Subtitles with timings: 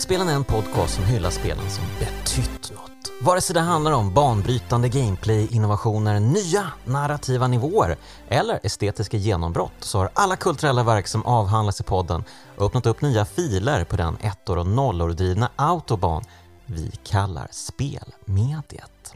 [0.00, 2.90] Kraftspelen är en podcast som hyllar spelen som betytt något.
[3.22, 7.96] Vare sig det handlar om banbrytande gameplay, innovationer, nya narrativa nivåer
[8.28, 12.24] eller estetiska genombrott så har alla kulturella verk som avhandlas i podden
[12.58, 16.24] öppnat upp nya filer på den ettor och nollor drivna autobahn
[16.66, 19.14] vi kallar spelmediet.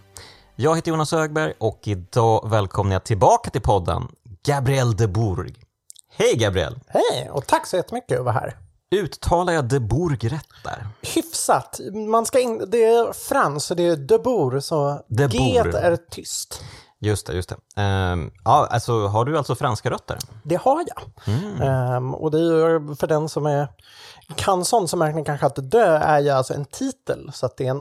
[0.57, 4.09] Jag heter Jonas Högberg och idag välkomnar jag tillbaka till podden
[4.47, 5.55] Gabriel de Bourg.
[6.17, 6.81] Hej Gabriel!
[6.87, 8.64] Hej, och tack så jättemycket att vara här.
[8.91, 10.87] Uttalar jag de Bourg rätt där?
[11.15, 11.81] Hyfsat.
[12.11, 15.97] Man ska in, det är frans, så det är de Bourg, så De G är
[16.11, 16.65] tyst.
[17.01, 17.83] Just det, just det.
[17.83, 20.19] Ehm, ja, alltså, har du alltså franska rötter?
[20.43, 21.03] Det har jag.
[21.63, 23.69] Ehm, och det är ju för den som är
[24.37, 27.57] kan sånt så märker ni kanske att dö är ju alltså en titel, så att
[27.57, 27.81] det är en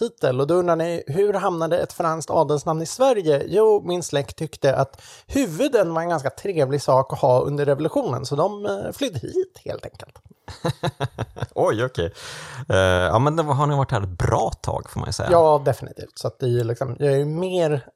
[0.00, 0.40] avtitel.
[0.40, 3.42] Och då undrar ni, hur hamnade ett franskt adelsnamn i Sverige?
[3.46, 8.26] Jo, min släkt tyckte att huvuden var en ganska trevlig sak att ha under revolutionen,
[8.26, 10.18] så de eh, flydde hit helt enkelt.
[11.54, 12.12] Oj, okej.
[12.68, 15.28] Eh, ja, men har ni varit här ett bra tag får man ju säga.
[15.32, 16.18] Ja, definitivt.
[16.18, 17.86] Så att det är liksom, jag är ju mer,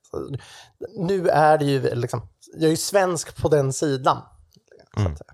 [0.98, 2.22] nu är det ju liksom,
[2.54, 4.16] jag är ju svensk på den sidan.
[4.96, 5.33] Så att säga.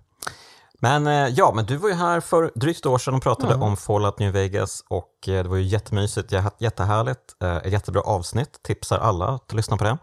[0.83, 3.55] Men eh, ja, men du var ju här för drygt ett år sedan och pratade
[3.55, 8.03] om Fallout New Vegas och eh, det var ju jättemysigt, jä- jättehärligt, eh, ett jättebra
[8.03, 9.98] avsnitt, tipsar alla att lyssna på det.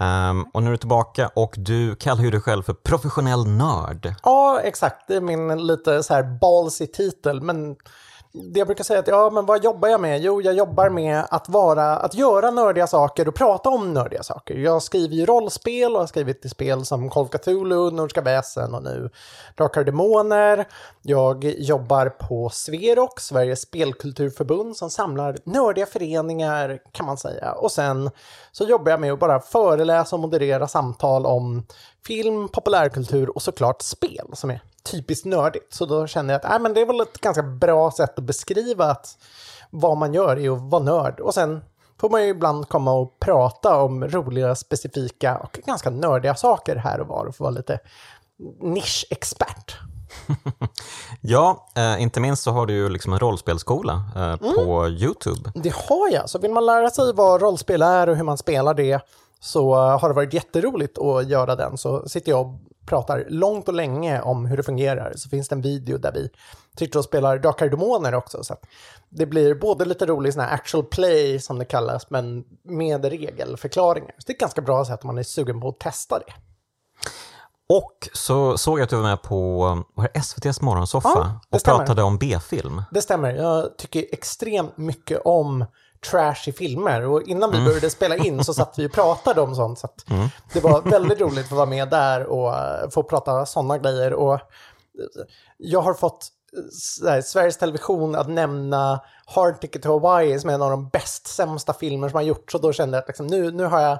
[0.00, 4.14] Ehm, och nu är du tillbaka och du kallar ju dig själv för professionell nörd.
[4.22, 5.08] Ja, exakt.
[5.08, 7.40] Det är min lite så här ballsy titel.
[7.42, 7.76] Men
[8.32, 10.20] det jag brukar säga att, ja, men vad jobbar jag med?
[10.20, 14.54] Jo, jag jobbar med att vara, att göra nördiga saker och prata om nördiga saker.
[14.54, 18.74] Jag skriver ju rollspel och har skrivit i spel som Call of Cthulhu, Nordiska väsen
[18.74, 19.10] och nu
[19.56, 20.68] Drakar och Demoner.
[21.02, 27.52] Jag jobbar på Sverok, Sveriges spelkulturförbund, som samlar nördiga föreningar kan man säga.
[27.52, 28.10] Och sen
[28.52, 31.66] så jobbar jag med att bara föreläsa och moderera samtal om
[32.06, 35.74] film, populärkultur och såklart spel som är typiskt nördigt.
[35.74, 38.24] Så då känner jag att äh, men det är väl ett ganska bra sätt att
[38.24, 39.18] beskriva att
[39.70, 41.20] vad man gör är att vara nörd.
[41.20, 41.64] Och sen
[42.00, 47.00] får man ju ibland komma och prata om roliga, specifika och ganska nördiga saker här
[47.00, 47.78] och var och få vara lite
[48.60, 49.76] nischexpert.
[51.20, 55.52] Ja, eh, inte minst så har du ju liksom en rollspelskola eh, på YouTube.
[55.54, 58.74] Det har jag, så vill man lära sig vad rollspel är och hur man spelar
[58.74, 59.00] det
[59.40, 61.78] så har det varit jätteroligt att göra den.
[61.78, 62.54] Så sitter jag och
[62.86, 65.12] pratar långt och länge om hur det fungerar.
[65.16, 66.30] Så finns det en video där vi
[66.78, 68.44] sitter och spelar Drakar Demoner också.
[68.44, 68.56] Så
[69.08, 74.14] det blir både lite rolig sån här actual play som det kallas, men med regelförklaringar.
[74.18, 76.32] Så det är ett ganska bra sätt om man är sugen på att testa det.
[77.68, 79.78] Och så såg jag att du var med på
[80.14, 81.78] SVTs morgonsoffa Ja, och stämmer.
[81.78, 82.82] pratade om B-film.
[82.90, 83.34] Det stämmer.
[83.34, 85.64] Jag tycker extremt mycket om
[86.10, 87.06] trash i filmer.
[87.06, 89.78] Och innan vi började spela in så satt vi och pratade om sånt.
[89.78, 90.04] Så att
[90.52, 94.12] Det var väldigt roligt att vara med där och eh, få prata sådana grejer.
[94.12, 94.40] Och eh,
[95.58, 96.28] jag har fått
[97.04, 100.88] eh, här, Sveriges Television att nämna Hard Ticket to Hawaii som är en av de
[100.88, 102.52] bäst sämsta filmer som har gjorts.
[102.52, 103.98] Så då kände jag att liksom, nu, nu har jag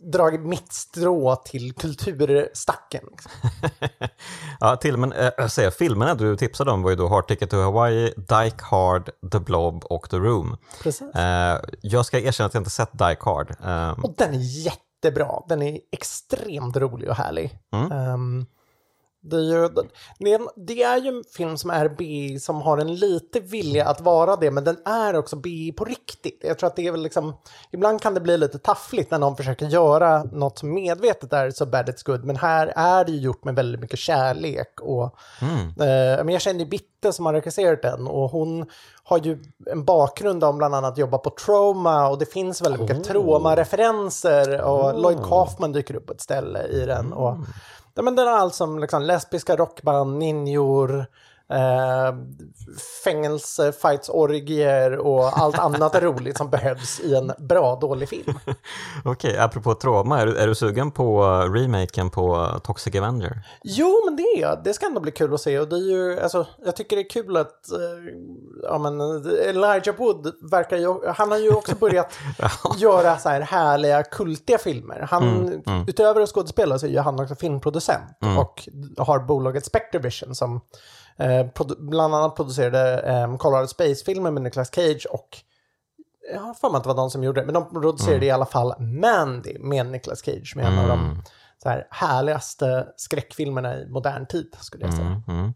[0.00, 3.00] dragit mitt strå till kulturstacken.
[3.10, 3.30] Liksom.
[4.60, 7.50] ja, till med, äh, jag säger, filmerna du tipsade om var ju då Hard Ticket
[7.50, 10.56] to Hawaii, Dike Hard, The Blob och The Room.
[10.82, 11.14] Precis.
[11.14, 13.50] Eh, jag ska erkänna att jag inte sett Dike Hard.
[13.64, 15.28] Eh, Och den är jättebra.
[15.48, 17.58] Den är extremt rolig och härlig.
[17.72, 18.46] Ehm,
[19.24, 19.68] det, är ju,
[20.18, 23.88] det, är det är ju en film som är B som har en lite vilja
[23.88, 26.40] att vara det, men den är också B på riktigt.
[26.44, 27.34] Jag tror att det är väl liksom,
[27.70, 31.66] ibland kan det bli lite taffligt när någon försöker göra något som medvetet är så
[31.66, 34.80] bad it's good, men här är det ju gjort med väldigt mycket kärlek.
[34.80, 35.04] Och,
[35.82, 38.66] eh, men jag känner ju Bitte som har regisserat den och hon
[39.04, 43.04] har ju en bakgrund om bland annat jobba på Trauma och det finns väldigt mycket
[43.04, 47.12] Trauma-referenser och Lloyd Kaufman dyker upp på ett ställe i den.
[47.12, 47.44] Och, ja,
[47.94, 51.06] men den är allt som liksom, lesbiska rockband, ninjor,
[51.52, 52.14] eh,
[53.04, 58.38] fängelse, fights, orgier och allt annat roligt som behövs i en bra, dålig film.
[59.04, 61.22] Okej, apropå trauma, är du, är du sugen på
[61.54, 63.42] remaken på Toxic Avenger?
[63.64, 64.64] Jo, men det är jag.
[64.64, 65.58] Det ska ändå bli kul att se.
[65.58, 67.78] Och det är ju, alltså, jag tycker det är kul att eh,
[68.62, 69.00] ja, men,
[69.48, 72.14] Elijah Wood verkar ju, han har ju också börjat
[72.76, 75.06] göra så här härliga, kultiga filmer.
[75.10, 78.68] Han, Utöver att skådespela så är ju han också filmproducent och
[79.06, 80.60] har bolaget Spectrovision som
[81.16, 81.46] eh,
[81.78, 85.28] bland annat producerade eh, Colorado Space-filmen med Nicolas Cage och
[86.32, 88.30] jag har för mig att det var de som gjorde det, men de producerade i
[88.30, 91.22] alla fall Mandy med Nicolas Cage, med en av de
[91.62, 95.22] så här, härligaste skräckfilmerna i modern tid, skulle jag säga.
[95.28, 95.54] Mm.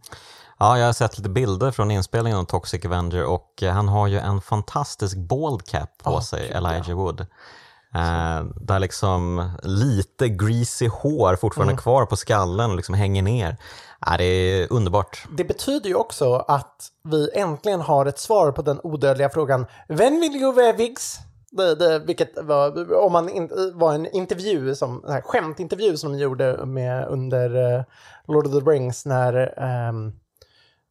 [0.58, 4.06] Ja, jag har sett lite bilder från inspelningen av Toxic Avenger och eh, han har
[4.06, 7.26] ju en fantastisk bald cap på sig, Elijah Wood.
[7.96, 11.82] Eh, där liksom lite greasy hår fortfarande Mm.
[11.82, 13.56] kvar på skallen och liksom hänger ner.
[14.06, 15.24] Ja, det är underbart.
[15.36, 20.20] Det betyder ju också att vi äntligen har ett svar på den odödliga frågan Vem
[20.20, 21.18] vill ju vara Viggs?
[21.50, 26.18] Det, det, vilket var, om man in, var en intervju, som, en skämtintervju som de
[26.18, 27.84] gjorde med under eh,
[28.28, 30.12] Lord of the Rings när, um,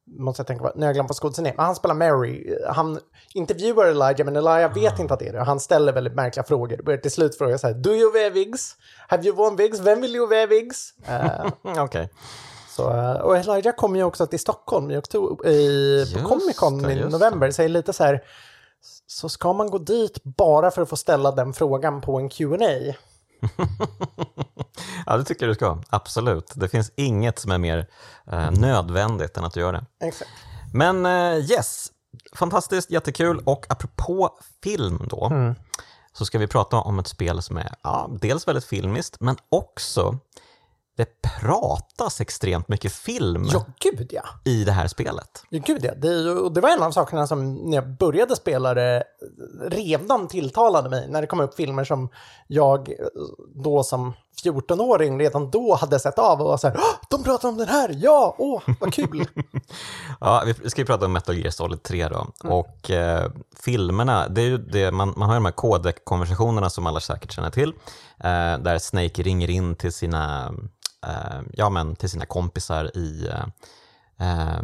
[0.07, 2.57] måste jag tänka på, när jag glömt vad skådisen men han spelar Mary.
[2.67, 2.99] Han
[3.33, 5.43] intervjuar Elijah, men Elijah vet inte att det är det.
[5.43, 6.81] Han ställer väldigt märkliga frågor.
[6.83, 8.75] Börjar till slut fråga så här, Do you wear Viggs?
[9.07, 9.79] Have you worn Viggs?
[9.79, 10.47] Vem vill you wear?
[11.07, 12.09] Eh, Mm, Okej.
[12.69, 16.91] så, eh, och Elijah kommer ju också till Stockholm i oktober, i, på Comic Con
[16.91, 17.51] i november.
[17.51, 18.23] Så är lite så här,
[19.07, 22.93] så ska man gå dit bara för att få ställa den frågan på en Q&A?
[25.05, 25.81] Ja, det tycker jag du ska.
[25.89, 26.51] Absolut.
[26.55, 27.87] Det finns inget som är mer
[28.31, 29.85] eh, nödvändigt än att du gör det.
[29.99, 30.29] Exakt.
[30.73, 31.91] Men eh, yes,
[32.33, 33.41] fantastiskt, jättekul.
[33.45, 35.53] Och apropå film då,
[36.13, 40.19] så ska vi prata om ett spel som är ja, dels väldigt filmiskt, men också
[40.97, 44.23] det pratas extremt mycket film Ja, gud ja.
[44.43, 45.43] i det här spelet.
[45.49, 45.91] Ja, gud ja.
[45.97, 49.03] Det, ju- och det var en av sakerna som när jag började spela det
[49.67, 51.07] redan tilltalade mig.
[51.09, 52.09] När det kom upp filmer som
[52.47, 52.95] jag eh,
[53.55, 54.13] då som
[54.43, 57.67] 14-åring redan då hade sett av och var så här, "Åh, de pratar om den
[57.67, 59.27] här, ja, åh, vad kul.
[60.19, 62.27] Ja, vi ska ju prata om Metal Gear Solid 3 då.
[62.43, 66.87] Och eh, filmerna, det är ju det, man, man har ju de här kodek-konversationerna som
[66.87, 67.69] alla säkert känner till.
[68.19, 70.53] Eh, där Snake ringer in till sina,
[71.53, 73.45] ja, men, till sina kompisar i, eh,
[74.19, 74.61] eh,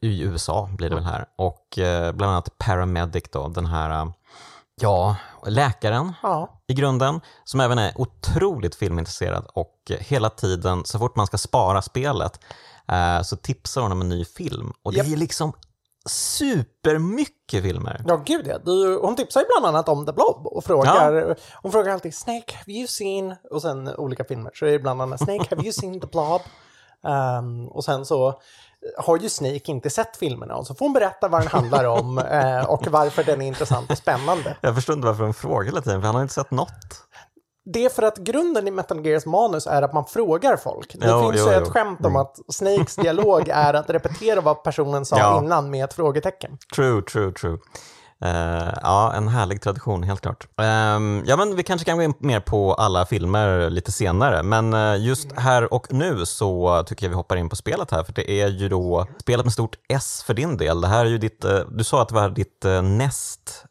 [0.00, 1.26] i USA, blir det väl här.
[1.36, 4.06] Och eh, bland annat Paramedic då, den här, eh,
[4.80, 5.16] ja,
[5.46, 6.60] läkaren ja.
[6.66, 11.38] i grunden, som även är otroligt filmintresserad och eh, hela tiden, så fort man ska
[11.38, 12.40] spara spelet,
[12.88, 14.72] eh, så tipsar hon om en ny film.
[14.82, 15.06] Och det Japp.
[15.06, 15.52] är liksom
[16.08, 18.04] supermycket filmer.
[18.06, 18.58] Ja, gud ja.
[18.58, 22.56] Du, hon tipsar ju bland annat om The Blob och frågar, hon frågar alltid Snake,
[22.56, 25.72] have you seen, och sen olika filmer, så är det bland annat Snake, have you
[25.72, 26.40] seen The Blob?
[27.06, 28.40] Ehm, och sen så
[28.98, 32.18] har ju Snake inte sett filmerna och så får hon berätta vad den handlar om
[32.30, 34.56] eh, och varför den är intressant och spännande.
[34.60, 37.04] Jag förstår inte varför hon frågar hela tiden, för han har inte sett något.
[37.64, 40.92] Det är för att grunden i Metal Gears manus är att man frågar folk.
[41.00, 41.62] Det Jo, finns jo, ju jo.
[41.62, 45.38] ett skämt om att Snakes dialog är att repetera vad personen sa Ja.
[45.44, 46.58] innan med ett frågetecken.
[46.74, 47.58] True, true, true.
[48.24, 50.48] Eh, ja, en härlig tradition, helt klart.
[50.60, 54.74] Ehm, ja, men vi kanske kan gå in mer på alla filmer lite senare, men
[54.74, 58.12] eh, just här och nu så tycker jag vi hoppar in på spelet här, för
[58.12, 60.80] det är ju då spelet med stort S för din del.
[60.80, 63.64] Det här är ju ditt, eh, du sa att det var ditt näst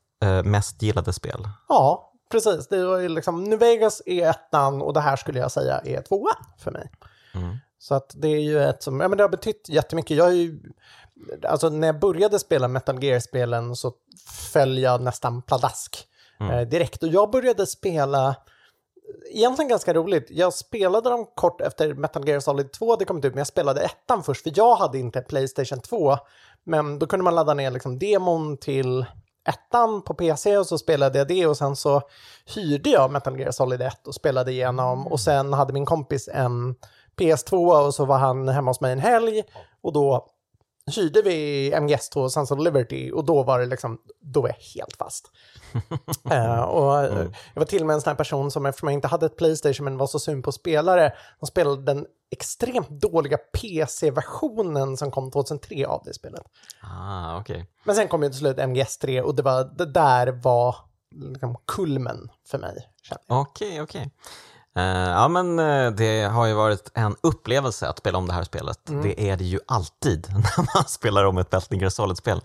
[0.44, 1.48] mest gillade spel.
[1.68, 2.68] Ja, precis.
[2.68, 6.02] Det var ju liksom, New Vegas är ettan och det här skulle jag säga är
[6.02, 6.92] tvåan för mig.
[7.36, 7.58] Mm.
[7.80, 10.18] Så att det är ju ett som, ja men det har betytt jättemycket.
[10.18, 10.60] Jag är ju,
[11.44, 13.94] alltså när jag började spela Metal Gear-spelen så
[14.54, 16.08] föll jag nästan pladask
[16.40, 17.04] eh, direkt.
[17.04, 18.36] Och jag började spela,
[19.32, 23.34] egentligen ganska roligt, jag spelade dem kort efter Metal Gear Solid 2 hade kommit ut,
[23.34, 26.18] men jag spelade ettan först, för jag hade inte Playstation 2.
[26.64, 29.06] Men då kunde man ladda ner liksom demon till
[29.46, 32.02] ettan på PC och så spelade jag det och sen så
[32.56, 35.08] hyrde jag Metal Gear Solid 1 och spelade igenom.
[35.08, 36.76] Och sen hade min kompis en
[37.18, 39.44] PS2 och så var han hemma hos mig en helg.
[39.82, 40.28] Och då
[40.92, 44.96] hyrde vi MGS2 Sons of Liberty och då var det liksom, då var jag helt
[44.98, 45.32] fast.
[46.32, 49.08] Eh, och eh, Jag var till med en sån här person som eftersom jag inte
[49.08, 54.98] hade ett Playstation men var så sugen på spelare, de spelade den extremt dåliga PC-versionen
[54.98, 56.44] som kom 2003 av det spelet.
[56.82, 57.70] Ah, okej.
[57.84, 60.76] Men sen kom ju till slut MGS3 och det, var, det där var
[61.16, 62.90] liksom kulmen för mig.
[63.28, 64.02] Okej, okej.
[64.02, 64.08] Eh,
[64.82, 68.80] ja, men eh, det har ju varit en upplevelse att spela om det här spelet.
[68.86, 72.42] Det är det ju alltid när man spelar om ett Metal Gear Solid-spel.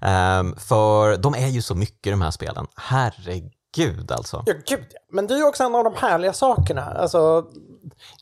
[0.00, 2.66] Ehm, för de är ju så mycket de här spelen.
[2.76, 4.42] Herregud alltså.
[4.46, 4.86] Ja, gud.
[5.12, 6.84] Men det är ju också en av de härliga sakerna.
[6.84, 7.44] Alltså,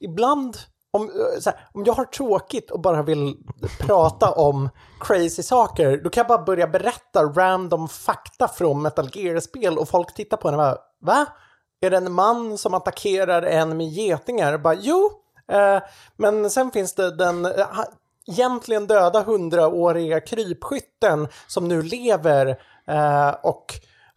[0.00, 0.56] ibland,
[0.90, 3.36] om, eh, här, om jag har tråkigt och bara vill
[3.80, 4.68] prata om
[5.00, 10.14] crazy saker, då kan jag bara börja berätta random fakta från Metal Gear-spel och folk
[10.14, 11.26] tittar på en och bara, va?
[11.84, 14.58] Är det en man som attackerar en med getingar?
[14.58, 15.10] Bara, jo,
[15.52, 15.78] eh,
[16.16, 17.86] men sen finns det den eh, ha-
[18.26, 22.46] egentligen döda hundraåriga krypskytten som nu lever
[22.88, 23.66] eh, och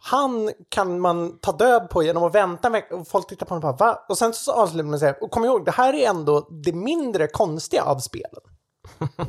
[0.00, 3.54] han kan man ta död på genom att vänta en vecka och folk tittar på
[3.54, 4.04] honom och bara va?
[4.08, 5.12] Och sen så avslutar man sig.
[5.20, 8.40] och kom ihåg, det här är ändå det mindre konstiga av spelen.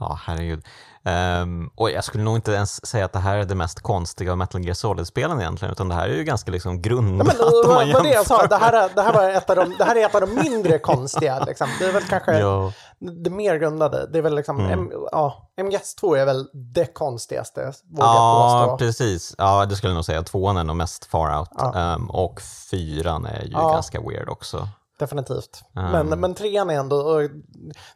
[0.00, 0.64] Ja, herregud.
[1.04, 4.32] Um, och jag skulle nog inte ens säga att det här är det mest konstiga
[4.32, 7.36] av Metal Gear Solid-spelen egentligen, utan det här är ju ganska liksom grundat.
[7.38, 9.56] Ja, men, vad, vad det jag sa, det här, är, det, här var ett av
[9.56, 11.44] de, det här är ett av de mindre konstiga.
[11.44, 11.68] Liksom.
[11.78, 12.72] Det är väl kanske ja.
[12.98, 14.06] det mer grundade.
[14.12, 14.72] Det är väl liksom, mm.
[14.72, 18.78] M, ja, MGS2 är väl det konstigaste, vågar ja, påstå.
[18.78, 19.34] precis.
[19.38, 20.22] Ja, det skulle jag nog säga.
[20.22, 21.48] Tvåan är nog mest far out.
[21.56, 21.94] Ja.
[21.94, 22.40] Um, och
[22.70, 23.72] fyran är ju ja.
[23.72, 24.68] ganska weird också.
[24.98, 25.62] Definitivt.
[25.76, 26.08] Mm.
[26.08, 27.28] Men, men trean är ändå,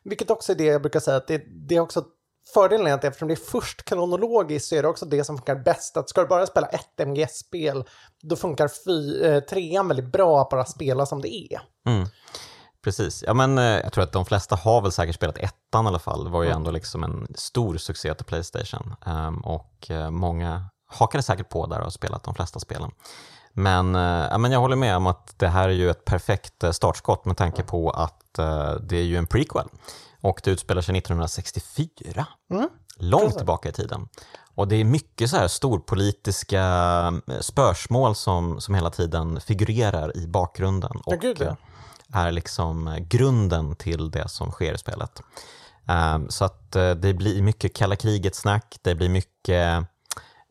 [0.05, 2.05] vilket också är det jag brukar säga, att det, det är också
[2.55, 5.57] fördelen är att eftersom det är först kronologiskt så är det också det som funkar
[5.57, 5.97] bäst.
[5.97, 7.85] Att ska du bara spela ett MGS-spel,
[8.23, 11.61] då funkar fy, eh, trean väldigt bra att bara spela som det är.
[11.87, 12.09] Mm.
[12.85, 13.25] Precis.
[13.27, 15.99] Ja, men, eh, jag tror att de flesta har väl säkert spelat ettan i alla
[15.99, 16.25] fall.
[16.25, 16.57] Det var ju mm.
[16.57, 18.95] ändå liksom en stor succé till Playstation.
[19.07, 22.91] Um, och uh, många hakade säkert på där och har spelat de flesta spelen.
[23.53, 26.65] Men, uh, ja, men jag håller med om att det här är ju ett perfekt
[26.73, 29.69] startskott med tanke på att uh, det är ju en prequel.
[30.23, 32.69] Och det utspelar sig 1964, mm.
[32.97, 34.09] långt tillbaka i tiden.
[34.55, 36.63] Och det är mycket så här storpolitiska
[37.29, 41.57] eh, spörsmål som, som hela tiden figurerar i bakgrunden och ja.
[42.15, 45.23] är liksom grunden till det som sker i spelet.
[46.15, 49.85] Um, så att uh, det blir mycket kalla kriget-snack, det blir mycket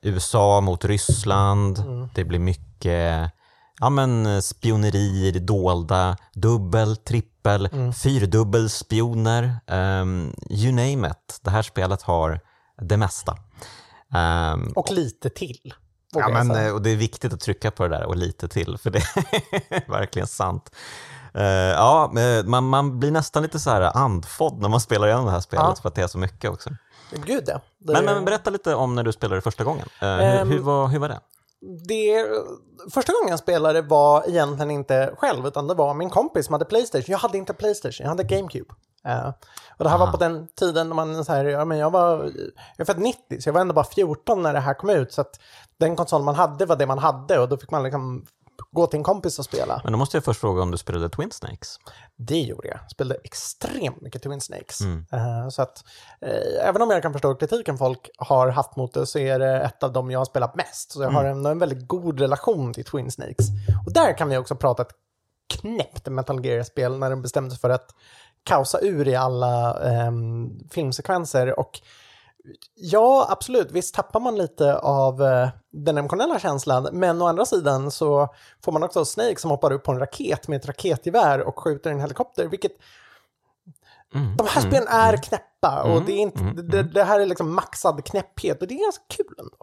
[0.02, 2.10] USA mot Ryssland, mm.
[2.16, 3.32] det blir mycket
[3.82, 7.94] ja, men spioneri, det dolda, dubbel, trippel, mm.
[7.94, 11.40] fyrdubbelspioner, um, you name it.
[11.42, 12.40] Det här spelet har
[12.82, 13.38] det mesta.
[14.54, 15.74] Um, och lite till.
[16.14, 18.78] Ja, men, eh, och det är viktigt att trycka på det där och lite till,
[18.78, 20.72] för det är verkligen sant.
[21.36, 22.12] Uh, ja,
[22.46, 25.66] man, man blir nästan lite så här andfådd när man spelar igenom det här spelet
[25.68, 25.76] ja.
[25.82, 26.70] för att det är så mycket också.
[27.26, 27.62] Gud ja.
[27.78, 29.86] Men, men, berätta lite om när du spelade första gången.
[30.04, 31.20] Uh, um, hur, hur, var, hur var det?
[31.88, 32.26] Det,
[32.94, 36.66] första gången jag spelade var egentligen inte själv, utan det var min kompis som hade
[36.66, 37.12] Playstation.
[37.12, 38.74] Jag hade inte Playstation, jag hade GameCube.
[39.08, 39.30] Uh,
[39.78, 40.06] och det här Aha.
[40.06, 42.24] var på den tiden när man så här, ja, men jag var,
[42.78, 45.14] jag är född 90, så jag var ändå bara 14 när det här kom ut.
[45.14, 45.40] Så att
[45.78, 48.26] den konsol man hade var det man hade och då fick man liksom
[48.72, 49.82] gå till en kompis och spela.
[49.84, 51.78] Men då måste jag först fråga om du spelade Twin Snakes?
[52.16, 52.80] Det gjorde jag.
[52.84, 54.82] Jag spelade extremt mycket Twin Snakes.
[54.82, 55.06] Mm.
[55.14, 55.84] Uh, så att,
[56.26, 59.62] uh, även om jag kan förstå kritiken folk har haft mot det så är det
[59.62, 60.92] ett av dem jag har spelat mest.
[60.92, 61.16] Så jag mm.
[61.16, 63.48] har en, en väldigt god relation till Twin Snakes.
[63.86, 64.92] Och där kan vi också prata ett
[65.60, 67.96] knäppt Metal Gear-spel när de bestämde sig för att
[68.44, 69.74] kaosa ur i alla
[70.08, 71.82] um, filmsekvenser och
[72.76, 73.72] Ja, absolut.
[73.72, 78.28] Visst tappar man lite av eh, den emotionella känslan, men å andra sidan så
[78.64, 81.92] får man också Snake som hoppar upp på en raket med ett raketgevär och skjuter
[81.92, 82.72] en helikopter, vilket
[84.16, 87.04] Mm, de här mm, spelen är mm, knäppa och det, är inte, mm, det, det,
[87.04, 89.58] här är liksom maxad knäpphet och det är ganska kul ändå.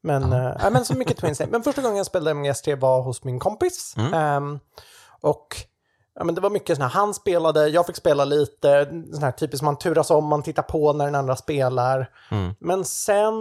[0.00, 0.66] Men, ja.
[0.66, 1.34] äh, men så mycket Twin.
[1.50, 3.94] Men första gången jag spelade MGS3 var hos min kompis.
[4.12, 4.60] Um,
[5.20, 5.56] och
[6.18, 9.64] Ja, men det var mycket sådana han spelade, jag fick spela lite, sån här typiskt
[9.64, 12.10] man turas om, man tittar på när den andra spelar.
[12.30, 12.54] Mm.
[12.58, 13.34] Men sen,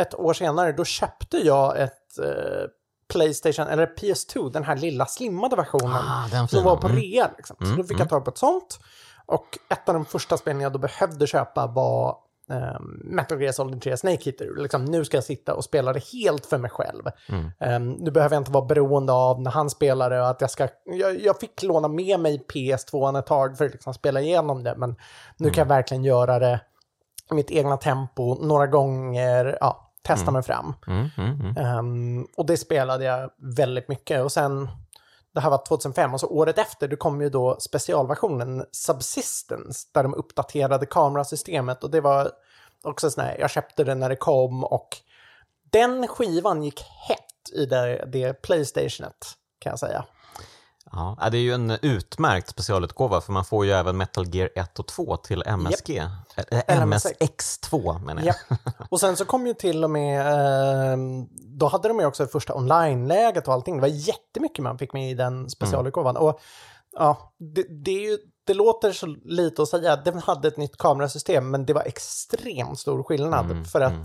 [0.00, 2.70] ett år senare, då köpte jag ett eh,
[3.08, 5.92] Playstation, eller PS2, den här lilla slimmade versionen.
[5.92, 6.98] Ah, som var på mm.
[6.98, 7.30] rea.
[7.36, 7.56] Liksom.
[7.58, 8.08] Så mm, då fick jag mm.
[8.08, 8.80] tag på ett sånt.
[9.26, 12.16] Och ett av de första spelen jag då behövde köpa var
[12.48, 14.62] um, Metal Gear Solid 3 Snake Hitter.
[14.62, 17.02] Liksom, nu ska jag sitta och spela det helt för mig själv.
[17.28, 17.50] Mm.
[17.58, 20.68] Um, nu behöver jag inte vara beroende av när han spelar det att jag ska...
[20.84, 24.74] Jag, jag fick låna med mig PS2 ett tag för att liksom spela igenom det,
[24.76, 24.90] men
[25.36, 25.54] nu mm.
[25.54, 26.60] kan jag verkligen göra det
[27.30, 30.34] i mitt egna tempo några gånger, ja, testa mm.
[30.34, 30.74] mig fram.
[31.78, 34.68] Um, och det spelade jag väldigt mycket och sen
[35.34, 40.02] det här var 2005 och så året efter, då kom ju då specialversionen Subsistence där
[40.02, 42.30] de uppdaterade kamerasystemet och det var
[42.82, 44.88] också sån här, jag köpte den när det kom och
[45.70, 49.26] den skivan gick hett i det, det Playstationet
[49.58, 50.04] kan jag säga.
[50.92, 54.78] Ja, det är ju en utmärkt specialutgåva för man får ju även Metal Gear 1
[54.78, 55.90] och 2 till MSG.
[55.90, 56.08] Yep.
[56.36, 58.26] Äh, MSX2 menar jag.
[58.26, 58.60] Yep.
[58.90, 60.20] Och sen så kom ju till och med,
[60.92, 60.98] eh,
[61.30, 63.76] då hade de ju också det första online-läget och allting.
[63.76, 66.16] Det var jättemycket man fick med i den specialutgåvan.
[66.16, 66.28] Mm.
[66.28, 66.40] Och
[66.92, 70.76] ja, det, det, är ju, det låter så lite att säga den hade ett nytt
[70.76, 73.50] kamerasystem, men det var extremt stor skillnad.
[73.50, 73.64] Mm.
[73.64, 74.04] För att mm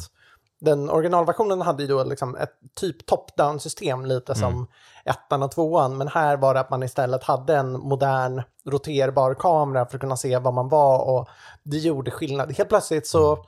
[0.63, 4.65] den originalversionen hade ju då liksom ett typ top-down system lite som mm.
[5.05, 5.97] ettan och tvåan.
[5.97, 10.17] Men här var det att man istället hade en modern roterbar kamera för att kunna
[10.17, 11.27] se var man var och
[11.63, 12.51] det gjorde skillnad.
[12.57, 13.45] Helt plötsligt så mm.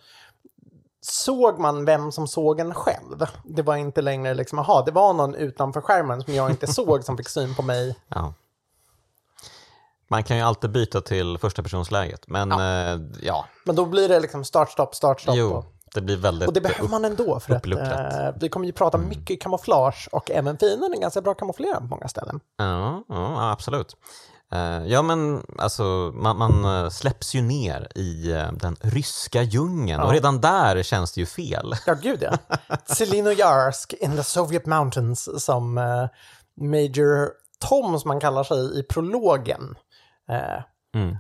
[1.02, 3.26] såg man vem som såg en själv.
[3.44, 7.04] Det var inte längre liksom, aha, det var någon utanför skärmen som jag inte såg
[7.04, 7.96] som fick syn på mig.
[8.08, 8.34] Ja.
[10.08, 12.94] Man kan ju alltid byta till första personsläget, men ja.
[12.94, 13.46] Eh, ja.
[13.66, 15.36] Men då blir det liksom start, stopp, start, stopp.
[15.36, 15.54] Jo.
[15.54, 15.75] Och...
[15.94, 18.98] Det blir väldigt Och det behöver man ändå för att eh, vi kommer ju prata
[18.98, 19.10] mm.
[19.10, 22.40] mycket kamouflage och även fienden är ganska bra kamouflerad på många ställen.
[22.58, 23.96] Ja, ja absolut.
[24.52, 30.02] Eh, ja, men alltså, man, man eh, släpps ju ner i eh, den ryska djungeln
[30.02, 31.76] och redan där känns det ju fel.
[31.86, 32.38] Ja, gud ja.
[32.86, 35.74] Selinojarsk in the Soviet Mountains som
[36.62, 39.76] Major Tom, som han kallar sig i prologen,
[40.96, 41.18] Mm.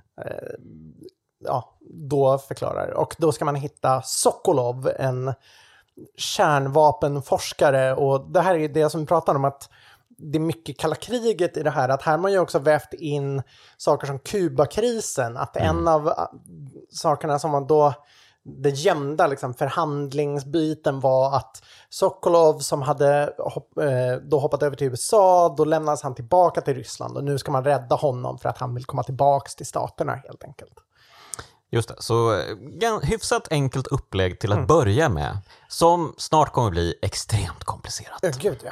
[1.47, 2.91] Ja, då förklarar.
[2.91, 5.33] Och då ska man hitta Sokolov, en
[6.17, 7.93] kärnvapenforskare.
[7.95, 9.69] Och det här är det som vi pratar om, att
[10.17, 11.89] det är mycket kalla kriget i det här.
[11.89, 13.43] Att här har man ju också vävt in
[13.77, 15.37] saker som Kubakrisen.
[15.37, 16.31] Att en av ah,
[16.89, 17.93] sakerna som man då
[18.47, 24.87] det gömda liksom, förhandlingsbiten var att Sokolov som hade hopp, eh, då hoppat över till
[24.87, 28.57] USA, då lämnades han tillbaka till Ryssland och nu ska man rädda honom för att
[28.57, 30.73] han vill komma tillbaka till staterna helt enkelt.
[31.71, 32.33] Just det, så
[32.81, 38.19] eh, hyfsat enkelt upplägg till att börja med, som snart kommer bli extremt komplicerat.
[38.21, 38.71] Ja, gud ja.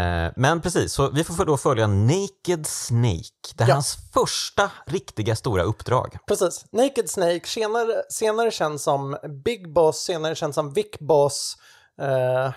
[0.00, 3.54] Eh, Men precis, så vi får då följa Naked Snake.
[3.54, 3.74] Det är Ja.
[3.74, 6.16] hans första riktiga stora uppdrag.
[6.26, 6.64] Precis.
[6.72, 11.56] Naked Snake, senare, senare känd som Big Boss, senare känd som Vic Boss
[12.00, 12.52] eh,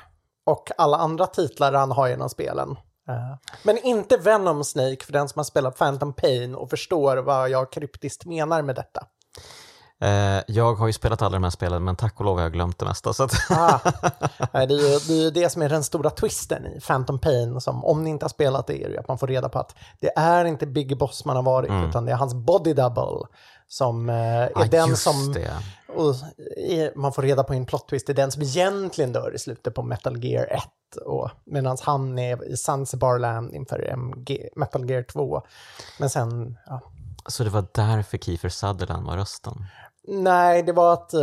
[0.46, 2.72] och alla andra titlar han har genom spelen.
[3.10, 7.50] Eh, men inte Venom Snake för den som har spelat Phantom Pain och förstår vad
[7.50, 9.06] jag kryptiskt menar med detta.
[10.00, 12.54] Eh, Jag har ju spelat alla de här spelen, men tack och lov har jag
[12.54, 13.14] glömt det mesta.
[13.14, 13.80] Så att Ah,
[14.52, 17.62] det, är ju, det är ju det som är den stora twisten i Phantom Pain,
[17.62, 19.76] som om ni inte har spelat det är ju att man får reda på att
[20.00, 23.28] det är inte Big Boss man har varit, utan det är hans body double
[23.68, 25.34] som eh, är Ja, den som
[26.58, 29.40] i- man får reda på en plot twist, det är den som egentligen dör i
[29.40, 30.64] slutet på Metal Gear 1.
[31.06, 35.42] Och medan han är i Zanzibarland inför MG, Metal Gear 2.
[36.00, 36.82] Men sen, ja.
[37.26, 39.54] Så det var därför Kiefer Sutherland var rösten.
[40.08, 41.22] Nej, det var att eh,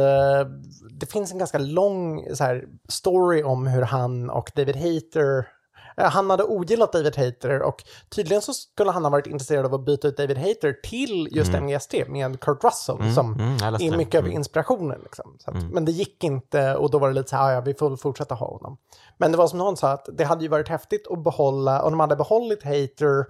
[0.90, 5.48] det finns en ganska lång så här, story om hur han och David Hayter
[5.96, 9.74] eh, han hade ogillat David Hayter och tydligen så skulle han ha varit intresserad av
[9.74, 13.86] att byta ut David Hayter till just MGST med Kurt Russell som mm, jag läste
[13.86, 13.96] är det.
[13.96, 15.00] mycket av inspirationen.
[15.02, 15.36] Liksom.
[15.44, 17.74] Att, Men det gick inte och då var det lite så här, "Ah, ja vi
[17.74, 18.76] får väl fortsätta ha honom.
[19.16, 21.90] Men det var som någon sa att det hade ju varit häftigt att behålla, och
[21.90, 23.26] de hade behållit Hayter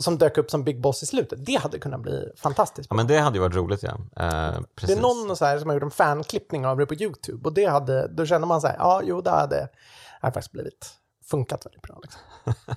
[0.00, 1.46] som dök upp som Big Boss i slutet.
[1.46, 2.86] Det hade kunnat bli fantastiskt.
[2.90, 3.90] Ja, men det hade ju varit roligt, ja.
[4.16, 7.48] Eh, Det är någon så här som har gjort en fanklippning av det på YouTube
[7.48, 9.68] och det hade, då känner man så här, ja jo det hade, det
[10.20, 10.90] hade faktiskt blivit
[11.30, 11.98] funkat väldigt bra.
[12.02, 12.20] Liksom.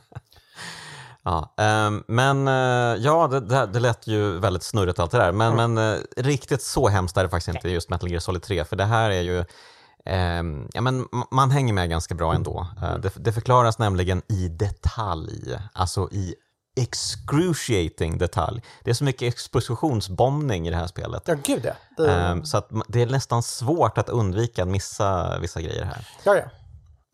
[1.23, 5.31] Ja, ehm, men eh, ja, det, det, det lät ju väldigt snurrigt allt det där.
[5.31, 8.65] Men, men eh, riktigt så hemskt är det faktiskt inte just Metal Gear Solid 3.
[8.65, 9.45] För det här är ju,
[10.05, 12.67] ehm, ja men man hänger med ganska bra ändå.
[12.83, 16.35] Eh, det, det förklaras nämligen i detalj, alltså i
[16.75, 18.61] excruciating detalj.
[18.83, 21.23] Det är så mycket expositionsbombning i det här spelet.
[21.25, 21.73] Ja gud ja.
[21.97, 26.07] Det, Ehm, så att det är nästan svårt att undvika att missa vissa grejer här.
[26.23, 26.43] ja, ja.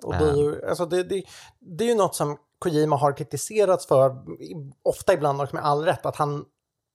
[0.04, 1.24] Och det, är ju, alltså det, det,
[1.78, 4.16] det är ju något som Kojima har kritiserats för,
[4.84, 6.46] ofta ibland också med all rätt, att han,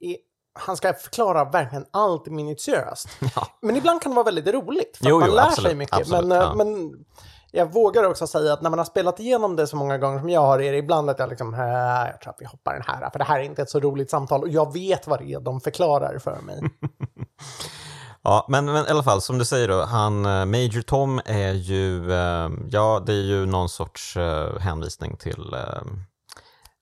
[0.00, 0.16] är,
[0.58, 3.08] han ska förklara verkligen allt minutiöst.
[3.36, 3.46] Ja.
[3.62, 5.96] Men ibland kan det vara väldigt roligt, för Jo, man jo, lär absolut, sig mycket.
[5.96, 6.54] absolut, men, eh, ja.
[6.54, 6.92] men
[7.52, 10.28] jag vågar också säga att när man har spelat igenom det så många gånger som
[10.30, 12.82] jag har, är det ibland att jag liksom, "Äh, jag tror att vi hoppar den
[12.86, 15.32] här, för det här är inte ett så roligt samtal och jag vet vad det
[15.32, 16.60] är de förklarar för mig.
[18.24, 21.52] Ja, men, men i alla fall, som du säger då, han, eh, Major Tom är
[21.52, 25.54] ju, eh, ja, det är ju någon sorts eh, hänvisning till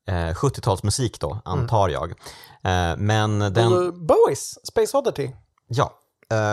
[0.09, 2.11] eh, 70-talsmusik då, antar jag.
[2.64, 5.30] Eh, men den, Bowies, Space Oddity.
[5.68, 5.92] ja,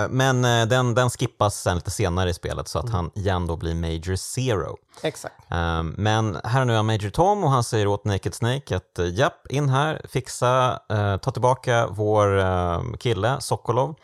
[0.10, 3.56] men eh, den, den skippas sen lite senare i spelet så att han igen då
[3.56, 4.78] blir Major Zero.
[5.02, 5.36] Exakt.
[5.52, 9.06] Eh, Men här nu är Major Tom och han säger åt Naked Snake att eh,
[9.14, 13.96] japp, in här, fixa, eh, ta tillbaka vår eh, kille Sokolov,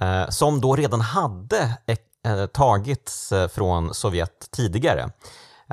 [0.00, 1.78] eh, som då redan hade
[2.26, 5.10] eh, tagits eh, från Sovjet tidigare.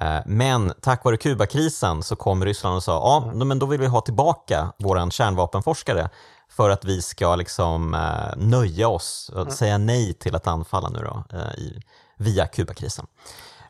[0.01, 3.87] Eh, Men tack vare Kubakrisen så kom Ryssland och sa ja, men då vill vi
[3.87, 6.09] ha tillbaka våran kärnvapenforskare
[6.49, 10.99] för att vi ska liksom eh, nöja oss och säga nej till att anfalla nu
[10.99, 11.81] då, eh, i,
[12.17, 13.05] via Kubakrisen.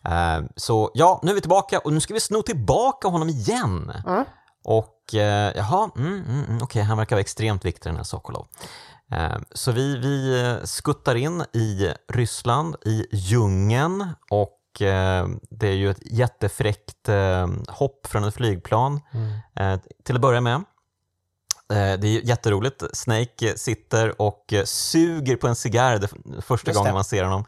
[0.05, 3.91] Eh, Så ja, nu är vi tillbaka och nu ska vi sno tillbaka honom igen.
[4.63, 8.47] Och eh, jaha, mm, mm, mm, okej, han verkar vara extremt viktig den här Sokolov.
[9.11, 15.73] Eh, Så vi, vi eh, skuttar in i Ryssland, i djungeln och eh, det är
[15.73, 17.09] ju ett jättefräckt
[17.67, 19.01] hopp från ett flygplan
[19.55, 20.63] eh, till att börja med.
[21.73, 22.83] Eh, Det är jätteroligt.
[22.93, 25.99] Snake sitter och eh, suger på en cigarr
[26.41, 26.93] första Just gången det.
[26.93, 27.45] man ser honom.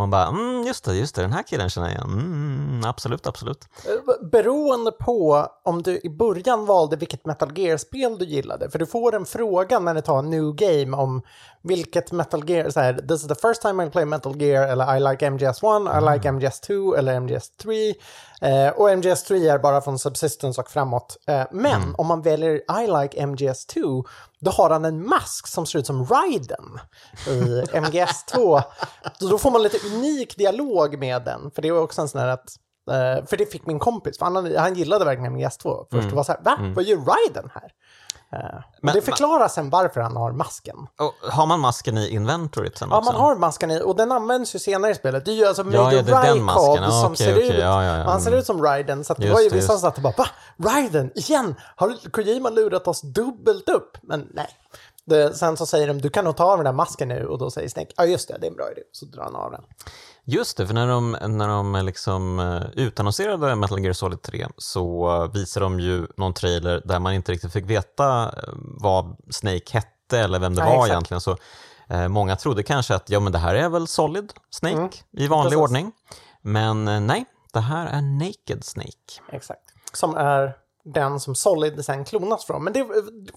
[0.00, 2.12] Man bara, mm, just det, just det, den här killen känner jag igen.
[2.12, 3.68] Mm, absolut, absolut.
[4.32, 9.14] Beroende på om du i början valde vilket Metal Gear-spel du gillade, för du får
[9.14, 11.22] en fråga när du tar en new game om
[11.62, 14.96] vilket Metal Gear, så här, this is the first time I play Metal Gear, eller
[14.96, 17.94] I like MGS1, I like MGS2 eller MGS3.
[18.40, 21.16] Eh, och MGS3 är bara från Subsistence och framåt.
[21.26, 24.04] Eh, men om man väljer I like MGS2,
[24.40, 26.78] då har han en mask som ser ut som Raiden
[27.26, 28.62] i MGS2.
[29.18, 32.20] Så då får man lite unik dialog med den, för det var också en sån
[32.20, 32.50] här att
[32.90, 35.86] eh, för det fick min kompis, för han, han gillade verkligen MGS2.
[35.90, 36.56] Först det var så här, va?
[36.74, 37.70] Vad gör Raiden här?
[38.32, 38.38] Eh,
[38.82, 40.76] Men- det förklarar sen varför han har masken.
[41.30, 43.12] Har man masken i inventoryt sen Ja, också?
[43.12, 45.24] man har masken i och den används ju senare i spelet.
[45.24, 46.82] Det är ju alltså Ja, Major ja, det den Rykov masken.
[46.82, 47.48] Ja, som okej, ser okej.
[47.48, 47.54] ut.
[47.60, 48.04] Ja, ja, ja.
[48.04, 48.40] Han ser Mm.
[48.40, 50.14] ut som Raiden, så att det Just var ju det, vissa som satt och bara
[50.18, 50.26] va?
[50.70, 51.54] Raiden, igen?
[51.76, 53.96] Har Kojima lurat oss dubbelt upp?
[54.02, 54.48] Men nej.
[55.10, 57.38] Det, sen så säger de, du kan nog ta av den där masken nu och
[57.38, 58.80] då säger Snake, ja just det, det är en bra idé.
[58.92, 59.62] Så drar han av den.
[60.24, 65.10] Just det, för när de, när de liksom eh, utannonserade Metal Gear Solid 3 så
[65.24, 69.62] eh, visade de ju någon trailer där man inte riktigt fick veta eh, vad Snake
[69.72, 70.90] hette eller vem det Nej, var exakt.
[70.92, 71.20] egentligen.
[71.20, 71.36] Så
[71.88, 75.26] eh, många trodde kanske att ja, men det här är väl Solid Snake Mm, i
[75.26, 75.62] vanlig precis.
[75.62, 75.92] ordning.
[76.42, 79.20] Men eh, nej, det här är Naked Snake.
[79.32, 79.62] Exakt.
[79.92, 80.56] Som är
[80.92, 82.64] den som Solid sen klonas från.
[82.64, 82.86] Men det,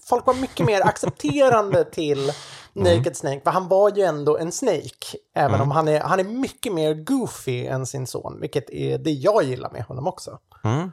[0.08, 2.32] folk var mycket mer accepterande till
[2.72, 5.16] Naked Snake, för han var ju ändå en Snake.
[5.34, 9.10] Även om han är, han är mycket mer goofy än sin son, vilket är det
[9.10, 10.38] jag gillar med honom också.
[10.64, 10.92] Mm.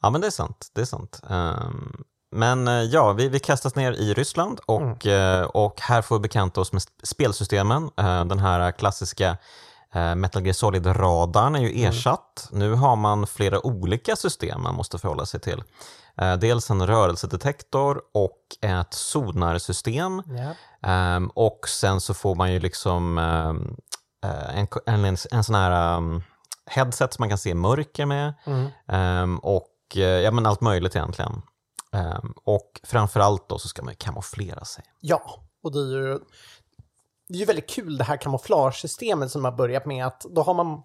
[0.00, 0.70] Ja, men det är sant.
[0.74, 1.20] Det är sant.
[1.30, 6.16] Ehm, men eh, ja, vi, vi kastas ner i Ryssland och, eh, och här får
[6.16, 7.90] vi bekanta oss med sp- spelsystemen.
[7.96, 9.36] Eh, den här klassiska
[10.16, 12.48] Metal Gear Solid-radarn är ju ersatt.
[12.52, 15.62] Nu har man flera olika system man måste förhålla sig till.
[16.20, 20.22] Eh, dels en rörelsedetektor och ett sonarsystem.
[20.82, 23.76] Ehm, och sen så får man ju liksom ehm,
[24.24, 24.68] eh, en,
[25.04, 26.22] en, en, sån här um,
[26.66, 28.34] headset som man kan se mörker med.
[28.44, 28.68] Mm.
[28.88, 31.42] Ehm, och eh, ja, men allt möjligt egentligen.
[31.92, 34.84] Ehm, och framförallt då så ska man ju kamouflera sig.
[35.00, 36.18] Ja, och det är ju,
[37.28, 40.54] det är ju väldigt kul det här kamouflagesystemet som har börjat med att då har
[40.54, 40.82] man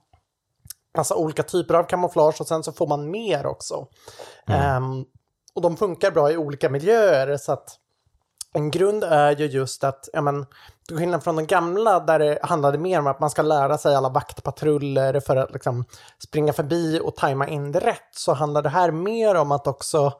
[0.97, 3.87] massa olika typer av kamouflage och sen så får man mer också.
[4.47, 5.05] Ehm,
[5.53, 7.79] och de funkar bra i olika miljöer så att
[8.53, 10.45] en grund är ju just att, ja men,
[10.87, 13.95] till skillnad från den gamla där det handlade mer om att man ska lära sig
[13.95, 15.85] alla vaktpatruller för att liksom
[16.23, 20.13] springa förbi och tajma in det rätt, så handlar det här mer om att också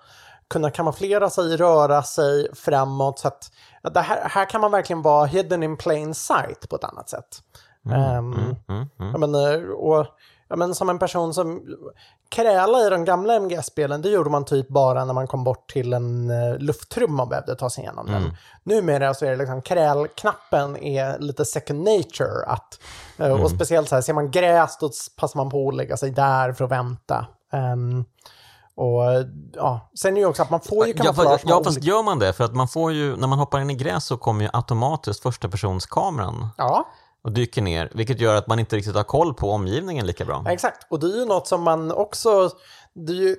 [0.53, 3.19] kunna kamouflera sig, röra sig framåt.
[3.19, 3.51] Så att
[3.93, 7.41] det här, här kan man verkligen vara hidden in plain sight på ett annat sätt.
[7.91, 9.11] Ehm, Mm, mm.
[9.11, 10.05] jag menar, och,
[10.47, 11.61] jag menar, som en person som
[12.29, 15.93] kräla i de gamla MGS-spelen, det gjorde man typ bara när man kom bort till
[15.93, 18.35] en uh, lufttrumma och behövde ta sig igenom den.
[18.63, 22.45] Numera så är det liksom krälknappen är lite second nature.
[22.47, 22.79] Att,
[23.17, 26.11] eh, Och speciellt så här, ser man gräs då passar man på att lägga sig
[26.11, 27.25] där för att vänta.
[27.53, 28.05] Ehm,
[28.75, 29.03] och
[29.53, 31.83] ja, sen är det ju också att man får ju Ja, kamouflage med ja, fast
[31.83, 32.33] gör man det?
[32.33, 35.23] För att man får ju, när man hoppar in i gräs så kommer ju automatiskt
[35.23, 36.86] första personskameran Ja,
[37.23, 40.43] och dyker ner, vilket gör att man inte riktigt har koll på omgivningen lika bra.
[40.47, 40.88] exakt.
[40.89, 42.49] Och det är ju något som man också...
[42.95, 43.36] Det är ju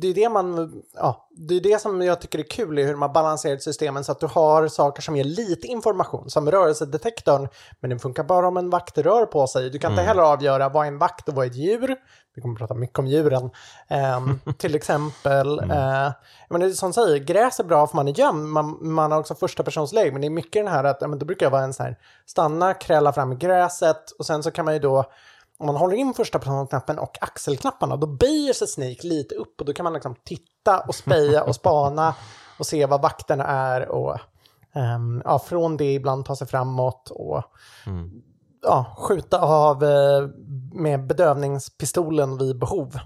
[0.00, 0.72] det, är det man...
[0.94, 4.12] Ja, det är det som jag tycker är kul i hur man balanserar systemen så
[4.12, 7.48] att du har saker som ger lite information, som rörelsedetektorn,
[7.80, 9.70] men den funkar bara om en vakt rör på sig.
[9.70, 11.96] Du kan inte heller avgöra vad är en vakt och vad är ett djur.
[12.38, 13.50] Vi kommer att prata mycket om djuren.
[13.88, 16.12] Ehm, till exempel, eh,
[16.48, 19.18] men det är som säger, gräs är bra för man är gömd, man, man har
[19.18, 21.46] också första persons läge, men det är mycket den här att, ja, men då brukar
[21.46, 24.74] jag vara en sån här, stanna, kräla fram i gräset och sen så kan man
[24.74, 25.04] ju då
[25.58, 29.66] om man håller in första personknappen och axelknapparna, då böjer sig Snake lite upp och
[29.66, 32.14] då kan man liksom titta och speja och spana
[32.58, 34.18] och se vad vakterna är och
[34.74, 37.42] ehm, ja, från det ibland ta sig framåt och
[38.62, 40.28] ja, skjuta av eh,
[40.78, 42.98] med bedövningspistolen vid behov.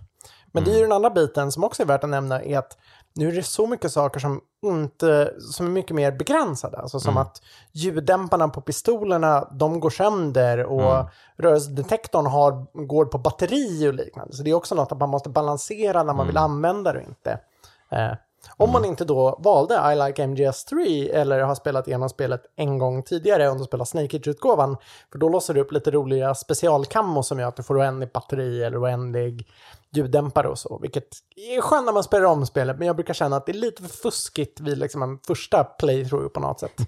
[0.53, 2.79] Men det är ju den andra biten som också är värt att nämna är att
[3.15, 6.79] nu är det så mycket saker som inte, som är mycket mer begränsade.
[6.79, 13.89] Alltså som att ljuddämparna på pistolerna, de går sönder och rörelsedetektorn har, går på batteri
[13.89, 14.35] och liknande.
[14.35, 17.09] Så det är också något att man måste balansera när man vill använda det och
[17.09, 17.39] inte.
[17.91, 18.13] Eh,
[18.63, 23.03] om man inte då valde I like MGS3 eller har spelat igenom spelet en gång
[23.03, 24.77] tidigare om du spelar Snake Age-utgåvan.
[25.13, 28.63] För då låser du upp lite roliga specialkammo som gör att du får oändligt batteri
[28.63, 29.49] eller oändlig
[29.95, 30.79] ljuddämpare och så.
[30.83, 33.55] Vilket är skönt när man spelar om spelet, men jag brukar känna att det är
[33.55, 36.77] lite för fuskigt vid liksom en första playthrough på något sätt.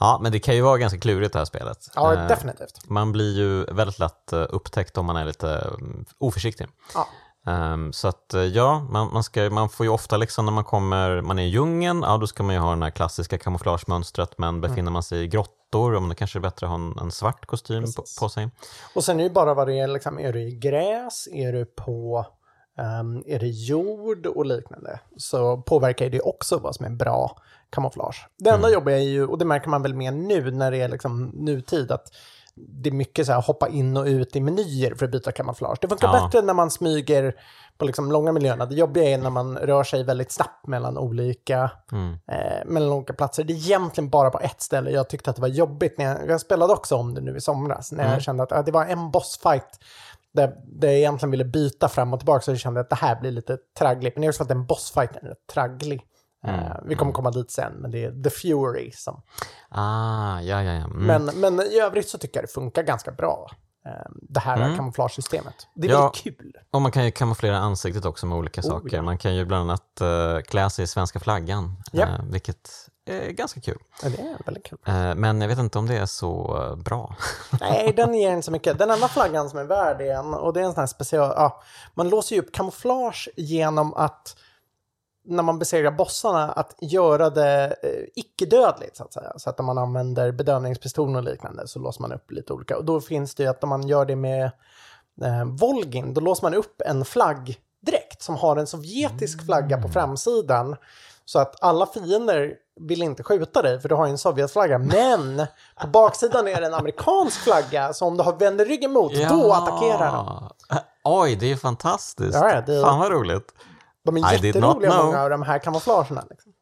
[0.00, 1.78] Ja, men det kan ju vara ganska klurigt det här spelet.
[1.94, 2.90] Ja, Eh, definitivt.
[2.90, 6.68] Man blir ju väldigt lätt eh, upptäckt om man är lite mm, oförsiktig.
[6.94, 7.08] Ja.
[7.46, 11.20] Um, så att ja, man, man, ska, man får ju ofta liksom när man kommer,
[11.20, 14.60] man är i djungeln, ja då ska man ju ha det här klassiska kamouflagemönstret, men
[14.60, 17.46] befinner man sig i grottor, om det kanske är bättre att ha en, en svart
[17.46, 18.50] kostym på, på, sig.
[18.94, 21.52] Och sen är det ju bara vad det är, liksom, är du i gräs, är
[21.52, 22.26] du på
[22.78, 27.38] Um, är det jord och liknande så påverkar det också vad som är bra
[27.70, 28.28] kamouflage.
[28.38, 28.74] Det enda mm.
[28.74, 31.90] jobbiga är ju, och det märker man väl mer nu när det är liksom nutid,
[31.92, 32.12] att
[32.56, 35.78] det är mycket så här hoppa in och ut i menyer för att byta kamouflage.
[35.80, 36.24] Det funkar ja.
[36.24, 37.34] bättre när man smyger
[37.78, 38.66] på liksom långa miljöerna.
[38.66, 42.12] Det jobbiga är när man rör sig väldigt snabbt mellan olika, mm.
[42.12, 43.44] eh, mellan olika platser.
[43.44, 45.98] Det är egentligen bara på ett ställe jag tyckte att det var jobbigt.
[45.98, 48.12] När jag, jag spelade också om det nu i somras, när mm.
[48.12, 49.78] jag kände att ja, det var en bossfight
[50.34, 53.20] där, där jag egentligen ville byta fram och tillbaka så jag kände att det här
[53.20, 54.16] blir lite traggligt.
[54.16, 56.02] Men också för att den bossfighten är tragglig.
[56.44, 56.60] Mm.
[56.60, 59.22] Uh, vi kommer komma dit sen, men det är The Fury som...
[59.68, 60.84] Ah, ja, ja, ja.
[60.84, 61.06] Mm.
[61.06, 63.50] Men, men i övrigt så tycker jag det funkar ganska bra.
[63.86, 64.76] Uh, det här mm.
[64.76, 65.54] kamouflagesystemet.
[65.74, 66.52] Det är ja, väldigt kul.
[66.70, 68.96] Och man kan ju kamouflera ansiktet också med olika oh, saker.
[68.96, 69.02] Ja.
[69.02, 72.06] Man kan ju bland annat uh, klä sig i svenska flaggan, ja.
[72.30, 72.70] vilket
[73.06, 73.78] är ganska kul.
[74.02, 74.78] Ja, det är väldigt kul.
[75.16, 77.16] Men jag vet inte om det är så bra.
[77.60, 78.78] Nej, den ger inte så mycket.
[78.78, 81.32] Den enda flaggan som är värd är en, och det är en sån här special,
[81.36, 81.62] ja,
[81.94, 84.36] man låser ju upp kamouflage genom att
[85.24, 89.32] när man besegrar bossarna att göra det eh, icke-dödligt så att säga.
[89.36, 92.76] Så att om man använder bedövningspistolen och liknande så låser man upp lite olika.
[92.76, 94.44] Och då finns det ju att om man gör det med
[95.22, 100.76] eh, Volgin, då låser man upp en flaggdräkt som har en sovjetisk flagga på framsidan.
[101.24, 104.78] Så att alla fiender vill inte skjuta dig för du har ju en Sovjetflagga.
[104.78, 105.46] Men
[105.80, 109.28] på baksidan är det en amerikansk flagga så om du har vänder ryggen mot, ja.
[109.28, 110.48] då attackerar de.
[111.04, 112.34] Oj, det är fantastiskt.
[112.34, 112.82] Ja, det...
[112.82, 113.52] Fan vad roligt.
[114.04, 116.24] De är jätteroliga många av de här kamouflagerna.
[116.30, 116.52] Liksom.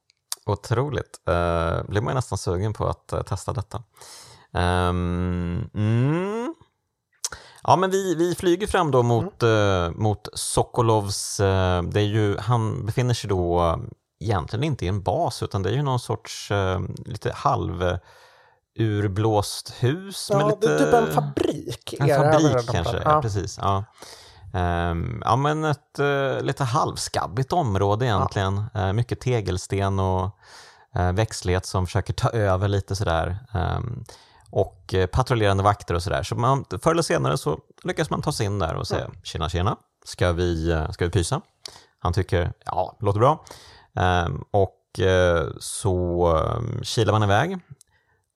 [0.47, 1.21] Otroligt.
[1.29, 3.83] Uh, blir man nästan sugen på att uh, testa detta.
[4.53, 6.55] Um, mm.
[7.63, 9.55] Ja, men vi, vi flyger fram då mot, mm.
[9.55, 13.77] uh, mot Sokolovs, uh, det är ju, han befinner sig då uh,
[14.21, 16.51] egentligen inte i en bas utan det är ju någon sorts
[17.07, 17.99] lite halv
[18.79, 20.29] urblåst hus.
[20.31, 21.95] Ja, med lite, det är typ en fabrik.
[21.99, 23.03] En fabrik kanske, ja.
[23.05, 23.23] ja.
[23.23, 23.59] precis.
[23.59, 23.85] Ja.
[24.55, 28.65] Um, ja, men ett uh, lite halvskabbigt område egentligen.
[28.75, 28.87] Ja.
[28.87, 30.39] Uh, mycket tegelsten och
[30.97, 33.39] uh, växtlighet som försöker ta över lite sådär.
[33.55, 34.05] Um,
[34.51, 36.23] och patrullerande vakter och sådär.
[36.23, 39.17] Så man, förr eller senare så lyckas man ta sig in där och säga mm.
[39.23, 41.41] tjena tjena, ska vi, ska vi pysa?
[41.99, 43.45] Han tycker ja, låter bra.
[44.27, 44.79] Um, och
[45.61, 46.39] så
[46.83, 47.59] kilar man iväg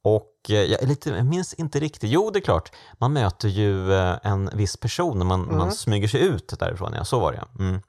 [0.06, 3.48] och eh, jag, är lite, jag minns inte riktigt, jo det är klart, man möter
[3.48, 5.56] ju eh, en viss person när man, mm.
[5.58, 7.80] man smyger sig ut därifrån, ja så var det mm.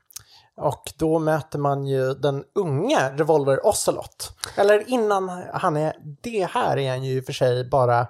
[0.57, 4.31] Och då möter man ju den unga Revolver Ocelot.
[4.55, 8.07] Eller innan han är, det här är han ju i och för sig bara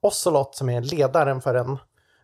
[0.00, 1.78] Ocelot som är ledaren för en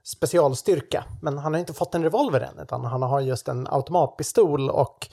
[0.09, 1.05] specialstyrka.
[1.21, 5.09] Men han har inte fått en revolver än, utan han har just en automatpistol och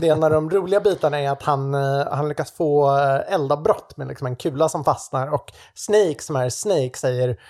[0.00, 3.34] det är en av de roliga bitarna är att han, eh, han lyckas få eh,
[3.34, 7.40] eldavbrott med liksom en kula som fastnar och Snake som är Snake säger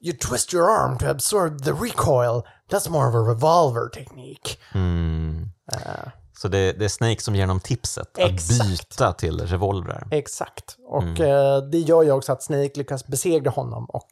[0.00, 2.42] You twist your arm to absorb the recoil.
[2.70, 4.56] That's more of a revolver technique.
[4.74, 5.48] Mm.
[5.72, 6.08] Uh.
[6.38, 8.60] Så det, det, är Snake som ger honom tipset Exakt.
[8.60, 10.08] att byta till revolver.
[10.10, 10.76] Exakt.
[10.86, 11.22] Och mm.
[11.22, 14.10] uh, det gör ju också att Snake lyckas besegra honom och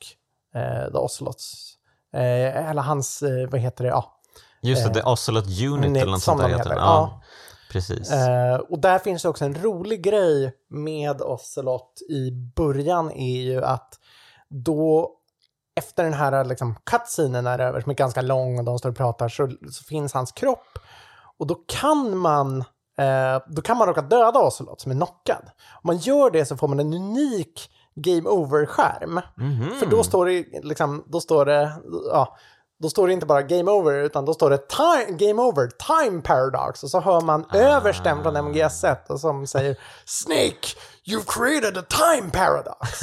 [0.57, 1.70] uh, The Ocelots
[2.15, 4.21] Eh, eller hans, eh, vad heter det, ja.
[4.63, 6.59] Just det, The eh, Ocelot Unit eller något sånt där heter.
[6.59, 6.77] heter.
[6.77, 7.23] Ja, ja.
[7.73, 8.13] Precis.
[8.69, 13.95] och där finns det också en rolig grej med Ocelot i början är ju att
[14.49, 15.17] då
[15.77, 18.97] efter den här liksom, cutscenen är över, som är ganska lång och de står och
[18.97, 20.79] pratar, så, så finns hans kropp.
[21.39, 22.65] Och då kan man
[22.99, 25.51] eh, då kan man råka döda Ocelot som är knockad.
[25.83, 29.21] Om man gör det så får man en unik game over-skärm.
[29.39, 29.71] Mm -hmm.
[29.71, 31.73] För då står det liksom, då står det,
[32.13, 32.37] ja,
[32.81, 36.23] då står det inte bara game over utan då står det time, game over, time
[36.23, 37.57] paradox och så hör man ah.
[37.57, 40.67] översten från MGS1 som säger Snake,
[41.05, 43.01] you've created a time paradox.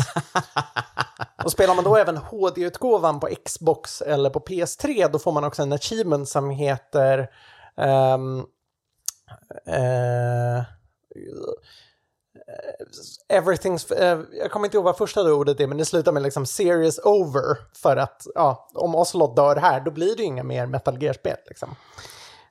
[1.44, 5.62] och spelar man då även HD-utgåvan på Xbox eller på PS3 då får man också
[5.62, 7.30] en achievement som heter
[7.76, 8.40] um,
[9.68, 10.64] uh,
[13.30, 16.46] everything's, uh, jag kommer inte ihåg vad första ordet är, men det slutar med liksom
[16.46, 17.58] serious over.
[17.82, 21.38] För att ja, om Ocelot dör här, då blir det inga mer Metal Gear-spel.
[21.48, 21.76] Liksom.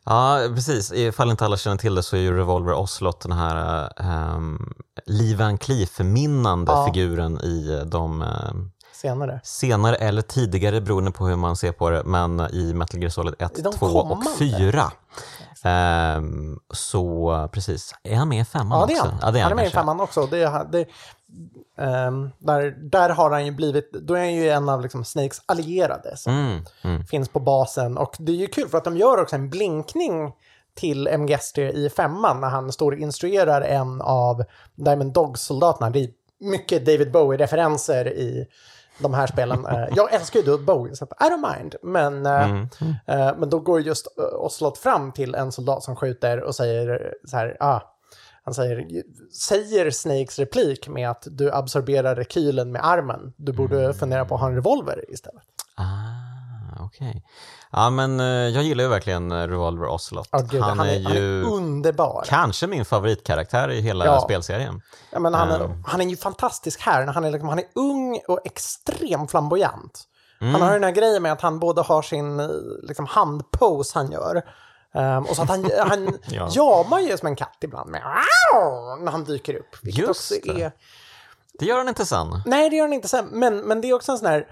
[0.05, 0.93] Ja, precis.
[0.93, 3.89] Ifall inte alla känner till det så är ju Revolver Ocelot den här
[4.37, 4.75] um,
[5.07, 6.87] Lee Van Cleef-minnande ja.
[6.87, 9.41] figuren i de um, senare.
[9.45, 13.35] senare eller tidigare beroende på hur man ser på det, men i Metal Gear Solid
[13.39, 14.93] 1, 2 och 4.
[15.65, 19.09] Um, så precis, är han med i femman ja, det är han.
[19.09, 19.27] också?
[19.27, 19.51] Ja, det är han.
[19.51, 20.27] han är med i femman också.
[20.27, 20.87] Det, det,
[21.79, 25.43] ehm, där, där har han ju blivit, då är han ju en av liksom Snakes
[25.47, 27.05] allierade som Mm, mm.
[27.05, 27.99] finns på basen.
[27.99, 30.33] Och det är ju kul för att de gör också en blinkning
[30.75, 35.91] till MGS3 i femman när han står och instruerar en av Diamond Dogs-soldaterna.
[35.91, 38.47] Det är mycket David Bowie-referenser i
[38.99, 39.67] de här spelen.
[39.67, 41.75] Eh, Jag älskar ju David Bowie, så I don't mind.
[41.83, 42.69] Men, eh, Mm.
[43.07, 44.07] eh, men då går just
[44.39, 47.81] Ocelot fram till en soldat som skjuter och säger så här, ah,
[48.45, 48.87] han säger,
[49.33, 53.33] säger Snakes replik med att du absorberar rekylen med armen.
[53.37, 53.95] Du borde Mm.
[53.95, 55.43] fundera på att ha en revolver istället.
[55.75, 55.85] Ah,
[56.81, 57.23] okej.
[57.73, 60.29] Ja, men eh, jag gillar ju verkligen eh, Revolver Ocelot.
[60.33, 62.23] Ja, gud, han, är han är ju underbar.
[62.27, 64.21] kanske min favoritkaraktär i hela Ja.
[64.21, 64.81] spelserien.
[65.13, 65.85] Ja, men han, är, Ehm.
[65.87, 67.07] han är ju fantastisk här.
[67.07, 70.05] Han är, liksom, han är ung och extremt flamboyant.
[70.41, 70.53] Mm.
[70.55, 72.49] Han har den här grejen med att han både har sin eh,
[72.83, 74.43] liksom, handpose han gör.
[74.95, 76.49] ehm, och så att han, han Ja.
[76.51, 78.03] jamar ju som en katt ibland med
[79.01, 79.77] när han dyker upp.
[79.83, 80.63] Just det.
[80.63, 80.73] är...
[81.59, 82.43] Det gör han inte sen.
[82.47, 83.27] Nej, det gör han inte sen.
[83.33, 84.47] Men, men det är också en sån här...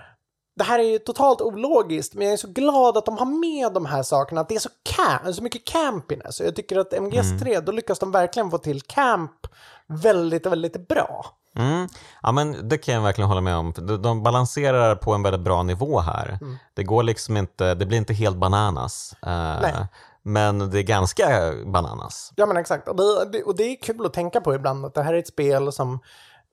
[0.56, 3.72] Det här är ju totalt ologiskt, men jag är så glad att de har med
[3.72, 4.40] de här sakerna.
[4.40, 6.40] Att det är så, cam- så mycket campiness.
[6.40, 7.64] Jag tycker att MGS3, Mm.
[7.64, 9.46] då lyckas de verkligen få till camp
[9.86, 11.26] väldigt, väldigt bra.
[11.56, 11.88] Mm.
[12.22, 13.72] Ja, men det kan jag verkligen hålla med om.
[13.76, 16.38] De, de balanserar på en väldigt bra nivå här.
[16.40, 16.56] Mm.
[16.74, 19.14] Det går liksom inte, det blir inte helt bananas.
[19.22, 19.86] Nej.
[20.22, 22.32] men det är ganska bananas.
[22.36, 22.96] Ja men exakt, och
[23.32, 25.72] det, och det är kul att tänka på ibland att det här är ett spel
[25.72, 26.00] som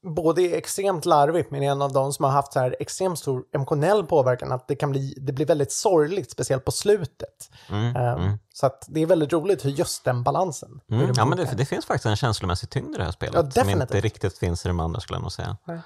[0.04, 3.20] både är extremt larvigt men är en av de som har haft så här extremt
[3.20, 7.52] stor emotionell påverkan att det kan bli, det blir väldigt sorgligt, speciellt på slutet.
[7.70, 8.40] Mm, Ehm, mm.
[8.54, 10.82] Så att det är väldigt roligt hur just den balansen.
[10.92, 11.08] Mm.
[11.08, 13.64] de Ja, men det, det finns faktiskt en känslomässig tyngd i det här spelet Ja,
[13.64, 15.58] som inte riktigt finns i de andra skulle jag nog säga.
[15.66, 15.80] Nej.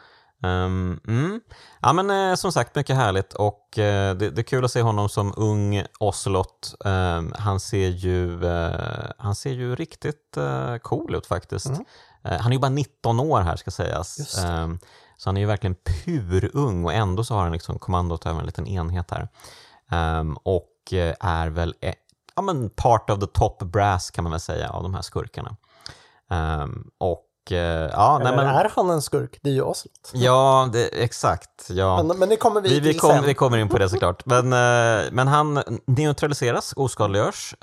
[0.43, 1.41] Ehm, mm.
[1.81, 4.81] Ja men eh, som sagt, mycket härligt och eh, det, det är kul att se
[4.81, 6.75] honom som ung Ocelot.
[6.85, 11.65] Ehm, han, ser ju, eh, han ser ju riktigt eh, cool ut faktiskt.
[11.65, 11.85] Mm.
[12.25, 14.37] Eh, han är ju bara 19 år här ska sägas.
[14.43, 14.79] Ehm,
[15.17, 18.45] så han är ju verkligen purung och ändå så har han liksom kommandot över en
[18.45, 19.29] liten enhet här.
[19.91, 21.93] Ehm, och eh, är väl eh,
[22.35, 25.55] ja, men part of the top brass kan man väl säga av de här skurkarna.
[26.29, 27.21] Ehm, och
[27.91, 29.39] ja, nej, men, är han en skurk?
[29.41, 30.11] Det är ju Oslot.
[30.13, 31.69] ja det, exakt.
[31.69, 32.03] Ja.
[32.03, 33.23] Men, men det kommer vi, Vi, vi, till kom, sen.
[33.23, 34.25] vi kommer in på det såklart.
[34.25, 34.49] Men,
[35.15, 37.55] men han neutraliseras, oskadliggörs.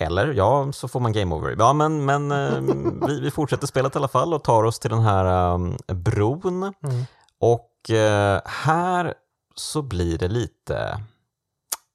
[0.00, 1.56] Eller ja, så får man game over.
[1.58, 4.90] Ja, men, men ehm, vi, vi fortsätter spelet i alla fall och tar oss till
[4.90, 6.62] den här um, bron.
[6.62, 7.04] Mm.
[7.40, 9.14] Och eh, här
[9.54, 11.02] så blir det lite,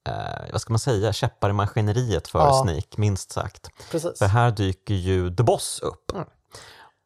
[0.09, 2.63] eh, vad ska man säga, käppar i maskineriet för Ja.
[2.63, 3.69] Snake, minst sagt.
[3.91, 4.19] Precis.
[4.19, 6.11] För här dyker ju The Boss upp.
[6.13, 6.25] Mm.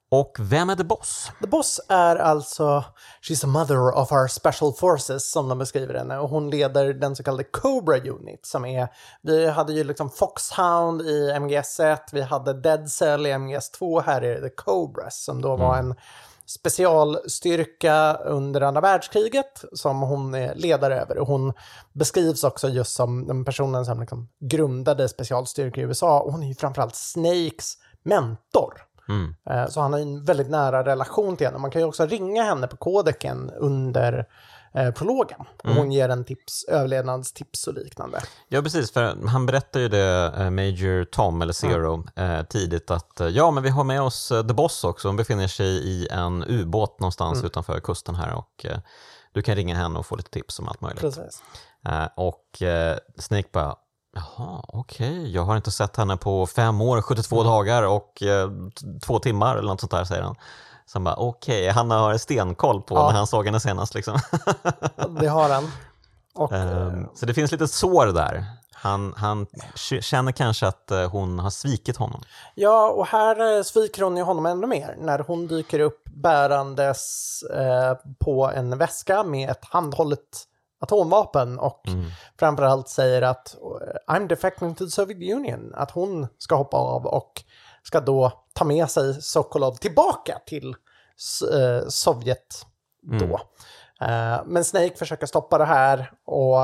[0.09, 1.31] Och vem är The Boss?
[1.41, 2.83] The Boss är alltså,
[3.21, 7.15] she's a mother of our special forces som de beskriver henne och hon leder den
[7.15, 8.87] så kallade Cobra Unit som är,
[9.21, 14.35] vi hade ju liksom Foxhound i MGS1, vi hade Dead Cell i MGS2, här är
[14.35, 15.95] det The Cobras som då var en
[16.45, 21.17] specialstyrka under andra världskriget som hon är ledare över.
[21.17, 21.53] Och hon
[21.93, 26.19] beskrivs också just som den personen som liksom grundade specialstyrkor i USA.
[26.19, 28.86] Och hon är ju framförallt Snakes mentor.
[29.09, 29.35] Mm.
[29.49, 31.59] Eh, Så han har en väldigt nära relation till henne.
[31.59, 34.25] Man kan ju också ringa henne på kodeken under
[34.73, 35.39] eh, prologen.
[35.63, 38.21] Och hon ger en tips, överlevnadstips och liknande.
[38.47, 38.91] Ja, precis.
[38.91, 43.63] För han berättar ju det, eh, Major Tom, eller Zero, eh, tidigt att ja, men
[43.63, 45.07] vi har med oss The Boss också.
[45.07, 48.65] Hon befinner sig i en ubåt någonstans utanför kusten här och
[49.33, 51.01] du kan ringa henne och få lite tips om allt möjligt.
[51.01, 51.43] Precis.
[52.15, 52.61] Och
[53.17, 53.75] Snake bara,
[54.37, 58.49] jaha, okej, jag har inte sett henne på fem år, 72 dagar och eh,
[59.05, 60.35] två timmar eller något sånt där, säger han.
[60.85, 63.07] Så han bara, okej, han har stenkoll på Ja.
[63.07, 63.93] när han såg henne senast.
[63.93, 64.19] Liksom.
[65.19, 65.71] Det har han.
[66.35, 68.45] Och, Ehm, så det finns lite sår där.
[68.73, 69.47] Han, han
[70.01, 72.21] känner kanske att eh, hon har svikit honom.
[72.55, 77.43] Ja, och här eh, sviker hon ju honom ännu mer när hon dyker upp bärandes
[77.43, 80.19] eh, på en väska med ett handhållet
[80.79, 81.81] atomvapen och
[82.39, 87.05] framförallt säger att eh, I'm defecting to the Soviet Union, att hon ska hoppa av
[87.05, 87.31] och
[87.83, 90.69] ska då ta med sig Sokolov tillbaka till
[91.53, 92.65] eh, Sovjet
[93.19, 93.39] då.
[94.05, 96.57] Eh, Men Snake försöker stoppa det här och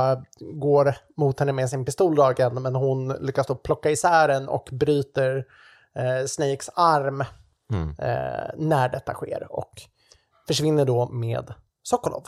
[0.62, 5.46] går mot henne med sin pistoldragen men hon lyckas då plocka isär den och bryter
[5.96, 7.24] eh, Snakes arm
[7.74, 7.90] Mm.
[7.90, 9.72] eh, när detta sker och
[10.48, 12.24] försvinner då med Sokolov.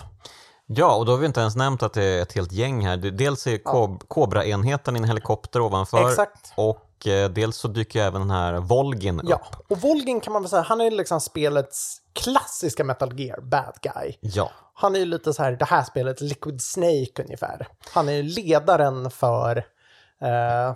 [0.68, 2.98] Ja, och då har vi inte ens nämnt att det är ett helt gäng här.
[2.98, 6.54] Dels är Kob- Cobra-enheten i en helikopter ovanför Exakt.
[6.56, 9.30] och eh, dels så dyker även den här Volgin upp.
[9.30, 13.74] Ja, och Volgin kan man väl säga, han är liksom spelets klassiska Metal Gear bad
[13.82, 14.18] guy.
[14.22, 14.52] Ja.
[14.74, 17.68] Han är ju lite så här, det här spelet, Liquid Snake ungefär.
[17.94, 19.58] Han är ju ledaren för...
[20.22, 20.74] Eh,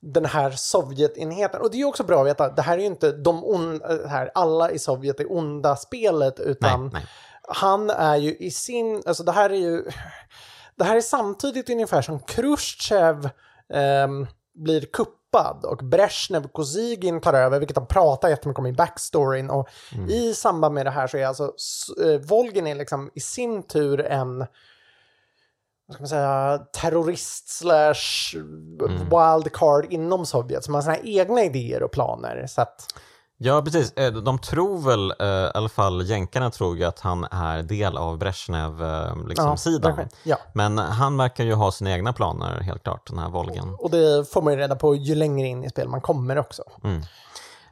[0.00, 1.60] den här Sovjetenheten.
[1.60, 3.80] Och det är ju också bra att veta, det här är ju inte de on,
[4.08, 7.06] här, alla i Sovjet är onda spelet, utan Nej, nej.
[7.48, 9.84] Han är ju i sin, alltså det här är ju,
[10.76, 13.30] det här är samtidigt ungefär som Khrushchev
[13.74, 19.50] ehm, blir kuppad och Brezhnev Kosygin tar över, vilket de pratar jättemycket om i backstoryn.
[19.50, 19.68] Och
[20.08, 21.52] i samband med det här så är alltså
[22.04, 24.46] eh, Volgin är liksom i sin tur en
[25.86, 28.38] vad ska man säga, terrorist slash
[29.10, 32.46] wildcard inom Sovjet som har sina egna idéer och planer.
[32.46, 32.94] Så att,
[33.38, 33.92] Ja, precis.
[33.92, 37.96] Eh, De tror väl, eh, i alla fall jänkarna tror ju att han är del
[37.96, 39.26] av Brezhnev-sidan.
[39.28, 39.56] Liksom,
[39.98, 40.08] Ja.
[40.22, 40.36] Ja.
[40.54, 43.74] Men han verkar ju ha sina egna planer, helt klart, den här Volgen.
[43.78, 46.62] och det får man ju reda på ju längre in i spel man kommer också.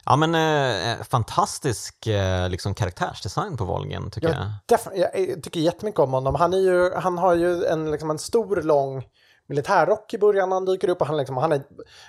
[0.05, 4.29] Ja, men eh, fantastisk eh, liksom, karaktärsdesign på Volgen, tycker
[4.69, 4.79] jag.
[4.79, 6.35] Def- jag tycker jättemycket om honom.
[6.35, 9.05] Han, är ju, han har ju en, liksom en stor, lång
[9.49, 11.01] militärrock i början när han dyker upp.
[11.01, 11.63] Och han, liksom, han är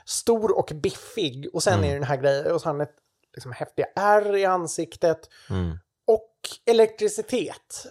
[0.06, 1.50] stor och biffig.
[1.54, 2.96] Och sen är det den här grejen, och så har han ett
[3.34, 5.30] liksom, häftiga ärr i ansiktet.
[5.50, 5.78] Mm.
[6.08, 6.32] Och
[6.66, 7.86] elektricitet.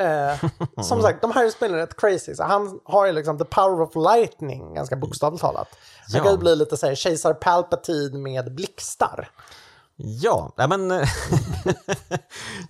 [0.00, 0.44] Eh,
[0.84, 2.34] som sagt, de här spelen är rätt crazy.
[2.34, 5.68] Så han har ju liksom the power of lightning, ganska bokstavligt talat.
[6.12, 6.22] Han Ja.
[6.22, 9.30] kan ju bli lite så här kejsar Palpatine med blixtar.
[9.98, 10.90] Ja, men,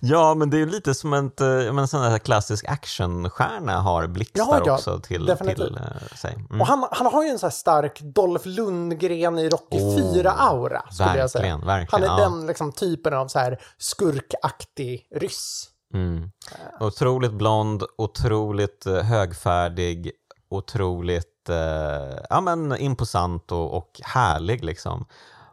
[0.01, 4.07] ja, men det är lite som en, eh, men, en sån här klassisk actionstjärna har
[4.07, 5.67] blixtar Ja, också till, definitivt.
[5.67, 6.33] till eh, sig.
[6.33, 6.61] Mm.
[6.61, 11.17] Och han, han har ju en så här stark Dolph Lundgren i Rocky 4-aura, skulle
[11.17, 11.41] jag säga.
[11.41, 12.29] verkligen, verkligen, Han är ja.
[12.29, 15.69] den liksom, typen av så här skurkaktig ryss.
[15.93, 16.31] Mm.
[16.79, 20.11] Otroligt blond, otroligt eh, högfärdig,
[20.49, 24.63] otroligt eh, ja, men imposant och, och härlig.
[24.63, 25.05] Liksom.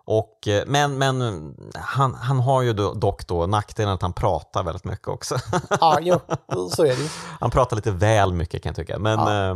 [0.07, 4.85] Och, eh, men men han, han har ju dock då nackdelen att han pratar väldigt
[4.85, 5.37] mycket också.
[5.81, 6.21] Ja, jo,
[6.71, 8.99] så är det han pratar lite väl mycket kan jag tycka.
[8.99, 9.51] Men, Ja.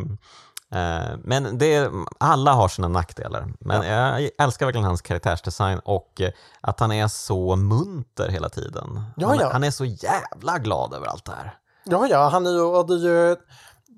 [0.75, 1.91] eh, eh, men det,
[2.21, 3.53] alla har sina nackdelar.
[3.61, 6.31] Men jag älskar verkligen hans karaktärsdesign och eh,
[6.61, 9.03] att han är så munter hela tiden.
[9.17, 9.51] Ja, han, ja.
[9.53, 11.55] han är så jävla glad över allt det här.
[11.85, 13.37] Ja, ja, han är ju, det är ju,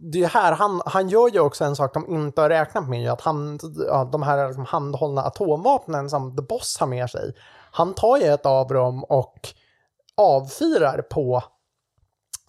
[0.03, 3.03] det är här, han, han gör ju också en sak de inte har räknat med,
[3.03, 7.35] ju att han, ja, de här liksom handhållna atomvapnen som The Boss har med sig,
[7.73, 9.49] han tar ju ett av dem och
[10.17, 11.43] avfyrar på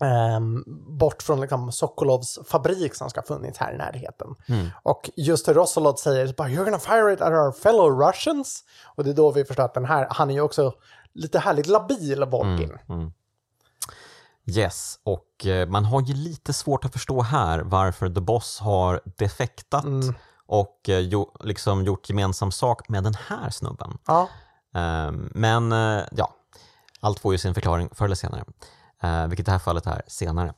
[0.01, 0.63] ehm,
[0.97, 4.27] bort från liksom Sokolovs fabrik som ska ha funnits här i närheten.
[4.83, 8.63] Och just det Rosolot säger, bara, you're gonna fire it at our fellow Russians.
[8.95, 10.73] Och det är då vi förstår att den här, han är ju också
[11.13, 12.77] lite härligt labil, Volkin.
[14.45, 19.01] Yes, och eh, man har ju lite svårt att förstå här varför The Boss har
[19.17, 19.85] defektat
[20.45, 23.97] och eh, liksom gjort gemensam sak med den här snubben.
[24.07, 24.29] Ja.
[24.75, 26.35] Ehm, men eh, ja,
[26.99, 28.43] allt får ju sin förklaring förr eller senare.
[29.27, 30.53] Vilket i det här fallet är senare.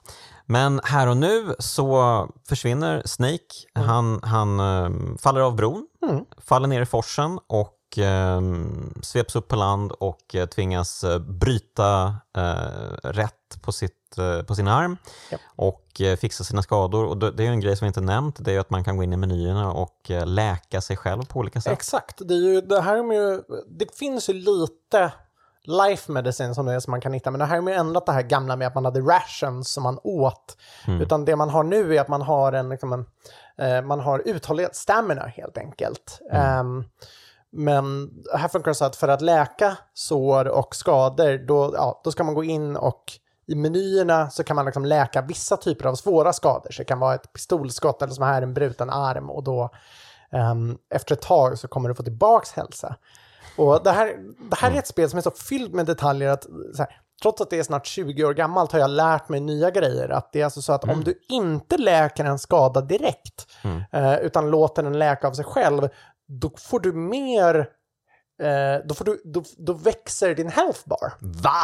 [0.45, 3.37] Men här och nu så försvinner Snake.
[3.73, 5.87] Han, han ehm, faller av bron,
[6.37, 12.15] faller ner i forsen och um, sveps upp på land och eh, tvingas eh, bryta
[12.37, 14.97] eh, rätt på, sitt, eh, på sin arm
[15.31, 15.41] Japp.
[15.55, 17.05] och eh, fixa sina skador.
[17.05, 19.03] Och det, är en grej som vi inte nämnt, det är att man kan gå
[19.03, 21.73] in i menyerna och eh, läka sig själv på olika sätt.
[21.73, 25.11] Exakt, det, är ju, det här med ju, det finns ju lite
[25.65, 28.05] life medicine som det är som man kan hitta, men det här är ju ändrat
[28.05, 30.57] det här gamla med att man hade rations som man åt.
[31.01, 33.05] Utan det man har nu är att man har en, liksom en
[33.57, 36.19] eh, man har uthållighet, stamina helt enkelt.
[36.31, 36.83] Ehm,
[37.53, 42.11] men här funkar det så att för att läka sår och skador, då, ja, då
[42.11, 43.03] ska man gå in och
[43.47, 46.71] i menyerna så kan man liksom läka vissa typer av svåra skador.
[46.71, 49.69] Så det kan vara ett pistolskott eller som här en bruten arm och då
[50.33, 52.95] Ehm, efter ett tag så kommer du få tillbaks hälsa.
[53.57, 54.15] Och det här,
[54.49, 56.45] det här är ett spel som är så fyllt med detaljer att
[56.77, 56.87] här,
[57.21, 60.09] trots att det är snart 20 år gammalt har jag lärt mig nya grejer.
[60.09, 63.47] Att det är alltså så att om du inte läker en skada direkt
[63.91, 65.89] eh, utan låter den läka av sig själv,
[66.27, 67.55] då får du mer,
[68.41, 71.13] eh, då, får du, då, då växer din health bar.
[71.19, 71.63] Va?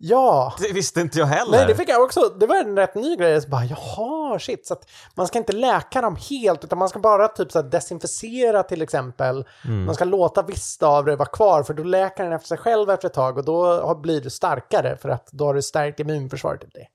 [0.00, 0.54] Ja!
[0.58, 1.58] Det visste inte jag heller.
[1.58, 2.20] Nej, det fick jag också.
[2.20, 3.42] Det var en rätt ny grej.
[3.42, 4.66] Så bara, jaha, shit.
[4.66, 8.62] Så att man ska inte läka dem helt, utan man ska bara typ så desinficera
[8.62, 9.44] till exempel.
[9.86, 12.90] Man ska låta vissa av det vara kvar, för då läker den efter sig själv
[12.90, 16.60] efter ett tag och då blir du starkare för att då har du stärkt immunförsvaret
[16.60, 16.86] till det.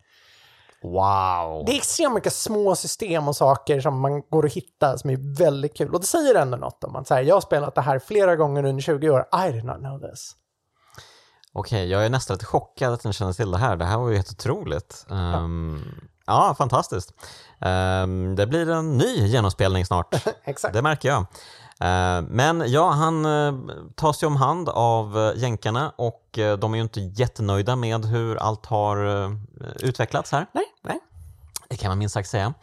[0.84, 1.64] Wow.
[1.66, 5.38] Det är extremt mycket små system och saker som man går att hitta som är
[5.38, 5.94] väldigt kul.
[5.94, 8.36] Och det säger ändå något om att så här, jag har spelat det här flera
[8.36, 9.26] gånger under 20 år.
[9.48, 10.36] I did not know this.
[11.54, 13.76] Okej, jag är nästan lite chockad att ni känner till det här.
[13.76, 15.06] Det här var ju helt otroligt.
[15.12, 15.82] Ehm,
[16.26, 17.14] ja, fantastiskt.
[17.62, 20.16] Ehm, det blir en ny genomspelning snart.
[20.44, 20.74] Exakt.
[20.74, 21.26] Det märker jag.
[21.80, 23.54] Ehm, men ja, han uh,
[23.96, 28.06] tas ju om hand av uh, jänkarna och eh, de är ju inte jättenöjda med
[28.06, 29.32] hur allt har eh,
[29.80, 30.46] utvecklats här.
[30.52, 31.00] Nej, nej.
[31.70, 32.54] Det kan man minst sagt säga.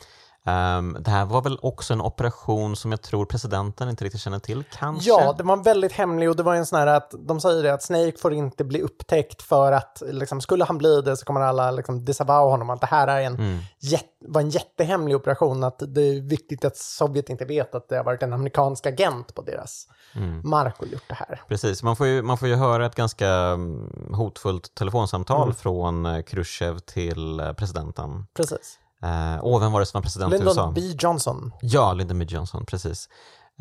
[0.47, 4.39] Um, det här var väl också en operation som jag tror presidenten inte riktigt känner
[4.39, 5.09] till, kanske?
[5.11, 7.75] Ja, det var väldigt hemlig och det var en sån här att de säger det
[7.75, 11.41] att Snake får inte bli upptäckt för att liksom, skulle han bli det så kommer
[11.41, 13.59] alla liksom disavow honom att det här är en, Mm.
[13.81, 15.65] jät- var en jättehemlig operation.
[15.65, 19.35] Att det är viktigt att Sovjet inte vet att det har varit en amerikansk agent
[19.35, 20.41] på deras Mm.
[20.45, 21.41] mark och gjort det här.
[21.49, 25.55] Precis, man får, ju, man får ju höra ett ganska mm, hotfullt telefonsamtal Mm.
[25.55, 28.27] från eh, Khrushchev till eh, presidenten.
[28.35, 28.79] Precis.
[29.05, 30.45] Uh, åh, vem var det som var president i USA?
[30.51, 30.81] Lyndon B.
[30.81, 31.53] Johnson.
[31.61, 33.09] Ja, Lyndon B Johnson, precis.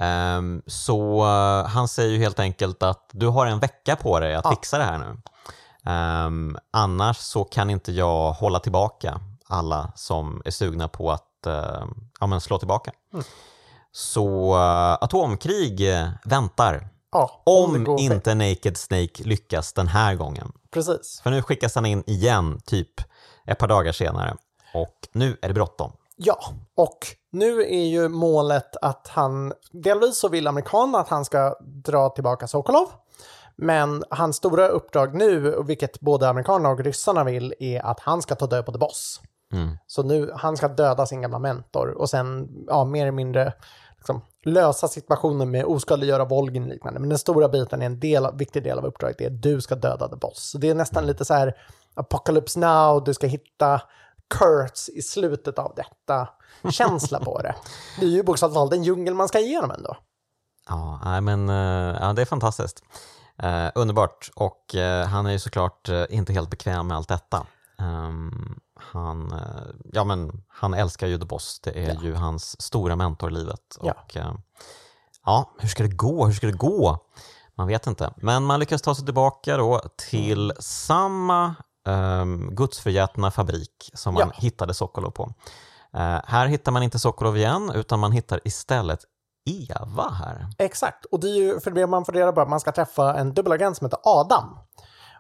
[0.02, 4.36] Ehm, så eh, han säger ju helt enkelt att du har en vecka på dig
[4.36, 4.52] att Ja.
[4.52, 5.18] fixa det här nu.
[5.92, 11.84] Ehm, annars så kan inte jag hålla tillbaka alla som är sugna på att eh,
[12.20, 12.92] ja, men slå tillbaka.
[13.14, 13.26] Mm.
[13.92, 16.90] Så eh, atomkrig eh, väntar.
[17.12, 18.00] Ja, Om fel.
[18.00, 20.52] inte Naked Snake lyckas den här gången.
[20.74, 21.22] Precis.
[21.24, 22.90] För nu skickas han in igen, typ
[23.48, 24.36] ett par dagar senare.
[24.74, 25.92] Och nu är det bråttom.
[26.16, 26.38] Ja,
[26.76, 26.98] och
[27.32, 32.48] nu är ju målet att han, delvis så vill amerikanerna att han ska dra tillbaka
[32.48, 32.88] Sokolov.
[33.56, 38.36] Men hans stora uppdrag nu, vilket både amerikanerna och ryssarna vill, är att han ska
[38.36, 39.22] ta död på The Boss.
[39.54, 39.78] Mm.
[39.88, 43.54] Så nu, han ska döda sin gamla mentor och sen, ja, mer eller mindre
[43.98, 47.00] liksom, lösa situationen med oskadliggöra Volgin och liknande.
[47.00, 49.76] Men den stora biten är en del, viktig del av uppdraget, är att du ska
[49.76, 50.50] döda The Boss.
[50.52, 51.58] Så det är nästan lite så här
[51.94, 53.82] Apocalypse Now, du ska hitta
[54.30, 56.30] Kurtz i slutet av detta
[56.72, 57.56] känsla på det.
[58.00, 59.98] Det är ju bokstavligt talat en djungel man ska igenom ändå.
[60.70, 62.84] Ja, nej, men eh, ja, det är fantastiskt.
[63.38, 64.32] Eh, underbart.
[64.36, 67.46] Och eh, han är ju såklart eh, inte helt bekväm med allt detta.
[67.80, 71.60] Ehm, han, eh, ja, men, han älskar ju The Boss.
[71.64, 72.02] Det är Ja.
[72.04, 73.78] ju hans stora mentor i livet.
[73.82, 73.94] Ja.
[74.04, 74.34] Och, eh,
[75.26, 76.26] ja, hur ska det gå?
[76.26, 76.98] Hur ska det gå?
[77.56, 78.14] Man vet inte.
[78.18, 81.56] Men man lyckas ta sig tillbaka då till samma
[81.88, 84.42] um, gudsförgätna fabrik som man Ja.
[84.42, 85.34] hittade Sokolov på.
[85.94, 89.00] Eh, här hittar man inte Sokolov igen, utan man hittar istället
[89.46, 90.48] Eva här.
[90.58, 93.16] Exakt, och det är ju för det man får reda på att man ska träffa
[93.16, 94.60] en dubbelagent som heter Adam.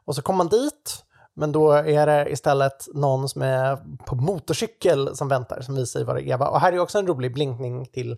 [0.05, 1.03] Och så kommer man dit,
[1.35, 6.03] men då är det istället någon som är på motorcykel som väntar, som visar sig
[6.05, 6.47] vara Eva.
[6.47, 8.17] Och här är också en rolig blinkning till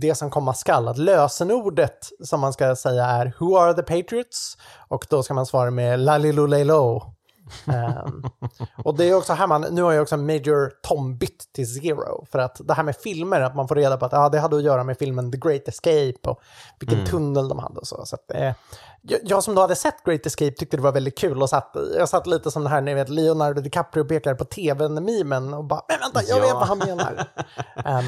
[0.00, 4.56] det som komma skall, att lösenordet som man ska säga är Who are the Patriots?
[4.88, 7.15] Och då ska man svara med Lalilulelo.
[7.66, 8.24] Um,
[8.84, 12.26] och det är också här man, nu har jag också Major Tom bytt till Zero.
[12.32, 14.56] För att det här med filmer, att man får reda på att ah, det hade
[14.56, 16.40] att göra med filmen The Great Escape och
[16.80, 18.06] vilken tunnel de hade och så.
[18.06, 18.52] så att, eh,
[19.22, 22.08] jag, som då hade sett Great Escape tyckte det var väldigt kul och satt, jag
[22.08, 25.98] satt lite som det här, ni vet, Leonardo DiCaprio pekar på tv-mimen och bara, men
[26.00, 26.42] vänta, jag Ja.
[26.42, 27.24] vet vad han menar.
[27.84, 28.04] Ehm,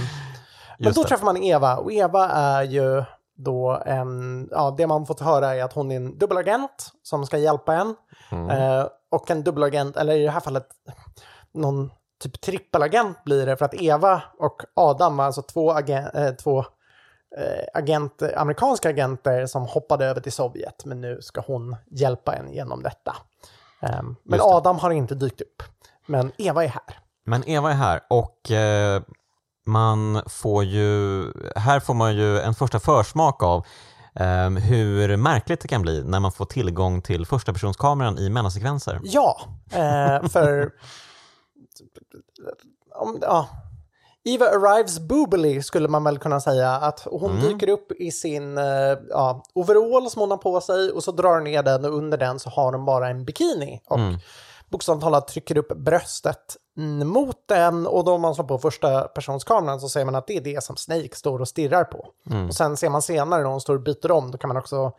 [0.78, 1.08] men då det.
[1.08, 3.04] träffar man Eva och Eva är ju
[3.36, 7.38] då en, ja det man fått höra är att hon är en dubbelagent som ska
[7.38, 7.94] hjälpa en.
[8.30, 8.50] Mm.
[8.50, 10.66] Eh, och en dubbelagent, eller i det här fallet
[11.52, 11.90] någon
[12.22, 16.58] typ trippelagent blir det för att Eva och Adam, alltså två, agen, eh, två
[17.38, 22.52] eh, agent, amerikanska agenter som hoppade över till Sovjet, men nu ska hon hjälpa en
[22.52, 23.16] genom detta.
[23.82, 24.42] Eh, men det.
[24.42, 25.62] Adam har inte dykt upp,
[26.06, 26.98] men Eva är här.
[27.26, 29.02] Men Eva är här och eh,
[29.66, 31.24] man får ju,
[31.56, 33.66] här får man ju en första försmak av
[34.56, 39.00] hur märkligt det kan bli när man får tillgång till första personskameran i mellansekvenser.
[39.02, 39.40] Ja,
[39.72, 40.70] eh, för...
[42.94, 43.48] om, ja.
[44.24, 46.70] Eva arrives boobily skulle man väl kunna säga.
[46.70, 47.42] Att hon Mm.
[47.42, 48.64] dyker upp i sin eh,
[49.10, 52.18] ja, overall som hon har på sig och så drar hon ner den och under
[52.18, 53.80] den så har hon bara en bikini.
[53.86, 54.18] Och Mm.
[54.70, 56.56] Bokstavligt talat trycker upp bröstet
[57.04, 60.36] mot den och då om man slår på första personskameran så ser man att det
[60.36, 62.06] är det som Snake står och stirrar på.
[62.30, 62.46] Mm.
[62.48, 64.92] Och sen ser man senare när hon står och byter om, då kan man också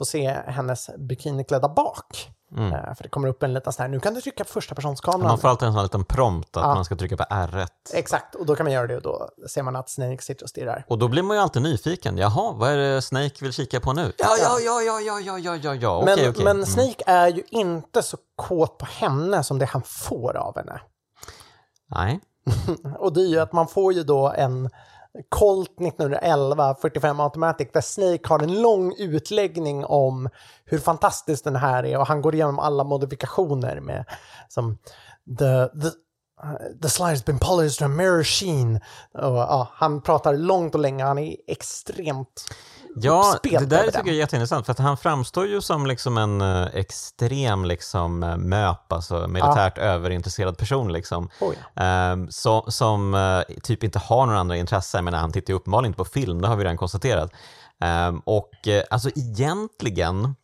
[0.00, 2.30] få se hennes bikiniklädda bak.
[2.56, 2.72] Mm.
[2.72, 4.74] Eh, för det kommer upp en liten sån här, nu kan du trycka på första
[4.74, 5.28] personskameran.
[5.28, 6.74] Man får alltid en sån här liten prompt att Ja.
[6.74, 7.66] man ska trycka på R1.
[7.94, 10.48] Exakt, och då kan man göra det och då ser man att Snake sitter och
[10.50, 10.84] stirrar.
[10.88, 12.18] Och då blir man ju alltid nyfiken.
[12.18, 14.12] Jaha, vad är det Snake vill kika på nu?
[14.18, 16.02] Ja, ja, ja, ja, ja, ja, ja, ja, ja.
[16.04, 16.44] Men, okej, okej.
[16.44, 16.66] men Mm.
[16.66, 20.80] Snake är ju inte så kåt på henne som det han får av henne.
[21.86, 22.20] Nej.
[22.98, 24.70] Och det är ju att man får ju då en
[25.28, 30.28] Colt 1911 45 Automatic där Snake har en lång utläggning om
[30.64, 34.04] hur fantastisk den här är och han går igenom alla modifikationer med
[34.48, 34.78] som
[35.38, 35.86] the, the,
[36.44, 38.76] uh, the slide's been polished to a mirror sheen.
[39.12, 42.44] Och, ja, han pratar långt och länge, han är extremt
[42.94, 44.06] Ja, det där tycker den.
[44.06, 48.36] jag är jätteintressant för att han framstår ju som liksom en eh, extrem liksom, eh,
[48.36, 50.92] MÖP, alltså militärt överintresserad person.
[50.92, 51.30] Liksom.
[51.40, 51.82] Oh, ja.
[51.82, 55.04] Ehm, så, som eh, typ inte har några andra intressen.
[55.04, 57.32] Menar, han tittar ju uppenbarligen inte på film, det har vi redan konstaterat.
[57.80, 60.34] Ehm, och eh, alltså egentligen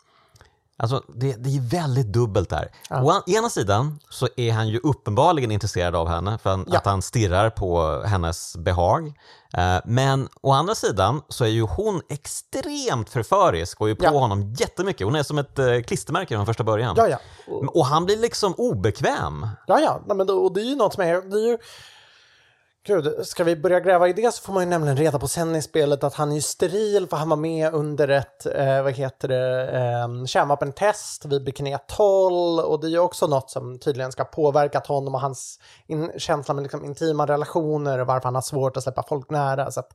[0.79, 2.70] Alltså, det, det är väldigt dubbelt där.
[2.91, 6.79] Å ena sidan så är han ju uppenbarligen intresserad av henne för Ja.
[6.79, 9.07] att han stirrar på hennes behag.
[9.53, 14.11] Eh, Men å andra sidan så är ju hon extremt förförisk och är på Ja.
[14.11, 15.05] honom jättemycket.
[15.07, 16.95] Hon är som ett eh, klistermärke från första början.
[16.99, 17.18] Ja, ja.
[17.74, 19.47] Och, han blir liksom obekväm.
[19.66, 20.01] ja, ja.
[20.07, 21.31] Nej, men då, och det är ju något som är...
[21.31, 21.59] Det är ju,
[22.87, 25.57] Gud, ska vi börja gräva i det så får man ju nämligen reda på sen
[25.57, 28.93] i spelet att han är ju steril för han var med under ett, eh, vad
[28.93, 34.12] heter det, eh, kärnvapentest vid Bikini Atoll och det är ju också något som tydligen
[34.12, 38.43] ska påverkat honom och hans in, känsla med liksom intima relationer och varför han har
[38.43, 39.70] svårt att släppa folk nära.
[39.70, 39.93] Så att,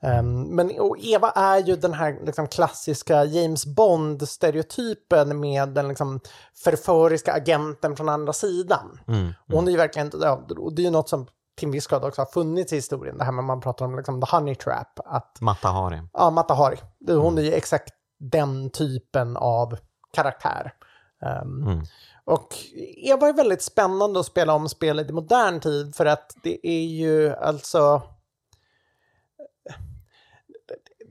[0.00, 6.20] ehm, men och Eva är ju den här liksom, klassiska James Bond-stereotypen med den liksom,
[6.64, 9.00] förföriska agenten från andra sidan.
[9.48, 11.26] Och hon är ju verkligen, ja, och det är ju något som
[11.56, 13.96] till en viss grad också har funnits i historien, det här med man pratar om
[13.96, 16.02] liksom, the honey trap, att Matta Hari.
[16.12, 16.76] ja, Mata Hari,
[17.08, 19.76] hon är ju exakt den typen av
[20.12, 20.74] karaktär.
[21.22, 21.82] Ehm,
[22.24, 22.48] Och
[22.96, 26.84] Eva är väldigt spännande att spela om spelet i modern tid för att det är
[26.84, 28.02] ju alltså...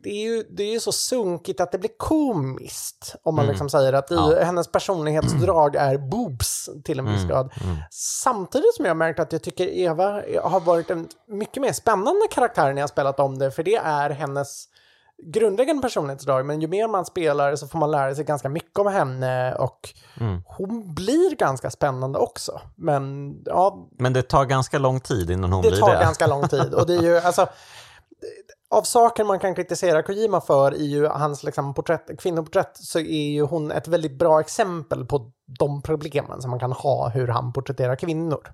[0.03, 3.69] Det är ju, det är ju så sunkigt att det blir komiskt om man liksom
[3.69, 4.43] säger att i, Ja.
[4.43, 7.51] hennes personlighetsdrag är boobs till en viss grad.
[7.91, 12.21] Samtidigt som jag har märkt att jag tycker Eva har varit en mycket mer spännande
[12.31, 14.65] karaktär när jag spelat om det, för det är hennes
[15.23, 18.87] grundläggande personlighetsdrag, men ju mer man spelar så får man lära sig ganska mycket om
[18.87, 19.89] henne och
[20.45, 22.61] hon blir ganska spännande också.
[22.75, 25.99] Men ja, Men det tar ganska lång tid innan hon det blir tar det.
[26.03, 27.47] ganska lång tid och det är ju alltså
[28.72, 33.30] av saker man kan kritisera Kojima för i ju hans liksom, porträtt, kvinnoporträtt så är
[33.30, 37.53] ju hon ett väldigt bra exempel på de problemen som man kan ha hur han
[37.53, 38.53] porträtterar kvinnor.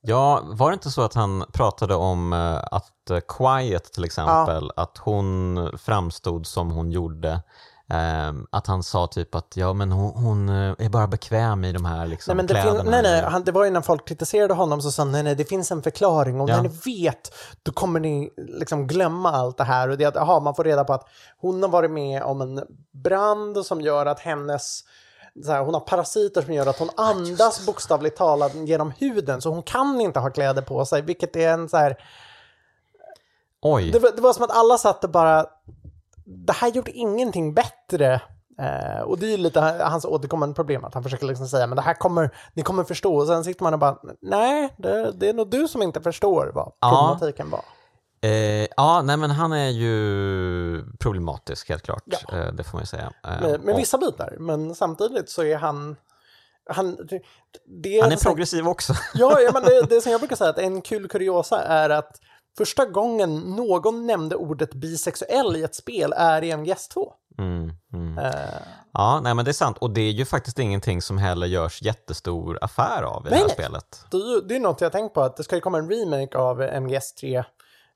[0.00, 4.70] Ja, var det inte så att han pratade om eh, att eh, Quiet till exempel,
[4.76, 7.42] att hon framstod som hon gjorde.
[7.88, 11.72] Ehm, att han sa typ att ja, men hon, hon eh, är bara bekväm i
[11.72, 12.90] de här liksom, Nej, men det, kläderna.
[12.90, 15.34] nej, nej, han, det var ju när folk kritiserade honom så sa han, nej, nej,
[15.34, 16.62] det finns en förklaring och Ja.
[16.62, 20.54] ni vet då kommer ni liksom glömma allt det här och det att aha, man
[20.54, 21.08] får reda på att
[21.38, 24.80] hon har varit med om en brand som gör att hennes
[25.44, 29.50] så här, hon har parasiter som gör att hon andas bokstavligt talat genom huden så
[29.50, 31.96] hon kan inte ha kläder på sig vilket är en så här
[33.62, 35.46] Oj, det var, det var som att alla satt och bara
[36.24, 38.20] det här gjorde ingenting bättre
[38.58, 41.76] Eh, och det är ju lite hans återkommande problem att han försöker liksom säga men
[41.76, 45.28] det här kommer, ni kommer förstå och sen sitter man och bara nej, det, det
[45.28, 46.88] är nog du som inte förstår vad Ja.
[46.90, 47.64] problematiken var.
[48.24, 52.02] Eh, ja, nej men han är ju problematisk helt klart.
[52.32, 53.12] Eh, det får man ju säga.
[53.24, 55.96] Eh, Med, med och vissa bitar, men samtidigt så är han...
[56.70, 57.20] han det,
[57.82, 58.92] det han är progressiv också.
[59.14, 62.20] Ja, ja men det, det som jag brukar säga, att en kul kuriosa är att
[62.58, 67.12] första gången någon nämnde ordet bisexuell i ett spel är i MGS2.
[67.38, 68.18] Mm, mm.
[68.18, 68.32] Eh,
[68.94, 69.78] Ja, nej men det är sant.
[69.78, 73.36] Och det är ju faktiskt ingenting som heller görs jättestor affär av i Nej, det
[73.36, 73.54] här nej.
[73.54, 74.04] spelet.
[74.10, 76.62] det, det är något jag tänkt på, att det ska ju komma en remake av
[76.62, 77.44] MGS3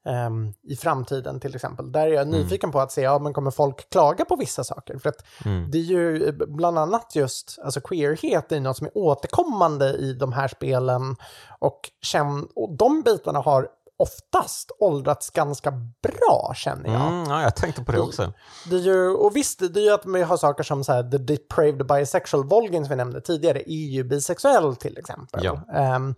[0.07, 1.93] ehm, i framtiden till exempel.
[1.93, 4.99] Där är jag nyfiken på att se, ja men kommer folk klaga på vissa saker?
[4.99, 5.25] För att
[5.73, 10.33] det är ju bland annat just, alltså queerhet är något som är återkommande i de
[10.33, 11.17] här spelen
[11.59, 13.69] och, känn, och de bitarna har
[13.99, 15.71] oftast åldrats ganska
[16.03, 17.07] bra känner jag.
[17.07, 18.33] Mm, ja, jag tänkte på det också.
[18.71, 21.11] Det är ju, och visst, det är ju att vi har saker som så här,
[21.11, 25.45] The Depraved Bisexual Volgin som vi nämnde tidigare är ju bisexuell till exempel.
[25.45, 25.61] Ja.
[25.75, 26.15] Ehm,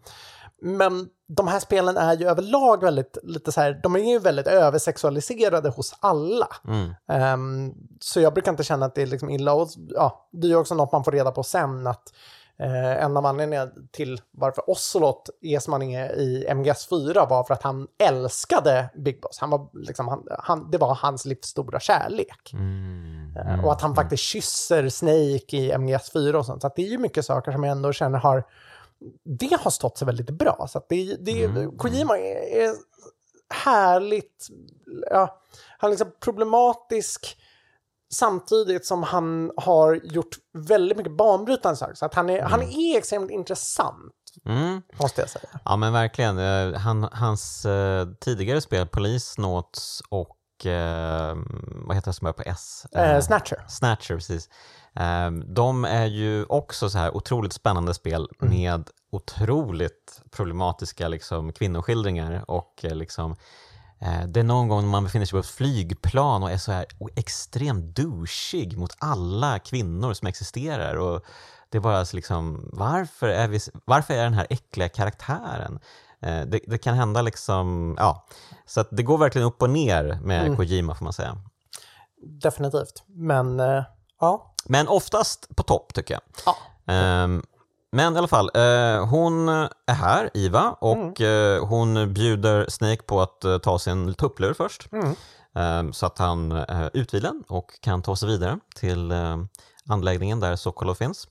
[0.62, 4.46] men de här spelen är ju överlag väldigt, lite så här, de är ju väldigt
[4.46, 6.48] översexualiserade hos alla.
[6.68, 6.94] Mm.
[7.08, 9.52] Ehm, så jag brukar inte känna att det är liksom illa.
[9.52, 12.12] Och, ja, det är ju också något man får reda på sen att
[12.58, 15.30] eh, en av anledningarna till varför Ocelot
[15.68, 19.38] han är i MGS4 var för att han älskade Big Boss.
[19.38, 22.52] Han var liksom, han, han, det var hans livs stora kärlek.
[22.52, 23.36] Mm.
[23.36, 26.62] Eh, Och att han faktiskt kysser Snake i MGS4 och sånt.
[26.62, 28.44] Så det är ju mycket saker som jag ändå känner har
[29.24, 30.66] det har stått sig väldigt bra.
[30.68, 32.74] Så det, det, Kojima är, är
[33.50, 34.48] härligt,
[35.10, 35.40] ja,
[35.78, 37.38] han är liksom problematisk
[38.14, 41.94] samtidigt som han har gjort väldigt mycket banbrytande saker.
[41.94, 44.12] Så att han är, han är extremt intressant,
[44.44, 44.82] Mm.
[45.00, 45.48] måste jag säga.
[45.64, 46.38] Ja men verkligen.
[46.38, 51.36] Eh, Han, hans eh, tidigare spel, Police Notes och eh,
[51.86, 52.86] vad heter det som börjar på S?
[52.92, 53.64] Eh, Snatcher.
[53.68, 54.48] Snatcher, precis.
[54.94, 62.44] Eh, de är ju också så här otroligt spännande spel med otroligt problematiska liksom, kvinnoskildringar
[62.48, 63.36] och eh, liksom eh,
[64.28, 66.86] det är någon gång när man befinner sig på ett flygplan och är så här
[67.16, 70.94] extremt douchig mot alla kvinnor som existerar.
[70.94, 71.24] Och
[71.70, 75.80] det är bara så liksom, varför är, vi, varför är den här äckliga karaktären?
[76.22, 78.26] Eh, det, det kan hända liksom, ja.
[78.66, 81.38] Så det går verkligen upp och ner med Kojima får man säga.
[82.22, 83.02] Definitivt.
[83.06, 83.84] Men eh,
[84.20, 86.22] ja, Men oftast på topp tycker jag.
[86.46, 86.56] Ja.
[86.92, 87.42] Ehm,
[87.90, 93.20] men i alla fall, eh, hon är här, Iva, och eh, hon bjuder Snake på
[93.20, 94.88] att eh, ta sin tupplur först.
[95.54, 99.36] Ehm, så att han är utvilen och kan ta sig vidare till eh,
[99.88, 101.28] anläggningen där Sokolov finns.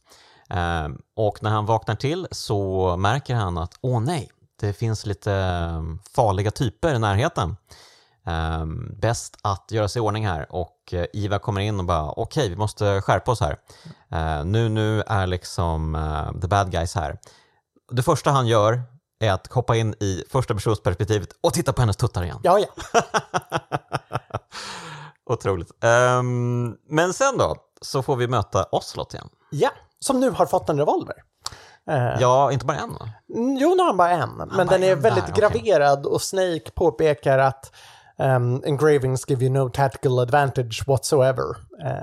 [1.16, 5.84] Och när han vaknar till så märker han att, åh nej, det finns lite eh,
[6.16, 7.56] farliga typer i närheten.
[8.28, 12.12] Um, bäst att göra sig i ordning här och eh, Iva kommer in och bara
[12.12, 13.58] okej, vi måste skärpa oss här.
[14.12, 17.18] Eh, nu, nu är liksom eh, the bad guys här.
[17.92, 18.82] Det första han gör
[19.20, 22.40] är att hoppa in i första personsperspektivet och titta på hennes tuttar igen.
[22.44, 23.02] Ja, ja.
[25.30, 25.84] Otroligt.
[25.84, 29.30] Ehm, men sen då så får vi möta Oslot igen.
[29.50, 29.70] Ja,
[30.00, 31.16] som nu har fått en revolver.
[31.90, 33.10] Eh, Ja, inte bara en va?
[33.36, 36.06] Mm, Jo, nu har han bara en, men bara den är en väldigt där, graverad
[36.06, 37.72] och Snake påpekar att
[38.18, 41.56] um, engravings give you no tactical advantage whatsoever.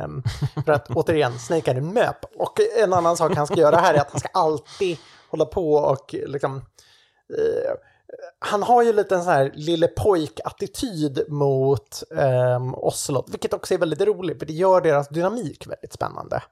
[0.05, 0.23] Um,
[0.65, 2.25] för att återigen, Snake är en möp.
[2.37, 4.99] Och en annan sak han ska göra här är att han ska alltid
[5.31, 6.57] hålla på och liksom...
[7.39, 7.75] eh,
[8.39, 13.79] han har ju lite en sån här lille pojk-attityd mot um, Ocelot, vilket också är
[13.79, 16.43] väldigt roligt, för det gör deras dynamik väldigt spännande.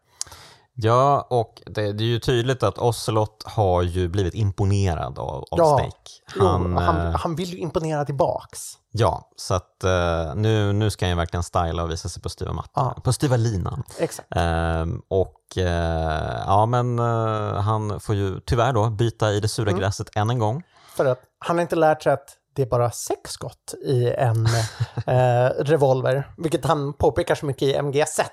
[0.74, 5.58] Ja, och det, det är ju tydligt att Ocelot har ju blivit imponerad av, av
[5.58, 5.78] Ja.
[5.78, 6.10] Snake.
[6.36, 8.60] Jo, Han, han, eh, han vill ju imponera tillbaks.
[8.90, 12.28] Ja, så att eh, nu, nu ska han ju verkligen styla och visa sig på
[12.28, 13.82] styva mattan, på styva linan.
[13.98, 14.28] Exakt.
[14.36, 19.70] Ehm, och eh, ja, men eh, han får ju tyvärr då byta i det sura
[19.70, 19.80] Mm.
[19.80, 20.62] gräset än en gång.
[20.96, 24.46] För att han har inte lärt sig att det är bara sex skott i en
[25.06, 28.24] eh, revolver, vilket han påpekar så mycket i MGS1.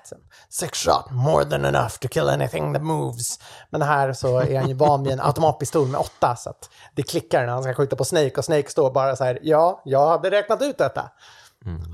[0.50, 3.40] Six shot, more than enough to kill anything that moves.
[3.70, 7.04] Men här så är han ju van vid en automatpistol med åtta, så att det
[7.04, 10.08] klickar när han ska skjuta på Snake och Snake står bara så här, ja, jag
[10.08, 11.10] hade räknat ut detta.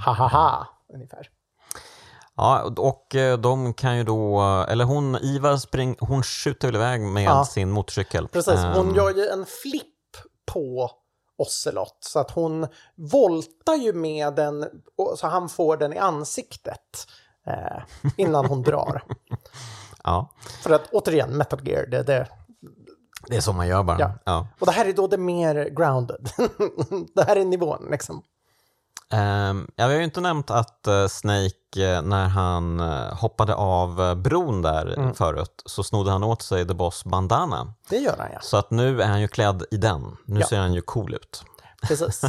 [0.05, 1.27] Ha ha ha, ungefär.
[2.37, 7.01] Ja, och eh, de kan ju då, eller hon, Iva spring, hon skjuter väl iväg
[7.01, 7.45] med Ja.
[7.45, 8.27] sin motorcykel.
[8.27, 9.85] Precis, hon Ehm, gör ju en flipp
[10.53, 10.91] på
[11.37, 11.97] Ocelot.
[11.99, 14.65] Så att hon voltar ju med den,
[15.17, 17.07] så han får den i ansiktet
[17.47, 17.83] eh,
[18.17, 19.03] innan hon drar.
[20.07, 20.29] Ja,
[20.63, 22.27] För att återigen, Metal Gear, det, det,
[23.27, 23.99] det är så man gör bara.
[23.99, 24.11] Ja.
[24.25, 24.47] Ja.
[24.59, 26.29] och det här är då det mer grounded.
[27.15, 28.23] det här är nivån liksom.
[29.11, 33.55] Ehm, ja, vi har ju inte nämnt att eh, Snake, eh, när han eh, hoppade
[33.55, 35.13] av bron där Mm.
[35.13, 37.73] förut, så snodde han åt sig The Boss bandana.
[37.89, 38.39] Det gör han ja.
[38.41, 40.17] Så att nu är han ju klädd i den.
[40.25, 40.47] Nu Ja.
[40.47, 41.43] ser han ju cool ut.
[41.87, 42.21] Precis.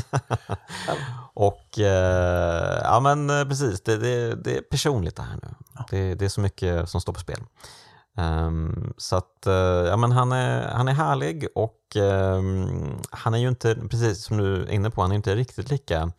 [1.35, 5.49] Och eh, ja men precis, det, det, det är personligt det här nu.
[5.91, 7.41] Det, det är så mycket som står på spel.
[8.19, 9.53] Ehm, så att, eh,
[9.89, 14.37] ja men han är, han är härlig och ehm, han är ju inte, precis som
[14.37, 16.11] du är inne på, han är inte riktigt lika uh,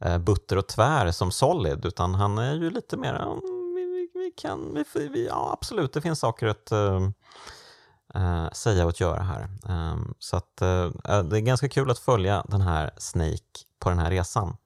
[0.00, 3.40] Eh, butter och tvär som Solid, utan han är ju lite mer,
[3.74, 8.90] vi, vi, vi kan, vi, vi, ja absolut, det finns saker att äh, säga och
[8.90, 9.48] att göra här.
[9.68, 13.98] Äh, så att äh, det är ganska kul att följa den här Snake på den
[13.98, 14.56] här resan.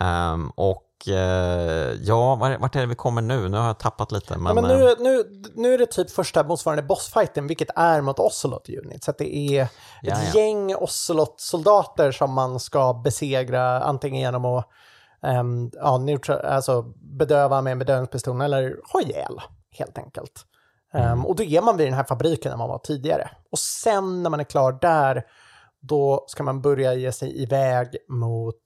[0.00, 3.48] Ehm, och ja, var- vart är det vi kommer nu?
[3.48, 4.38] Nu har jag tappat lite.
[4.38, 5.24] Men, Men, men eh, nu, nu,
[5.54, 9.04] nu är det typ första motsvarande bossfighten, vilket är mot Ocelot Unit.
[9.04, 9.70] Så att det är ett
[10.02, 10.40] Ja, ja.
[10.40, 14.68] gäng Ocelot-soldater som man ska besegra antingen genom att
[15.22, 16.82] um, ja, neutral, alltså
[17.18, 19.40] bedöva med en bedövningspistol eller ha ihjäl,
[19.78, 20.46] helt enkelt.
[20.94, 23.30] Um, och då är man vid den här fabriken där man var tidigare.
[23.50, 25.22] Och sen när man är klar där,
[25.80, 28.60] då ska man börja ge sig iväg mot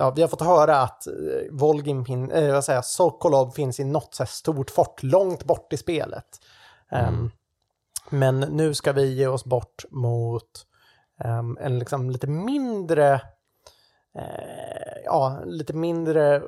[0.00, 1.12] Ja, vi har fått höra att eh,
[1.50, 5.72] Volgin, fin, eh, vad säger jag, Sokolov finns i något så stort fort långt bort
[5.72, 6.24] i spelet.
[6.90, 7.30] Ehm,
[8.10, 10.66] men nu ska vi ge oss bort mot
[11.24, 13.14] ehm, en liksom lite mindre,
[14.14, 16.42] eh, ja, lite mindre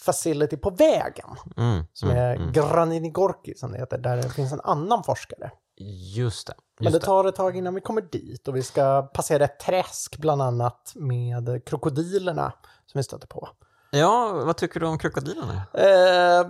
[0.00, 1.36] facility på vägen.
[1.56, 2.52] mm, Som mm, är mm.
[2.52, 5.50] Granini Gorki som det heter, där det finns en annan forskare.
[5.76, 6.54] Just det.
[6.78, 9.58] Men Just det tar ett tag innan vi kommer dit och vi ska passera ett
[9.58, 12.52] träsk bland annat med krokodilerna
[12.86, 13.48] som vi stöter på.
[13.90, 15.62] Ja, vad tycker du om krokodilerna?
[15.72, 16.46] Eh,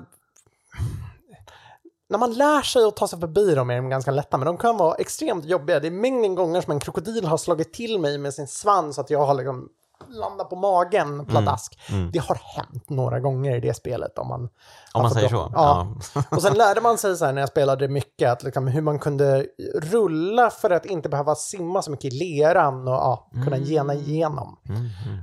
[2.09, 4.57] när man lär sig att ta sig förbi dem är de ganska lätta, men de
[4.57, 5.81] kan vara extremt jobbiga.
[5.81, 9.01] Det är mängden gånger som en krokodil har slagit till mig med sin svans så
[9.01, 9.69] att jag har liksom
[10.15, 11.79] landat på magen pladask.
[12.13, 14.19] Det har hänt några gånger i det spelet.
[14.19, 14.49] Om man,
[14.93, 15.51] Om man säger så.
[15.55, 15.97] Ja.
[16.15, 16.23] Ja.
[16.31, 18.99] Och sen lärde man sig så här när jag spelade mycket att liksom hur man
[18.99, 19.47] kunde
[19.83, 24.59] rulla för att inte behöva simma så mycket i leran och ja, kunna gena igenom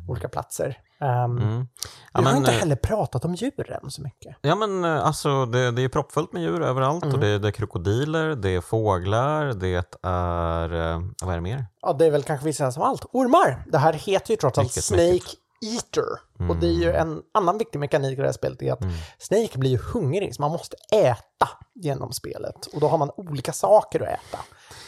[0.09, 0.77] olika platser.
[1.01, 1.67] Um, Mm.
[2.13, 4.35] Ja, vi har men, inte eh, heller pratat om djuren så mycket.
[4.41, 7.15] Ja men eh, alltså det, det är proppfullt med djur överallt Mm.
[7.15, 11.65] och det, det är krokodiler, det är fåglar, det är, eh, vad är det mer?
[11.81, 13.05] Ja, det är väl kanske vissa som allt.
[13.13, 13.63] Ormar!
[13.67, 15.29] Det här heter ju trots allt Snake mycket.
[15.65, 16.03] Eater.
[16.49, 18.79] Och det är ju en annan viktig mekanik i det här spelet är att
[19.19, 22.65] Snake blir ju hungrig, så man måste äta genom spelet.
[22.73, 24.37] Och då har man olika saker att äta.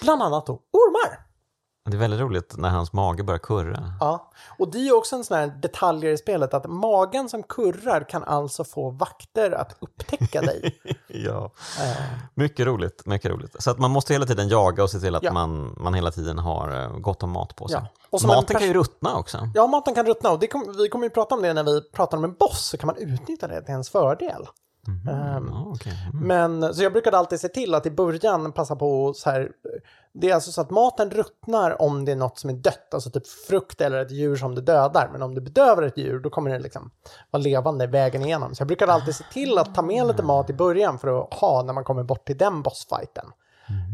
[0.01, 1.19] Bland annat då ormar.
[1.85, 3.93] Det är väldigt roligt när hans mage börjar kurra.
[3.99, 8.09] Ja, och det är också en sån här detalj i spelet att magen som kurrar
[8.09, 10.79] kan alltså få vakter att upptäcka dig.
[11.07, 11.51] ja,
[12.33, 13.55] mycket roligt, mycket roligt.
[13.59, 15.33] Så att man måste hela tiden jaga och se till att Ja.
[15.33, 17.81] man, man hela tiden har eh, gott om mat på sig.
[17.83, 17.87] Ja.
[18.09, 19.49] Och Maten kan ju ruttna också.
[19.55, 21.81] Ja, maten kan ruttna och det kom, vi kommer ju prata om det när vi
[21.91, 24.47] pratar om en boss så kan man utnyttja det till ens fördel.
[24.87, 26.09] Ehm, Ja, okej.
[26.13, 26.27] Mm.
[26.27, 29.51] Men, så jag brukade alltid se till att i början passa på så här.
[30.13, 33.09] Det är alltså så att maten ruttnar om det är något som är dött, alltså
[33.09, 35.09] typ frukt eller ett djur som du dödar.
[35.11, 36.91] Men om du bedövar ett djur då kommer det liksom
[37.31, 38.55] vara levande vägen igenom.
[38.55, 41.33] Så jag brukade alltid se till att ta med lite mat i början för att
[41.33, 43.25] ha när man kommer bort till den bossfighten.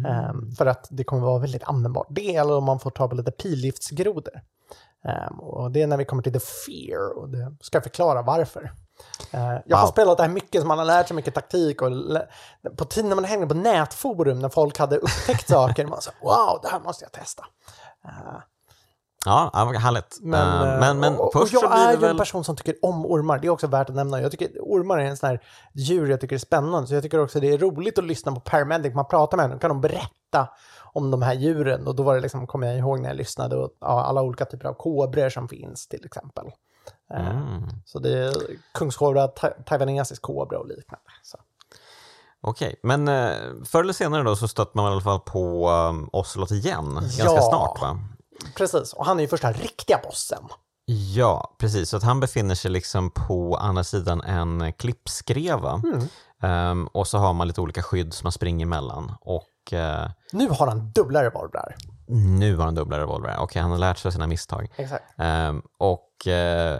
[0.08, 2.08] Ehm, för att det kommer vara väldigt användbart.
[2.10, 4.42] Det eller om man får ta på lite pilgiftsgrodor.
[5.04, 8.22] Ehm, och det är när vi kommer till The Fear och det ska jag förklara
[8.22, 8.72] varför.
[9.32, 9.91] Eh, jag har Wow.
[9.91, 11.82] spelat det här mycket, så man har lärt sig mycket taktik.
[11.82, 11.91] Och
[12.78, 16.60] på tiden när man hängde på nätforum, när folk hade upptäckt saker, man sa wow,
[16.64, 17.45] det här måste jag testa.
[19.26, 20.18] Ja, ja, härligt.
[20.22, 22.10] Men, Eh, eh, men, men och, först och jag är ju väl...
[22.12, 24.22] en person som tycker om ormar, det är också värt att nämna.
[24.22, 25.43] Jag tycker ormar är en sån här
[25.74, 28.39] djur jag tycker är spännande, så jag tycker också det är roligt att lyssna på
[28.39, 30.50] paramedic, man pratar med dem, kan de berätta
[30.93, 31.88] om de här djuren.
[31.88, 34.45] Och då var det liksom, kommer jag ihåg när jag lyssnade, och, ja, alla olika
[34.45, 36.45] typer av kobror som finns till exempel.
[37.14, 37.70] Eh, Mm.
[37.86, 38.34] Så det är
[38.74, 41.05] kungskobra, ta- taiwanesisk kobra och liknande.
[41.24, 41.38] Så.
[42.41, 43.32] Okej, men eh,
[43.66, 47.24] förr eller senare då så stötte man i alla fall på um, Ocelot igen, ganska
[47.24, 47.41] Ja.
[47.49, 47.99] snart va?
[48.57, 50.43] Precis, och han är ju första riktiga bossen.
[51.16, 51.89] Ja, precis.
[51.89, 55.82] Så att han befinner sig liksom på andra sidan en klippskreva.
[55.84, 56.07] Mm.
[56.41, 59.12] Ehm, och så har man lite olika skydd som man springer emellan.
[59.22, 61.76] Och eh, Nu har han dubbla revolvrar.
[62.07, 63.36] nu har han dubbla revolver.
[63.39, 64.72] Okej, han har lärt sig av sina misstag.
[64.76, 65.03] Exakt.
[65.18, 66.34] Ehm, och eh,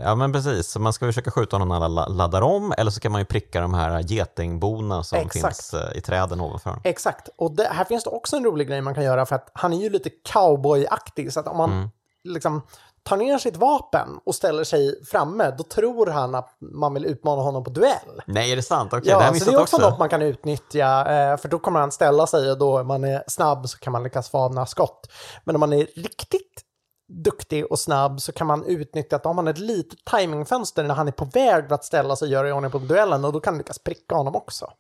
[0.04, 2.92] ja men precis, så man ska försöka skjuta honom när alla la- laddar om eller
[2.92, 5.44] så kan man ju pricka de här getingborna som Exakt.
[5.56, 6.80] finns eh, i träden ovanför.
[6.84, 9.50] Exakt, och det, här finns det också en rolig grej man kan göra för att
[9.54, 11.90] han är ju lite cowboyaktig så att om man Mm.
[12.24, 12.62] liksom
[13.04, 17.42] tar ner sitt vapen och ställer sig framme då tror han att man vill utmana
[17.42, 18.22] honom på duell.
[18.26, 18.92] Nej, är det sant?
[18.92, 19.90] Det jag Ja, så missat det är också, också.
[19.90, 21.00] något man kan utnyttja
[21.32, 23.94] eh, för då kommer han ställa sig och då om man är snabb så kan
[23.94, 25.12] man lyckas få avna skott.
[25.44, 26.62] Men om man är riktigt
[27.10, 30.95] duktig och snabb så kan man utnyttja att om man har ett litet timingfönster när
[30.95, 33.39] han är på väg att ställa sig och göra i ordning på duellen och då
[33.39, 34.72] kan du lyckas pricka honom också.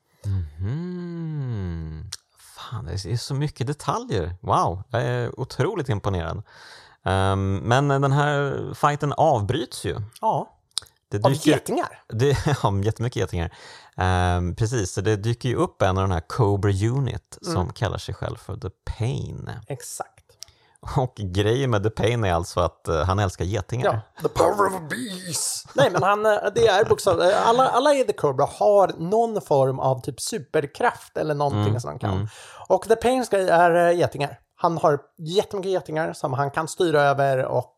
[0.89, 2.03] Mm.
[2.55, 4.35] Fan, det är så mycket detaljer.
[4.41, 6.41] Wow, jag är otroligt imponerad.
[7.03, 9.95] Ehm, men den här fighten avbryts ju.
[10.21, 10.55] Ja,
[11.09, 12.03] Det av dyker, getingar.
[12.07, 13.53] det, ja, jättemycket getingar.
[13.97, 17.73] Ehm, precis, så det dyker ju upp en av den här Cobra Unit som Mm.
[17.73, 19.49] kallar sig själv för The Pain.
[19.67, 20.18] Exakt.
[20.97, 24.01] Och grejen med The Pain är alltså att eh, han älskar getingar.
[24.15, 25.67] Ja, the power of a beast.
[25.73, 27.35] Nej, men han, eh, det är bokstavligt.
[27.45, 31.99] Alla, alla i The Cobra har någon form av typ superkraft eller någonting som de
[31.99, 32.29] kan.
[32.67, 34.39] Och The Pains grej är eh, getingar.
[34.55, 37.75] Han har jättemycket getingar som han kan styra över och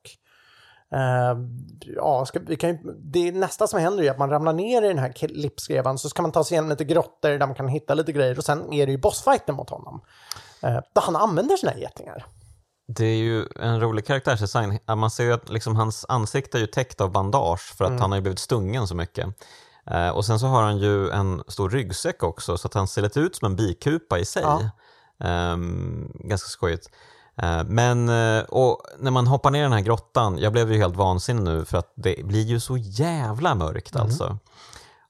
[0.93, 1.37] eh,
[1.79, 4.87] ja, ska, vi kan ju, det nästa som händer är att man ramlar ner i
[4.87, 7.93] den här klippskrevan så ska man ta sig igenom lite grottor där man kan hitta
[7.93, 10.01] lite grejer och sen är det ju bossfighten mot honom.
[10.63, 12.25] Eh, där han använder sina getingar.
[12.87, 14.79] Det är ju en rolig karaktärsdesign.
[14.87, 18.01] Man ser ju att liksom hans ansikte är ju täckt av bandage för att Mm.
[18.01, 19.27] han har ju blivit stungen så mycket.
[19.91, 23.01] Eh, och sen så har han ju en stor ryggsäck också så att han ser
[23.01, 24.43] lite ut som en bikupa i sig.
[24.43, 24.69] Ja.
[25.27, 26.89] Ehm, ganska skojigt.
[27.37, 30.77] Eh, men eh, och när man hoppar ner i den här grottan, jag blev ju
[30.77, 34.07] helt vansinnig nu för att det blir ju så jävla mörkt Mm.
[34.07, 34.37] alltså.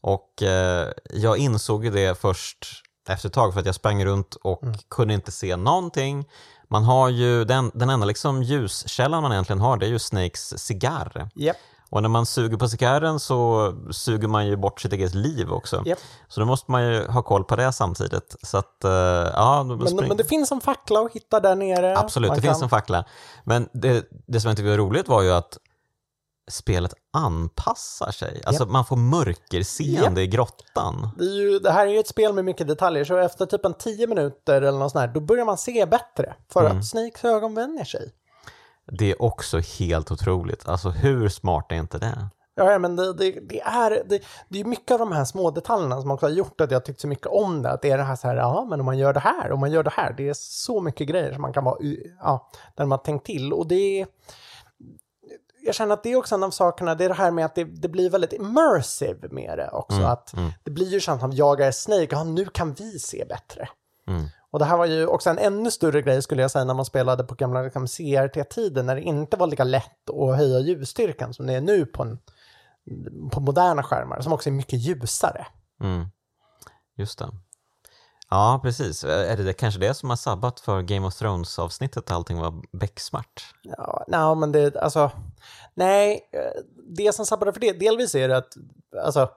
[0.01, 2.65] Och eh, jag insåg ju det först
[3.09, 4.75] efter ett tag för att jag sprang runt och Mm.
[4.89, 6.25] kunde inte se någonting.
[6.71, 10.63] Man har ju, den, den enda liksom ljuskällan man egentligen har det är ju Snakes
[10.65, 11.29] cigarr.
[11.35, 11.57] Japp.
[11.89, 15.83] Och när man suger på cigarren så suger man ju bort sitt eget liv också.
[15.85, 15.99] Japp.
[16.27, 18.35] Så då måste man ju ha koll på det samtidigt.
[18.43, 18.91] Så att, eh,
[19.35, 21.97] ja, Men, men det finns en fackla att hitta där nere.
[21.97, 23.05] Absolut, Man det finns kan- en fackla.
[23.43, 25.57] Men det, det som jag tyckte var roligt var ju att
[26.51, 28.41] spelet anpassar sig.
[28.45, 31.09] Alltså man får mörkerseende i grottan.
[31.17, 33.73] Det, ju, det här är ju ett spel med mycket detaljer, så efter typ en
[33.73, 36.35] tio minuter eller något sånt här, då börjar man se bättre.
[36.53, 36.77] För Mm.
[36.77, 38.11] att Snakes ögon vänjer sig.
[38.91, 40.67] Det är också helt otroligt.
[40.67, 42.27] Alltså hur smart är inte det?
[42.55, 46.01] Ja, men det, det, det, är, det, det är mycket av de här små detaljerna
[46.01, 47.71] som också har gjort att jag tyckt så mycket om det.
[47.71, 49.59] Att det är det här så här, ja, men om man gör det här, om
[49.59, 50.13] man gör det här.
[50.17, 51.77] Det är så mycket grejer som man kan vara,
[52.19, 53.53] ja, där man tänkt till.
[53.53, 54.05] Och det
[55.63, 57.55] jag känner att det är också en av sakerna, det är det här med att
[57.55, 60.01] det, det blir väldigt immersive med det också.
[60.03, 60.33] att
[60.63, 63.69] Det blir ju känslan av jag är Snake, ja, nu kan vi se bättre.
[64.07, 64.25] Mm.
[64.51, 66.85] Och det här var ju också en ännu större grej skulle jag säga när man
[66.85, 71.47] spelade på gamla liksom, CRT-tiden när det inte var lika lätt att höja ljusstyrkan som
[71.47, 72.19] det är nu på, en,
[73.31, 75.47] på moderna skärmar som också är mycket ljusare.
[75.83, 76.07] Mm.
[76.97, 77.29] Just det.
[78.31, 79.03] Ja, precis.
[79.03, 83.53] Är det kanske det som har sabbat för Game of Thrones-avsnittet att allting var becksvart?
[83.63, 85.11] Ja, nej, men det, alltså,
[85.73, 88.53] nej, eh, det som sabbade för det, delvis är det att,
[89.03, 89.29] alltså,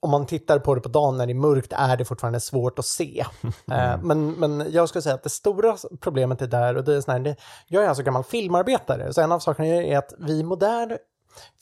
[0.00, 2.78] om man tittar på det på dagen när det är mörkt är det fortfarande svårt
[2.78, 3.24] att se.
[3.66, 4.00] Mm.
[4.06, 7.12] men, men jag skulle säga att det stora problemet är där, och det är sån
[7.12, 7.36] här, det,
[7.66, 10.98] jag är alltså gammal filmarbetare, så en av sakerna är att vi modern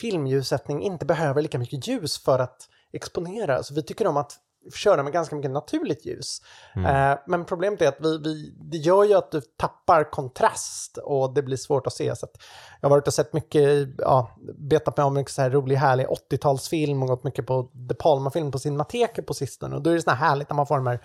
[0.00, 3.62] filmljussättning inte behöver lika mycket ljus för att exponera.
[3.62, 4.38] Så vi tycker om att
[4.74, 6.42] köra med ganska mycket naturligt ljus.
[6.76, 7.12] Mm.
[7.12, 11.34] Eh, men problemet är att vi, vi, det gör ju att du tappar kontrast och
[11.34, 12.16] det blir svårt att se.
[12.16, 12.32] Så att
[12.80, 16.06] jag har varit och sett mycket, ja, betat mig om mycket så här rolig härlig
[16.06, 19.76] 80-talsfilm och gått mycket på De Palma-film på Cinemateket på sistone.
[19.76, 21.00] Och då är det så här härligt när man får de här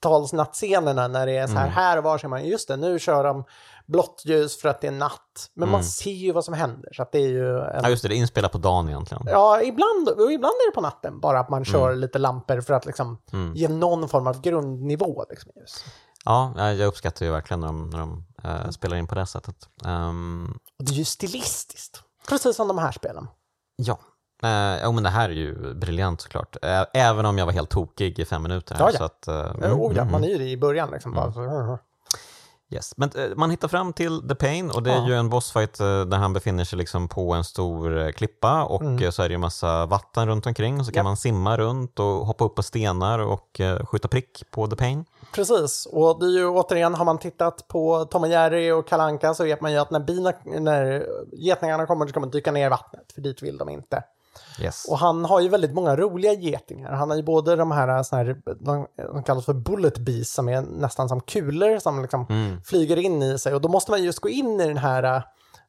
[0.00, 1.74] 80-talsnattscenerna när det är så här, mm.
[1.74, 3.44] här och var ser man, just det, nu kör de
[3.92, 5.50] blått ljus för att det är natt.
[5.54, 5.72] Men mm.
[5.72, 6.92] man ser ju vad som händer.
[6.92, 7.80] Så att det är ju en...
[7.82, 9.22] Ja, just det, det är inspelat på dagen egentligen.
[9.26, 12.00] Ja, ibland, ibland är det på natten, bara att man kör mm.
[12.00, 13.54] lite lampor för att liksom mm.
[13.54, 15.24] ge någon form av grundnivå.
[15.30, 15.84] Liksom, ljus.
[16.24, 19.56] Ja, jag uppskattar ju verkligen när de, när de uh, spelar in på det sättet.
[19.84, 20.58] Um...
[20.78, 23.26] Och det är ju stilistiskt, precis som de här spelen.
[23.76, 23.98] Ja,
[24.44, 26.56] Uh, ja, men det här är ju briljant såklart.
[26.94, 28.74] Även om jag var helt tokig i fem minuter.
[28.74, 28.98] Här, ja, ja.
[28.98, 30.24] Så att, uh, mm, oh, ja, man mm.
[30.24, 30.90] är ju det i början.
[30.90, 31.78] Liksom, bara, så,
[32.72, 32.92] Yes.
[32.96, 35.08] Men eh, man hittar fram till The Pain och det är ja.
[35.08, 38.82] ju en bossfight eh, där han befinner sig liksom på en stor eh, klippa och
[38.82, 39.12] mm.
[39.12, 41.04] så är det ju massa vatten runt omkring och så kan ja.
[41.04, 45.04] man simma runt och hoppa upp på stenar och skjuta prick på The Pain.
[45.34, 49.34] Precis, och det är ju återigen, har man tittat på Tom och Jerry och Kalanka
[49.34, 52.66] så vet man ju att när, bina, när getingarna kommer så ska man dyka ner
[52.66, 54.02] i vattnet, för dit vill de inte.
[54.60, 54.86] Yes.
[54.88, 56.92] Och han har ju väldigt många roliga getingar.
[56.92, 60.48] Han har ju både de här, såna här de, de kallas för bullet bees som
[60.48, 62.60] är nästan som kulor som liksom mm.
[62.64, 63.54] flyger in i sig.
[63.54, 65.22] Och då måste man just gå in i den här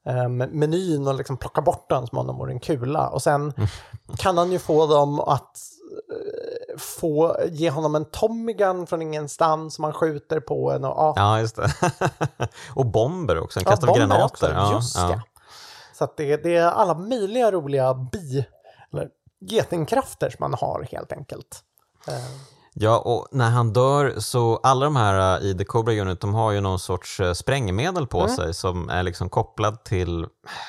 [0.05, 3.07] um, menyn och liksom plocka bort den som om de vore en kula.
[3.07, 3.69] Och sen mm.
[4.17, 5.57] kan han ju få dem att
[6.11, 10.85] uh, få ge honom en Tommy Gun från ingenstans som man skjuter på en.
[10.85, 11.13] Och, ja.
[11.15, 11.73] ja, just det.
[12.75, 14.25] och bomber också, han kastar ja, granater.
[14.25, 15.21] Också, ja, just ja.
[16.07, 18.45] Så det, det är alla möjliga roliga bi
[18.93, 21.63] eller getingkrafter som man har helt enkelt.
[22.07, 22.13] Eh.
[22.75, 26.33] Ja, och när han dör så alla de här eh, i The Cobra Unit, de
[26.33, 28.35] har ju någon sorts eh, sprängmedel på mm.
[28.35, 30.27] sig som är liksom kopplad till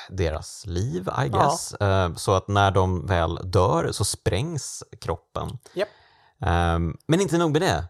[0.09, 1.75] deras liv, I guess.
[1.79, 2.11] Ja.
[2.15, 5.57] Så att när de väl dör så sprängs kroppen.
[5.75, 5.87] Yep.
[7.07, 7.83] Men inte nog med det.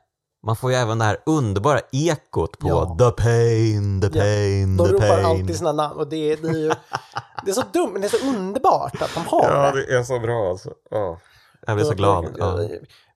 [0.45, 2.95] Man får ju även det här underbara ekot på ja.
[2.99, 4.85] the pain, the pain, ja.
[4.85, 4.99] the pain.
[4.99, 6.71] De ropar alltid sina namn och det, det är ju
[7.45, 9.55] det är så dumt, men det är så underbart att de har det.
[9.55, 10.69] Ja, det är så bra alltså.
[10.91, 11.17] Oh.
[11.67, 12.35] Jag blir så glad.
[12.37, 12.59] Ja.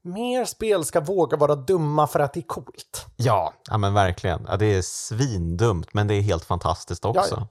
[0.02, 3.06] Mer spel ska våga vara dumma för att det är coolt.
[3.16, 4.46] Ja, ja men verkligen.
[4.48, 7.36] Ja, det är svindumt, men det är helt fantastiskt också.
[7.36, 7.48] Ja,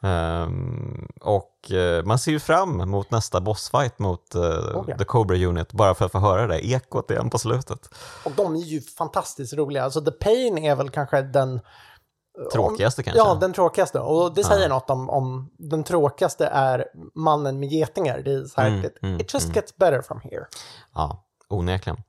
[0.00, 4.98] Um, och uh, man ser ju fram emot nästa bossfight mot eh, okay.
[4.98, 7.88] The Cobra Unit bara för att få höra det ekot igen på slutet.
[8.24, 9.84] Och de är ju fantastiskt roliga.
[9.84, 11.60] Alltså The Pain är väl kanske den
[12.52, 13.18] Tråkigaste kanske?
[13.18, 14.00] Ja, den tråkigaste.
[14.00, 14.68] Och det säger ja.
[14.68, 18.18] något om, om den tråkigaste är mannen med getingar.
[18.18, 19.54] Det är så här, mm, it, mm, it just mm.
[19.54, 20.46] gets better from here.
[20.94, 22.02] Ja, onekligen.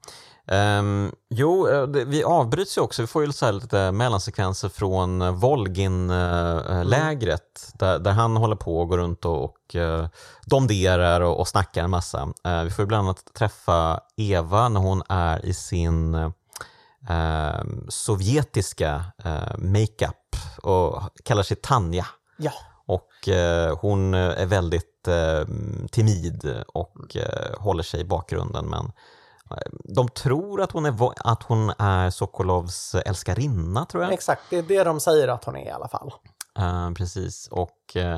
[0.51, 3.01] Um, jo, eh, det, vi avbryts ju också.
[3.01, 8.87] Vi får ju så lite mellansekvenser från Volgin-lägret uh, där, där han håller på och
[8.87, 10.07] går runt och, och uh,
[10.45, 12.23] domderar och, och snackar en massa.
[12.47, 16.31] Uh, vi får ju bland annat träffa Eva när hon är i sin uh,
[17.89, 19.05] sovjetiska
[19.57, 22.05] makeup och kallar sig Tanja.
[22.37, 22.51] Ja.
[22.85, 23.09] Och
[23.81, 25.07] hon är väldigt
[25.91, 27.17] timid och
[27.57, 28.91] håller sig i bakgrunden men
[29.83, 34.13] de tror att hon är, att hon är Sokolovs älskarinna, tror jag.
[34.13, 36.13] Exakt, det är det de säger att hon är i alla fall.
[36.59, 38.17] Uh, precis, och uh,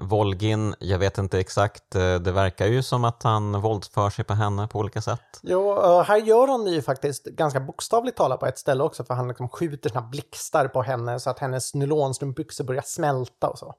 [0.00, 4.68] Volgin, jag vet inte exakt, det verkar ju som att han våldsför sig på henne
[4.68, 5.40] på olika sätt.
[5.42, 9.14] Jo, här gör han det ju faktiskt ganska bokstavligt talat på ett ställe också, för
[9.14, 13.74] han liksom skjuter sina blixtar på henne så att hennes nylonstrumpbyxor börjar smälta och så.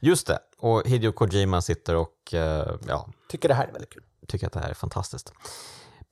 [0.00, 2.34] Just det, och Hideo Kojima sitter och
[2.86, 3.08] ja...
[3.28, 4.04] Tycker det här är väldigt kul.
[4.28, 5.32] Tycker att det här är fantastiskt.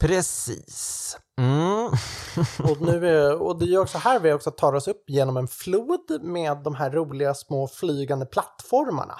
[0.03, 1.16] Precis.
[1.38, 1.86] Mm.
[2.70, 5.48] och, nu är, och det är också här vi också tar oss upp genom en
[5.48, 9.14] flod med de här roliga små flygande plattformarna.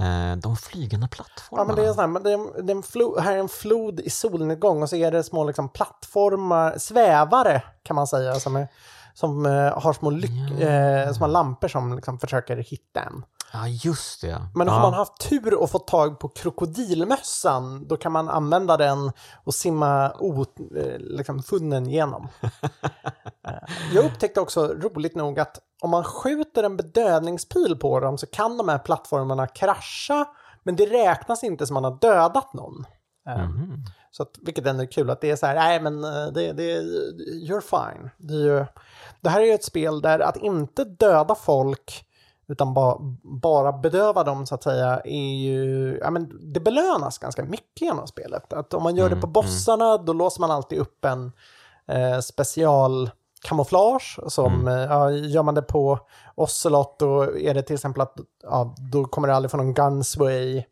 [0.00, 1.62] Eh, de flygande plattformarna?
[1.62, 3.48] Ja, men det är, sån här, det är, det är en flod, här är en
[3.48, 8.56] flod i solnedgång och så är det små liksom, plattformar, svävare kan man säga, som,
[8.56, 8.68] är,
[9.14, 10.66] som eh, har små, lyck, ja.
[10.66, 13.24] eh, små lampor som liksom, försöker hitta en.
[13.54, 14.46] Ja, just det.
[14.54, 14.72] Men ja.
[14.72, 19.12] har man haft tur och fått tag på krokodilmössan, då kan man använda den
[19.44, 20.04] och simma
[20.76, 22.28] eh, liksom funnen genom.
[23.48, 28.26] Eh, Jag upptäckte också, roligt nog, att om man skjuter en bedövningspil på dem så
[28.26, 30.26] kan de här plattformarna krascha,
[30.62, 32.86] men det räknas inte som man har dödat någon.
[33.26, 33.84] Mhm.
[34.10, 36.00] Så att, vilket ändå är kul att det är så här, nej men
[36.34, 36.80] det, det,
[37.48, 38.10] you're fine.
[38.16, 38.66] Det, är ju,
[39.20, 42.04] det här är ju ett spel där att inte döda folk
[42.46, 47.44] utan ba, bara bedöva dem så att säga är ju, ja men det belönas ganska
[47.44, 48.52] mycket genom spelet.
[48.52, 51.32] Att om man gör det på bossarna då låser man alltid upp en
[51.86, 53.10] eh, special
[53.42, 55.98] kamouflage som, eh, ja, gör man det på
[56.34, 60.64] Ocelot då är det till exempel att ja, då kommer det aldrig få någon gunsway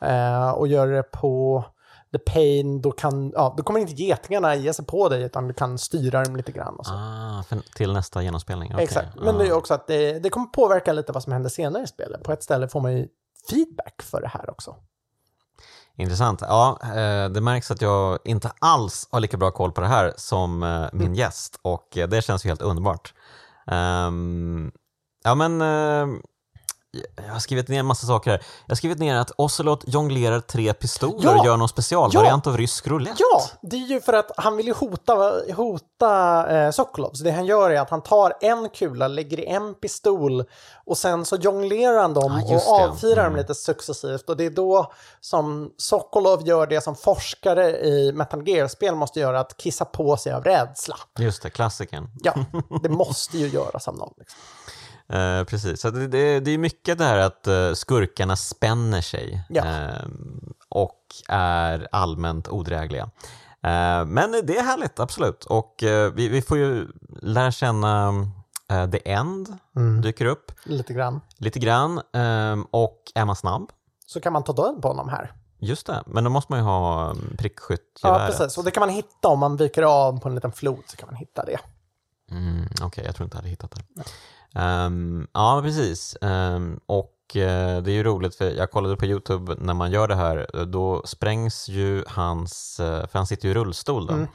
[0.00, 1.64] eh, och gör det på
[2.12, 5.54] The Pain, då, kan, ja, då kommer inte getingarna ge sig på dig utan du
[5.54, 6.76] kan styra dem lite grann.
[6.76, 6.92] Och så.
[6.92, 7.44] Ah,
[7.74, 8.72] till nästa genomspelning?
[8.72, 8.84] Okej.
[8.84, 11.82] Exakt, men det är också att det, det kommer påverka lite vad som händer senare
[11.82, 12.22] i spelet.
[12.22, 13.08] På ett ställe får man ju
[13.50, 14.76] feedback för det här också.
[15.96, 16.40] Intressant.
[16.40, 20.14] Ja, eh, det märks att jag inte alls har lika bra koll på det här
[20.16, 23.14] som eh, min gäst och eh, det känns ju helt underbart.
[23.66, 24.72] Ehm,
[25.24, 25.60] ja, men
[27.26, 28.38] jag har skrivit ner en massa saker här.
[28.66, 31.40] Jag har skrivit ner att Ocelot jonglerar tre pistoler Ja!
[31.40, 33.16] och gör någon specialvariant av rysk roulette.
[33.18, 37.10] Ja, det är ju för att han vill ju hota, hota eh, Sokolov.
[37.12, 40.44] Så det han gör är att han tar en kula, lägger i en pistol
[40.86, 43.36] och sen så jonglerar han dem Ah, och avfyrar dem Mm.
[43.36, 44.28] lite successivt.
[44.28, 49.40] Och det är då som Sokolov gör det som forskare i Metal Gear-spel måste göra,
[49.40, 50.96] att kissa på sig av rädsla.
[51.18, 52.08] Just det, klassikern.
[52.22, 52.34] Ja,
[52.82, 54.12] det måste ju göras av någon.
[54.18, 54.38] Liksom.
[55.12, 59.44] Eh, precis, så det, det, det är mycket det här att eh, skurkarna spänner sig
[59.48, 59.64] Ja.
[59.66, 60.06] eh,
[60.68, 60.98] och
[61.28, 63.02] är allmänt odrägliga.
[63.62, 65.44] Eh, men det är härligt, absolut.
[65.44, 65.74] Och
[66.14, 66.88] vi, vi får ju
[67.22, 68.12] lära känna
[68.92, 70.02] The End, Mm.
[70.02, 71.20] dyker upp Lite grann.
[71.38, 71.98] lite grann.
[71.98, 73.70] eh, och är man snabb?
[74.06, 75.32] Så kan man ta död på honom här.
[75.58, 78.38] Just det, men då måste man ju ha Ja, prickskyttgeväret.
[78.38, 78.58] precis.
[78.58, 81.06] Och det kan man hitta om man viker av på en liten flod så kan
[81.06, 81.58] man hitta det.
[82.30, 84.02] Mm, Okej, jag tror inte jag hade hittat det.
[84.54, 86.16] Ehm, ja, precis.
[86.20, 90.08] Ehm, och eh, det är ju roligt för jag kollade på Youtube när man gör
[90.08, 94.12] det här, då sprängs ju hans, eh, för han sitter ju i rullstol då.
[94.12, 94.28] Mm.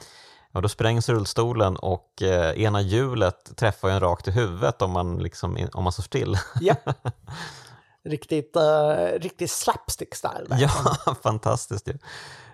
[0.54, 4.92] Och då sprängs rullstolen och eh, ena hjulet träffar ju en rakt i huvudet om
[4.92, 6.38] man, liksom, om man står still.
[6.62, 6.76] Ja.
[8.06, 10.48] riktigt, uh, riktigt slapstick-style.
[10.48, 10.58] där.
[10.60, 11.98] ja, fantastiskt ju.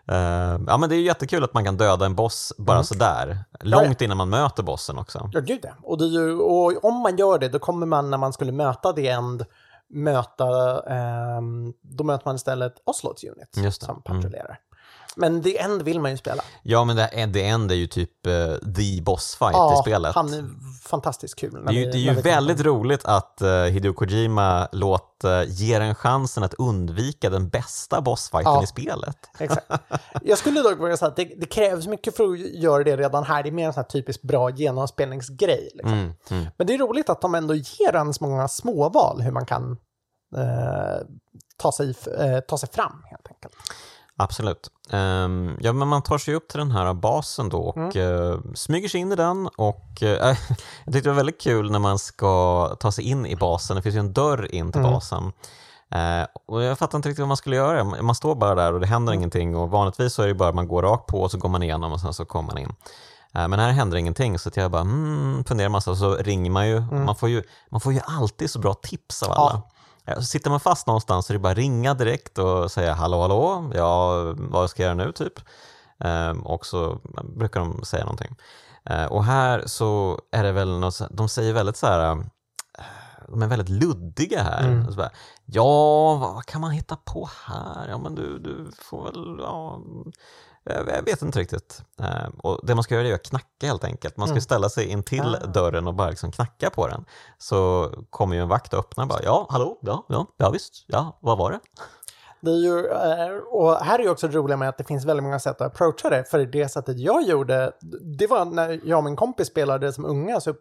[0.07, 4.01] Ehm, ja men det är jättekul att man kan döda en boss bara sådär, långt
[4.01, 5.29] innan man möter bossen också.
[5.33, 5.71] Ja, gud ja.
[5.83, 9.07] Och, ju, och om man gör det, då kommer man när man skulle möta The
[9.07, 9.45] End
[9.93, 14.59] möta, ehm, då möter man istället Oslots unit som patrullerar.
[15.15, 16.43] Men The End vill man ju spela.
[16.63, 20.15] Ja men det, det enda är ju typ eh, the boss fight i spelet.
[20.15, 20.45] han är
[20.83, 21.65] fantastiskt kul.
[21.65, 25.95] Det är ju, det är ju väldigt roligt att uh, Hideo Kojima låter, ger en
[25.95, 28.63] chansen att undvika den bästa bossfighten Ja.
[28.63, 29.17] i spelet.
[29.39, 29.71] Exakt.
[30.21, 33.23] Jag skulle dock vilja säga att det, det krävs mycket för att göra det redan
[33.23, 33.43] här.
[33.43, 35.69] Det är mer en sån här typiskt bra genomspelningsgrej.
[35.73, 35.93] Liksom.
[35.93, 36.45] Mm, mm.
[36.57, 39.77] Men det är roligt att de ändå ger en så många småval hur man kan
[40.35, 41.07] eh,
[41.57, 43.53] ta, sig, eh, ta sig fram helt enkelt.
[44.21, 44.71] Absolut.
[44.89, 48.89] Ehm, ja, men man tar sig upp till den här basen då och eh, smyger
[48.89, 50.09] sig in i den och eh,
[50.85, 53.75] jag tyckte det var väldigt kul när man ska ta sig in i basen.
[53.75, 55.31] Det finns ju en dörr in till basen.
[55.91, 57.83] Eh, och jag fattar inte riktigt vad man skulle göra.
[57.83, 60.55] Man står bara där och det händer ingenting och vanligtvis så är det bara att
[60.55, 62.73] man går rakt på och så går man igenom och sen så kommer man in.
[63.33, 66.67] Men här händer ingenting så att jag bara mm, funderar massa och så ringer man
[66.67, 66.81] ju.
[66.81, 67.43] Man, får ju.
[67.69, 69.51] man får ju alltid så bra tips av alla.
[69.53, 69.70] Ja,
[70.15, 73.71] så sitter man fast någonstans så är det bara ringa direkt och säga hallå hallå,
[73.75, 75.33] ja vad ska jag göra nu typ?
[75.99, 76.99] Ehm, och så
[77.35, 78.35] brukar de säga någonting.
[78.85, 82.17] Eh, och här så är det väl något, de säger väldigt så här, eh,
[83.27, 84.85] de är väldigt luddiga här.
[84.89, 85.11] Så bara,
[85.45, 87.87] ja, vad kan man hitta på här?
[87.89, 89.81] Ja men du, du får väl, ja,
[90.63, 91.81] jag jag vet inte riktigt.
[91.99, 94.17] Eh, och det man ska göra är att knacka helt enkelt.
[94.17, 97.05] Man ska ställa sig in till dörren och bara liksom knacka på den.
[97.37, 100.85] Så kommer ju en vakt och öppnar och bara, ja, hallå, ja, ja, ja visst,
[100.87, 101.59] ja, vad var det?
[102.41, 105.05] Det är ju, eh, och här är ju också det roliga med att det finns
[105.05, 106.23] väldigt många sätt att approacha det.
[106.23, 107.71] För det sättet jag gjorde,
[108.17, 110.55] det var när jag och min kompis spelade som unga så eh,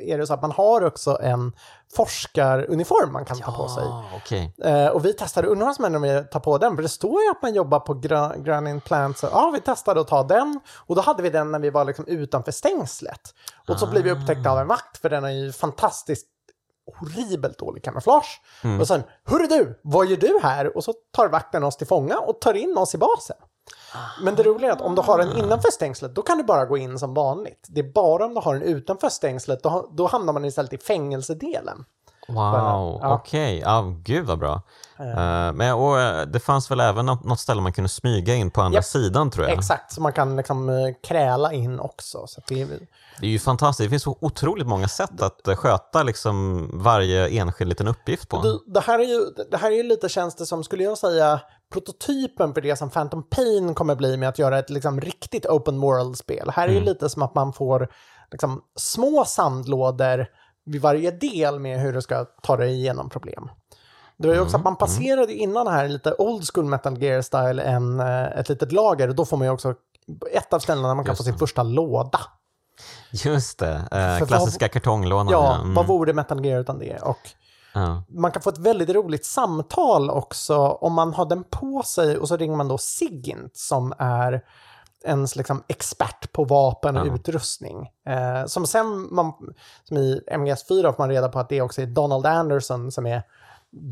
[0.00, 1.52] är det så att man har också en
[1.96, 3.84] forskaruniform man kan ta på sig.
[3.84, 4.54] Ja, okej.
[4.64, 6.88] Eh, och vi testade, undrar vad som händer om vi tar på den, för det
[6.88, 9.18] står ju att man jobbar på Gra- Granite Plant.
[9.18, 11.84] Så ja, vi testade att ta den och då hade vi den när vi var
[11.84, 13.34] liksom utanför stängslet.
[13.68, 16.26] Och så blev vi upptäckta av en vakt, för den är ju fantastiskt
[17.00, 18.40] horribelt dålig kamouflage.
[18.80, 20.76] Och sen, hörru du, vad gör du här?
[20.76, 23.36] Och så tar vakten oss till fånga och tar in oss i basen.
[24.22, 26.64] Men det roliga är att om du har den innanför stängslet, då kan du bara
[26.64, 27.66] gå in som vanligt.
[27.68, 30.78] Det är bara om du har den utanför stängslet, då, då hamnar man istället i
[30.78, 31.84] fängelsedelen.
[32.28, 32.36] Wow,
[33.02, 33.14] Ja.
[33.14, 33.58] okej.
[33.58, 34.62] Ja, gud vad bra.
[34.98, 38.50] Eh, men, och, eh, det fanns väl även nå- något ställe man kunde smyga in
[38.50, 38.84] på andra Japp.
[38.84, 39.58] sidan tror jag.
[39.58, 42.26] Exakt, så man kan liksom kräla in också.
[42.26, 42.66] Så det är,
[43.20, 43.86] Det är ju fantastiskt.
[43.86, 48.42] Det finns så otroligt många sätt att sköta liksom varje enskild liten uppgift på.
[48.42, 49.20] det, det, här är ju,
[49.50, 51.40] det här är ju lite det som, skulle jag säga,
[51.72, 55.80] prototypen för det som Phantom Pain kommer bli med att göra ett liksom riktigt open
[55.80, 56.50] world-spel.
[56.54, 57.88] Här är ju lite som att man får
[58.30, 60.26] liksom, små sandlådor
[60.64, 63.50] vid varje del med hur du ska ta dig igenom problem.
[64.16, 67.62] Det var ju också att man passerade innan här lite old school metal gear style
[67.62, 69.08] en, eh, ett litet lager.
[69.08, 69.74] Då får man ju också
[70.32, 72.20] ett av ställena där man kan Just få sin första låda.
[73.10, 75.28] Just det, eh, klassiska kartonglådan.
[75.28, 75.74] Ja, mm.
[75.74, 77.02] vad vore metal gear utan det?
[77.02, 77.18] Och
[77.74, 78.02] ja.
[78.08, 82.28] man kan få ett väldigt roligt samtal också om man har den på sig och
[82.28, 84.44] så ringer man då Sigint som är
[85.04, 87.14] ens liksom expert på vapen och Ja.
[87.14, 87.90] utrustning.
[88.06, 89.32] Eh, som sen, man,
[89.84, 93.22] som i MGS4 får man reda på att det också är Donald Anderson som är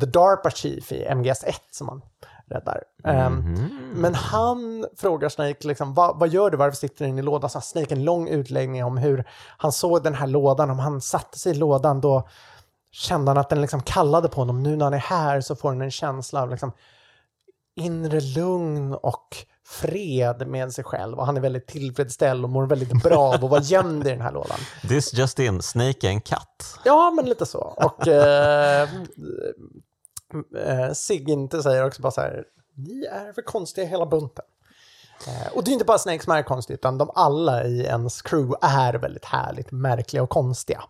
[0.01, 2.03] The DARPA Chief i MGS1 som man
[2.47, 2.83] räddar.
[3.05, 3.69] Ehm, Mhm.
[3.95, 7.51] men han frågar Snake, liksom, vad, vad gör du, varför sitter du inne i lådan?
[7.51, 9.25] Så Snake en lång utläggning om hur
[9.59, 12.29] han såg den här lådan, om han satte sig i lådan då
[12.99, 14.63] kände han att den liksom kallade på honom.
[14.63, 16.73] Nu när han är här så får han en känsla av liksom
[17.77, 21.19] inre lugn och fred med sig själv.
[21.19, 24.21] Och han är väldigt tillfredsställd och mår väldigt bra av att vara gömd i den
[24.21, 24.59] här lådan.
[24.89, 26.79] This just in, Snake är en katt.
[26.85, 27.59] Ja, men lite så.
[27.59, 28.89] Och eh,
[30.57, 32.45] eh, Siginte säger också bara så här,
[32.75, 34.45] ni är för konstiga hela bunten.
[35.27, 38.23] Eh, och det är inte bara Snake som är konstig, utan de alla i ens
[38.23, 40.83] crew är väldigt härligt märkliga och konstiga.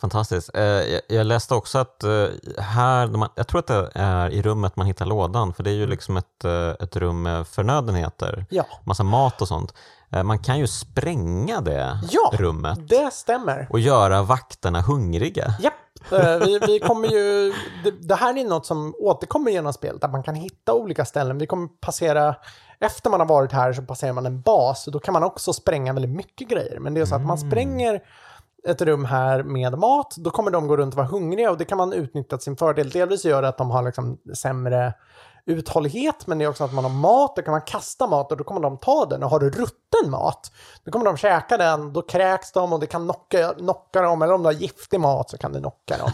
[0.00, 0.50] Fantastiskt.
[0.54, 0.62] Eh,
[1.08, 2.26] jag, läste också att eh,
[2.58, 5.86] här, jag tror att det är i rummet man hittar lådan, för det är ju
[5.86, 9.74] liksom ett, eh, ett rum med förnödenheter, Ja, massa mat och sånt.
[10.24, 12.30] Man kan ju spränga det Ja.
[12.32, 13.66] rummet det stämmer.
[13.70, 15.54] och göra vakterna hungriga.
[15.60, 15.74] Japp,
[16.42, 17.54] vi, vi kommer ju...
[17.84, 21.38] Det, det här är något som återkommer genom spelet, att man kan hitta olika ställen.
[21.38, 22.34] Vi kommer passera...
[22.80, 25.52] Efter man har varit här så passerar man en bas och då kan man också
[25.52, 26.78] spränga väldigt mycket grejer.
[26.80, 28.00] Men det är så att man spränger
[28.66, 31.64] ett rum här med mat, då kommer de gå runt och vara hungriga och det
[31.64, 32.90] kan man utnyttja till sin fördel.
[32.90, 34.94] Delvis gör det att de har liksom sämre
[35.46, 38.38] uthållighet, men det är också att man har mat, då kan man kasta mat och
[38.38, 39.22] då kommer de ta den.
[39.22, 39.50] Och har du
[39.96, 40.52] rutten mat,
[40.84, 44.34] då kommer de käka den, då kräks de och det kan knocka, knocka dem, eller
[44.34, 46.10] om du har giftig mat så kan det knocka dem.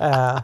[0.00, 0.38] eh,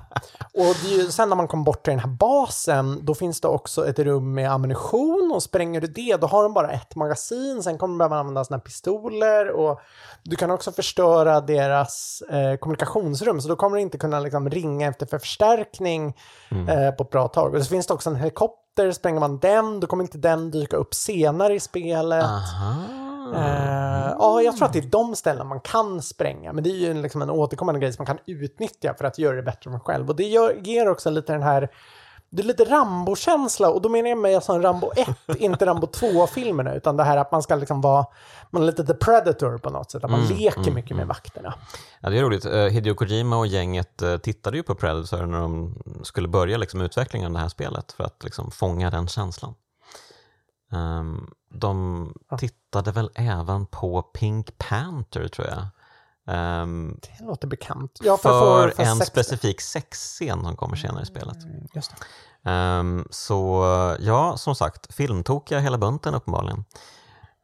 [0.55, 3.89] och ju, sen när man kommer bort till den här basen, då finns det också
[3.89, 5.33] ett rum med ammunition.
[5.35, 8.45] Och spränger du det, då har de bara ett magasin, sen kommer de behöva använda
[8.45, 9.51] sina pistoler.
[9.51, 9.81] Och
[10.23, 14.89] du kan också förstöra deras eh, kommunikationsrum, så då kommer du inte kunna liksom, ringa
[14.89, 16.17] efter för förstärkning
[16.51, 17.55] eh, på ett bra tag.
[17.55, 20.77] Och så finns det också en helikopter, spränger man den, då kommer inte den dyka
[20.77, 22.25] upp senare i spelet.
[23.35, 26.77] Eh, ja, jag tror att det är de ställen man kan spränga, men det är
[26.77, 29.71] ju en, liksom en återkommande grej som man kan utnyttja för att göra det bättre
[29.71, 30.09] för sig själv.
[30.09, 31.69] Och det gör, ger också lite den här,
[32.31, 35.09] det är lite Rambo-känsla, och då menar jag mig som Rambo 1,
[35.39, 38.07] inte Rambo 2-filmerna, utan det här att man ska liksom vara,
[38.51, 41.55] man är lite the predator på något sätt, att man leker mycket med vakterna.
[42.01, 42.45] Ja, det är roligt.
[42.45, 46.81] Eh, Hideo Kojima och gänget eh, tittade ju på Predator när de skulle börja liksom,
[46.81, 49.55] utvecklingen av det här spelet för att liksom, fånga den känslan.
[50.73, 55.67] Ehm, de tittade väl även på Pink Panther, tror jag.
[56.27, 57.99] Ehm, Det låter bekant.
[58.03, 61.37] Ja, för för en sex- specifik sexscen som kommer senare i spelet.
[61.75, 61.91] Just
[62.45, 62.51] det.
[62.51, 63.65] Ehm, så
[64.01, 66.65] ja, som sagt, filmtokiga hela bunten uppenbarligen.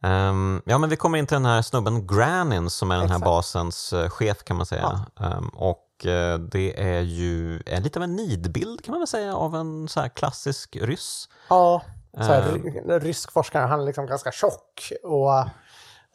[0.03, 3.19] Ehm, ja, men vi kommer in till den här snubben Granin som är den här
[3.19, 5.05] basens eh, chef kan man säga.
[5.19, 9.35] Ehm, och eh, det är ju en, lite av en nidbild kan man väl säga
[9.35, 11.29] av en så här klassisk ryss.
[11.49, 11.81] Ja,
[12.17, 15.39] så här, ry- rysk forskare, han är liksom ganska tjock och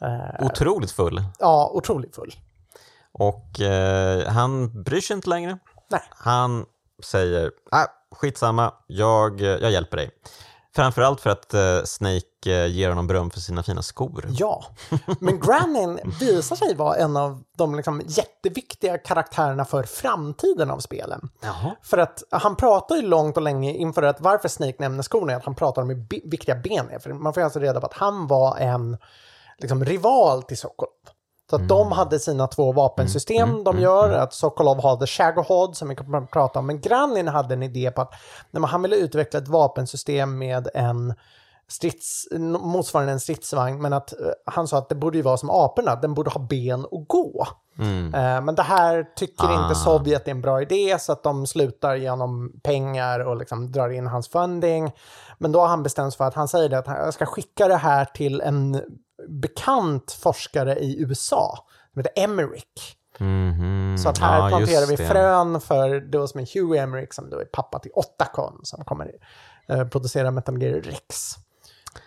[0.07, 1.23] eh, Otroligt full.
[1.39, 2.33] ja, otroligt full.
[3.13, 5.59] Och eh, han bryr sig inte längre.
[5.91, 6.03] Nej.
[6.09, 6.65] Han
[7.03, 10.11] säger, ah, skitsamma, jag, jag hjälper dig.
[10.75, 14.25] Framförallt för att eh, Snake eh, ger honom beröm för sina fina skor.
[14.29, 14.65] Ja,
[15.19, 21.29] men Granin visar sig vara en av de liksom jätteviktiga karaktärerna för framtiden av spelen.
[21.41, 21.75] Jaha.
[21.83, 25.37] För att han pratar ju långt och länge inför att varför Snake nämner skorna är
[25.37, 26.99] att han pratar om hur viktiga ben är.
[26.99, 28.97] För man får alltså reda på att han var en
[29.57, 30.91] liksom, rival till Sokolov.
[31.49, 35.89] Så att de hade sina två vapensystem de gör, att Sokolov har The Shagohod som
[35.89, 38.13] vi att prata om, men Granin hade en idé på att
[38.51, 41.13] när man, han ville utveckla ett vapensystem med en
[41.69, 42.27] strids,
[42.61, 45.95] motsvarande en stridsvagn, men att eh, han sa att det borde ju vara som aporna,
[45.95, 47.47] den borde ha ben och gå.
[47.79, 48.13] Mm.
[48.13, 49.63] Eh, Men det här tycker Ah.
[49.63, 53.89] inte Sovjet är en bra idé så att de slutar genom pengar och liksom drar
[53.89, 54.91] in hans funding.
[55.37, 57.75] Men då har han bestämt sig för att han säger att han ska skicka det
[57.77, 58.81] här till en
[59.27, 62.95] bekant forskare i USA som heter Emmerich.
[63.17, 63.97] Mhm.
[63.97, 67.39] Så att här Ja, planterar vi frön för då som är Hugh Emmerich som då
[67.39, 69.11] är pappa till Otacon som kommer
[69.67, 71.35] eh, producera Metal Gear Rex.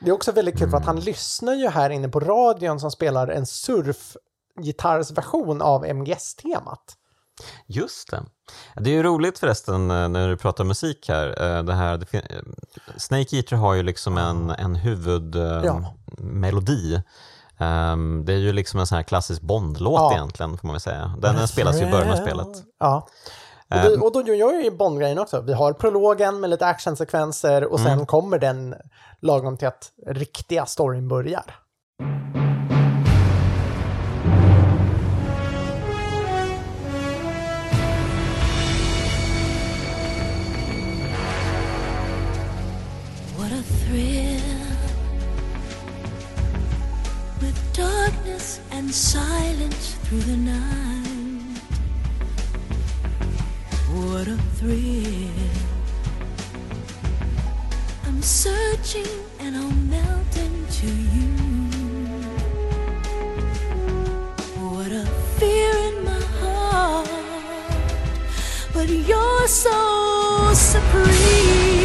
[0.00, 2.90] Det är också väldigt kul för att han lyssnar ju här inne på radion som
[2.90, 6.96] spelar en surfgitarrsversion av MGS-temat.
[7.66, 8.22] Just det.
[8.76, 11.56] Det är ju roligt förresten eh, när du pratar musik här.
[11.56, 12.20] eh, Det här det eh,
[12.96, 17.02] Snake Eater har ju liksom en, en huvudmelodi.
[17.58, 17.64] Ja.
[17.66, 20.12] Ehm, det är ju liksom en sån här klassisk Bondlåt Ja.
[20.12, 21.14] egentligen, får man väl säga.
[21.18, 22.48] Den, den spelas ju i början av spelet.
[22.80, 23.06] Ja.
[23.74, 25.40] Och, det, och då gör jag ju Bond-grejen också.
[25.40, 27.98] Vi har prologen med lite actionsekvenser och Mm.
[27.98, 28.74] sen kommer den
[29.20, 31.44] lagom till att riktiga storyn börjar.
[43.36, 44.40] What a thrill
[47.40, 51.01] with darkness and silence through the night.
[53.92, 55.50] What a thrill.
[58.06, 59.06] I'm searching
[59.40, 61.32] and I'll melt into you.
[64.60, 65.06] What a
[65.38, 67.08] fear in my heart
[68.72, 71.81] but you're so supreme.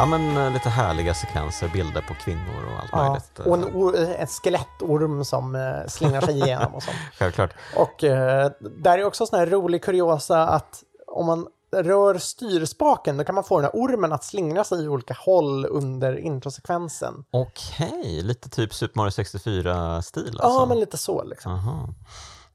[0.00, 3.08] Ja, men eh, lite härliga sekvenser, bilder på kvinnor och allt Ja.
[3.08, 3.38] möjligt.
[3.38, 6.96] eh, Och en, or- en skelettorm som eh, slingrar sig igenom och sånt.
[7.18, 7.50] Självklart.
[7.76, 11.46] Och eh, där är också sån här rolig kuriosa att om man
[11.76, 15.66] rör styrspaken då kan man få den här ormen att slingra sig i olika håll
[15.66, 17.24] under introsekvensen.
[17.30, 20.60] Okej, lite typ Super Mario 64-stil alltså.
[20.60, 21.52] Ja, men lite så liksom.
[21.52, 21.88] Aha.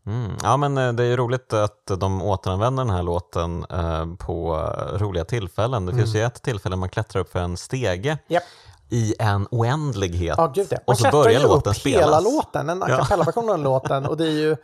[0.06, 0.32] Mm.
[0.44, 4.56] Ja, men eh, det är ju roligt att de återanvänder den här låten eh, på
[4.56, 5.86] eh, roliga tillfällen.
[5.86, 6.19] Det finns Mm.
[6.22, 8.44] ju ett tillfälle man klättrar upp för en stege Japp.
[8.90, 10.36] i en oändlighet.
[10.38, 10.77] Ja, gud ja.
[10.88, 12.02] Man och så börjar ju låten upp spelas.
[12.06, 14.06] hela låten, en a cappella-version av låten.
[14.06, 14.56] Och det är ju,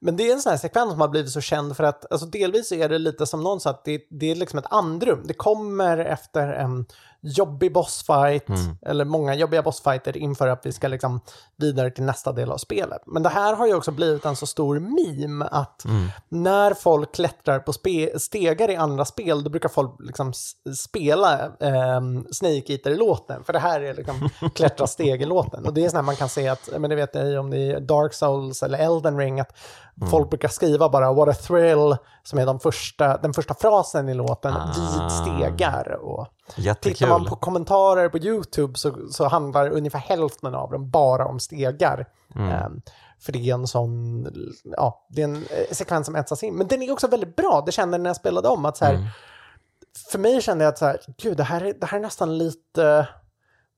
[0.00, 2.26] men det är en sån här sekvens som har blivit så känd för att alltså
[2.26, 5.20] delvis är det lite som någon sa att det, det är liksom ett andrum.
[5.24, 6.86] Det kommer efter en
[7.24, 8.76] jobbig bossfight, Mm.
[8.86, 11.20] eller många jobbiga bossfighter inför att vi ska liksom
[11.56, 13.02] vidare till nästa del av spelet.
[13.06, 16.08] Men det här har ju också blivit en så stor meme att Mm.
[16.28, 20.32] när folk klättrar på spe- stegar i andra spel, då brukar folk liksom
[20.78, 22.00] spela eh,
[22.32, 23.44] Snake Eater-låten.
[23.44, 25.66] För det här är liksom klättra steg-låten.
[25.66, 27.58] Och det är sån här man kan se att, men det vet jag om det
[27.72, 29.56] är Dark Souls eller Elden Ring, att
[29.96, 30.10] Mm.
[30.10, 34.14] folk brukar skriva bara “What a thrill” som är de första, den första frasen i
[34.14, 34.66] låten Ah.
[34.66, 35.98] vid stegar.
[36.02, 36.94] Och Jättekul.
[36.94, 41.40] tittar man på kommentarer på YouTube så, så handlar ungefär hälften av dem bara om
[41.40, 42.08] stegar.
[42.34, 42.48] Mm.
[42.50, 42.82] Ehm,
[43.20, 44.26] för det är en sån,
[44.64, 46.54] ja, det är en eh, sekvens som etsas in.
[46.54, 48.64] Men den är också väldigt bra, det kände jag när jag spelade om.
[48.64, 49.02] Att så Mm.
[49.02, 49.10] här,
[50.12, 52.38] För mig kände jag att så här, gud, det här, är, det här är nästan
[52.38, 53.08] lite,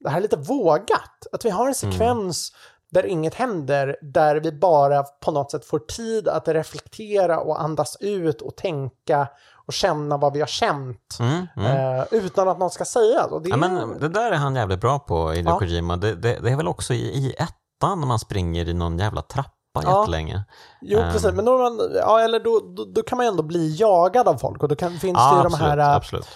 [0.00, 1.26] det här är lite vågat.
[1.32, 2.52] Att vi har en sekvens
[2.94, 7.96] där inget händer, där vi bara på något sätt får tid att reflektera och andas
[8.00, 9.28] ut och tänka
[9.66, 11.16] och känna vad vi har känt.
[11.20, 11.98] Mm, mm.
[11.98, 13.30] Eh, utan att något ska sägas.
[13.30, 15.58] Och det, Ja, men det där är han jävligt bra på, Hideo Ja.
[15.58, 15.96] Kojima.
[15.96, 19.22] Det, det, det är väl också i, i ettan när man springer i någon jävla
[19.22, 20.00] trappa Ja.
[20.00, 20.44] jättelänge.
[20.80, 21.12] Jo, Ehm.
[21.12, 21.32] precis.
[21.32, 24.36] Men då, man, ja, eller då, då, då kan man ju ändå bli jagad av
[24.36, 26.26] folk och då kan, finns det Ja, ju de absolut, här äh, absolut.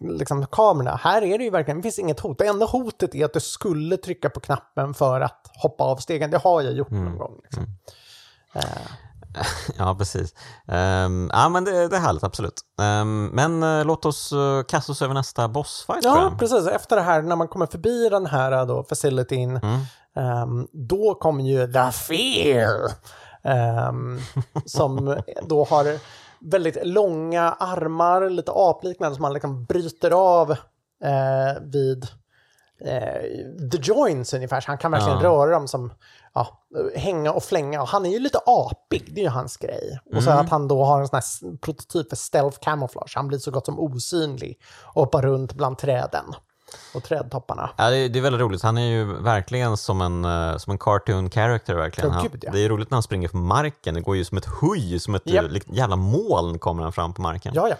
[0.00, 0.96] liksom, kamerorna.
[0.96, 2.38] Här är det ju verkligen, det finns inget hot.
[2.38, 6.30] Det enda hotet är att du skulle trycka på knappen för att hoppa av stegen.
[6.30, 7.04] Det har jag gjort Mm.
[7.04, 7.40] någon gång.
[7.42, 7.66] Liksom.
[8.54, 8.62] Eh,
[9.78, 10.34] Ja, precis.
[10.68, 12.60] Ehm, ja, men det, det är härligt, absolut.
[12.80, 16.66] Ehm, men eh, låt oss uh, kasta oss över nästa bossfight, ja, precis.
[16.66, 19.78] Efter det här, när man kommer förbi den här äh, då, facilityn, Mm.
[20.16, 22.90] ehm, då kommer ju The Fear.
[24.66, 25.16] som
[25.48, 25.98] då har
[26.40, 30.50] väldigt långa armar, lite apliknande, som man liksom bryter av
[31.04, 32.06] eh, vid
[32.84, 34.60] eh, the joints ungefär.
[34.60, 35.24] Så han kan verkligen Ja.
[35.28, 35.92] röra dem som
[36.38, 37.82] ja, hänga och flänga.
[37.82, 39.98] Och han är ju lite apig, det är ju hans grej.
[40.16, 43.12] Och så att han då har en sån här prototyp för stealth camouflage.
[43.14, 46.24] Han blir så gott som osynlig och hoppar runt bland träden
[46.94, 47.70] och trädtopparna.
[47.76, 48.62] Ja, det, är, det är väldigt roligt.
[48.62, 51.74] Han är ju verkligen som en, eh, som en cartoon character.
[51.74, 52.10] Verkligen.
[52.10, 52.52] Han, gud, ja.
[52.52, 53.94] Det är roligt när han springer på marken.
[53.94, 55.44] Det går ju som ett huj, som ett Japp.
[55.44, 57.52] eh, jävla moln kommer han fram på marken.
[57.54, 57.76] Ja, ja.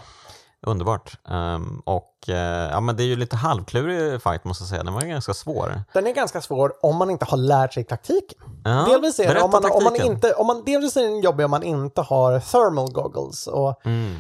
[0.66, 1.18] Underbart.
[1.28, 4.82] Ehm, och eh, ja, men det är ju lite halvklurig fight måste jag säga.
[4.82, 5.82] Den var ju ganska svår.
[5.94, 8.38] Den är ganska svår om man inte har lärt sig taktiken.
[8.64, 11.44] Ja, delvis är det om man, om man inte, om man, delvis är den jobbig
[11.44, 13.46] om man inte har thermal goggles.
[13.46, 14.16] Och Mm.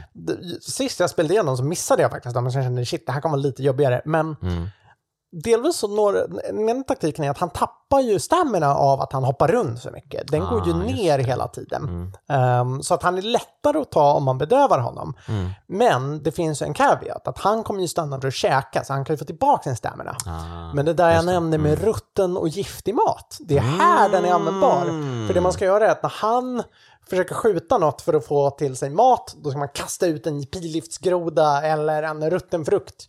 [0.60, 3.20] sist jag spelade igenom så missade jag faktiskt dem, sen kände jag shit, det här
[3.20, 4.02] kommer vara lite jobbigare.
[4.04, 4.68] Men Mm.
[5.32, 6.26] Delvis så når,
[6.70, 10.28] en taktiken är att han tappar ju stamina av att han hoppar runt så mycket.
[10.30, 12.12] Den går ju Ah, ner hela tiden.
[12.28, 15.14] Ehm, så att han är lättare att ta om man bedövar honom.
[15.66, 18.92] Men det finns ju en caveat, att han kommer ju stanna för att käka, så
[18.92, 20.16] han kan ju få tillbaka sin stamina.
[20.26, 24.24] Ah, Men det där jag nämnde med rutten och giftig mat, det är här den
[24.24, 24.84] är användbar.
[25.26, 26.62] För det man ska göra är att när han
[27.10, 30.46] försöker skjuta något för att få till sig mat, då ska man kasta ut en
[30.46, 33.06] pilgiftsgroda eller en rutten frukt.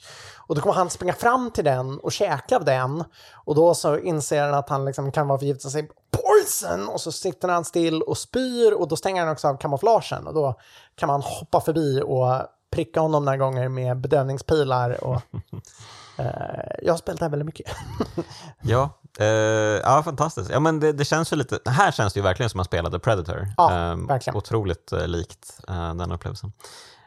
[0.49, 3.03] Och då kommer han springa fram till den och käka av den.
[3.33, 7.11] Och då så inser han att han liksom kan vara förgiftad sig poison och så
[7.11, 10.59] sitter han still och spyr och då stänger han också av kamouflagen och då
[10.95, 15.15] kan man hoppa förbi och pricka honom några gånger med bedövningspilar och
[16.17, 16.25] eh,
[16.81, 17.71] jag har spelat det här väldigt mycket.
[18.61, 18.89] Ja,
[19.19, 20.49] eh, ja fantastiskt.
[20.49, 22.99] Ja, men det, det känns ju lite, här känns det ju verkligen som man spelade
[22.99, 23.47] Predator.
[23.57, 24.37] Ja, Ehm, verkligen.
[24.37, 26.53] Otroligt eh, likt eh, den upplevelsen.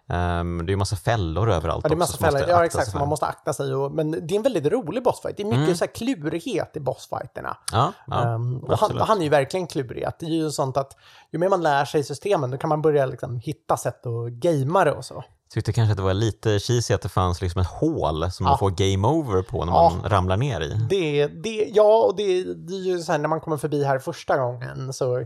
[0.08, 2.38] Ehm, det är ju massa fällor överallt Ja, det är massa också fällor.
[2.38, 2.94] måste Ja, exakt.
[2.94, 3.74] Man måste akta sig.
[3.74, 5.36] Och, men det är en väldigt rolig bossfight.
[5.36, 7.56] Det är mycket så här klurighet i bossfighterna.
[7.72, 10.04] Ja, ja Ehm, och han, han är ju verkligen klurig.
[10.04, 10.96] Att Det är ju sånt att
[11.32, 14.84] ju mer man lär sig systemen, då kan man börja liksom hitta sätt att gamea
[14.84, 15.24] det och så.
[15.54, 18.58] tyckte kanske att det var lite cheesy att det fanns liksom ett hål som man
[18.58, 20.86] får game over på när man ramlar ner i.
[20.90, 23.98] Det, det, ja, och det, det är ju så här när man kommer förbi här
[23.98, 25.24] första gången så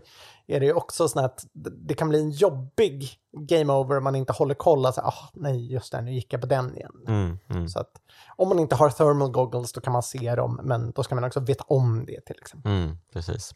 [0.48, 1.44] är det ju också så att
[1.86, 4.86] det kan bli en jobbig game over om man inte håller koll.
[4.86, 6.92] Alltså, ah, nej, just det, nu gick jag på den igen.
[7.08, 7.90] Mm, mm, Så att
[8.36, 11.24] om man inte har thermal goggles då kan man se dem, men då ska man
[11.24, 12.72] också veta om det till exempel.
[12.72, 13.54] mm, precis.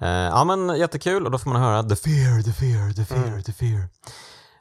[0.00, 3.26] Eh, ja men jättekul och då får man höra the fear, the fear, the fear,
[3.26, 3.42] Mm.
[3.42, 3.88] the fear.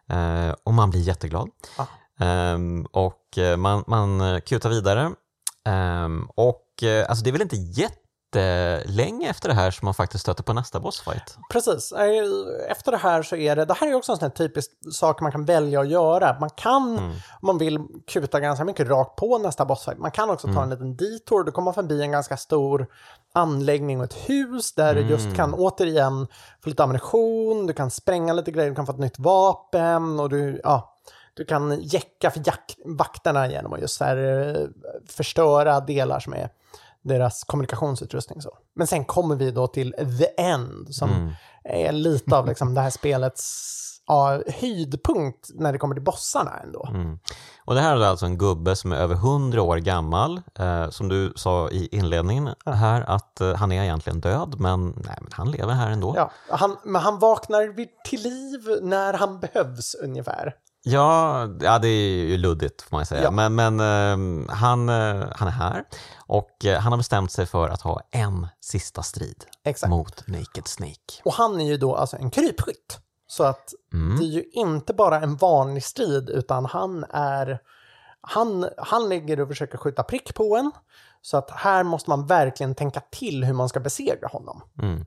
[0.09, 1.49] Eh, och man blir jätteglad.
[1.77, 1.87] Ja.
[2.25, 5.11] Ehm, och eh, man, man kutar vidare.
[5.65, 6.67] Ehm, och
[7.07, 7.55] alltså det är väl inte
[8.35, 11.37] jättelänge efter det här som man faktiskt stöter på nästa bossfight.
[11.51, 11.93] Precis.
[12.69, 15.21] Efter det här så är det, det här är också en sån här typisk sak
[15.21, 16.37] man kan välja att göra.
[16.39, 17.11] Man kan, Mm.
[17.11, 19.97] om man vill, kuta ganska mycket rakt på nästa bossfight.
[19.99, 20.55] Man kan också Mm.
[20.55, 22.87] ta en liten detour, då kommer man förbi en ganska stor
[23.33, 25.11] anläggning och ett hus där du Mm.
[25.11, 26.27] just kan återigen
[26.63, 30.29] få lite ammunition, du kan spränga lite grejer, du kan få ett nytt vapen och
[30.29, 30.95] du, ja,
[31.33, 32.41] du kan jäcka för
[32.97, 34.67] vakterna genom att just här, eh,
[35.09, 36.49] förstöra delar som är
[37.03, 38.41] deras kommunikationsutrustning.
[38.41, 38.57] Så.
[38.75, 41.31] Men sen kommer vi då till the end som Mm.
[41.63, 43.67] är lite av liksom det här spelets
[44.07, 46.87] ja, höjdpunkt när det kommer till bossarna ändå.
[46.93, 47.19] Mm.
[47.65, 50.41] Och det här är alltså en gubbe som är över 100 år gammal.
[50.59, 55.17] Eh, som du sa i inledningen här att eh, han är egentligen död men, nej,
[55.21, 56.13] men han lever här ändå.
[56.17, 60.55] Ja, han, men han vaknar till liv när han behövs ungefär.
[60.83, 63.23] Ja, ja, det är ju luddigt får man säga.
[63.23, 63.31] Ja.
[63.31, 65.83] Men, men ehm, han, eh, han är här
[66.17, 69.89] och eh, han har bestämt sig för att ha en sista strid Exakt.
[69.89, 71.21] mot Naked Snake.
[71.25, 72.99] Och han är ju då alltså en krypskytt.
[73.27, 74.19] Så att Mm.
[74.19, 77.59] det är ju inte bara en vanlig strid utan han är...
[78.21, 80.71] Han, han ligger och försöker skjuta prick på en.
[81.21, 84.61] Så att här måste man verkligen tänka till hur man ska besegra honom.
[84.81, 85.05] Mm.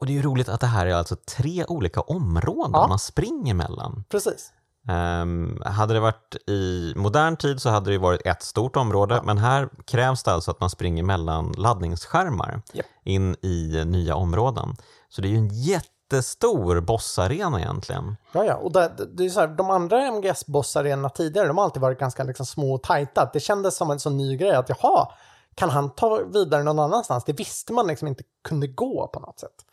[0.00, 2.86] Och det är ju roligt att det här är alltså tre olika områden Ja.
[2.88, 4.04] man springer mellan.
[4.08, 4.52] Precis.
[4.88, 9.38] Ehm, hade det varit i modern tid så hade det varit ett stort område, men
[9.38, 12.86] här krävs det alltså att man springer mellan laddningsskärmar Japp.
[13.04, 14.76] in i nya områden.
[15.08, 18.16] Så det är ju en jättestor bossarena egentligen.
[18.32, 18.54] Ja, ja.
[18.54, 22.24] Och det, det är så här, de andra MGS-bossarena tidigare, de har alltid varit ganska
[22.24, 23.30] liksom, små och tajta.
[23.32, 25.08] Det kändes som en sån ny grej att jaha,
[25.54, 27.24] kan han ta vidare någon annanstans?
[27.24, 29.64] Det visste man liksom inte kunde gå på något sätt.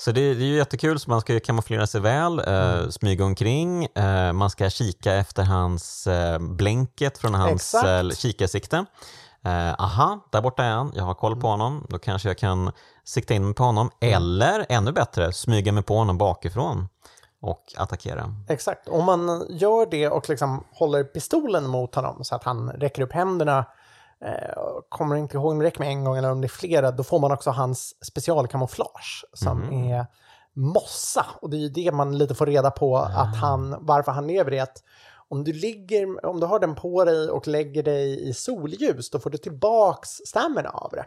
[0.00, 3.24] Så det, det är ju jättekul, så man ska ju kamouflera sig väl, eh, smyga
[3.24, 8.84] omkring, eh, man ska kika efter hans eh, blänket från hans eh, kikarsikte.
[9.44, 12.72] Eh, aha, där borta är han, jag har koll på honom, då kanske jag kan
[13.04, 16.88] sikta in mig på honom, eller ännu bättre, smyga mig på honom bakifrån
[17.42, 18.34] och attackera.
[18.48, 18.88] Exakt.
[18.88, 23.12] Om man gör det och liksom håller pistolen mot honom så att han räcker upp
[23.12, 23.64] händerna,
[24.24, 24.54] eh,
[24.88, 27.04] kommer inte ihåg om det räcker med en gång eller om det är flera, då
[27.04, 30.06] får man också hans specialkamouflage som är
[30.52, 31.26] mossa.
[31.40, 34.54] Och det är ju det man lite får reda på att han, varför han lever
[34.54, 34.82] i att
[35.28, 39.18] om du, ligger, om du har den på dig och lägger dig i solljus, då
[39.18, 41.04] får du tillbaks stamina av det.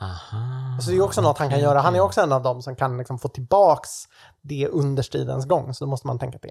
[0.00, 0.78] Aha.
[0.80, 1.80] Så det är också något han kan göra.
[1.80, 3.90] Han är också en av dem som kan liksom få tillbaks
[4.40, 6.50] det under stridens gång, så då måste man tänka till.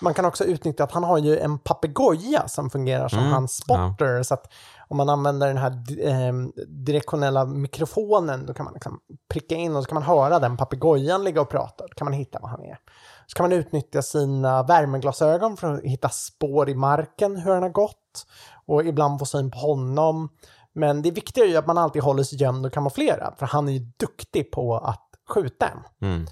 [0.00, 3.56] Man kan också utnyttja att han har ju en papegoja som fungerar som Mm, hans
[3.56, 4.52] spotter, så att
[4.88, 5.70] om man använder den här
[6.08, 6.32] eh,
[6.68, 11.24] direktionella mikrofonen, då kan man liksom pricka in och så kan man höra den papegojan
[11.24, 12.78] ligga och prata, då kan man hitta vad han är.
[13.26, 17.70] Så kan man utnyttja sina värmeglasögon för att hitta spår i marken, hur han har
[17.70, 18.26] gått,
[18.66, 20.28] och ibland få syn på honom.
[20.80, 23.68] Men det viktiga är ju att man alltid håller sig gömd och kamouflerad, för han
[23.68, 26.08] är ju duktig på att skjuta en.
[26.08, 26.26] Mm.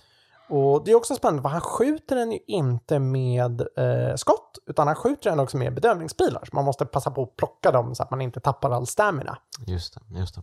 [0.50, 4.86] Och det är också spännande för han skjuter den ju inte med eh, skott, utan
[4.86, 6.44] han skjuter den också med bedövningspilar.
[6.50, 9.38] Så man måste passa på att plocka dem så att man inte tappar all stamina.
[9.66, 10.42] Just det, just det.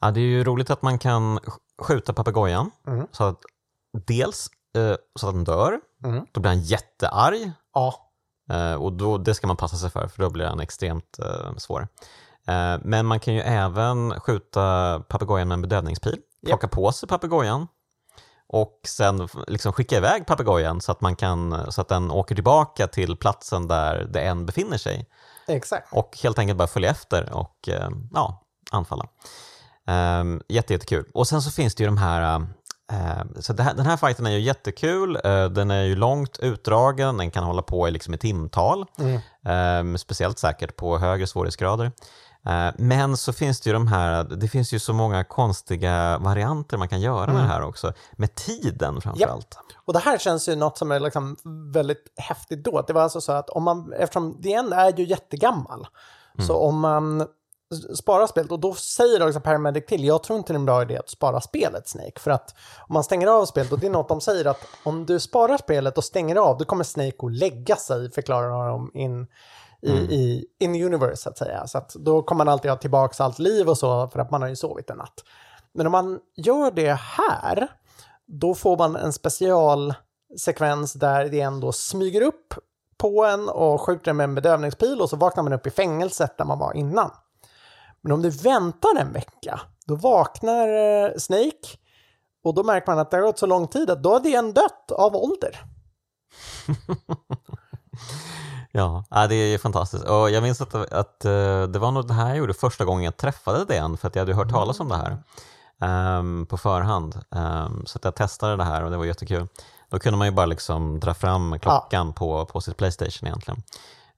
[0.00, 3.06] Ja, det är ju roligt att man kan sk- skjuta papegojan Mm.
[3.12, 3.38] så att
[4.06, 6.26] dels eh, så att den dör, Mm.
[6.32, 7.94] då blir han jättearg Ja,
[8.50, 11.56] eh, och då, det ska man passa sig för för då blir han extremt eh,
[11.56, 11.88] svår.
[12.48, 17.66] Eh, men man kan ju även skjuta papegojan med en bedövningspil, plocka på sig papegojan
[18.48, 22.86] och sen liksom skicka iväg papegojan så att, man kan, så att den åker tillbaka
[22.86, 25.06] till platsen där det än befinner sig
[25.48, 25.92] exakt.
[25.92, 29.06] och helt enkelt bara följa efter och eh, ja, anfalla.
[30.20, 31.10] Um, jätte, jättekul.
[31.14, 32.40] Och sen så finns det ju de här
[32.92, 35.18] eh, så här, den här fighten är ju jättekul,
[35.50, 39.94] den är ju långt utdragen, den kan hålla på i, liksom i timtal, Mm.
[39.94, 41.92] eh, speciellt säkert på högre svårighetsgrader.
[42.46, 46.76] Eh, men så finns det ju de här, det finns ju så många konstiga varianter
[46.76, 49.58] man kan göra med det här också, med tiden framförallt.
[49.84, 51.36] Och det här känns ju något som är liksom
[51.72, 52.82] väldigt häftigt då.
[52.86, 55.86] Det var alltså så att om man, eftersom DN är ju jättegammal,
[56.46, 57.26] så om man
[57.94, 60.82] sparar spelet, och då säger också Paramedic till, jag tror inte det är en bra
[60.82, 62.54] idé att spara spelet Snake, för att
[62.88, 65.56] om man stänger av spelet, och det är något de säger att om du sparar
[65.56, 69.26] spelet och stänger av, då kommer Snake att lägga sig, förklarar de in
[69.82, 71.66] i, i in universe så att säga.
[71.66, 74.42] Så att då kommer man alltid ha tillbaka allt liv och så, för att man
[74.42, 75.24] har ju sovit en natt.
[75.74, 77.68] Men om man gör det här,
[78.26, 82.54] då får man en specialsekvens där det ändå smyger upp
[82.98, 86.38] på en och skjuter en med en bedövningspil och så vaknar man upp i fängelset
[86.38, 87.10] där man var innan.
[88.00, 91.78] Men om du väntar en vecka, då vaknar eh, Snake
[92.44, 94.52] och då märker man att det har gått så lång tid att då har en
[94.52, 95.60] dött av ålder.
[98.72, 100.04] Ja, ja, det är fantastiskt.
[100.04, 103.04] Och jag minns att, att eh, det var nog det här jag gjorde första gången
[103.04, 105.22] jag träffade den, för att jag hade hört talas om det här
[105.80, 107.20] ehm, på förhand.
[107.30, 109.48] Ehm, så att jag testade det här och det var jättekul.
[109.90, 113.62] Då kunde man ju bara liksom dra fram klockan på, på sitt Playstation egentligen.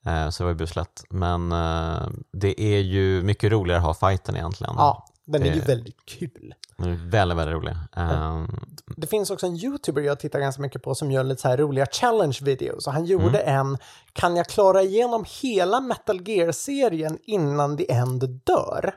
[0.06, 1.04] Eh, så det var ju buslätt.
[1.10, 4.74] Men eh, det är ju mycket roligare att ha fighten egentligen.
[4.76, 6.54] Ja, den är ju Det- väldigt kul.
[6.76, 7.76] Den är väldigt, väldigt rolig.
[7.96, 8.48] Ehm,
[8.96, 11.56] Det finns också en YouTuber jag tittar ganska mycket på som gör lite så här
[11.56, 12.86] roliga challenge-videos.
[12.86, 13.78] Och han gjorde en,
[14.12, 18.94] kan jag klara igenom hela Metal Gear-serien innan The End dör?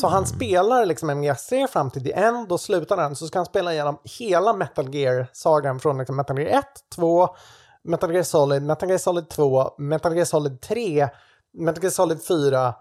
[0.00, 3.46] Så han spelar liksom serie fram till The End, då slutar den, så ska han
[3.46, 6.64] spela igenom hela Metal Gear-sagan från liksom Metal Gear 1,
[6.94, 7.28] 2,
[7.84, 11.08] Metal Gear Solid, Metal Gear Solid 2, Metal Gear Solid 3,
[11.58, 12.74] Metal Gear Solid 4,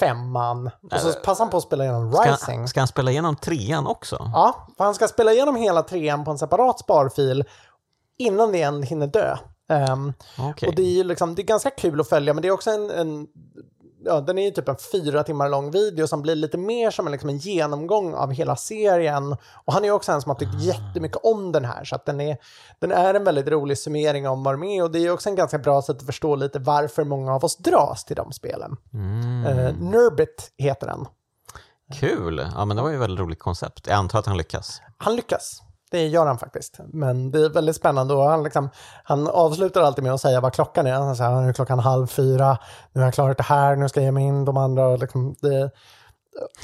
[0.00, 0.70] femman.
[0.92, 2.36] Och så passar han på att spela igenom Rising.
[2.36, 4.30] ska, ska han spela igenom trean också?
[4.34, 7.44] Ja, för han ska spela igenom hela trean på en separat sparfil
[8.18, 9.36] innan det än hinner dö.
[9.68, 10.68] Ehm, Okej.
[10.68, 12.70] Och det är ju liksom, det är ganska kul att följa, men det är också
[12.70, 13.26] en, en
[14.06, 17.06] ja, den är ju typ en fyra timmar lång video som blir lite mer som
[17.06, 19.36] en, liksom en genomgång av hela serien.
[19.64, 22.06] Och han är ju också en som har tyckt jättemycket om den här, så att
[22.06, 22.38] den är,
[22.78, 25.36] den är en väldigt rolig summering om vad de är och det är också en
[25.36, 28.76] ganska bra sätt att förstå lite varför många av oss dras till de spelen.
[28.94, 29.46] Mm.
[29.46, 31.06] Eh, Nurbit heter den.
[31.94, 32.46] Kul!
[32.54, 33.86] Ja, men det var ju ett väldigt roligt koncept.
[33.86, 34.82] Jag antar att han lyckas.
[34.96, 35.62] Han lyckas.
[35.90, 36.78] Det gör han faktiskt.
[36.92, 38.70] Men det är väldigt spännande och han, liksom,
[39.04, 40.92] han avslutar alltid med att säga vad klockan är.
[40.92, 42.58] Han säger nu är klockan halv fyra,
[42.92, 44.86] nu har jag klarat det här, nu ska jag ge mig in de andra.
[44.86, 45.70] och Liksom, det,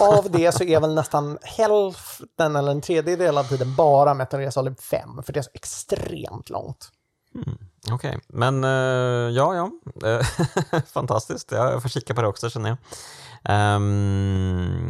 [0.01, 4.51] av det så är väl nästan hälften eller en tredjedel av tiden bara Metal Gear
[4.51, 6.90] Solid 5, för det är så extremt långt.
[7.93, 8.70] Okej, men eh,
[9.31, 9.70] ja, ja.
[10.09, 10.27] Eh,
[10.86, 11.53] Fantastiskt.
[11.53, 12.78] Ja, jag får kika på det också känner jag.
[13.44, 14.86] Ehm,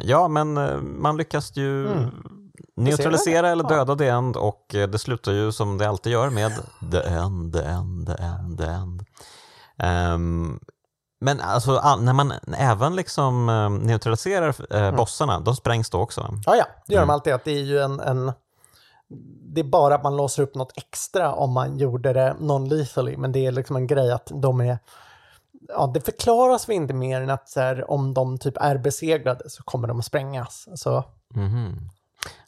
[0.00, 1.88] ja, men eh, man lyckas ju
[2.76, 6.52] neutralisera eller döda The End och eh, det slutar ju som det alltid gör med
[6.92, 9.04] The End, The End, The End, The End.
[9.78, 10.60] Ehm,
[11.20, 16.28] men alltså all- när man även liksom eh, neutraliserar eh, bossarna, de sprängs då också.
[16.46, 17.32] Ja, ja, det gör de alltid.
[17.34, 18.32] Att det är ju en, en...
[19.54, 23.32] Det är bara att man låser upp något extra om man gjorde det non-lethally, men
[23.32, 24.78] det är liksom en grej att de är...
[25.68, 29.62] Ja, det förklaras väl inte mer än att här, om de typ är besegrade så
[29.62, 30.68] kommer de att sprängas.
[30.74, 31.90] Så, Mhm.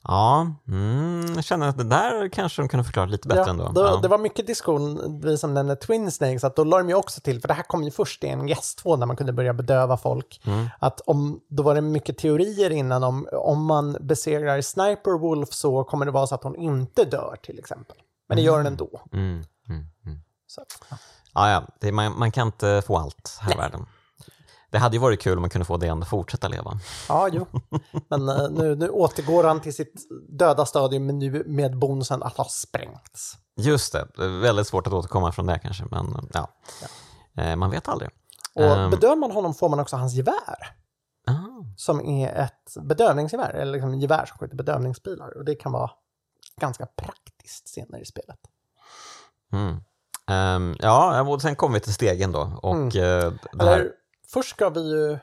[0.03, 3.69] Ja, mm, jag känner att det där kanske de kunde förklara lite bättre ja, ändå.
[3.75, 3.99] då, Ja.
[4.03, 7.21] Det var mycket diskussion, vi som nämnde Twin Snakes, att då la de ju också
[7.21, 9.53] till, för det här kom ju först i en gäst 2 när man kunde börja
[9.55, 10.69] bedöva folk, Mm.
[10.79, 15.85] att om, då var det mycket teorier innan om, om man besegrar Sniper Wolf så
[15.85, 17.97] kommer det vara så att hon inte dör till exempel.
[18.29, 19.01] Men det gör den ändå.
[19.13, 20.19] Mm, mm, mm.
[20.47, 20.61] Så,
[21.35, 23.87] Ja, ja, det, man, man kan inte få allt här i världen.
[24.71, 26.79] Det hade ju varit kul om man kunde få det att fortsätta leva.
[27.09, 27.47] ja, jo.
[28.09, 32.37] Men eh, nu, nu återgår han till sitt döda stadium men nu med bonusen att
[32.37, 33.33] ha sprängts.
[33.57, 36.49] Just det, det är väldigt svårt att återkomma från det kanske, men ja.
[37.43, 38.11] Eh, man vet aldrig.
[38.55, 40.77] Och Ehm, bedövar man honom får man också hans gevär.
[41.27, 41.33] ah,
[41.77, 45.37] Som är ett bedövningsgevär, eller liksom gevär som skjuter bedövningspilar.
[45.39, 45.91] Och det kan vara
[46.61, 48.39] ganska praktiskt senare i spelet.
[49.53, 49.77] Mm.
[50.31, 52.59] Ehm, ja, och sen kommer vi till stegen då.
[52.63, 52.87] Och Mm.
[52.87, 53.91] eh, det här, Eller
[54.29, 55.19] först ska vi ju...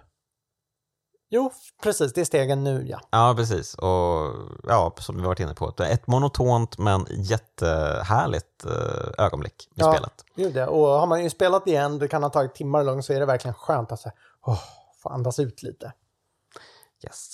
[1.29, 1.51] Jo,
[1.83, 2.99] precis, det är stegen nu ja.
[3.11, 3.73] Ja, precis.
[3.75, 4.31] Och
[4.63, 9.93] ja, som vi varit inne på, ett monotont men jättehärligt eh, ögonblick i Ja.
[9.93, 10.25] spelet.
[10.35, 10.67] Gud ja.
[10.67, 13.25] Och har man ju spelat igen, det kan ha tagit timmar långt, så är det
[13.25, 14.13] verkligen skönt att här,
[14.45, 14.59] åh,
[15.03, 15.93] få andas ut lite.
[17.05, 17.33] Yes.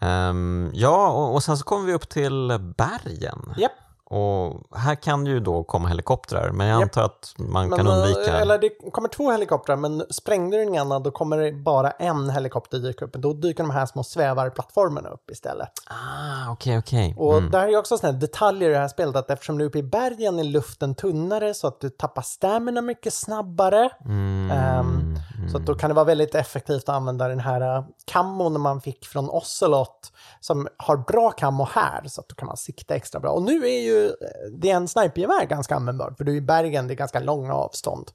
[0.00, 3.54] Ehm, ja, och, och sen så kommer vi upp till bergen.
[3.56, 3.72] Japp.
[4.10, 7.92] Och här kan ju då komma helikoptrar, men jag antar att man Men, kan eh,
[7.92, 8.38] undvika...
[8.38, 12.30] Eller det kommer två helikoptrar, men sprängde du den ena då kommer det bara en
[12.30, 13.12] helikopter dyka upp.
[13.12, 15.68] Då dyker de här små svävarplattformarna upp istället.
[15.86, 17.14] Ah, okej, okej.
[17.18, 17.50] Och Mm.
[17.50, 19.78] där är ju också här detaljer i det här spelet att eftersom du är uppe
[19.78, 23.90] i bergen är luften tunnare så att du tappar stamina mycket snabbare.
[24.04, 24.50] Mm.
[24.50, 25.16] Ehm,
[25.50, 28.80] Så att då kan det vara väldigt effektivt att använda den här uh, kammon man
[28.80, 33.20] fick från Ocelot som har bra kammo här så att då kan man sikta extra
[33.20, 33.30] bra.
[33.30, 34.12] Och nu är ju eh,
[34.58, 37.54] det är en snipergevär ganska användbart för du är i bergen, det är ganska långa
[37.54, 38.10] avstånd.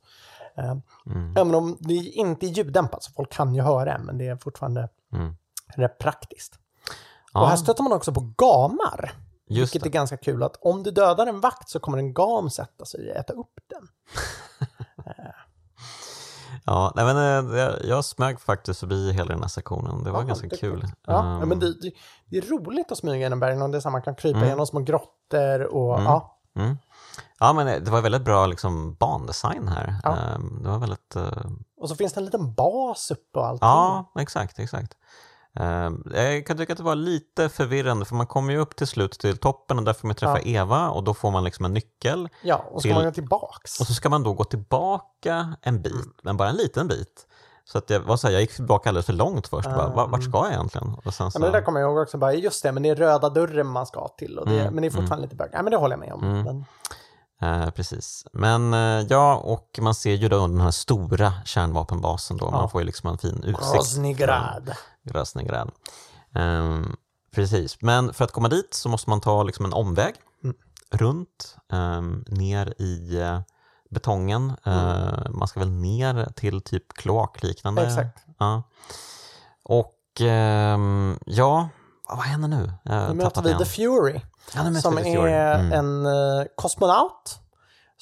[0.58, 1.32] Ehm, Mm.
[1.38, 4.28] Även om det är inte är ljuddämpat så folk kan ju höra en men det
[4.28, 5.36] är fortfarande Mm.
[5.76, 6.60] rätt praktiskt.
[7.34, 9.12] Ja, Och här stöter man också på gamar.
[9.48, 9.90] just Vilket det.
[9.90, 13.12] är ganska kul att om du dödar en vakt så kommer en gam sätta sig
[13.12, 13.88] och äta upp den.
[16.66, 20.04] Ja, nej, men, eh, jag, jag smög faktiskt förbi hela den här sektionen.
[20.04, 20.60] Det var Ja, ganska duktigt.
[20.62, 20.86] kul.
[21.08, 21.92] Ja, Ehm, ja, men det, det,
[22.30, 24.50] det är roligt att smyga genom bergen och det är så man kan krypa Mm.
[24.50, 26.06] genom små grottor och Mm.
[26.06, 26.40] ja.
[26.56, 26.78] Mm.
[27.40, 29.96] Ja, men eh, det var väldigt bra liksom, bandesign här.
[30.04, 30.16] Ja.
[30.18, 31.16] Ehm, Det var väldigt...
[31.16, 33.68] eh, Och så finns det en liten bas uppe och allting.
[33.68, 34.94] Ja, exakt, exakt.
[35.60, 38.88] Ehm, Jag kan tycka att det var lite förvirrande för man kommer ju upp till
[38.88, 41.74] slut till toppen och där får man träffa Eva och då får man liksom en
[41.74, 42.30] nyckel.
[42.44, 43.80] Ja, och så Till- ska man gå tillbaks.
[43.80, 47.28] Och så ska man då gå tillbaka en bit, men bara en liten bit.
[47.66, 49.70] Så att jag, var så här, jag gick tillbaka alldeles för långt först.
[49.70, 50.96] Bara, "Va- vart ska jag egentligen?
[51.06, 52.84] Och sen Ja, så, men det där kommer jag ihåg också, bara, just det, men
[52.84, 54.40] det är röda dörren man ska till.
[54.40, 55.50] Och det, Mm, men det är fortfarande lite bög.
[55.54, 56.24] Ja, men det håller jag med om.
[56.24, 56.44] Mm.
[56.44, 56.66] Men,
[57.42, 58.26] Eh, precis.
[58.34, 62.52] Men eh, ja, och man ser ju då den här stora kärnvapenbasen då.
[62.52, 62.68] Man Ja.
[62.70, 63.74] får ju liksom en fin utsikt.
[63.74, 64.72] Groznygrad.
[65.04, 65.72] Grosnigrad.
[66.36, 66.96] Ehm,
[67.36, 70.14] precis, men för att komma dit så måste man ta liksom en omväg
[70.44, 70.56] Mm.
[70.92, 73.40] runt, ehm, ner i eh,
[73.90, 74.54] betongen.
[74.66, 74.80] Mm.
[74.80, 77.86] Eh, man ska väl ner till typ kloakliknande.
[77.88, 78.20] Exakt.
[78.40, 78.64] Ja.
[79.64, 81.70] Och ehm, ja,
[82.10, 82.72] vad händer nu?
[82.84, 83.60] Jag Nu möter vi igen.
[83.60, 84.22] The Fury.
[84.56, 85.32] Ja, som The Fury.
[85.32, 85.72] är Mm.
[85.74, 87.40] en eh, kosmonaut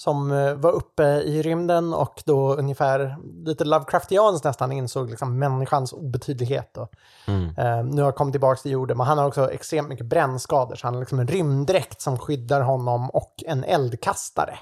[0.04, 5.94] som eh, var uppe i rymden och då ungefär lite Lovecraftianskt nästan insåg liksom människans
[5.94, 6.78] obetydlighet.
[6.78, 6.92] Och,
[7.28, 7.46] Mm.
[7.58, 10.88] eh, nu har kommit tillbaka till jorden, men han har också extremt mycket brännskador så
[10.88, 14.60] han har liksom en rymddräkt som skyddar honom och en eldkastare.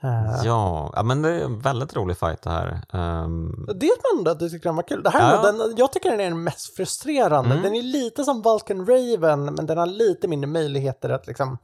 [0.00, 2.80] Eh, Ja, ja, men det är en väldigt rolig fight det här.
[2.92, 5.02] Ehm, Det är ändå att du tycker den var kul.
[5.02, 5.52] Det här, Ja.
[5.52, 7.50] den, jag tycker den är den mest frustrerande.
[7.50, 7.62] Mm.
[7.62, 11.58] Den är lite som Vulcan Raven, men den har lite mindre möjligheter att liksom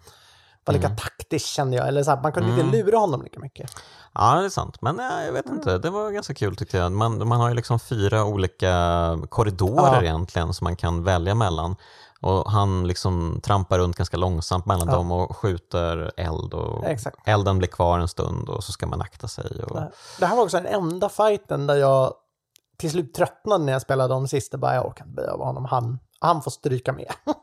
[0.69, 1.89] vara lika taktisk kände jag.
[1.89, 2.67] Eller så här, man kunde Mm.
[2.67, 3.71] inte lura honom lika mycket.
[4.15, 4.77] Ja, det är sant.
[4.83, 6.93] Men ja, jag vet inte, det var ganska kul tyckte jag.
[6.93, 8.73] Man, man har ju liksom fyra olika
[9.29, 10.03] korridorer Ja.
[10.03, 11.77] egentligen som man kan välja mellan.
[12.21, 14.95] Och han liksom trampar runt ganska långsamt mellan Ja.
[14.95, 17.17] dem och skjuter eld och Exakt.
[17.29, 19.63] elden blir kvar en stund och så ska man akta sig.
[19.65, 19.81] Och...
[20.19, 22.13] Det här var också den enda fighten där jag
[22.77, 24.53] till slut tröttnade när jag spelade om sist.
[24.53, 25.65] Det bara, jag orkar inte bedöva honom.
[25.65, 27.13] Han, han får stryka med.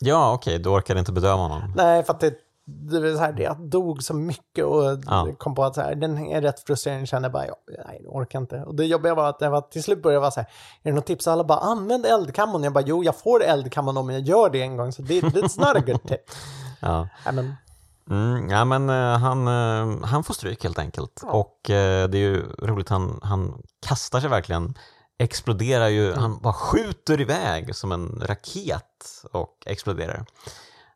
[0.00, 1.72] Ja, okej, du orkade inte bedöva honom.
[1.76, 2.34] Nej, för att det,
[2.66, 5.28] det, var så här, jag dog så mycket och Ja.
[5.38, 7.06] kom på att så här, den är rätt frustrerande.
[7.06, 7.54] Kände bara, ja,
[7.86, 8.56] nej, jag orkar inte.
[8.62, 10.48] Och det jobbiga var att jag var, till slut började jag vara så här,
[10.82, 11.26] är det något tips?
[11.28, 12.64] Alla bara, använd eldkammon.
[12.64, 14.92] Jag bara, jo, jag får eldkammon om jag gör det en gång.
[14.92, 16.20] Så det, it's not a good tip.
[16.80, 17.08] Ja.
[17.32, 17.54] Men,
[18.10, 21.20] Mm, ja, men eh, han, eh, han får stryk helt enkelt.
[21.22, 21.30] Ja.
[21.32, 24.74] Och eh, det är ju roligt, han, han kastar sig verkligen,
[25.18, 26.18] exploderar ju, Mm.
[26.22, 30.24] han bara skjuter iväg som en raket och exploderar.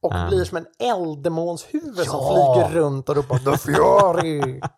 [0.03, 0.29] Och Um.
[0.29, 2.55] blir som en eldemonshuvud som Ja.
[2.55, 4.61] flyger runt och ropar The Fury.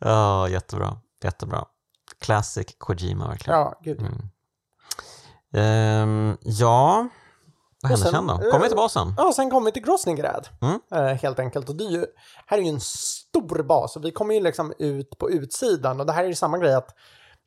[0.00, 1.64] Ja, jättebra, jättebra.
[2.20, 3.58] Classic Kojima verkligen.
[3.58, 4.00] ja, gud.
[4.00, 4.28] Mm.
[5.54, 7.08] Ehm, ja,
[7.82, 8.36] vad händer sen, sen, då?
[8.36, 9.14] Kommer vi eh, till basen?
[9.16, 10.48] Ja, sen kommer vi till Grosningrad.
[10.60, 10.80] Mm.
[10.92, 11.68] Eh, helt enkelt.
[11.68, 12.06] Och det är ju,
[12.46, 16.00] här är ju en stor bas och vi kommer ju liksom ut på utsidan.
[16.00, 16.94] Och det här är ju samma grej att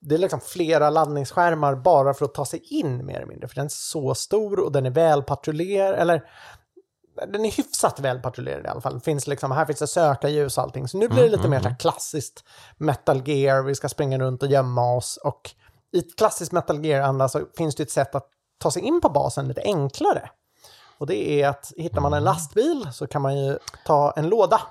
[0.02, 3.48] det är liksom flera laddningsskärmar bara för att ta sig in mer eller mindre.
[3.48, 6.23] För den är så stor och den är väl patrullerad, eller
[7.28, 8.99] den är hyfsat väl patrullerad i alla fall.
[8.99, 10.88] Finns liksom, här finns det sökarljus och allting.
[10.88, 12.44] Så nu blir det lite mer så här klassiskt
[12.78, 15.18] Metal Gear, vi ska springa runt och gömma oss.
[15.18, 15.52] Och
[15.94, 19.10] i ett klassiskt Metal Gear-anda så finns det ett sätt att ta sig in på
[19.10, 20.30] basen lite enklare.
[20.98, 24.61] Och det är att hittar man en lastbil så kan man ju ta en låda.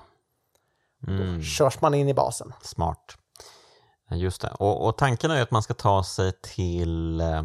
[1.09, 1.37] Mm.
[1.37, 2.53] Då körs man in i basen.
[2.63, 3.17] Smart.
[4.11, 4.49] Just det.
[4.59, 7.39] Och, och tanken är ju att man ska ta sig till eh,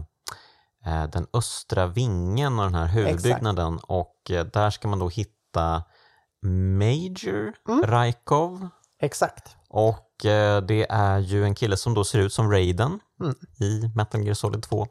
[0.85, 5.83] eh, den östra vingen av den här huvudbyggnaden och eh, där ska man då hitta
[6.43, 7.83] Major Mm.
[7.83, 8.67] Rykov.
[9.01, 9.55] Exakt.
[9.69, 13.35] Och eh, det är ju en kille som då ser ut som Raiden Mm.
[13.59, 14.87] i Metal Gear Solid 2.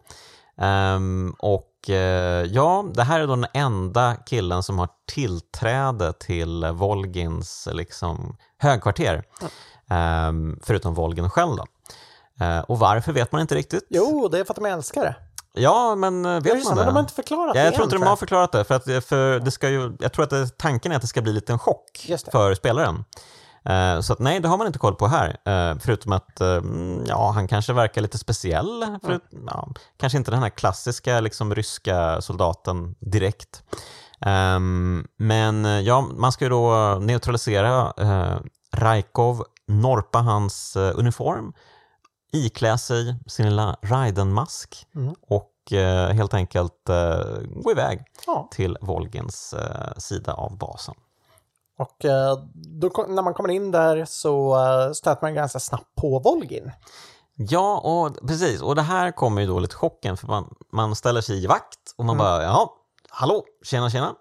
[0.58, 6.64] Ehm, och eh, ja, det här är då den enda killen som har tillträde till
[6.64, 9.24] Volgins liksom, högkvarter.
[9.42, 9.48] Ehm,
[10.62, 11.64] förutom Volgin själv då.
[12.44, 13.86] Eh, och varför vet man inte riktigt.
[13.90, 15.16] Jo, det är för att de älskar det.
[15.56, 17.74] Ja, men eh, Ja, vet man det, men de har inte förklarat Ja, det jag
[17.74, 18.18] tror inte de har jag.
[18.18, 21.02] förklarat det, för, att, för det ska ju, jag tror att det, tanken är att
[21.02, 23.04] det ska bli lite en chock för spelaren.
[23.64, 25.28] Eh, så att nej, det har man inte koll på här.
[25.44, 28.98] Eh, förutom att eh, mm, ja, han kanske verkar lite speciell.
[29.04, 33.62] Förut, ja, kanske inte den här klassiska liksom, ryska soldaten direkt.
[34.20, 38.36] Ehm, men eh, ja, man ska ju då neutralisera uh,
[38.76, 41.52] Rajkov, norpa hans eh, uniform,
[42.32, 45.14] iklä sig sin lilla Raiden-mask Mm.
[45.28, 48.48] och eh, helt enkelt eh, gå iväg Ja.
[48.50, 50.94] till Volgins eh, sida av basen.
[51.78, 51.96] Och
[52.80, 54.56] då, när man kommer in där så
[54.94, 56.70] stöter man ganska snabbt på Volgin.
[57.36, 58.62] Ja, och precis.
[58.62, 61.94] Och det här kommer ju då lite chocken för man, man ställer sig i vakt
[61.96, 62.68] och man bara, jaha,
[63.08, 64.14] hallå, tjena, tjena.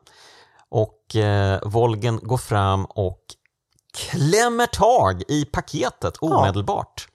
[0.70, 3.20] Och eh, Volgen går fram och
[3.94, 7.08] klämmer tag i paketet omedelbart.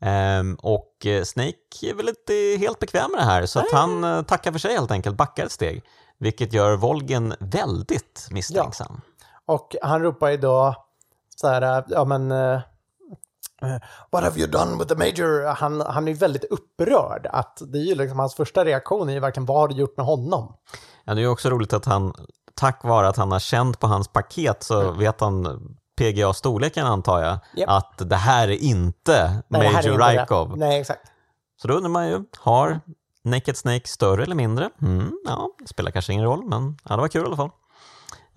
[0.00, 4.04] Ehm, och eh, Snake är väl inte helt bekväm med det här så att han
[4.04, 5.82] eh, tackar för sig helt enkelt, backar ett steg.
[6.18, 9.00] Vilket gör Volgen väldigt misstänksam.
[9.46, 10.74] Och han ropar ju då
[11.36, 12.28] så här, eh, ja men...
[14.10, 15.54] What have you done with the major?
[15.54, 17.26] Han, han är ju väldigt upprörd.
[17.32, 19.96] Att det är ju liksom hans första reaktion är ju verkligen vad har du gjort
[19.96, 20.56] med honom?
[21.04, 22.14] Ja, det är ju också roligt att han,
[22.56, 25.60] tack vare att han har känt på hans paket så vet han
[26.00, 27.40] PGA-storleken antar jag, Mm.
[27.56, 27.68] Japp.
[27.70, 29.98] att det här är inte Nej, Major.
[30.18, 30.58] Rykov.
[30.58, 31.00] Nej, exakt.
[31.62, 32.80] Så då undrar man ju, har
[33.24, 34.70] Naked Snake större eller mindre?
[34.82, 37.50] Mm, ja, det spelar kanske ingen roll, men ja, det var kul i alla fall.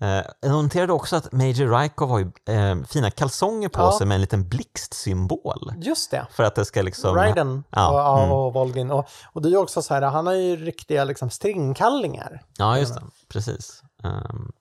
[0.02, 0.08] Eh,
[0.40, 3.98] jag noterade också att Major Rykov har ju eh, fina kalsonger på Ja.
[3.98, 5.72] sig med en liten blixtsymbol.
[5.76, 6.26] Just det.
[6.30, 7.14] För att det ska liksom...
[7.16, 8.32] Raiden Ja, och, ja, mm.
[8.32, 8.90] och Volgin.
[8.90, 12.42] Och, och det är ju också så här, han har ju riktiga liksom stringkallingar.
[12.58, 13.02] Ja, just det.
[13.28, 13.82] Precis.
[14.02, 14.52] Um,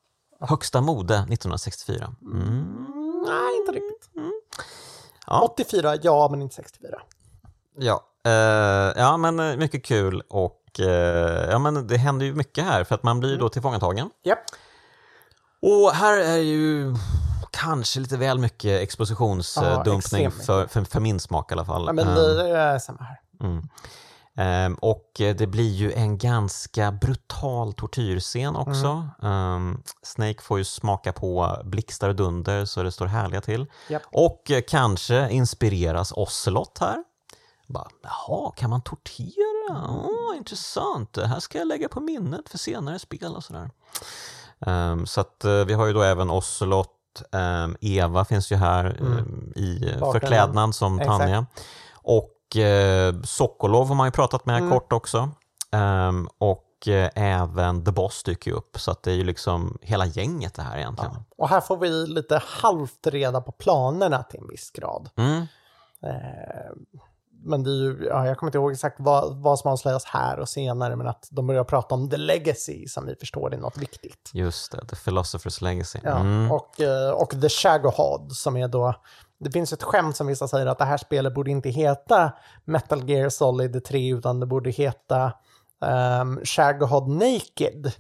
[0.42, 2.16] högsta mode 1964.
[2.22, 2.42] Mm.
[2.42, 4.10] Mm, nej, inte riktigt.
[5.28, 5.42] Ja.
[5.42, 7.02] 84, ja, men inte 64.
[7.78, 8.32] Ja, eh,
[9.02, 12.96] ja men eh, mycket kul och eh, ja, men det händer ju mycket här för
[12.96, 14.10] att man blir ju då tillfångatagen.
[14.24, 14.40] Japp.
[15.62, 16.96] Och här är ju
[17.52, 20.46] kanske lite väl mycket Ja, expositionsdumpning mycket.
[20.46, 21.84] för, för, för min smak i alla fall.
[21.88, 23.20] Ja, men Ehm, det är samma här.
[23.48, 23.68] Mm.
[24.38, 29.08] Ehm, och det blir ju en ganska brutal tortyrscen också.
[29.24, 33.66] Ehm, Snake får ju smaka på blixtar och dunder så det står härliga till.
[33.90, 34.02] Japp.
[34.12, 37.04] Och eh, kanske inspireras Ocelot här.
[37.68, 39.88] Bara, Jaha, kan man tortera?
[39.90, 41.14] Åh, intressant.
[41.14, 43.70] Det här ska jag lägga på minnet för senare spel och sådär.
[44.66, 46.96] Ehm, så att eh, vi har ju då även Ocelot,
[47.82, 50.12] Eva finns ju här ehm, i Bakgrunden.
[50.12, 51.20] förklädnad som Exakt.
[51.20, 51.46] Tanja.
[51.94, 52.30] Och
[53.24, 54.70] Sokolov har man ju pratat med Mm.
[54.72, 55.30] kort också.
[55.72, 59.78] Ehm, och eh, även The Boss dyker ju upp, så att det är ju liksom
[59.82, 61.16] hela gänget det här egentligen.
[61.38, 65.10] Och här får vi lite halvt reda på planerna till en viss grad.
[65.16, 65.38] Mm.
[66.04, 66.72] Eh,
[67.44, 70.40] men det är ju, ja, jag kommer inte ihåg exakt vad, vad som avslöjas här
[70.40, 73.78] och senare, men att de börjar prata om the legacy som vi förstår är något
[73.78, 74.32] viktigt.
[74.34, 76.00] Just det, The Philosopher's Legacy.
[76.04, 76.52] Ja, Mm.
[76.52, 78.94] och, eh, och The Shagahod som är då...
[79.40, 82.32] Det finns ett skämt som vissa säger att det här spelet borde inte heta
[82.66, 85.34] Metal Gear Solid 3 utan det borde heta
[86.22, 87.92] um, Shagahod Naked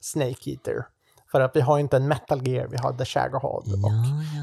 [0.00, 0.86] Snake Eater.
[1.32, 3.64] För att vi har inte en Metal Gear, vi har The Shagahod.
[3.84, 3.90] och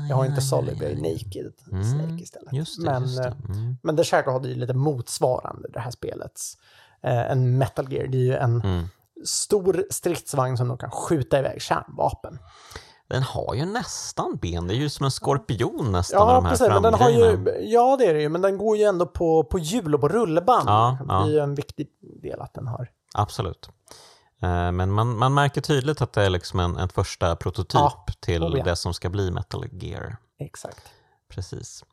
[0.07, 1.53] vi har inte Solid, vi har Naked
[1.85, 2.51] Snake istället.
[2.51, 2.59] Mm.
[2.59, 3.27] Just det, men, just det.
[3.27, 3.77] eh, Mm.
[3.83, 6.57] men The Shagahod är ju lite motsvarande det här spelets.
[7.03, 8.85] Eh, en Metal Gear, det är ju en Mm.
[9.25, 12.39] stor stridsvagn som de kan skjuta iväg kärnvapen.
[13.07, 16.51] Den har ju nästan ben, det är ju som en skorpion nästan Ja, de här
[16.51, 16.67] precis.
[16.67, 18.29] Men den har ju, ja, det är det ju.
[18.29, 20.69] Men den går ju ändå på, på hjul och på rullband.
[20.69, 21.87] Ja, det är ju en viktig
[22.21, 22.91] del att den har.
[23.13, 23.69] Absolut.
[24.41, 28.05] Eh, Men man, man märker tydligt att det är liksom en, en första prototyp Ja,
[28.19, 28.63] till oh ja.
[28.63, 30.17] det som ska bli Metal Gear.
[30.39, 30.83] Exakt.
[31.29, 31.83] Precis.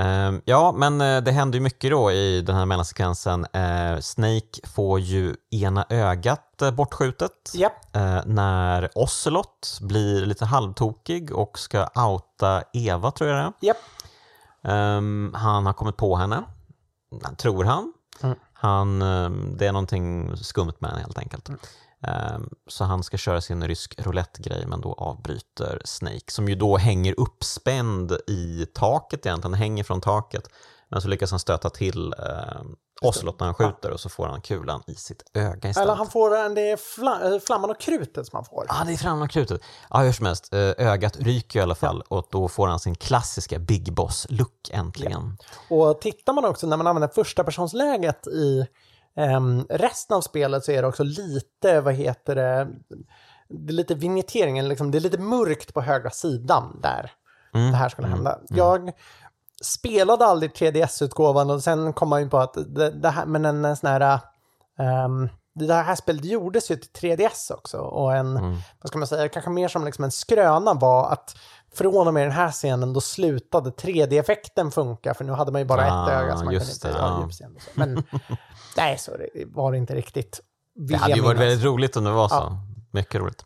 [0.00, 3.46] Ehm, Ja, men eh, det händer ju mycket då i den här mellansekvensen.
[3.52, 7.50] Eh, Snake får ju ena ögat eh, bortskjutet
[7.92, 13.52] eh, när Ocelot blir lite halvtokig och ska outa Eva, tror jag det är.
[13.66, 13.76] Japp.
[14.62, 16.44] Ehm, han har kommit på henne,
[17.38, 17.92] tror han.
[18.22, 18.36] Mm.
[18.52, 18.98] han
[19.58, 21.48] det är någonting skumt med henne helt enkelt.
[21.48, 21.60] Mm.
[22.06, 26.76] Ehm, så han ska köra sin rysk roulette-grej men då avbryter Snake som ju då
[26.76, 30.42] hänger uppspänd i taket egentligen, hänger från taket.
[30.88, 34.40] Men så lyckas han stöta till ehm, Ocelot när han skjuter och så får han
[34.40, 35.76] kulan i sitt öga istället.
[35.76, 38.66] Eller han får en, det är fla, eh, flamman och krutet som han får.
[38.68, 39.62] Ja, det är fram och krutet.
[39.90, 42.94] Ja, hur som helst, eh, ögat ryker i alla fall och då får han sin
[42.94, 45.38] klassiska Big Boss-look äntligen.
[45.68, 48.66] Och tittar man också när man använder första personsläget i
[49.20, 52.68] ehm, resten av spelet så är det också lite, vad heter det,
[53.48, 57.12] det är lite vignetteringen, liksom, det är lite mörkt på högra sidan där
[57.54, 57.70] Mm.
[57.70, 58.38] det här skulle hända.
[58.48, 58.92] Jag
[59.62, 63.64] spelade aldrig 3DS-utgåvan och sen kom man ju på att det, det här, men en,
[63.64, 64.18] en sån här,
[64.78, 68.56] ehm, det här spelet gjordes ju till 3DS också och en, Mm.
[68.82, 71.36] vad ska man säga, kanske mer som liksom en skröna var att
[71.74, 75.64] från och med den här scenen då slutade 3D-effekten funka för nu hade man ju
[75.64, 77.48] bara Ah, ett öga så man kunde inte det, göra ja.
[77.74, 78.02] Men
[78.76, 80.40] nej, så det var det inte riktigt.
[80.74, 81.52] Det hade ju varit minnas.
[81.52, 82.34] väldigt roligt om det var så.
[82.34, 82.62] Ja.
[82.90, 83.44] Mycket roligt.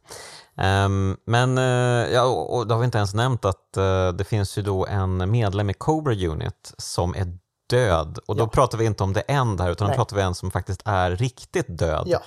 [0.57, 4.25] Ehm, men eh, ja, och, och då har vi inte ens nämnt att eh, det
[4.25, 8.19] finns ju då en medlem i Cobra Unit som är död.
[8.27, 8.49] Och då Ja.
[8.49, 10.83] pratar vi inte om det en där, utan då pratar vi om en som faktiskt
[10.85, 12.03] är riktigt död.
[12.07, 12.19] Ja,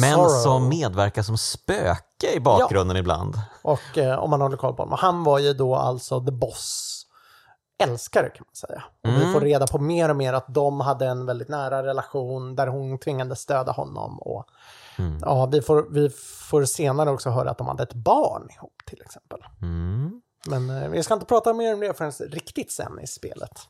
[0.00, 3.34] men som medverkar som spöke i bakgrunden ibland.
[3.62, 4.98] Och eh, om man håller koll på honom.
[5.00, 6.94] Han var ju då alltså The Boss
[7.82, 8.84] älskare kan man säga.
[9.02, 9.26] Och Mm.
[9.26, 12.66] vi får reda på mer och mer att de hade en väldigt nära relation där
[12.66, 14.18] hon tvingades stödja honom.
[14.20, 14.44] Och
[14.98, 15.18] Mm.
[15.22, 16.10] ja, vi får, vi
[16.50, 19.38] får senare också höra att de hade ett barn ihop till exempel.
[19.62, 20.20] Mm.
[20.46, 23.60] Men eh, vi ska inte prata mer om det förrän riktigt sen i spelet.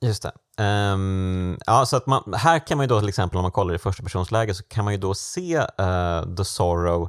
[0.00, 0.32] Just det.
[0.62, 3.74] Ehm, ja, så att man, här kan man ju då till exempel om man kollar
[3.74, 7.08] i första personsläge så kan man ju då se eh, The Sorrow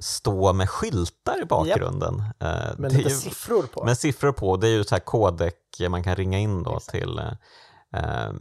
[0.00, 2.18] stå med skyltar i bakgrunden.
[2.40, 3.84] Eh, Med det är lite ju- siffror på.
[3.84, 4.56] med siffror på.
[4.56, 5.54] Det är ju så här kodek
[5.90, 6.90] man kan ringa in då Exakt.
[6.90, 7.18] till.
[7.18, 7.32] eh,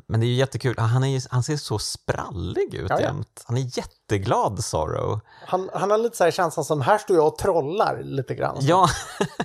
[0.08, 0.76] men det är ju jättekul.
[0.80, 3.44] Han, är han ser så sprallig ut Ja, jämt.
[3.46, 5.20] Han är jätteglad Sorrow.
[5.48, 8.58] Han, han har lite så här känslan som, här står jag och trollar lite grann.
[8.60, 8.88] Ja,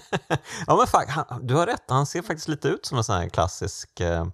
[0.66, 1.84] ja men fuck, han, du har rätt.
[1.88, 4.26] Han ser faktiskt lite ut som en sån här klassisk eh,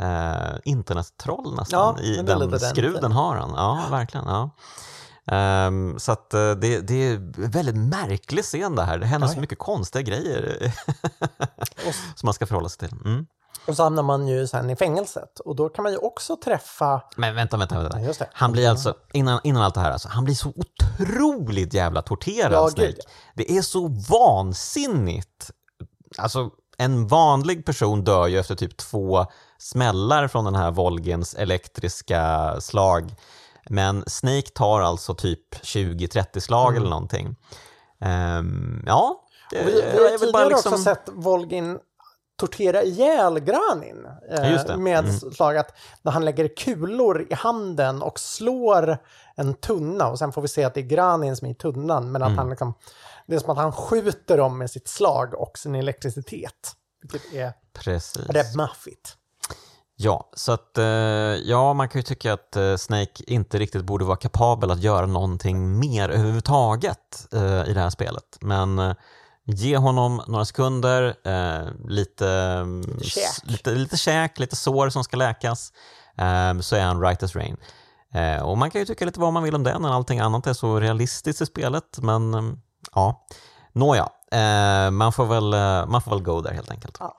[0.00, 1.96] eh, internettroll nästan.
[1.98, 3.12] Ja, I den den skruden stilen.
[3.12, 3.50] har han.
[3.50, 4.26] Ja, verkligen.
[4.26, 4.50] Ja.
[5.30, 8.98] Ehm, så att eh, det, det är väldigt märklig scen det här.
[8.98, 10.72] Det händer Ja, så mycket konstiga grejer
[12.14, 12.98] som man ska förhålla sig till.
[13.04, 13.26] Mm.
[13.68, 17.02] Och så hamnar man ju sen i fängelset och då kan man ju också träffa,
[17.16, 18.00] Men vänta, vänta, vänta.
[18.00, 18.28] Just det.
[18.32, 22.52] Han blir alltså, innan, innan allt det här, alltså, han blir så otroligt jävla torterad,
[22.52, 22.86] Ja, Snake.
[22.86, 22.98] gud.
[23.34, 25.50] Det är så vansinnigt.
[26.18, 29.26] Alltså, en vanlig person dör ju efter typ två
[29.58, 33.14] smällar från den här Volgens elektriska slag.
[33.70, 37.36] Men Snake tar alltså typ 20-30 slag eller någonting.
[38.00, 39.66] Ehm, ja, det, Mm.
[39.66, 40.72] vi, vi har tidigare liksom...
[40.72, 41.78] också sett Volgin
[42.38, 45.12] tortera ihjäl Granin eh, med Mm.
[45.32, 48.98] slag att när han lägger kulor i handen och slår
[49.36, 52.12] en tunna och sen får vi se att det är Granin som är i tunnan
[52.12, 52.38] men att Mm.
[52.38, 52.74] han liksom,
[53.26, 56.72] det är som att han skjuter dem med sitt slag och sin elektricitet.
[57.02, 58.26] Vilket är Precis.
[58.28, 59.14] rätt maffigt.
[60.00, 64.04] Ja, så att eh, ja, man kan ju tycka att eh, Snake inte riktigt borde
[64.04, 68.38] vara kapabel att göra någonting mer överhuvudtaget eh, i det här spelet.
[68.40, 68.94] Men
[69.48, 72.64] ge honom några sekunder, eh, lite,
[73.02, 73.50] käk.
[73.50, 75.72] lite, lite käk, lite sår som ska läkas,
[76.18, 77.56] eh, så är han right as rain.
[78.14, 80.46] Eh, och man kan ju tycka lite vad man vill om den, när allting annat
[80.46, 82.42] är så realistiskt i spelet, men eh,
[82.94, 83.26] ja.
[83.72, 86.96] Nåja, eh, man, får väl, eh, man får väl go där helt enkelt.
[87.00, 87.14] Ja.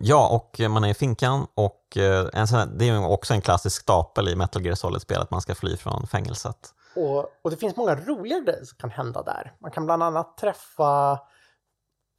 [0.00, 1.96] Ja, och man är i finkan och
[2.32, 5.40] en sån här, det är också en klassisk stapel i Metal Gear Solid-spel att man
[5.40, 6.74] ska fly från fängelset.
[6.98, 9.52] Och, och det finns många roliga grejer som kan hända där.
[9.60, 11.18] Man kan bland annat träffa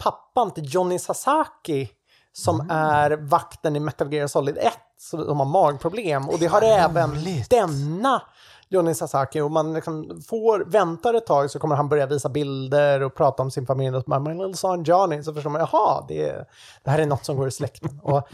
[0.04, 1.90] pappan till Johnny Sasaki
[2.32, 2.76] som Mm.
[2.78, 6.30] är vakten i Metal Gear Solid 1 som har magproblem.
[6.30, 7.12] Och det har även
[7.50, 8.22] denna
[8.70, 9.42] Johnny Sasaki.
[9.42, 13.44] Och man liksom får, väntar ett tag så kommer han börja visa bilder och prata
[13.44, 13.96] om sin familj.
[13.96, 15.24] Och så bara, my little son Johnny.
[15.24, 16.46] Så förstår man, jaha, det, är,
[16.84, 18.00] det här är något som går i släkten.
[18.04, 18.28] Och,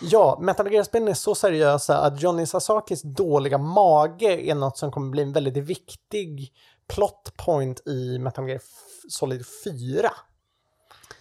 [0.00, 5.10] ja, Metal Gear-spelen är så seriösa att Johnny Sasakis dåliga mage är något som kommer
[5.10, 6.52] bli en väldigt viktig
[6.88, 8.60] plot point i Metal Gear
[9.08, 10.10] Solid 4.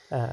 [0.10, 0.30] Eh,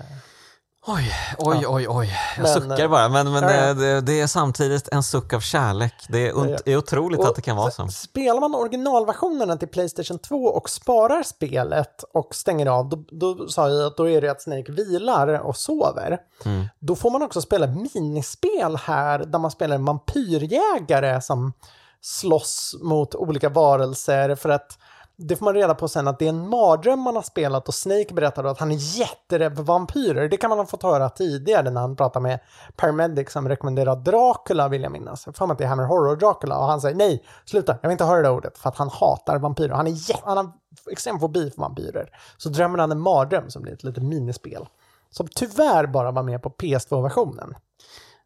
[0.91, 2.13] Oj, oj, oj, oj.
[2.37, 3.75] Jag Men, suckar eh, bara, men, men ja, ja.
[3.75, 5.95] Det, det, det är samtidigt en suck av kärlek.
[6.09, 6.41] Det är, Ja, ja.
[6.41, 7.89] ont, är otroligt att det kan vara så.
[7.89, 13.69] Spelar man originalversionerna till Playstation 2 och sparar spelet och stänger av, då, då sa
[13.69, 16.19] jag att då är det att Snake vilar och sover.
[16.45, 16.67] Mm.
[16.79, 21.53] Då får man också spela minispel här där man spelar en vampyrjägare som
[22.01, 24.79] slåss mot olika varelser för att
[25.21, 27.75] det får man reda på sen att det är en mardröm man har spelat och
[27.75, 30.29] Snake berättar då att han är jätterädd för vampyrer.
[30.29, 32.41] Det kan man ha fått höra tidigare när han pratar med
[32.77, 35.27] Paramedic som rekommenderar Dracula vill jag minnas.
[35.27, 37.89] Jag får mig att det är Hammer Horror Dracula och han säger nej, sluta, jag
[37.89, 39.75] vill inte höra det ordet för att han hatar vampyrer.
[39.75, 40.53] Han, är han har
[40.91, 42.11] extrem fobi för vampyrer.
[42.37, 44.69] Så drömmer han en mardröm som blir ett litet minispel.
[45.11, 47.55] Som tyvärr bara var med på PS2-versionen.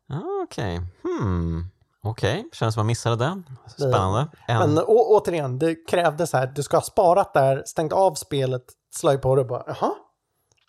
[0.08, 1.70] Okej, ah, Okej, hmm.
[2.04, 3.42] Okej, känns som man missade det.
[3.66, 4.28] Spännande.
[4.48, 8.14] En, Men å, återigen, det krävdes så här, du ska ha sparat där, stängt av
[8.14, 8.62] spelet,
[8.94, 9.90] slagit på det och bara, jaha?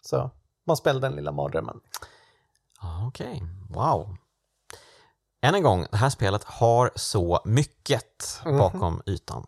[0.02, 0.32] Så
[0.68, 1.80] man spelade den lilla mardrömmen.
[3.08, 4.16] Okej, wow.
[5.42, 8.58] Än en gång, det här spelet har så mycket Mhm.
[8.58, 9.46] bakom ytan.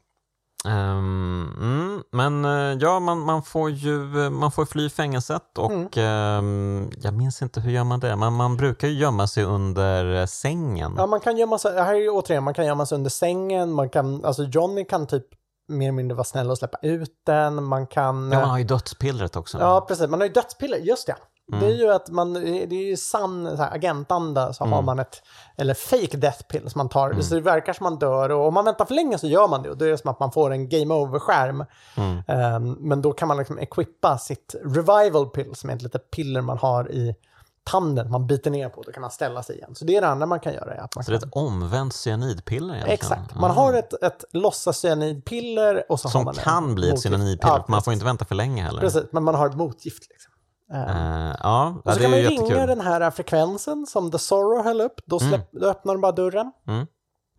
[0.65, 5.87] Ehm, mm, men eh, ja, man, man, får ju man får fly fängelset och Mm.
[5.95, 10.25] ehm, jag minns inte hur gör man det, men man brukar ju gömma sig under
[10.25, 10.93] sängen.
[10.97, 13.71] Ja, man kan gömma sig, här är ju återigen, man kan gömma sig under sängen,
[13.71, 15.25] man kan, alltså Johnny kan typ
[15.67, 18.31] mer eller mindre vara snäll och släppa ut den, man kan...
[18.31, 19.57] Ja, man har ju dödspillret också.
[19.59, 20.09] Ja, precis.
[20.09, 21.15] Man har ju dödspiller, just det.
[21.53, 21.59] Mm.
[21.59, 24.73] Det är ju att man, det är ju sann agentanda så Mm.
[24.73, 25.21] har man ett,
[25.57, 27.21] eller fake death pill som man tar.
[27.21, 29.63] Så det verkar som man dör och om man väntar för länge så gör man
[29.63, 31.65] det och då är det som att man får en game over-skärm.
[31.97, 32.21] Mm.
[32.27, 36.41] Ehm, men då kan man liksom equippa sitt revival pill som är ett litet piller
[36.41, 37.15] man har i
[37.63, 38.81] tanden man biter ner på.
[38.81, 39.75] Då kan man ställa sig igen.
[39.75, 40.73] Så det är det andra man kan göra.
[40.73, 41.29] är Att man Så det är kan...
[41.29, 42.93] ett omvänt cyanidpiller egentligen?
[42.93, 43.35] Exakt.
[43.35, 43.53] Man Ah.
[43.53, 47.15] har ett, ett låtsas-cyanidpiller och så har Som man en kan bli ett motgift.
[47.15, 48.81] cyanidpiller, Ja, man får inte vänta för länge heller.
[48.81, 50.03] Precis, men man har ett motgift.
[50.09, 50.31] Liksom.
[50.73, 50.89] Ehm,
[51.29, 52.67] Eh, ja, Och så kan man ringa jättekul.
[52.67, 55.01] den här frekvensen som The Sorrow höll upp.
[55.05, 56.51] Då, släpp, då öppnar de bara dörren.
[56.67, 56.87] Mm.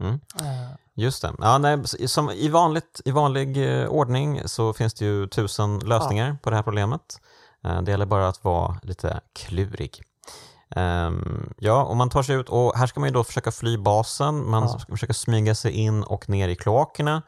[0.01, 0.15] Mm.
[0.15, 1.33] Eh, Just det.
[1.39, 1.79] Ja, nej,
[2.09, 6.57] som i, vanligt, I vanlig eh, ordning så finns det ju tusen lösningar på det
[6.57, 7.21] här problemet.
[7.65, 10.03] Eh, det gäller bara att vara lite klurig.
[10.77, 13.79] Ehm, ja, och man tar sig ut och här ska man ju då försöka fly
[13.79, 14.69] basen, man Ja.
[14.79, 17.23] ska försöka smyga sig in och ner i kloakerna.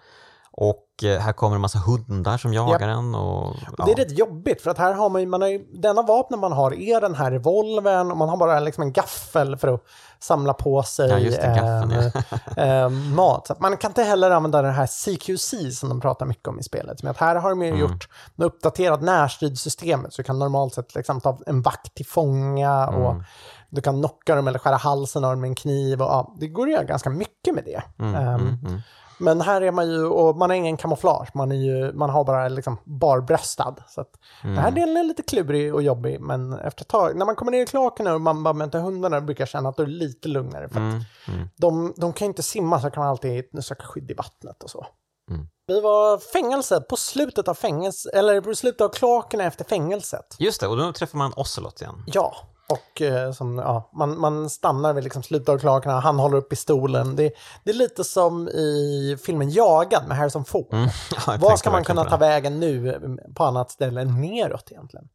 [0.61, 3.15] Och eh, här kommer en massa hundar som jagar en.
[3.15, 3.85] Och, ja.
[3.85, 6.53] Det är rätt jobbigt för att här har man ju, man har denna vapnen man
[6.53, 9.83] har är den här revolvern och man har bara liksom en gaffel för att
[10.19, 12.13] samla på sig Ja, just det, gaffeln,
[12.57, 13.47] eh, eh, mat.
[13.47, 16.63] Så man kan inte heller använda den här CQC som de pratar mycket om i
[16.63, 17.03] spelet.
[17.03, 17.75] Men att här har de Mm.
[17.75, 21.95] ju gjort, de har uppdaterat närstridssystemet så du kan normalt sett liksom ta en vakt
[21.95, 23.25] till fånga och Mm.
[23.71, 26.03] du kan knocka dem eller skära halsen av dem med en kniv.
[26.03, 27.83] Och, ja, det går att göra ganska mycket med det.
[27.99, 28.81] Mm, mm, mm.
[29.19, 32.25] Men här är man ju, och man har ingen kamouflage, man, är ju, man har
[32.25, 33.75] bara liksom barbröstad.
[33.89, 34.11] Så att
[34.43, 34.55] Mm.
[34.55, 37.53] Den här delen är lite klurig och jobbig, men efter ett tag, när man kommer
[37.53, 40.29] ner i kloakerna och man bara möter hundarna, brukar jag känna att det är lite
[40.29, 40.69] lugnare.
[40.69, 41.49] För Mm, mm.
[41.57, 44.71] de, de kan ju inte simma, så kan man alltid söka skydd i vattnet och
[44.71, 44.87] så.
[45.31, 45.47] Mm.
[45.67, 50.37] Vi var fängelse på slutet av fängelse, eller på slutet av kloakerna efter fängelset.
[50.39, 52.05] Just det, och då träffar man Ocelot igen.
[52.07, 52.35] Ja,
[52.73, 55.23] och eh, som, ja, man, man stannar vid liksom
[55.59, 57.17] kloakerna, han håller upp pistolen.
[57.17, 57.33] Det,
[57.65, 60.73] det är lite som i filmen Jagad med Harrison Ford.
[60.73, 60.89] Mm.
[61.27, 65.09] Ja, tänkte ska man kunna ta vägen nu eh, på annat ställe än neråt egentligen?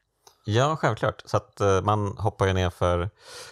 [0.45, 1.23] Ja, självklart.
[1.25, 3.09] Så att eh, man hoppar ju ner för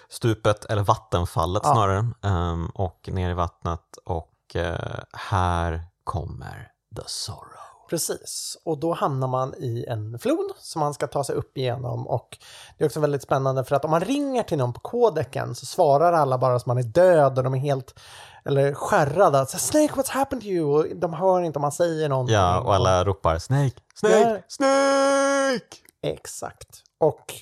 [0.10, 1.74] stupet, eller vattenfallet Ja.
[1.74, 7.71] snarare, ehm, och ner i vattnet och eh, här kommer the sorrow.
[7.92, 12.08] Precis, och då hamnar man i en flod som man ska ta sig upp igenom
[12.08, 12.38] och
[12.78, 15.66] det är också väldigt spännande för att om man ringer till någon på kodeken så
[15.66, 18.00] svarar alla bara som man är död och de är helt
[18.46, 19.40] eller skärrade.
[19.40, 20.80] Alltså, Snake, what's happened to you?
[20.80, 22.36] Och de hör inte om man säger någonting.
[22.36, 24.44] Ja, och alla ropar Snake, Snake, Nej.
[24.48, 25.78] Snake!
[26.04, 26.84] Exakt.
[27.00, 27.34] Och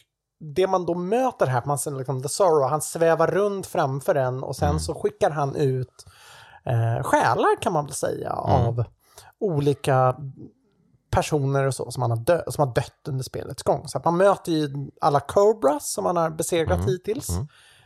[0.56, 4.44] det man då möter här, man ser liksom The Sorrow, han svävar runt framför en
[4.44, 6.06] och sen så skickar han ut
[6.66, 8.84] eh, själar kan man väl säga av
[9.40, 10.16] olika
[11.12, 13.88] personer och så som, han har dö- som har dött under spelets gång.
[13.88, 17.30] Så att man möter ju alla Cobras som man har besegrat hittills.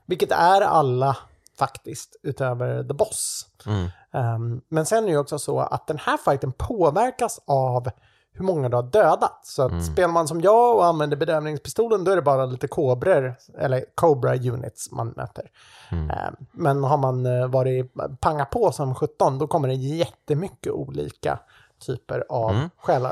[0.05, 1.17] Vilket är alla
[1.59, 3.47] faktiskt utöver The Boss.
[3.65, 3.89] Mm.
[4.35, 7.89] Um, men sen är det ju också så att den här fighten påverkas av
[8.33, 9.39] hur många du har dödat.
[9.43, 13.35] Så att spelar man som jag och använder bedövningspistolen då är det bara lite kobror,
[13.57, 15.49] eller Cobra units man möter.
[15.91, 21.39] Um, men har man uh, varit panga på som 17 då kommer det jättemycket olika
[21.85, 22.69] typer av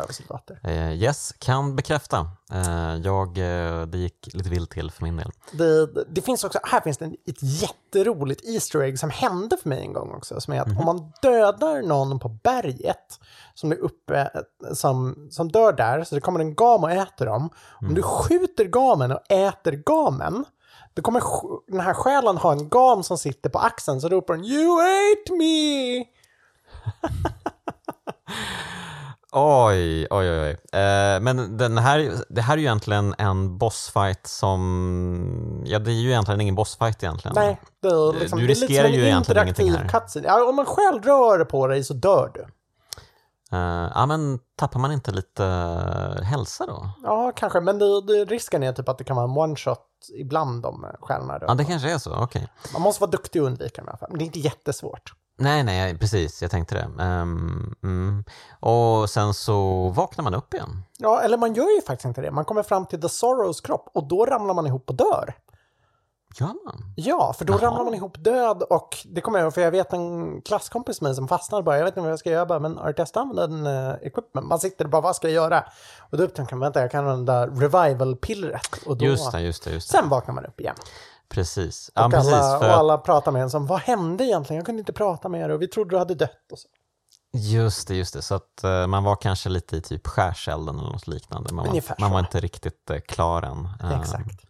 [0.08, 0.60] och soldater.
[0.64, 2.28] Eh, yes, kan bekräfta.
[2.52, 5.32] Eh, jag, eh, det gick lite vilt till för min del.
[5.52, 9.70] Det, det finns också, här finns det en, ett jätteroligt Easter egg som hände för
[9.70, 10.42] mig en gång också.
[10.42, 13.20] Som är att om man dödar någon på berget
[13.54, 14.30] som är uppe,
[14.74, 17.50] som, som dör där, så det kommer en gam och äter dem.
[17.80, 20.46] Om du skjuter gamen och äter gamen,
[20.94, 21.22] då kommer
[21.68, 25.34] den här själen ha en gam som sitter på axeln, så ropar den “You ate
[25.34, 26.06] me!”
[29.34, 30.80] Oj, oj, oj.
[30.82, 35.64] Eh, men den här, det här är ju egentligen en bossfight som...
[35.66, 37.36] Ja, det är ju egentligen ingen bossfight egentligen.
[37.36, 39.88] Nej, det är, liksom, Du det är lite riskerar ju egentligen ingenting här.
[39.88, 40.28] cutscene.
[40.28, 42.42] Ja, om en själ rör på dig så dör du.
[43.58, 46.90] Eh, ja, men tappar man inte lite eh, hälsa då?
[47.04, 47.60] Ja, kanske.
[47.60, 49.78] Men det, det, risken är typ att det kan vara en one-shot
[50.20, 52.16] ibland om stjärnorna rör Ja, det kanske är så.
[52.16, 52.48] Okej.
[52.74, 54.10] Man måste vara duktig och undvika i alla fall.
[54.10, 55.14] Men det är inte jättesvårt.
[55.38, 56.42] Nej, nej, precis.
[56.42, 57.04] Jag tänkte det.
[57.04, 58.24] Ehm, mm.
[58.60, 60.84] Och sen så vaknar man upp igen.
[60.98, 62.32] Ja, eller man gör ju faktiskt inte det.
[62.32, 65.36] Man kommer fram till The Sorrows kropp och då ramlar man ihop och dör.
[66.36, 66.94] Gör man?
[66.96, 67.62] Ja, för då Jaha.
[67.62, 71.10] ramlar man ihop död och det kommer jag ihåg, för jag vet en klasskompis med
[71.10, 73.44] mig som fastnade bara, jag vet inte vad jag ska göra, bara, men att använda
[73.44, 74.48] en uh, equipment?
[74.48, 75.64] Man sitter bara, vad ska jag göra?
[76.00, 78.86] Och då upptäcker man, vänta, jag kan använda revival-pillret.
[78.86, 79.72] Och då, Just det, just det.
[79.72, 79.98] Just det.
[79.98, 80.76] Sen vaknar man upp igen.
[81.32, 81.92] Precis.
[81.96, 84.58] Ja, och, precis alla, för och alla pratar med en som, vad hände egentligen?
[84.58, 86.52] Jag kunde inte prata med er och vi trodde du hade dött.
[86.52, 86.68] Och så.
[87.34, 88.22] Just det, just det.
[88.22, 91.54] Så att eh, man var kanske lite i typ skärselden eller något liknande.
[91.54, 92.14] Man var, Ungefär man så.
[92.14, 93.70] var inte riktigt eh, klar än.
[93.84, 94.46] Eh, Exakt.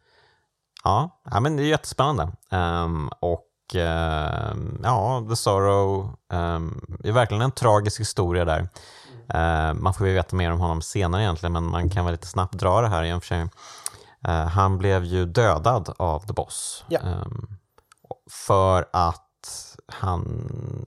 [0.84, 2.32] Ja, ja, men det är jättespännande.
[2.50, 8.70] Ehm, och ehm, ja, The Sorrow um, är verkligen en tragisk historia där.
[9.34, 12.28] Ehm, man får ju veta mer om honom senare egentligen, men man kan väl lite
[12.28, 13.48] snabbt dra det här i och för sig.
[14.28, 16.86] Eh, han blev ju dödad av The Boss.
[16.90, 17.00] Ja.
[17.00, 17.48] Ehm,
[18.32, 19.28] för att
[19.88, 20.24] han...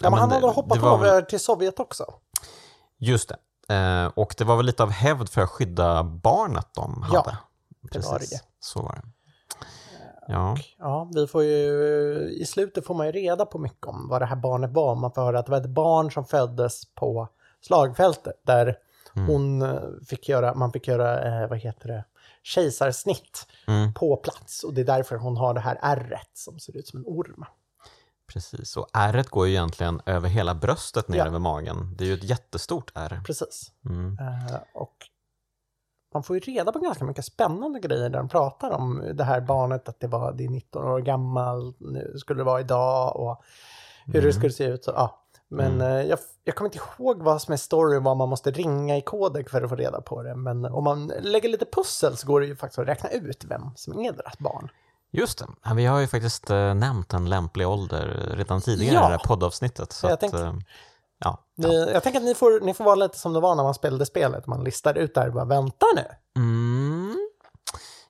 [0.01, 2.05] Ja, men han hade hoppat det var över till Sovjet också.
[2.99, 3.75] Just det.
[3.75, 7.39] Eh, och det var väl lite av hävd för att skydda barnet de Ja, hade.
[7.93, 8.41] det var det.
[8.61, 9.03] Så var det.
[10.29, 11.69] Ja, Ja, vi får ju,
[12.41, 14.95] i slutet får man ju reda på mycket om vad det här barnet var.
[14.95, 17.29] Man får höra att det var ett barn som föddes på
[17.61, 18.79] slagfältet där
[19.17, 19.29] Mm.
[19.29, 19.79] hon eh,
[20.09, 22.05] fick göra, man fick göra, eh, vad heter det,
[22.45, 23.95] kejsarsnitt Mm.
[23.95, 24.65] på plats.
[24.65, 27.45] Och det är därför hon har det här ärret som ser ut som en orm.
[28.33, 28.77] precis.
[28.77, 31.27] Och ärret går ju egentligen över hela bröstet ner Ja.
[31.27, 31.95] över magen.
[31.99, 33.21] Det är ju ett jättestort ärr.
[33.27, 33.73] Precis.
[33.85, 34.19] Mm.
[34.21, 34.95] Eh, och
[36.15, 39.41] man får ju reda på ganska mycket spännande grejer där de pratar om det här
[39.41, 43.43] barnet, att det var det är 19 år gammal, nu skulle det vara idag och
[44.07, 44.27] hur Mm.
[44.27, 44.85] det skulle se ut.
[44.85, 45.24] Så, ja.
[45.51, 48.51] Men eh, jag, jag kommer inte ihåg vad som är story och vad man måste
[48.51, 50.35] ringa i kodek för att få reda på det.
[50.37, 53.63] Men om man lägger lite pussel så går det ju faktiskt att räkna ut vem
[53.77, 54.69] som är deras barn.
[55.13, 55.47] Just det.
[55.65, 59.01] Ja, vi har ju faktiskt eh, nämnt en lämplig ålder redan tidigare Ja.
[59.01, 59.93] i det här poddavsnittet.
[59.93, 60.55] Så Jag att, tänkte- eh,
[61.19, 63.63] ja, Ni, Jag tänker att ni får, ni får vara lite som det var när
[63.63, 64.47] man spelade spelet.
[64.47, 66.05] Man listar ut där och bara vänta nu.
[66.43, 66.94] Mm.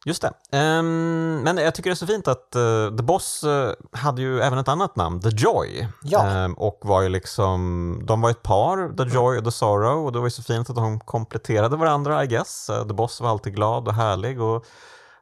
[0.04, 0.56] Just det.
[0.56, 4.40] Ehm, men jag tycker det är så fint att eh, The Boss eh, hade ju
[4.40, 5.88] även ett annat namn, The Joy.
[6.02, 6.26] Ja.
[6.26, 10.12] Ehm, och var ju liksom, de var ett par, The Joy och The Sorrow, och
[10.12, 12.70] det var ju så fint att de kompletterade varandra, I guess.
[12.70, 14.66] Eh, The Boss var alltid glad och härlig och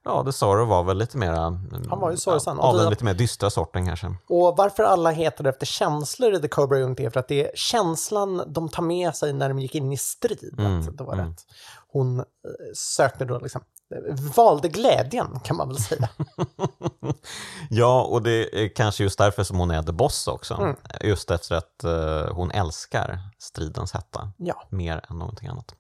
[0.04, 1.46] ja, The Sorrow var väl lite mera...
[1.46, 2.56] mm, Han var ju sorgsen.
[2.56, 4.06] Ja, av den lite mer dystra sorten kanske.
[4.28, 7.50] Och varför alla heter efter känslor i The Cobra Unit är för att det är
[7.54, 10.60] känslan de tar med sig när de gick in i strid.
[10.60, 11.26] Att det var mm.
[11.26, 11.46] rätt.
[11.92, 12.24] Hon
[12.74, 13.60] sökte då liksom,
[14.36, 16.08] valde glädjen kan man väl säga.
[17.70, 20.54] Ja, och det är kanske just därför som hon är The Boss också.
[20.54, 20.76] Mm.
[21.00, 24.32] Just efter att eh, hon älskar stridens hetta.
[24.36, 25.74] Ja, mer än någonting annat.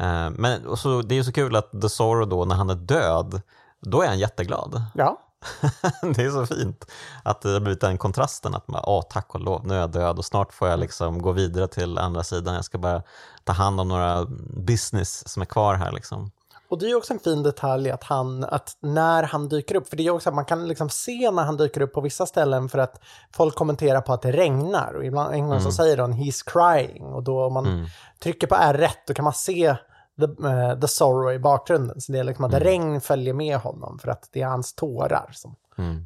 [0.00, 2.74] Eh, Men och så, det är så kul att The Sorrow då, när han är
[2.74, 3.40] död,
[3.80, 4.82] då är han jätteglad.
[4.94, 5.20] ja,
[6.02, 6.90] det är så fint
[7.22, 9.90] att det har blivit den kontrasten att man, åh tack och lov, nu är jag
[9.90, 12.54] död och snart får jag liksom gå vidare till andra sidan.
[12.54, 13.02] Jag ska bara
[13.44, 14.24] ta hand om några
[14.56, 16.30] business som är kvar här liksom.
[16.70, 19.96] Och det är också en fin detalj att han, att när han dyker upp, för
[19.96, 22.68] det är också att man kan liksom se när han dyker upp på vissa ställen
[22.68, 23.00] för att
[23.32, 24.92] folk kommenterar på att det regnar.
[24.94, 27.04] Och ibland en gång så säger de he's crying.
[27.04, 27.86] Och då om man
[28.22, 29.76] trycker på R1 då kan man se
[30.20, 32.00] the, eh, the sorrow i bakgrunden.
[32.00, 35.30] Så det är liksom att regn följer med honom för att det är hans tårar
[35.32, 35.54] som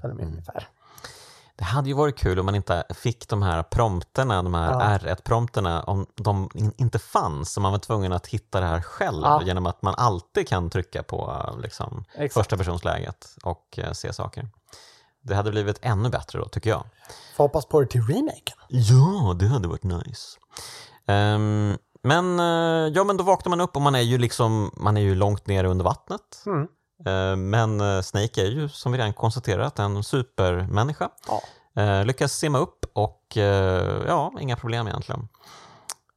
[0.01, 0.69] följer med ungefär.
[1.57, 4.99] Det hade ju varit kul om man inte fick de här prompterna, de här Ja.
[4.99, 7.53] R1-prompterna, om de in, inte fanns.
[7.53, 9.43] Så man var tvungen att hitta det här själv Ja.
[9.45, 12.35] genom att man alltid kan trycka på liksom, Exakt.
[12.35, 14.49] första personsläget och eh, se saker.
[15.23, 16.85] Det hade blivit ännu bättre då, tycker jag.
[17.37, 18.57] Får hoppas på det till remaken.
[18.69, 20.39] Ja, det hade varit nice.
[21.07, 24.97] Ehm, men, eh, ja, men då vaknar man upp och man är ju, liksom, man
[24.97, 26.43] är ju långt ner under vattnet.
[26.47, 26.67] Mm.
[27.07, 31.11] Ehm, men eh, Snake är ju, som vi redan konstaterat, en supermänniska.
[31.29, 31.41] Ja.
[31.83, 35.29] Eh, lyckas simma upp och eh, ja, inga problem egentligen.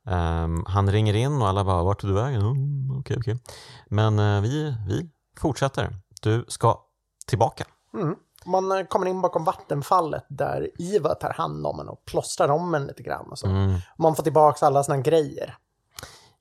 [0.08, 2.42] Ehm, han ringer in och alla bara, vart är du vägen?
[2.42, 3.40] Mm, Okej, okej.
[3.88, 5.10] Men eh, vi, vi
[5.40, 5.96] fortsätter.
[6.22, 6.80] Du ska
[7.26, 7.66] tillbaka.
[7.94, 8.16] Mm.
[8.46, 12.76] Man eh, kommer in bakom vattenfallet där Iva tar hand om en och plåstrar om
[12.76, 13.32] en lite grann.
[13.32, 13.48] Och så.
[13.48, 13.80] Mm.
[13.98, 15.58] Man får tillbaka alla sina grejer.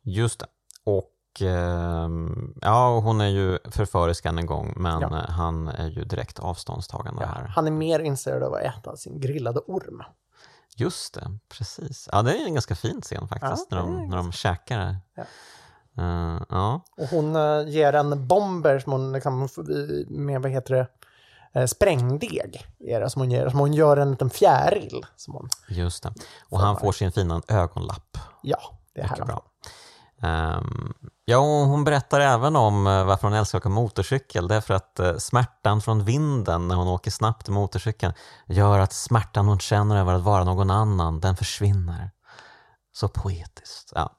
[0.03, 0.47] Just det.
[0.85, 1.11] Och
[2.61, 5.09] ja, och hon är ju förförisk än en gång, men Ja.
[5.29, 7.47] han är ju direkt avståndstagande Ja, här.
[7.47, 10.03] han är mer intresserad av att äta sin grillade orm.
[10.77, 12.09] Just det, precis.
[12.13, 14.97] Ja, det är en ganska fin scen faktiskt, Ja, när, de, är när de käkar.
[15.15, 15.23] Ja.
[15.99, 16.81] Eh, ja.
[16.97, 19.49] Och hon eh, ger en bomber som hon liksom,
[20.09, 20.89] med, vad heter det,
[21.61, 22.67] eh, sprängdeg.
[22.79, 25.07] Är det, som, hon ger, som hon gör en liten fjäril.
[25.17, 26.15] Som hon, just det.
[26.49, 28.19] Och han får sin fina ögonlapp.
[28.43, 28.59] ja,
[28.95, 29.43] det är här Mycket bra.
[30.27, 30.93] Ehm,
[31.25, 34.49] ja, hon berättar även om eh, varför hon älskar att åka motorcykel.
[34.49, 38.13] Det är för att eh, smärtan från vinden när hon åker snabbt i motorcykeln
[38.47, 42.11] gör att smärtan hon känner över att vara någon annan, den försvinner.
[42.93, 43.93] Så poetiskt.
[43.95, 44.11] Ja.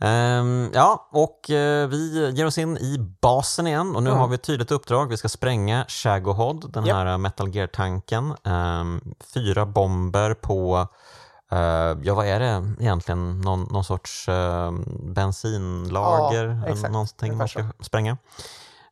[0.00, 4.20] Ehm, ja, och eh, vi ger oss in i basen igen och nu Mm.
[4.20, 5.06] har vi ett tydligt uppdrag.
[5.08, 6.96] Vi ska spränga Shaggohod, den Japp.
[6.96, 8.34] här Metal Gear-tanken.
[8.44, 9.00] Ehm,
[9.34, 10.88] fyra bomber på,
[11.52, 14.72] eh, ja vad är det egentligen, någon, någon sorts eh,
[15.14, 16.92] bensinlager, Ja, exakt.
[16.92, 18.16] någonting man ska spränga.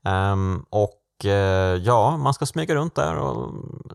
[0.04, 3.52] Ehm, och eh, ja, man ska smyga runt där och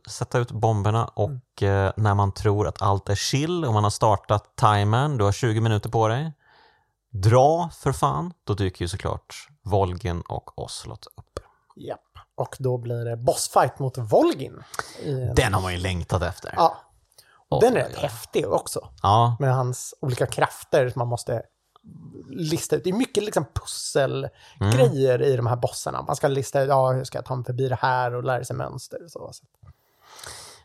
[0.08, 3.92] sätta ut bomberna och eh, när man tror att allt är chill och man har
[3.92, 6.34] startat timern, du har 20 minuter på dig.
[7.12, 11.40] Dra för fan, då dyker ju såklart Volgin och Oslot upp.
[11.76, 12.00] Japp.
[12.36, 14.64] Och då blir det bossfight mot Volgin.
[15.36, 16.54] Den har man ju längtat efter.
[16.58, 16.78] Ja.
[17.62, 18.90] Den är rätt häftig också.
[19.04, 21.42] Ja, Med hans olika krafter som man måste
[22.30, 22.84] lista ut.
[22.84, 26.02] Det är mycket liksom pusselgrejer i de här bossarna.
[26.02, 28.44] Man ska lista ut, ja, hur ska jag ta mig förbi det här och lära
[28.44, 29.32] sig mönster och så.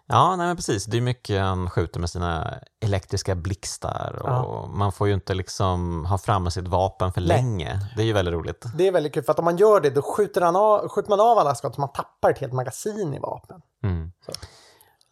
[0.06, 0.84] ja nej men precis.
[0.84, 4.66] Det är mycket han skjuter med sina elektriska blixtar och Ja.
[4.74, 7.28] man får ju inte liksom ha framme sitt vapen för Nej.
[7.28, 7.90] länge.
[7.96, 8.64] Det är ju väldigt roligt.
[8.76, 11.10] Det är väldigt kul för att om man gör det då skjuter, han av, skjuter
[11.10, 13.60] man av alla skott så man tappar ett helt magasin i vapen.
[13.82, 14.12] Mm.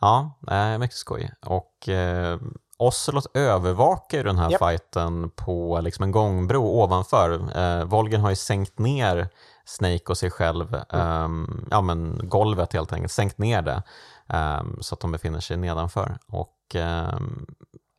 [0.02, 1.30] Ja, äh, mycket skoj.
[1.46, 2.38] Och eh,
[2.78, 4.58] Ocelot övervakar ju den här Japp.
[4.58, 7.58] fighten på liksom en gångbro ovanför.
[7.58, 9.28] Eh, Volgen har ju sänkt ner
[9.64, 13.82] Snake och sig själv, ehm, ja men golvet helt enkelt, sänkt ner det
[14.28, 16.18] ehm, så att de befinner sig nedanför.
[16.28, 17.46] Och ehm,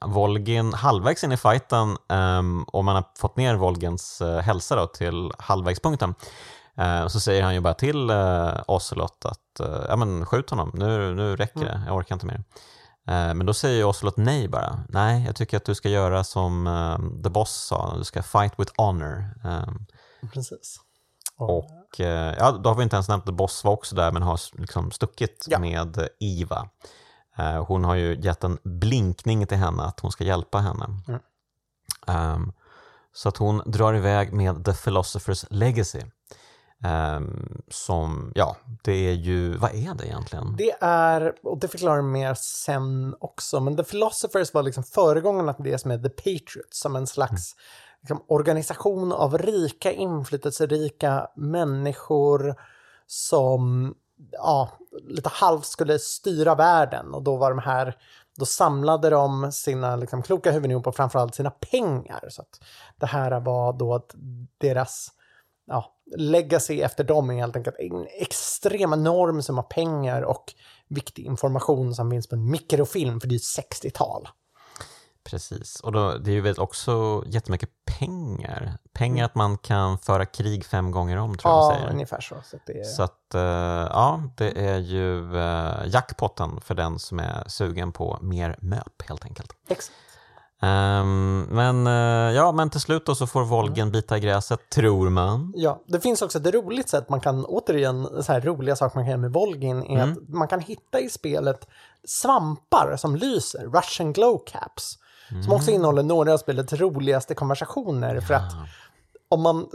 [0.05, 5.31] Volgin, halvvägs in i fighten, um, och man har fått ner Volgens uh, hälsa till
[5.39, 6.15] halvvägspunkten,
[6.77, 10.71] eh, så säger han ju bara till uh, Ocelot att eh, ja, men skjut honom,
[10.73, 12.43] nu, nu räcker det, jag orkar inte mer.
[13.07, 14.79] Eh, men då säger Ocelot nej bara.
[14.89, 18.53] Nej, jag tycker att du ska göra som eh, The Boss sa, du ska fight
[18.57, 19.25] with honor.
[19.43, 19.85] Um,
[20.33, 20.79] Precis.
[21.37, 24.21] och eh, ja, då har vi inte ens nämnt The Boss var också där men
[24.21, 25.59] har liksom stuckit Ja.
[25.59, 26.69] med Iva.
[27.37, 30.85] Eh, hon har ju gett en blinkning till henne att hon ska hjälpa henne.
[31.07, 31.19] Mm.
[32.07, 32.53] Ehm,
[33.13, 36.01] så att hon drar iväg med The Philosopher's Legacy.
[36.83, 40.55] Ehm, som, ja, det är ju, vad är det egentligen?
[40.57, 45.65] Det är, och det förklarar mer sen också, men The Philosophers var liksom föregångarna till
[45.65, 47.55] det som är The Patriots, som en slags
[48.01, 52.55] liksom, organisation av rika, inflytelserika människor
[53.07, 53.93] som
[54.31, 54.69] ja,
[55.07, 57.13] lite halvt skulle styra världen.
[57.13, 57.97] Och då var de här,
[58.37, 62.29] då samlade de sina liksom, kloka huvuden ihop och framförallt sina pengar.
[62.29, 62.59] Så att
[62.97, 64.15] det här var då att
[64.57, 65.11] deras
[65.67, 70.53] ja, legacy efter dem är helt enkelt en extrem enorm summa pengar och
[70.87, 74.27] viktig information som finns på en mikrofilm, för det är ju 60-tal.
[75.23, 77.69] Precis, och då, det är ju också jättemycket
[77.99, 78.77] pengar.
[78.93, 81.89] Pengar att man kan föra krig fem gånger om tror jag Ja, säger.
[81.91, 82.35] ungefär så.
[82.43, 82.83] Så det är...
[82.83, 88.17] Så att, eh, ja, det är ju uh, jackpotten för den som är sugen på
[88.21, 89.51] mer möp helt enkelt.
[89.67, 89.91] Exakt.
[90.63, 95.09] Ehm, men, eh, ja, men till slut då så får Volgen bita i gräset, tror
[95.09, 95.53] man.
[95.55, 99.05] Ja, det finns också ett roligt sätt man kan, återigen, så här roliga saker man
[99.05, 101.67] kan göra med Volgin är att man kan hitta i spelet
[102.07, 104.97] svampar som lyser, Russian glow caps,
[105.45, 108.53] som också innehåller några av spelets roligaste konversationer för att
[109.29, 109.67] om man,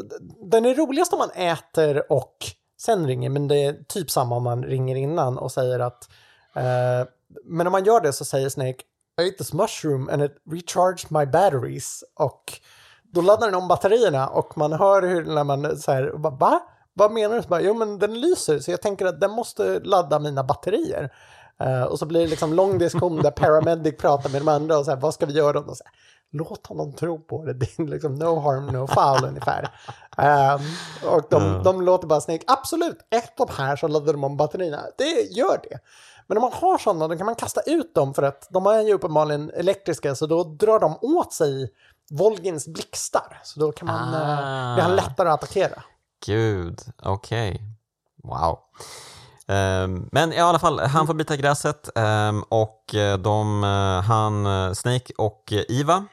[0.50, 2.36] den är roligast om man äter och
[2.80, 6.08] sen ringer, men det är typ samma om man ringer innan och säger att
[6.56, 7.08] eh,
[7.44, 8.82] men om man gör det så säger Snake
[9.18, 12.60] I ate this mushroom and it recharged my batteries och
[13.12, 16.30] då laddar den om batterierna och man hör hur när man så här, va?
[16.30, 16.60] va?
[16.94, 17.42] Vad menar du?
[17.42, 21.12] Så bara, jo men den lyser så jag tänker att den måste ladda mina batterier.
[21.60, 24.84] Eh, och så blir det liksom lång diskussion där paramedic pratar med de andra och
[24.84, 25.60] så här, vad ska vi göra?
[25.60, 25.92] Och så här,
[26.30, 29.68] Låt honom tro på det, det är liksom no harm, no foul ungefär.
[30.16, 30.60] Ehm,
[31.04, 34.82] och de, de låter bara Snake, absolut, ett de här så laddar de om batterierna,
[34.98, 35.78] det gör det.
[36.28, 38.80] Men om man har sådana, då kan man kasta ut dem för att de är
[38.82, 41.70] ju uppenbarligen elektriska, så då drar de åt sig
[42.10, 43.40] Volgins blixtar.
[43.44, 44.68] Så då kan man, Ah.
[44.70, 45.82] eh, blir han lättare att attackera.
[46.26, 47.62] Gud, okej.
[48.22, 48.58] Wow.
[49.46, 54.74] Ehm, men i alla fall, han får bita gräset ehm, och eh, de, eh, han,
[54.74, 56.04] Snake och Iva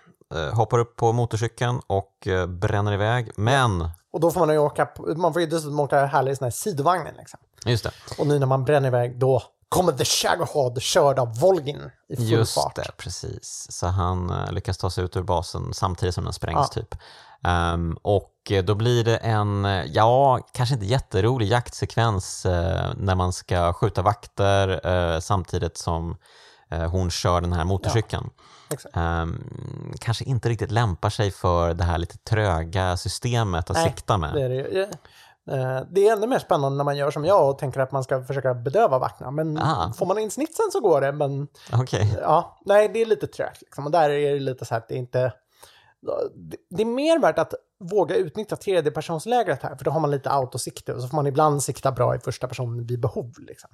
[0.53, 3.31] hoppar upp på motorcykeln och bränner iväg.
[3.37, 4.87] Men, Och då får man ju åka,
[5.17, 7.39] man får ju dessutom åka härligt i sån här sidovagnen liksom.
[7.65, 11.91] just det, Och nu när man bränner iväg, då kommer The Shagahod körd av Volgin
[12.09, 12.75] i full just fart.
[12.75, 13.67] det, precis.
[13.69, 16.81] Så han eh, lyckas ta sig ut ur basen samtidigt som den sprängs Ja.
[16.81, 16.95] typ.
[17.43, 23.15] Ehm, och eh, då blir det en, eh, ja, kanske inte jätterolig jaktsekvens eh, när
[23.15, 26.17] man ska skjuta vakter eh, samtidigt som
[26.91, 28.29] hon kör den här motorcykeln.
[28.69, 28.95] Exakt.
[28.97, 34.17] Ehm, kanske inte riktigt lämpar sig för det här lite tröga systemet att Nej, sikta
[34.17, 34.33] med.
[34.33, 34.89] Det det.
[35.51, 38.03] Eh, det är ännu mer spännande när man gör som jag och tänker att man
[38.03, 39.31] ska försöka bedöva vakterna.
[39.31, 39.93] Men Ah.
[39.97, 41.11] får man in snitsen så går det.
[41.11, 43.61] Men Okej, ja, nej, det är lite trögt.
[43.61, 43.85] Liksom.
[43.85, 45.33] Och där är det lite så här att det är inte...
[46.69, 50.93] det- är mer värt att våga utnyttja tredjepersonsläget här, för då har man lite autosikte
[50.93, 53.33] och så får man ibland sikta bra i första person vid behov.
[53.39, 53.69] Liksom.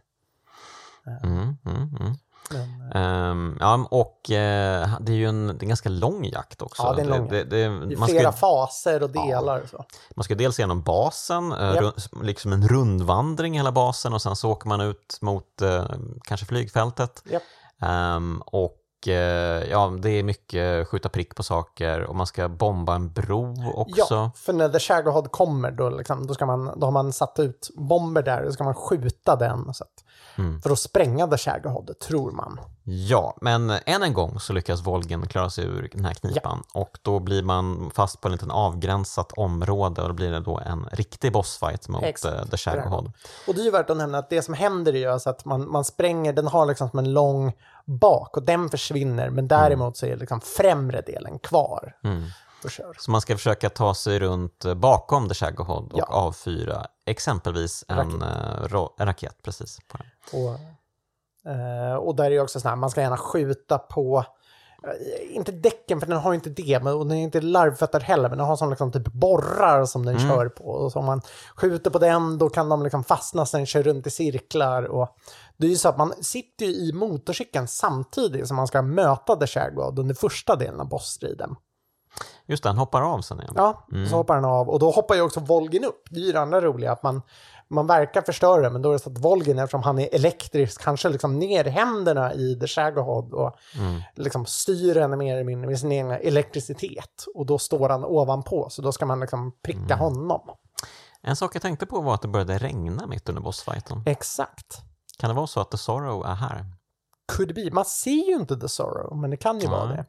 [1.23, 2.13] Mm, mm, mm.
[2.49, 6.61] Men, Ehm, ja, och eh, det är ju en, det är en ganska lång jakt
[6.61, 6.83] också.
[6.83, 9.69] Ja, det är en lång det, det, I man, flera ska, faser och delar och
[9.69, 9.85] så.
[10.15, 11.83] man ska dels igenom basen, eh, Japp.
[11.83, 15.85] ru- liksom en rundvandring i hela basen och sen så åker man ut mot eh,
[16.23, 17.23] kanske flygfältet.
[17.25, 17.43] Japp.
[17.81, 22.95] Ehm, och eh, ja, det är mycket skjuta prick på saker och man ska bomba
[22.95, 24.15] en bro också.
[24.15, 27.39] Ja, för när The Shaggerhod kommer då, liksom, då, ska man, då har man satt
[27.39, 29.73] ut bomber där och då ska man skjuta den.
[29.73, 30.00] Så att,
[30.35, 30.61] Mm.
[30.61, 32.59] För att spränga Shaggerhod, tror man.
[32.83, 36.97] Ja, men än en gång så lyckas Volgen klara sig ur den här knipan och
[37.01, 40.87] då blir man fast på en liten avgränsat område och då blir det då en
[40.91, 42.35] riktig bossfight mot Exakt.
[42.35, 43.11] eh, The Shaggerhod.
[43.47, 45.45] Och det är ju värt att nämna att det som händer är ju alltså att
[45.45, 47.53] man, man spränger, den har liksom som en lång
[47.85, 51.95] bak och den försvinner, men däremot så är liksom främre delen kvar.
[52.03, 52.23] Mm.
[52.63, 52.95] Och kör.
[52.99, 56.05] Så man ska försöka ta sig runt eh, bakom The Shaggerhod och Ja.
[56.05, 58.13] avfyra exempelvis en Raket.
[58.21, 59.77] raket, ro- en raket precis.
[59.91, 60.07] På den.
[60.43, 60.59] Och,
[61.51, 64.25] eh, och där är ju också så här, man ska gärna skjuta på,
[64.83, 68.29] eh, inte däcken för den har inte det, men, och den är inte larvfötter heller,
[68.29, 70.63] men den har som liksom typ borrar som den kör på.
[70.63, 71.21] Och så om man
[71.55, 74.83] skjuter på den då kan de liksom fastna så den kör runt i cirklar.
[74.83, 75.17] Och
[75.57, 79.35] det är ju så att man sitter ju i motorcykeln samtidigt som man ska möta
[79.35, 81.55] The Shagod under första delen av bossstriden.
[82.45, 83.53] Just det, han hoppar av sen igen.
[83.55, 86.03] Ja, så hoppar den av och då hoppar ju också Volgin upp.
[86.09, 87.21] Det är ju det andra roliga, att man,
[87.67, 91.09] man verkar förstöra men då är det så att Volgin, eftersom han är elektrisk, kanske
[91.09, 93.55] liksom ner händerna i The Shagahod och
[94.15, 97.25] liksom styr henne mer eller mindre med sin egen elektricitet.
[97.35, 100.41] Och då står han ovanpå, så då ska man liksom pricka honom.
[101.21, 104.03] En sak jag tänkte på var att det började regna mitt under bossfighten.
[104.05, 104.81] Exakt.
[105.17, 106.65] Kan det vara så att The Sorrow är här?
[107.27, 107.71] Could be.
[107.71, 109.97] Man ser ju inte The Sorrow, men det kan ju vara Nej.
[109.97, 110.05] det.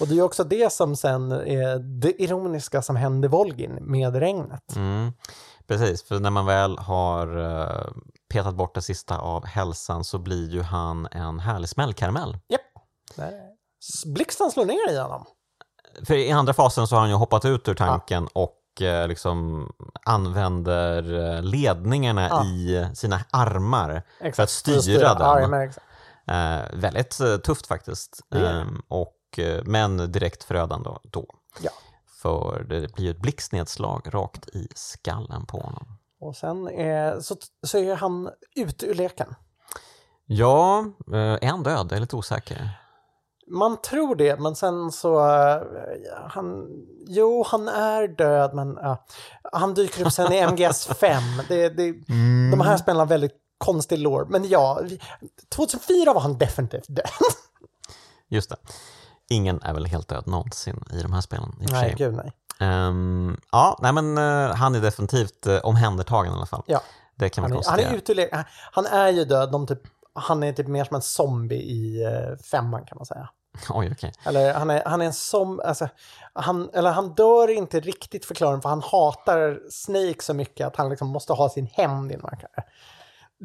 [0.00, 4.76] Och det är också det som sen är det ironiska som händer Volgin med regnet.
[4.76, 5.12] Mm,
[5.66, 7.86] precis, för när man väl har eh,
[8.32, 12.38] petat bort det sista av hälsan så blir ju han en härlig smällkaramell.
[12.48, 12.60] Japp.
[14.06, 15.24] Blixten slår ner i honom.
[16.06, 19.68] För i andra fasen så har han ju hoppat ut ur tanken och eh, liksom
[20.06, 22.44] använder eh, ledningarna Ja.
[22.44, 25.50] i sina armar för att För styra den.
[25.52, 25.86] Ja, exakt.
[26.26, 28.20] Eh, väldigt eh, tufft faktiskt.
[28.30, 28.48] Det.
[28.48, 31.26] Ehm, och, eh, men direkt förödande då.
[31.60, 31.70] Ja.
[32.22, 35.86] För det blir ett blixtnedslag rakt i skallen på honom.
[36.20, 37.36] Och sen är, så,
[37.66, 39.34] så är han ute ur leken.
[40.26, 41.86] Ja, eh, är han död?
[41.90, 42.70] Jag är lite osäker.
[43.46, 45.18] Man tror det, men sen så...
[45.20, 45.62] eh,
[46.28, 46.68] han,
[47.08, 49.04] jo, han är död, men ja,
[49.52, 51.20] han dyker upp sen i MGS5.
[51.48, 51.92] Det, det,
[52.50, 54.26] De här spelen har väldigt konstig lore.
[54.28, 54.80] Men ja,
[55.48, 57.10] 2004 var han definitivt död.
[58.28, 58.56] Just det.
[59.30, 61.56] Ingen är väl helt död någonsin i de här spelen.
[61.58, 62.32] Nej, gud nej.
[62.60, 66.62] Ehm, ja, nej men eh, han är definitivt uh, omhändertagen i alla fall.
[66.66, 66.80] Ja,
[67.16, 68.44] Det kan vi han, är, han är ute leken.
[68.72, 69.52] Han är ju död.
[69.52, 69.80] De typ,
[70.14, 73.28] han är typ mer som en zombie i uh, femman kan man säga.
[73.70, 74.12] Oj, okej.
[74.24, 75.88] Eller han är, han är en som, alltså,
[76.32, 80.90] han, eller han dör inte riktigt förklaringen för han hatar Snake så mycket att han
[80.90, 82.64] liksom måste ha sin hämnd innan man kan.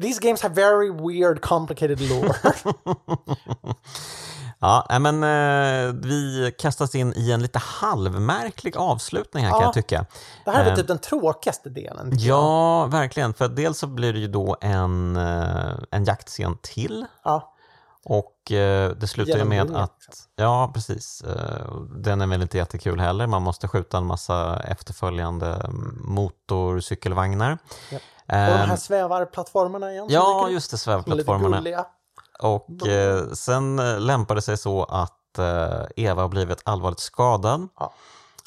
[0.02, 2.34] These games have very weird complicated lore.
[4.88, 9.66] Ja, men eh, vi kastas in i en lite halvmärklig avslutning här kan Ja.
[9.66, 10.06] jag tycka.
[10.44, 12.10] Det här är Eh, typ den tråkigaste delen.
[12.10, 12.38] tycker jag.
[12.38, 13.34] Ja, verkligen.
[13.34, 17.06] För dels så blir det ju då en, eh, en jaktscen till.
[17.24, 17.52] ja.
[18.08, 20.24] Och eh, det slutar ju med att, liksom.
[20.36, 23.26] ja precis, eh, den är väl inte jättekul heller.
[23.26, 25.70] Man måste skjuta en massa efterföljande
[26.00, 27.58] motorcykelvagnar.
[27.90, 27.98] Ja.
[28.28, 30.06] Och de här svävarplattformarna igen.
[30.10, 31.86] ja, just det, som är lite gulliga.
[32.38, 37.68] Och eh, sen eh, lämpar det sig så att eh, Eva har blivit allvarligt skadad.
[37.78, 37.92] Ja.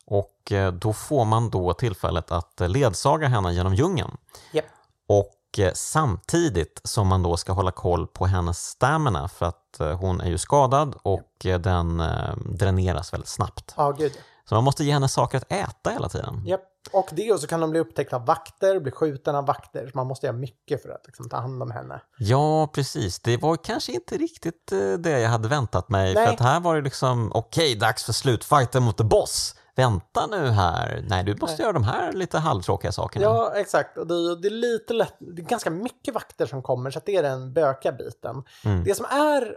[0.05, 4.17] Och eh, då får man då tillfället att eh, ledsaga henne genom djungeln.
[4.53, 4.65] Japp.
[5.07, 9.55] Och eh, samtidigt som man då ska hålla koll på hennes stamina för att
[9.99, 12.03] hon är ju skadad och eh, den
[12.45, 13.73] dräneras väldigt snabbt.
[13.77, 14.13] Ja, gud.
[14.49, 16.43] Så man måste ge henne saker att äta hela tiden.
[16.45, 16.61] Japp.
[16.91, 19.87] Och det och så kan de bli upptäckta av vakter, bli skjuten av vakter.
[19.87, 22.01] Så man måste göra mycket för att liksom, ta hand om henne.
[22.17, 23.19] Ja, precis.
[23.19, 26.13] Det var kanske inte riktigt eh, det jag hade väntat mig.
[26.13, 26.25] Nej.
[26.25, 29.55] För att här var det liksom, okej, dags för slutfighten mot the boss.
[29.75, 31.05] Vänta nu här.
[31.07, 33.25] Nej, du måste göra de här lite halvtråkiga sakerna.
[33.25, 33.97] Ja, exakt.
[33.97, 37.05] Och det, det är lite lätt, det är ganska mycket vakter som kommer, så att
[37.05, 38.43] det är den böka biten.
[38.65, 38.83] Mm.
[38.83, 39.55] Det som är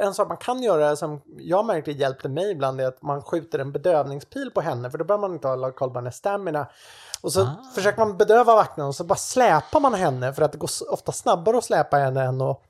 [0.00, 3.58] en sak man kan göra som jag märkte hjälpte mig ibland är att man skjuter
[3.58, 6.68] en bedövningspil på henne för då behöver man inte ha koll på hennes stamina.
[7.22, 7.56] Och så Ah.
[7.74, 11.12] försöker man bedöva vakterna och så bara släpar man henne för att det går ofta
[11.12, 12.62] snabbare att släpa henne än att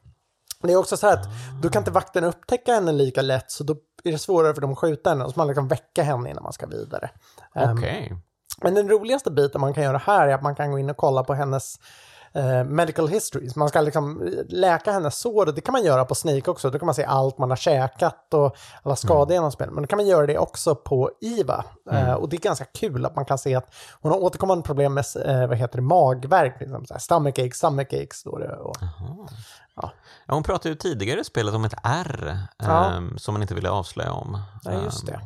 [0.63, 1.27] Det är också så här att
[1.63, 4.73] då kan inte vakten upptäcka henne lika lätt så då är det svårare för dem
[4.73, 7.11] att skjuta henne och så man liksom väcka henne innan man ska vidare.
[7.55, 8.17] Ehm, Okej.
[8.63, 10.97] Men den roligaste biten man kan göra här är att man kan gå in och
[10.97, 11.77] kolla på hennes
[12.35, 13.49] eh, medical history.
[13.51, 15.47] Så Man ska liksom läka hennes sår.
[15.47, 16.71] Det kan man göra på Snake också.
[16.71, 19.75] Då kan man se allt man har käkat och alla skador genom spelet.
[19.75, 21.65] Men då kan man göra det också på IVA.
[21.91, 24.95] Eh, och det är ganska kul att man kan se att hon har återkommande problem
[24.95, 26.57] med eh, vad heter det, magvärk.
[26.61, 28.17] Liksom, så här, stomach aches, stomach aches.
[28.17, 28.77] Står det, och,
[29.77, 29.91] Ja,
[30.29, 32.91] hon pratade ju tidigare i spelet om ett R Ja.
[32.91, 34.39] ehm, som man inte ville avslöja om.
[34.65, 35.21] ja, just Ehm, det.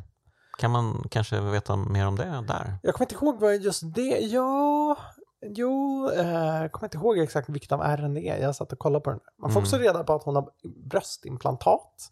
[0.59, 2.79] Kan man kanske veta mer om det där?
[2.83, 4.97] Jag kommer inte ihåg vad just det, ja,
[5.43, 6.29] jo, eh,
[6.63, 8.39] jag kommer inte ihåg exakt vilket av ärren det är.
[8.43, 9.21] Jag satt och kollade på den.
[9.43, 10.49] Man får också reda på att hon har
[10.85, 12.11] bröstimplantat.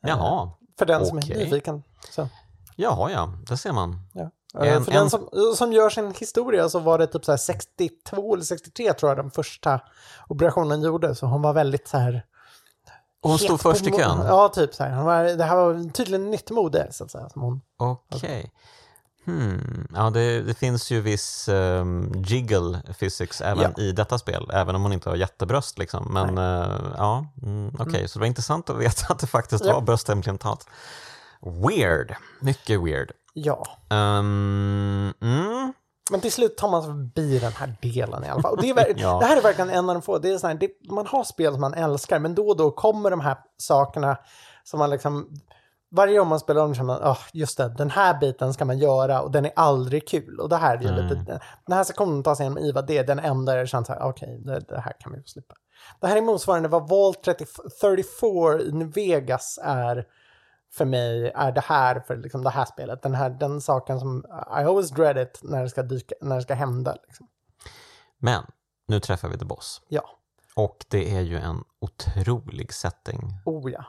[0.00, 1.82] Jaha, För den som är nyfiken.
[2.10, 2.28] Så,
[2.76, 4.00] jaha ja, det ser man.
[4.12, 4.20] ja.
[4.22, 4.30] En-
[4.66, 7.36] Eh, för en- den som, som gör sin historia så var det typ så här
[7.36, 9.80] 62 eller 63 tror jag den första
[10.28, 11.14] operationen gjorde.
[11.14, 12.24] Så hon var väldigt så här...
[13.22, 14.18] Hon stod först i kön?
[14.26, 14.90] Ja, typ så här.
[14.96, 17.28] Hon var, det här var tydligen nytt mode så att säga.
[17.76, 18.52] Okej.
[19.24, 19.88] Hmm.
[19.94, 24.82] Ja, det, det finns ju viss um, jiggle physics även i detta spel, även om
[24.82, 25.78] hon inte har jättebröst.
[25.78, 26.06] Liksom.
[26.12, 29.74] Men eh, ja, mm, okej, så det var intressant att veta att det faktiskt Ja.
[29.74, 30.66] var bröstimplantat.
[31.68, 33.12] Weird, mycket weird.
[33.34, 33.66] ja.
[33.90, 35.72] Um, mm.
[36.10, 38.58] Men till slut tar man sig förbi den här delen i alla fall.
[38.60, 39.18] Det, är, Ja.
[39.20, 40.18] det här är verkligen en av de få.
[40.18, 42.70] Det är så här, det, man har spel som man älskar, men då och då
[42.70, 44.16] kommer de här sakerna
[44.64, 45.28] som man liksom...
[45.96, 48.78] Varje gång man spelar om känner man, oh, just det, den här biten ska man
[48.78, 50.40] göra och den är aldrig kul.
[50.40, 51.40] Och det här är ju lite...
[51.66, 54.02] Den här sektionen tar sig igenom IVA, det är den enda jag känner så här,
[54.02, 55.54] okej, det, det här kan vi få slippa.
[56.00, 57.46] Det här är motsvarande vad 30,
[57.80, 60.06] 34 i Vegas är
[60.72, 63.02] för mig är det här för liksom det här spelet.
[63.02, 66.42] Den här den saken som I always dread it när det ska, dyka, när det
[66.42, 66.96] ska hända.
[67.06, 67.28] Liksom.
[68.18, 68.42] Men
[68.86, 69.82] nu träffar vi The Boss.
[69.88, 70.04] Ja,
[70.56, 73.20] Och det är ju en otrolig setting.
[73.44, 73.84] oh ja.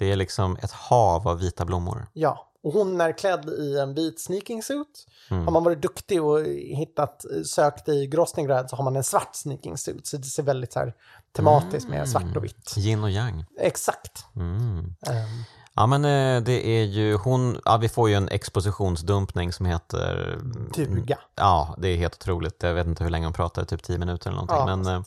[0.00, 2.06] Det är liksom ett hav av vita blommor.
[2.12, 5.06] Ja, och hon är klädd i en vit sneaking suit.
[5.30, 5.44] Mm.
[5.44, 6.40] Har man varit duktig och
[6.76, 10.06] hittat, sökt i Grosningrad så har man en svart sneaking suit.
[10.06, 10.94] Så det ser väldigt så här
[11.36, 12.74] tematiskt med svart och vitt.
[12.76, 13.44] Yin och yang.
[13.60, 14.24] Exakt.
[14.36, 14.94] Mm.
[15.06, 15.44] Ehm,
[15.74, 20.38] Ja men eh, det är ju hon, ja vi får ju en expositionsdumpning som heter
[20.74, 21.18] duga.
[21.34, 22.62] Ja, det är helt otroligt.
[22.62, 24.56] Jag vet inte hur länge hon pratar, typ 10 minuter eller någonting.
[24.56, 25.02] Ja, men, eh,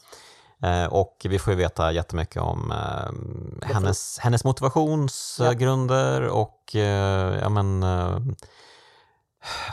[0.89, 7.83] och vi får ju veta jättemycket om eh, hennes, hennes motivationsgrunder och eh, ja, men,
[7.83, 8.17] eh,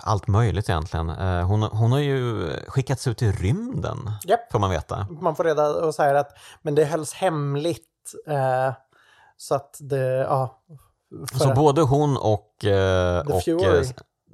[0.03, 1.11] allt möjligt egentligen.
[1.11, 4.53] Eh, hon, hon har ju skickats ut i rymden, Japp.
[4.53, 5.07] får man veta.
[5.21, 7.87] Man får reda och säga att men det hölls hemligt.
[8.29, 8.73] Eh,
[9.37, 10.61] så att det, ja.
[11.33, 12.65] Så att- både hon och...
[12.65, 13.85] eh, The och Fury.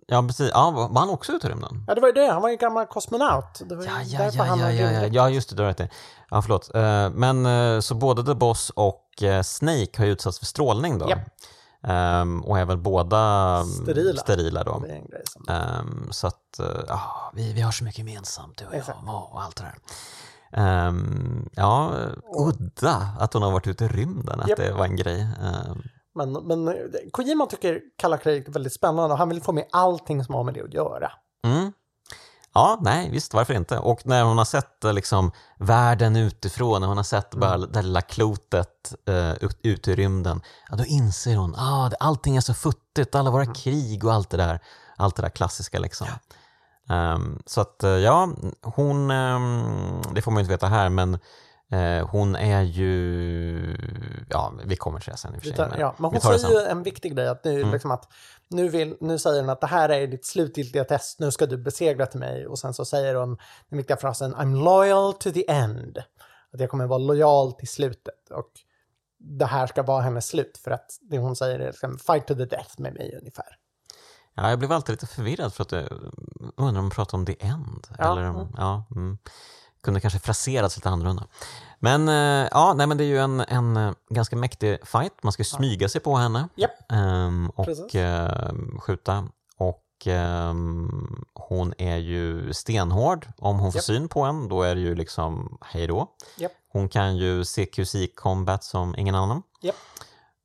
[0.09, 0.51] Ja, precis.
[0.55, 1.85] Ja, var han också ute i rymden?
[1.87, 2.33] Ja, det var ju det.
[2.33, 3.63] Han var ju gammal kosmonaut.
[3.69, 5.69] Det var Ja, ja, därför ja, han ja, ja, ja, ja, just det, du har
[5.69, 5.89] rätt i.
[6.31, 6.75] Ja, förlåt.
[6.75, 10.99] Eh, Men eh, så både The Boss och eh, Snake har ju utsatts för strålning
[10.99, 11.11] då.
[11.11, 11.21] Japp.
[11.89, 13.19] Ehm, och är väl båda
[13.57, 14.21] mm, Sterila.
[14.21, 14.85] sterila då.
[14.89, 15.55] En.
[15.57, 18.99] Ehm, så att, ja, vi, vi har så mycket gemensamt du och jag Exakt.
[19.07, 19.75] och, och allt det där.
[20.53, 21.93] Ehm, ja,
[22.39, 24.59] udda att hon har varit ute i rymden, att Japp.
[24.59, 25.21] det var en grej.
[25.21, 25.83] Ehm,
[26.17, 26.75] Men, men eh,
[27.13, 30.45] Kojima tycker kalla kriget är väldigt spännande och han vill få med allting som har
[30.45, 31.13] med det att göra.
[31.45, 31.73] Mm.
[32.55, 33.79] Ja, nej, visst, varför inte?
[33.79, 37.41] Och när hon har sett eh, liksom, världen utifrån, när hon har sett Mm.
[37.41, 40.41] bara det lilla klotet uh, ut, ut i rymden,
[40.71, 43.33] ja, då inser hon ah, det- allting är så futtigt, alla Mm.
[43.33, 44.61] våra krig och allt det där,
[44.97, 46.07] allt det där klassiska liksom.
[46.89, 48.29] Ehm, så att eh, ja,
[48.63, 51.21] hon, ehm, det får man ju inte veta här, men eh,
[52.11, 53.77] hon är ju,
[54.31, 55.57] ja, vi kommer till det sen i och för sig.
[55.57, 57.73] tar, ja, men hon säger ju en viktig grej att nu, Mm.
[57.73, 58.09] liksom att
[58.49, 61.57] nu, vill, nu säger hon att det här är ditt slutgiltiga test, nu ska du
[61.57, 63.37] besegra till mig och sen så säger hon
[63.69, 65.99] den viktiga frasen I'm loyal to the end.
[66.53, 68.51] Att jag kommer vara lojal till slutet och
[69.19, 72.35] det här ska vara hennes slut för att det hon säger är liksom, fight to
[72.35, 73.57] the death med mig ungefär.
[74.35, 75.89] Ja, jag blev alltid lite förvirrad för att jag
[76.57, 77.87] undrar om de pratar om the end.
[77.99, 78.49] Ja, Eller om, mm.
[78.57, 79.19] ja, mm.
[79.87, 81.27] Kunde kanske fraserats lite annorlunda.
[81.79, 85.13] Men eh, ja, nej, men det är ju en, en eh, ganska mäktig fight.
[85.23, 86.49] Man ska smyga sig på henne
[86.93, 87.85] ehm, Precis.
[87.85, 89.29] och ehm, skjuta.
[89.57, 93.27] Och ehm, hon är ju stenhård.
[93.39, 96.09] Om hon får syn på en, då är det ju liksom hej då.
[96.37, 96.53] Japp.
[96.73, 99.43] Hon kan ju CQC combat som ingen annan.
[99.63, 99.77] Japp.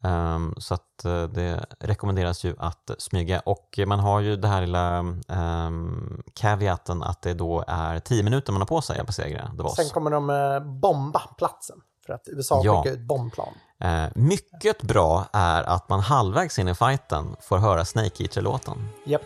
[0.03, 4.61] Ehm, så att eh, det rekommenderas ju att smyga och man har ju det här
[4.61, 9.47] lilla um, caveaten att det då är 10 minuter man har på sig att besegra
[9.57, 9.75] The Boss.
[9.75, 12.83] Sen kommer de eh, bomba platsen för att USA Ja.
[12.83, 13.53] skickar ut bombplan.
[13.83, 18.89] Eh, mycket bra är att man halvvägs in i fighten får höra Snake Eater-låten.
[19.05, 19.21] Japp.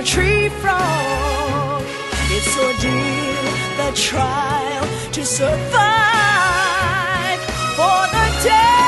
[0.00, 1.82] A tree frog.
[2.30, 3.44] It's ordeal,
[3.76, 5.60] the trial to survive.
[7.76, 8.79] For the day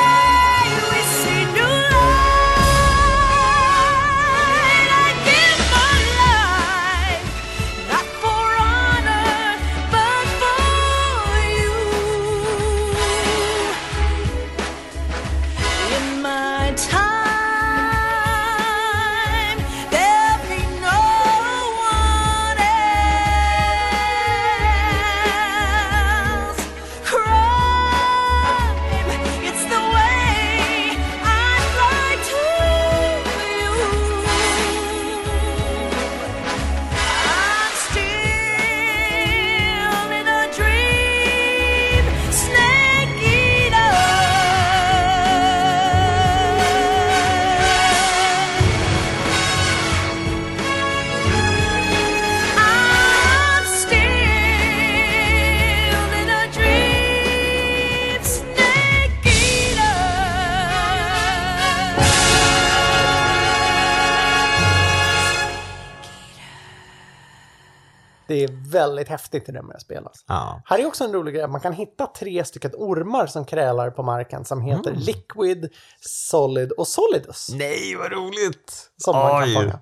[68.72, 70.24] väldigt häftigt i det med att spelas.
[70.26, 70.62] Ja.
[70.64, 74.02] Här är också en rolig grej, man kan hitta tre stycken ormar som krälar på
[74.02, 75.02] marken som heter Mm.
[75.02, 77.48] Liquid, Solid och Solidus.
[77.52, 78.90] Nej, vad roligt!
[78.96, 79.78] Som man kan fånga.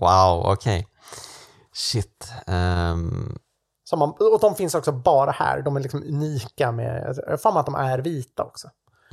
[0.00, 0.86] Wow, okej.
[1.72, 2.32] Shit.
[2.46, 3.38] ehm,
[3.84, 7.60] Som man, och de finns också bara här, de är liksom unika med, jag har
[7.60, 8.68] att de är vita också.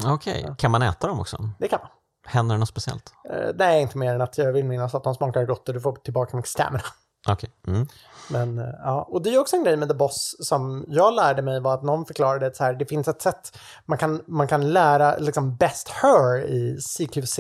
[0.06, 1.50] Okej, kan man äta dem också?
[1.60, 1.90] Det kan man.
[2.26, 3.14] Händer det något speciellt?
[3.30, 5.74] Eh, Det är inte mer än att jag vill minnas att de smakar gott och
[5.74, 6.84] du får tillbaka mycket stamina.
[7.30, 7.50] Okej.
[7.68, 7.88] Mm.
[8.30, 11.42] Men eh, ja, och det är också en grej med The Boss som jag lärde
[11.42, 14.48] mig var att någon förklarade att så här, det finns ett sätt man kan, man
[14.48, 17.40] kan lära liksom best her i CQC.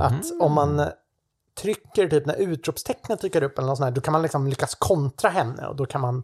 [0.00, 0.84] Att om man
[1.60, 4.74] trycker typ när utropstecknet dyker upp eller något sånt här, då kan man liksom lyckas
[4.74, 6.22] kontra henne och då kan man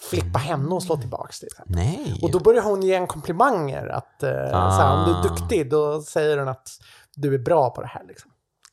[0.00, 1.48] flippa henne och slå tillbaks till.
[1.66, 2.20] Nej.
[2.22, 5.70] Och då börjar hon ge en komplimanger att eh, så här, om du är duktig
[5.70, 6.68] då säger hon att
[7.14, 8.29] du är bra på det här liksom.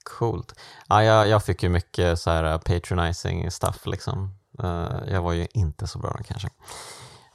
[0.07, 0.55] Coolt.
[0.87, 4.37] Ja, jag, jag fick ju mycket så här uh, patronizing stuff liksom.
[4.63, 6.49] Eh, jag var ju inte så bra då kanske.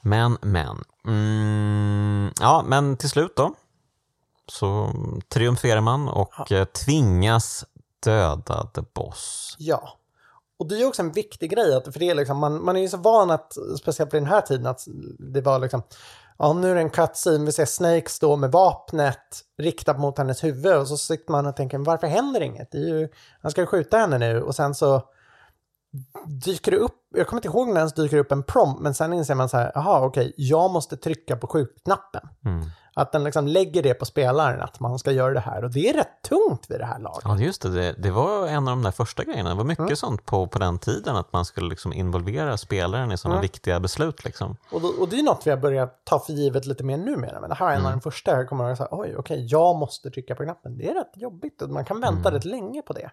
[0.01, 0.85] Men, men.
[1.07, 3.55] Mm, ja, men till slut då
[4.47, 4.93] så
[5.29, 7.65] triumferar man och eh, tvingas
[8.05, 9.57] döda The Boss.
[9.59, 9.99] Ja.
[10.59, 12.77] Och det är ju också en viktig grej, att, för det är liksom, man, man
[12.77, 14.81] är ju så van att, speciellt på den här tiden, att
[15.19, 15.83] det var liksom,
[16.43, 20.45] ja nu är det en cutscene, vi ser Snake stå med vapnet riktat mot hennes
[20.45, 22.71] huvud och så sitter man och tänker, varför händer inget?
[22.71, 23.09] Det är ju,
[23.43, 25.03] han ska skjuta henne nu och sen så
[26.27, 28.95] dyker det upp, jag kommer inte ihåg när det ens dyker upp en prompt, men
[28.95, 32.29] sen inser man så här, jaha okej, jag måste trycka på skjutknappen.
[32.45, 32.67] Mm.
[32.95, 35.65] Att den liksom lägger det på spelaren, att man ska göra det här.
[35.65, 37.21] Och det är rätt tungt vid det här laget.
[37.25, 37.69] Ja, just det.
[37.69, 37.93] det.
[37.99, 39.49] Det var en av de där första grejerna.
[39.51, 39.97] Det var mycket Mm.
[39.97, 43.43] sånt på, på den tiden, att man skulle liksom involvera spelaren i sådana Mm.
[43.43, 44.25] viktiga beslut.
[44.25, 44.57] Liksom.
[44.73, 47.41] Och, då, och det är något vi har börjat ta för givet lite mer numera.
[47.41, 47.87] Men det här var en Mm.
[47.87, 50.79] av de första jag kommer ihåg, oj, okej, jag måste trycka på knappen.
[50.79, 53.11] Det är rätt jobbigt och man kan vänta rätt länge på det.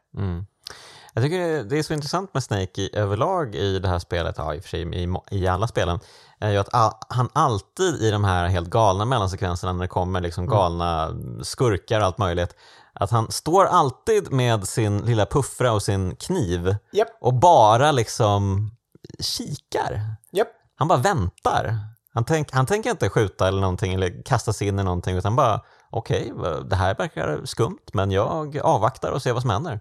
[1.15, 1.23] Mm.
[1.23, 4.55] Jag tycker det- är så intressant med Snake i, överlag i det här spelet, ja
[4.55, 5.99] i och för sig i, i alla spelen,
[6.39, 10.21] är ju att all, han alltid i de här helt galna mellansekvenserna när det kommer
[10.21, 11.09] liksom galna
[11.43, 12.55] skurkar och allt möjligt,
[12.93, 18.71] att han står alltid med sin lilla puffra och sin kniv Japp, och bara liksom
[19.19, 20.01] kikar.
[20.31, 20.47] japp.
[20.75, 21.77] Han bara väntar.
[22.13, 25.35] Han, tänk, han tänker inte skjuta eller någonting eller kasta sig in i någonting utan
[25.35, 26.33] bara okej,
[26.69, 29.79] det här verkar skumt men jag avvaktar och ser vad som händer.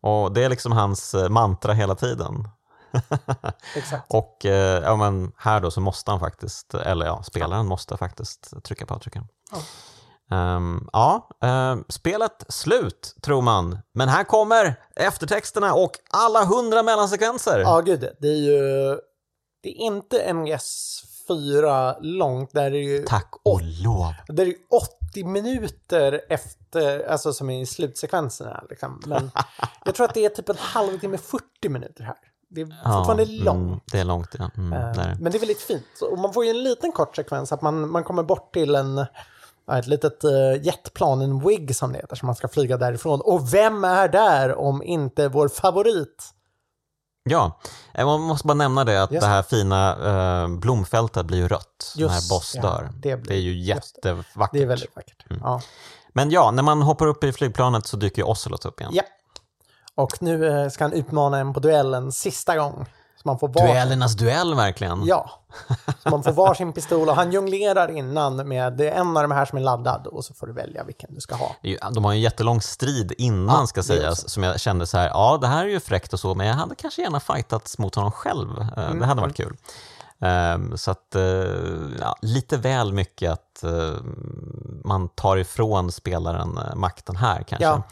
[0.00, 2.48] Och det är liksom hans eh, mantra hela tiden.
[3.76, 4.04] Exakt.
[4.08, 8.62] Och eh, ja, men här då så måste han faktiskt, eller ja, spelaren måste faktiskt
[8.64, 9.26] trycka på avtryckaren.
[9.52, 9.58] Ja.
[10.36, 13.78] Ehm, ja, eh, spelet slut tror man.
[13.94, 17.60] Men här kommer eftertexterna och alla hundra mellansekvenser.
[17.60, 18.98] Ja, gud, det är ju...
[19.62, 24.14] Det är inte MGS4 långt, där är ju, Tack och lov.
[24.28, 24.56] där är ju
[25.10, 28.64] 80 minuter efter, alltså som är i slutsekvenserna.
[28.70, 29.02] Liksom.
[29.06, 29.30] Men
[29.84, 32.16] jag tror att det är typ en halvtimme, 40 minuter här.
[32.48, 33.68] Det är fortfarande långt.
[33.68, 34.50] Mm, det är långt, ja.
[34.56, 35.16] Mm, Eh, det är.
[35.20, 35.84] Men det är väldigt fint.
[36.10, 39.06] Och man får ju en liten kort sekvens att man, man kommer bort till en,
[39.66, 43.20] ja, ett litet uh, jetplan, en WIG som det heter, som man ska flyga därifrån.
[43.20, 46.34] Och vem är där om inte vår favorit?
[47.22, 47.60] Ja,
[47.94, 49.96] eh, man måste bara nämna det att Just det här fina
[50.42, 52.90] eh, blomfältet blir ju rött när Just, Boss ja, dör.
[52.94, 54.52] det blir- det är ju jättevackert.
[54.52, 55.24] Det är väldigt vackert.
[55.42, 55.60] Ja.
[56.12, 58.92] Men ja, när man hoppar upp i flygplanet så dyker ju Ocelot upp igen.
[58.94, 59.02] ja.
[59.94, 62.86] Och nu eh, ska han utmana en på duellen sista gång.
[63.16, 63.48] Så man får.
[63.48, 65.04] Duellernas duell verkligen.
[65.06, 65.30] Ja.
[66.02, 69.30] Så man får varsin pistol och han jonglerar innan med det är en av de
[69.30, 71.56] här som är laddad och så får du välja vilken du ska ha.
[71.94, 75.38] De har en jättelång strid innan Ja, ska sägas, som jag kände så här, ja
[75.40, 78.12] det här är ju fräckt och så, men jag hade kanske gärna fightats mot honom
[78.12, 78.48] själv.
[78.60, 79.56] Eh, Mm, Det hade varit kul.
[80.22, 81.22] Ehm, så att, eh,
[82.00, 83.94] ja, lite väl mycket att eh,
[84.84, 87.64] man tar ifrån spelaren makten här kanske.
[87.64, 87.82] Ja.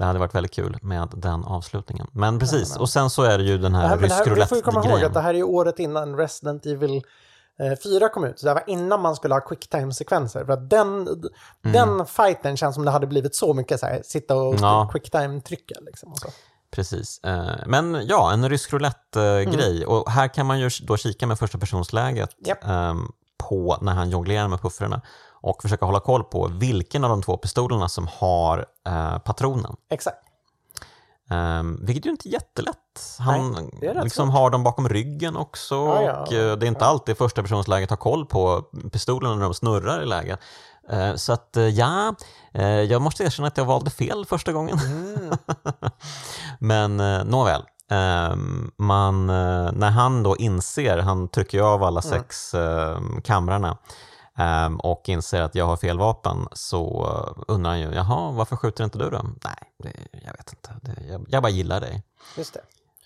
[0.00, 2.06] Det hade varit väldigt kul med den avslutningen.
[2.12, 4.56] Men precis, och sen så är det ju den här här, rysk här, vi får
[4.58, 5.12] ju komma ihåg att roulette-grejen.
[5.12, 7.02] det här är året innan Resident Evil
[7.60, 8.38] eh, 4 kom ut.
[8.38, 10.44] Så det var innan man skulle ha quicktime-sekvenser.
[10.44, 11.08] För att den,
[11.62, 14.62] den fighten känns som det hade blivit så mycket så här, sitta och Mm.
[14.62, 14.90] Ja.
[14.92, 15.74] quicktime-trycka.
[15.80, 16.14] Liksom.
[16.70, 17.20] Precis.
[17.24, 19.86] Eh, Men ja, en rysk roulette-grej.
[19.86, 22.64] Och här kan man ju då kika med första personsläget Japp.
[22.64, 23.12] ehm,
[23.48, 25.00] på när han jonglerar med puffrarna
[25.42, 29.76] och försöka hålla koll på vilken av de två pistolerna som har eh, patronen.
[29.90, 30.16] Exakt.
[31.32, 33.16] Um, vilket ju inte är jättelätt.
[33.18, 36.20] Han Nej, är liksom har dem bakom ryggen också Ja, ja.
[36.20, 38.62] och eh, det är inte alltid första personsläget har koll på
[38.92, 40.40] pistolerna när de snurrar i läget.
[40.90, 42.14] Eh, Så att eh, ja,
[42.88, 44.78] jag måste erkänna att jag valde fel första gången.
[44.78, 45.30] Mm.
[46.58, 47.62] Men eh, nåväl,
[47.92, 52.18] Ehm, man, när han då inser, han trycker ju av alla Mm.
[52.18, 53.76] sex eh, kamrarna ehm,
[54.78, 57.06] och inser att jag har fel vapen så
[57.48, 59.22] undrar han ju, jaha, varför skjuter inte du då?
[59.44, 59.92] Nej, det,
[60.24, 62.02] jag vet inte, det, jag, jag bara gillar dig.
[62.36, 62.60] Just det.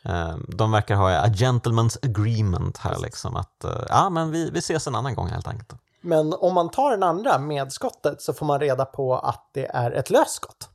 [0.05, 4.59] Ehm, de verkar ha a gentleman's agreement här liksom, att eh, ja, men vi, vi
[4.59, 5.81] ses en annan gång helt enkelt.
[6.01, 9.67] Men om man tar den andra med skottet så får man reda på att det
[9.67, 10.69] är ett lösskott.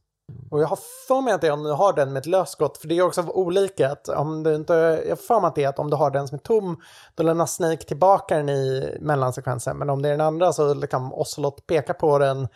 [0.51, 2.77] Och jag har för mig att det är om du har den med ett lösskott,
[2.77, 3.91] för det är också olika.
[3.91, 4.73] Att om du inte,
[5.03, 6.81] jag har för mig att det är att om du har den som är tom,
[7.15, 9.77] då lämnar Snake tillbaka den i mellansekvensen.
[9.77, 12.47] Men om det är den andra så kan Ocelot peka på den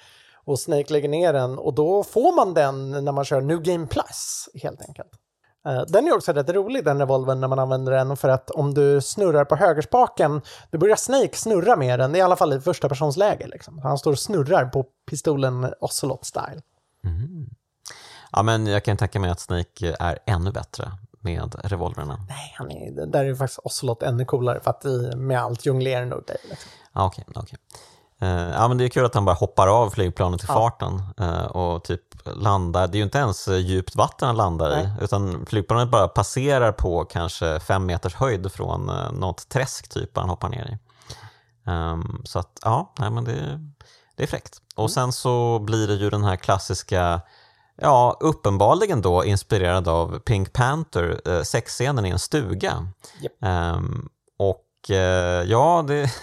[0.45, 3.87] och Snake lägger ner den och då får man den när man kör New Game
[3.87, 5.11] Plus helt enkelt.
[5.67, 8.73] Eh, den är också rätt rolig den revolvern när man använder den för att om
[8.73, 10.41] du snurrar på högerspaken
[10.71, 13.47] då börjar Snake snurra med den, i alla fall i första personsläge.
[13.47, 13.79] Liksom.
[13.79, 16.61] Han står och snurrar på pistolen Ocelot-style.
[17.05, 17.49] Mm.
[18.33, 22.25] Ja, men jag kan tänka mig att Snake är ännu bättre med revolverna.
[22.29, 25.65] Nej, han är, där är ju faktiskt Ocelot ännu coolare för att i, med allt
[25.65, 26.41] jonglerande och grejer.
[26.49, 26.71] Liksom.
[26.93, 27.25] Ja, okej.
[27.35, 27.57] okej.
[28.21, 31.45] Eh, ja, men det är kul att han bara hoppar av flygplanet i farten eh,
[31.45, 32.87] och typ landar.
[32.87, 34.91] Det är ju inte ens eh, djupt vatten han landar Nej.
[35.01, 40.17] i, utan flygplanet bara passerar på kanske fem meters höjd från uh, något träsk typ
[40.17, 40.77] han hoppar ner i.
[41.71, 43.59] Ehm, så att ja, nej, men det,
[44.15, 44.61] det är fräckt.
[44.75, 47.21] Och sen så blir det ju den här klassiska
[47.75, 52.87] Ja, uppenbarligen då inspirerad av Pink Panther, eh, sexscenen i en stuga.
[53.21, 53.33] Japp.
[53.41, 56.01] Ehm, och eh, ja, det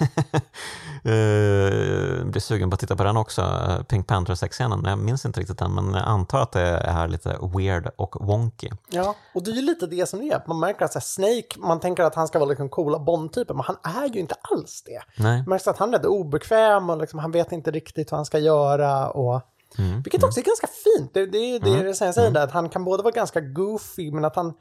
[1.04, 4.84] eh, blir sugen på att titta på den också, eh, Pink Panther sexscenen.
[4.84, 8.70] Jag minns inte riktigt den, men jag antar att det är lite weird och wonky.
[8.90, 10.42] Ja, och det är ju lite det som det är.
[10.46, 13.64] Man märker att här, Snake, man tänker att han ska vara liksom coola Bond-typen, men
[13.64, 15.22] han är ju inte alls det.
[15.22, 15.36] Nej.
[15.36, 18.26] Man märker att han är lite obekväm och liksom, han vet inte riktigt vad han
[18.26, 19.10] ska göra.
[19.10, 19.40] Och...
[19.78, 21.14] Mm, Vilket också är ganska fint.
[21.14, 21.86] Det, det är det mm.
[21.86, 24.54] jag säger, där, att han kan både vara ganska goofy, men att han...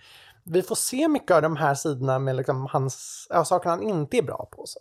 [0.43, 4.17] Vi får se mycket av de här sidorna med liksom hans, ja, saker han inte
[4.17, 4.63] är bra på.
[4.65, 4.79] Så.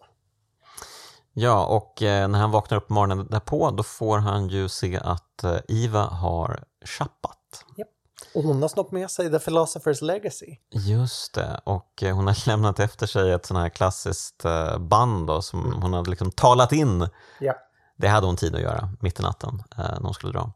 [1.32, 5.44] Ja, och eh, när han vaknar upp morgonen därpå, då får han ju se att
[5.44, 7.64] eh, Iva har chappat.
[7.76, 7.88] Japp.
[8.34, 10.56] Och hon har snott med sig The Philosopher's Legacy.
[10.70, 14.44] Just det, och eh, hon har lämnat efter sig ett sån här klassiskt
[14.78, 15.82] band då, som Mm.
[15.82, 17.08] hon hade liksom talat in.
[17.40, 17.54] Ja.
[17.98, 20.52] Det hade hon tid att göra mitt i natten eh, när hon skulle dra.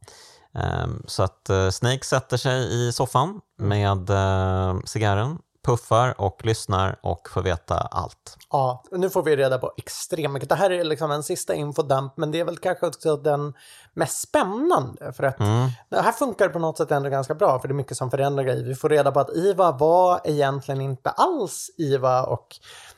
[0.54, 3.68] Ehm, så att eh, Snake sätter sig i soffan Mm.
[3.68, 8.36] med eh, cigarren, puffar och lyssnar och får veta allt.
[8.50, 10.48] Ja, nu får vi reda på extremt mycket.
[10.48, 13.54] Det här är liksom en sista infodump, men det är väl kanske också den
[13.94, 15.12] mest spännande.
[15.12, 15.38] För att
[15.88, 18.44] det här funkar på något sätt ändå ganska bra, för det är mycket som förändrar
[18.44, 18.64] grejer.
[18.64, 22.46] Vi får reda på att Iva var egentligen inte alls Iva och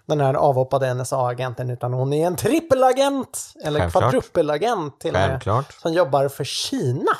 [0.07, 4.02] den här avhoppade NSA-agenten, utan hon är en trippelagent, eller Självklart.
[4.02, 7.12] kvadrupelagent till och med, som jobbar för Kina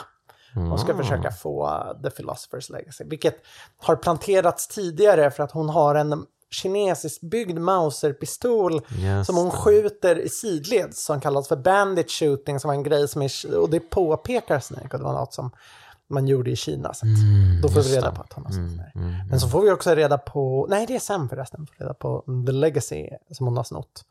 [0.73, 3.05] och ska försöka få The Philosopher's Legacy.
[3.05, 3.37] Vilket
[3.79, 10.19] har planterats tidigare för att hon har en kinesiskt byggd Mauser-pistol Just som hon skjuter
[10.19, 13.81] i sidleds som kallas för bandit shooting som var en grej som är, och det
[13.81, 15.51] påpekar Snake och det var något som
[16.15, 16.95] man gjorde i Kina.
[16.95, 19.01] Så att då får vi reda på att hon har snott det.
[19.31, 22.25] Men så får vi också reda på, nej det är sen förresten, får reda på
[22.47, 24.05] The Legacy som hon har snott.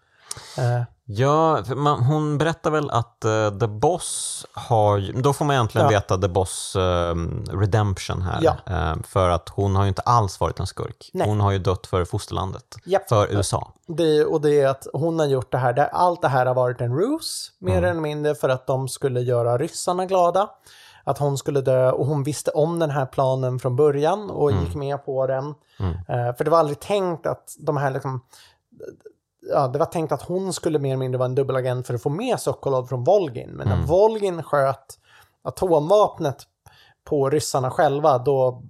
[0.58, 5.54] Eh, Ja, för man, hon berättar väl att eh, The Boss har då får man
[5.56, 6.00] egentligen Ja.
[6.00, 7.16] veta The Boss eh,
[7.52, 8.40] redemption här.
[8.42, 8.56] Ja.
[8.68, 11.10] Eh, för att hon har ju inte alls varit en skurk.
[11.14, 11.28] Nej.
[11.28, 13.10] Hon har ju dött för fosterlandet, Japp.
[13.10, 13.72] för USA.
[13.88, 16.54] Det, och det är att hon har gjort det här, det, allt det här har
[16.54, 20.50] varit en ruse, mer eller mindre, för att de skulle göra ryssarna glada.
[21.04, 24.76] Att hon skulle dö och hon visste om den här planen från början och gick
[24.76, 25.46] med på den.
[26.08, 28.22] Eh, för det var aldrig tänkt att de här liksom...
[29.52, 32.02] ja, det var tänkt att hon skulle mer eller mindre vara en dubbelagent för att
[32.04, 33.50] få med Sokolov från Volgin.
[33.50, 33.80] Men Mm.
[33.80, 35.00] när Volgin sköt
[35.42, 36.38] atomvapnet
[37.04, 38.64] på ryssarna själva, då,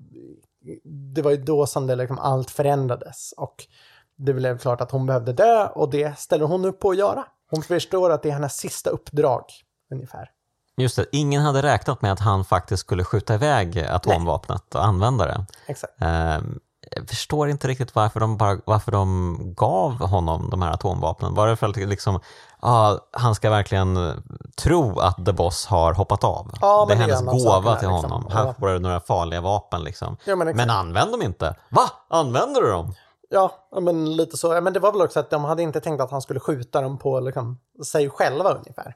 [1.16, 3.34] det var ju då som det liksom allt förändrades.
[3.38, 3.68] Och
[4.16, 7.26] det blev klart att hon behövde dö och det ställer hon upp på att göra.
[7.52, 9.44] Hon förstår att det är hennes sista uppdrag,
[9.92, 10.30] ungefär.
[10.78, 15.26] Just det, ingen hade räknat med att han faktiskt skulle skjuta iväg atomvapnet och använda
[15.26, 15.46] det.
[15.68, 16.02] Exakt.
[16.02, 16.60] Ehm,
[16.96, 21.34] Jag förstår inte riktigt varför de, bara, varför de gav honom de här atomvapnen.
[21.34, 22.20] Var det för att liksom,
[22.60, 24.24] ah, han ska verkligen
[24.64, 26.52] tro att The Boss har hoppat av?
[26.62, 28.12] Ja, det är hennes gåva till liksom.
[28.12, 28.26] honom.
[28.30, 28.36] Ja.
[28.36, 30.18] Här får du några farliga vapen liksom.
[30.26, 31.56] Ja, men men använd dem inte!
[31.70, 31.84] Va?
[32.10, 32.94] Använder du dem?
[33.30, 34.62] Ja, men lite så.
[34.62, 36.98] Men det var väl också att de hade inte tänkt att han skulle skjuta dem
[36.98, 38.96] på liksom, sig själva ungefär.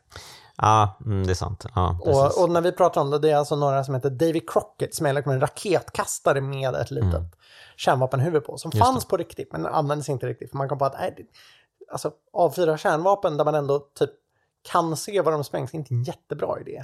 [0.61, 1.65] Ja, mm, det är sant.
[1.75, 1.99] Ja.
[2.01, 4.95] Och, och när vi pratar om det, det är alltså några som heter Davy Crockett
[4.95, 7.35] som är liksom en raketkastare med ett litet
[7.75, 8.57] kärnvapenhuvud på.
[8.57, 8.77] Som Mm.
[8.77, 10.49] Just fanns på riktigt men användes inte riktigt.
[10.49, 11.23] För man kom på att det,
[11.91, 14.09] alltså, avfyra kärnvapen där man ändå typ
[14.71, 16.83] kan se var de sprängs inte en jättebra idé.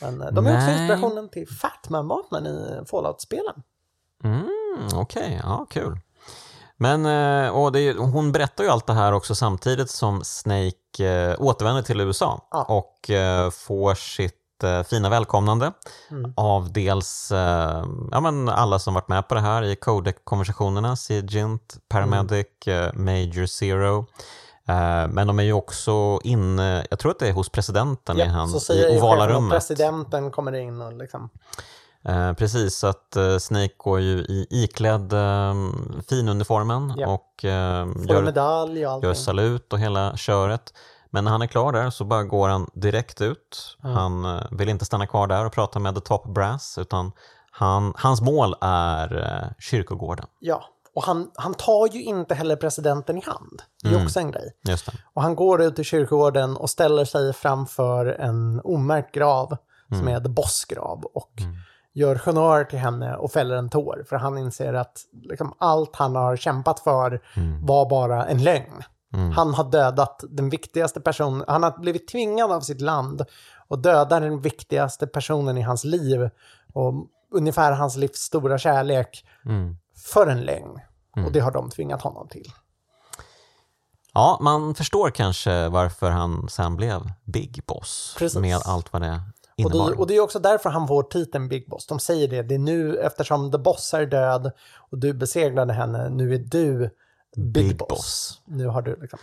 [0.00, 0.80] Men eh, de är också Nej.
[0.80, 3.62] inspirationen till Fatman-vapnen i Fallout-spelen.
[4.24, 4.48] Mm,
[4.94, 5.98] Okej, ja kul.
[6.76, 11.34] Men eh, och är- hon berättar ju allt det här också samtidigt som Snake eh,
[11.38, 12.62] återvänder till USA Ja.
[12.64, 14.40] och eh, får sitt
[14.90, 15.72] fina välkomnande
[16.36, 17.32] av dels
[18.12, 23.46] ja, men alla som varit med på det här i codec-konversationerna, Sigint, Paramedic, eh, Major
[23.46, 24.06] Zero.
[25.08, 28.26] Men de är ju också inne, jag tror att det är hos presidenten i, Ja,
[28.28, 29.50] hans, så säger i ovala rummet.
[29.52, 31.28] presidenten kommer in och liksom...
[32.08, 35.54] Eh, precis, så att eh, Snake går ju i iklädd eh,
[36.08, 37.08] finuniformen Ja.
[37.08, 40.74] och eh, gör, medalj och gör salut och hela köret.
[41.10, 43.76] Men när han är klar där så bara går han direkt ut.
[43.82, 47.12] Han eh, vill inte stanna kvar där och prata med the top brass utan
[47.50, 50.26] han, hans mål är eh, kyrkogården.
[50.40, 53.62] Ja, och han, han tar ju inte heller presidenten i hand.
[53.82, 54.04] Det är Mm.
[54.06, 54.52] också en grej.
[55.14, 59.56] Och han går ut i kyrkogården och ställer sig framför en omärkt grav
[59.98, 61.32] som är The Boss grav och
[61.94, 64.04] gör honör till henne och fäller en tår.
[64.08, 67.20] För han inser att liksom, allt han har kämpat för
[67.62, 68.82] var bara en lögn.
[69.34, 73.24] Han har dödat den viktigaste personen, han har blivit tvingad av sitt land
[73.68, 76.30] och döda den viktigaste personen i hans liv
[76.72, 76.94] och
[77.32, 79.76] ungefär hans livs stora kärlek Mm.
[80.12, 80.80] för en lögn.
[81.26, 82.52] Och det har de tvingat honom till.
[84.14, 88.38] Ja, man förstår kanske varför han sen blev Big Boss Precis.
[88.40, 89.20] med allt vad det
[89.64, 91.86] Och det, och det är också därför han får titeln Big Boss.
[91.86, 94.52] De säger det, det är nu eftersom The Boss är död
[94.90, 96.90] och du besegrade henne, nu är du
[97.36, 97.88] Big, Big Boss.
[97.88, 98.40] Boss.
[98.44, 99.18] Nu har du liksom.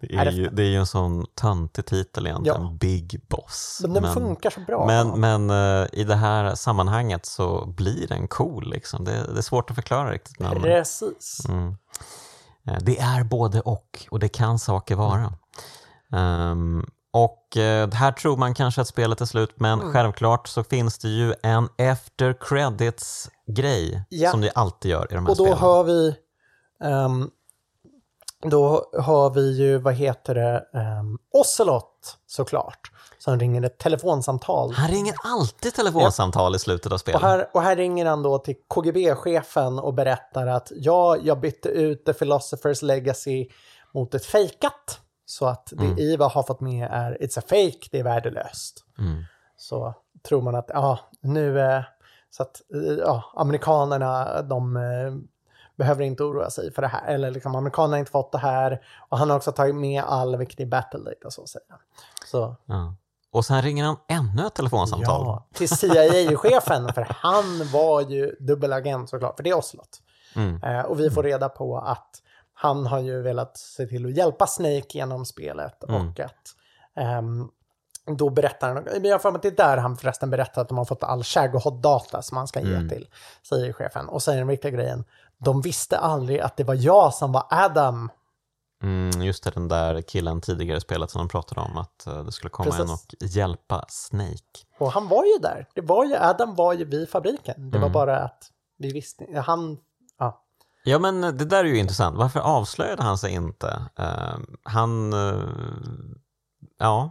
[0.00, 2.76] Det är, ju, det är ju en sån töntig titel egentligen, Ja.
[2.80, 3.78] Big Boss.
[3.82, 4.86] Men den funkar så bra.
[4.86, 8.70] Men, men eh, i det här sammanhanget så blir den cool.
[8.70, 9.04] Liksom.
[9.04, 10.38] Det, det är svårt att förklara riktigt.
[10.38, 11.46] Men, Precis.
[11.48, 11.76] mm,
[12.66, 15.32] Eh, det är både och och det kan saker vara.
[16.12, 19.92] Ehm, och eh, här tror man kanske att spelet är slut men Mm.
[19.92, 24.30] självklart så finns det ju en after credits-grej Ja.
[24.30, 25.58] som det alltid gör i de här Och då spelen.
[25.58, 26.16] hör vi...
[26.84, 27.30] ehm,
[28.44, 30.64] då har vi ju, vad heter det,
[31.00, 32.90] um, Ocelot såklart.
[33.18, 34.72] Som ringer ett telefonsamtal.
[34.72, 37.22] Han ringer alltid telefonsamtal i slutet av spelet.
[37.22, 41.68] Och här, och här ringer han då till KGB-chefen och berättar att ja, jag bytte
[41.68, 43.48] ut The Philosopher's Legacy
[43.94, 45.00] mot ett fejkat.
[45.32, 48.84] Så att det Iva har fått med är It's a fake, det är värdelöst.
[48.98, 49.24] Mm.
[49.56, 49.94] Så
[50.28, 51.82] tror man att ja, nu eh,
[52.30, 55.14] så att eh, ja, amerikanerna de eh,
[55.76, 57.06] behöver inte oroa sig för det här.
[57.06, 58.80] Eller liksom amerikanerna har inte fått det här.
[59.08, 61.78] Och han har också tagit med all viktig battle data så att säga.
[62.26, 62.94] Så Ja.
[63.30, 65.26] Och sen ringer han ännu ett telefonsamtal.
[65.26, 70.02] Ja, till CIA-chefen, för han var ju dubbelagent såklart, för det är Oslot.
[70.36, 70.62] Mm.
[70.62, 72.22] Eh, och vi får reda på att
[72.62, 76.08] han har ju velat se till att hjälpa Snake genom spelet Mm.
[76.10, 76.54] och att
[76.96, 77.48] ehm,
[78.18, 80.68] då berättar han, men jag för mig att det är där han förresten berättar att
[80.68, 82.88] de har fått all Shaggohod-data som han ska ge Mm.
[82.88, 83.08] till
[83.42, 84.08] CIA-chefen.
[84.08, 85.04] Och säger den viktiga grejen,
[85.38, 88.10] de visste aldrig att det var jag som var Adam.
[88.82, 92.24] Mm, just det, den där killen tidigare i spelet som de pratade om att eh,
[92.24, 92.80] det skulle komma Precis.
[92.84, 94.58] en och hjälpa Snake.
[94.78, 95.66] Och han var ju där.
[95.74, 97.70] Det var ju, Adam var ju vid fabriken.
[97.70, 97.92] Det var Mm.
[97.92, 99.78] bara att vi visste, han,
[100.18, 100.42] ja.
[100.84, 102.16] Ja men det där är ju intressant.
[102.18, 103.82] Varför avslöjade han sig inte?
[103.98, 105.12] Eh, han...
[105.12, 105.42] eh,
[106.78, 107.10] ja,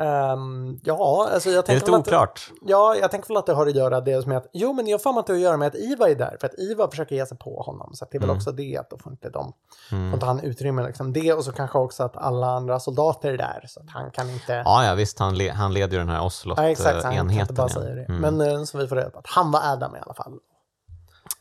[0.00, 2.50] Ehm, ja, alltså jag det är tänker lite väl att, oklart.
[2.66, 5.02] Ja, jag tänker väl att det har att göra det med att, jo men jag
[5.02, 6.90] för mig att det har att göra med att Iva är där, för att Iva
[6.90, 9.30] försöker ge sig på honom, så det är väl också det att då får inte
[9.30, 9.52] de,
[9.90, 11.12] får inte han utrymme liksom.
[11.12, 14.30] Det och så kanske också att alla andra soldater är där, så att han kan
[14.30, 14.52] inte...
[14.64, 16.20] Ja, ja visst, han, le- han leder ju den här
[16.56, 17.82] Ja, exakt, han kan inte bara igen.
[17.82, 18.04] säga det.
[18.04, 18.36] Mm.
[18.36, 20.32] Men eh, så vi får reda på att han var Adam i alla fall.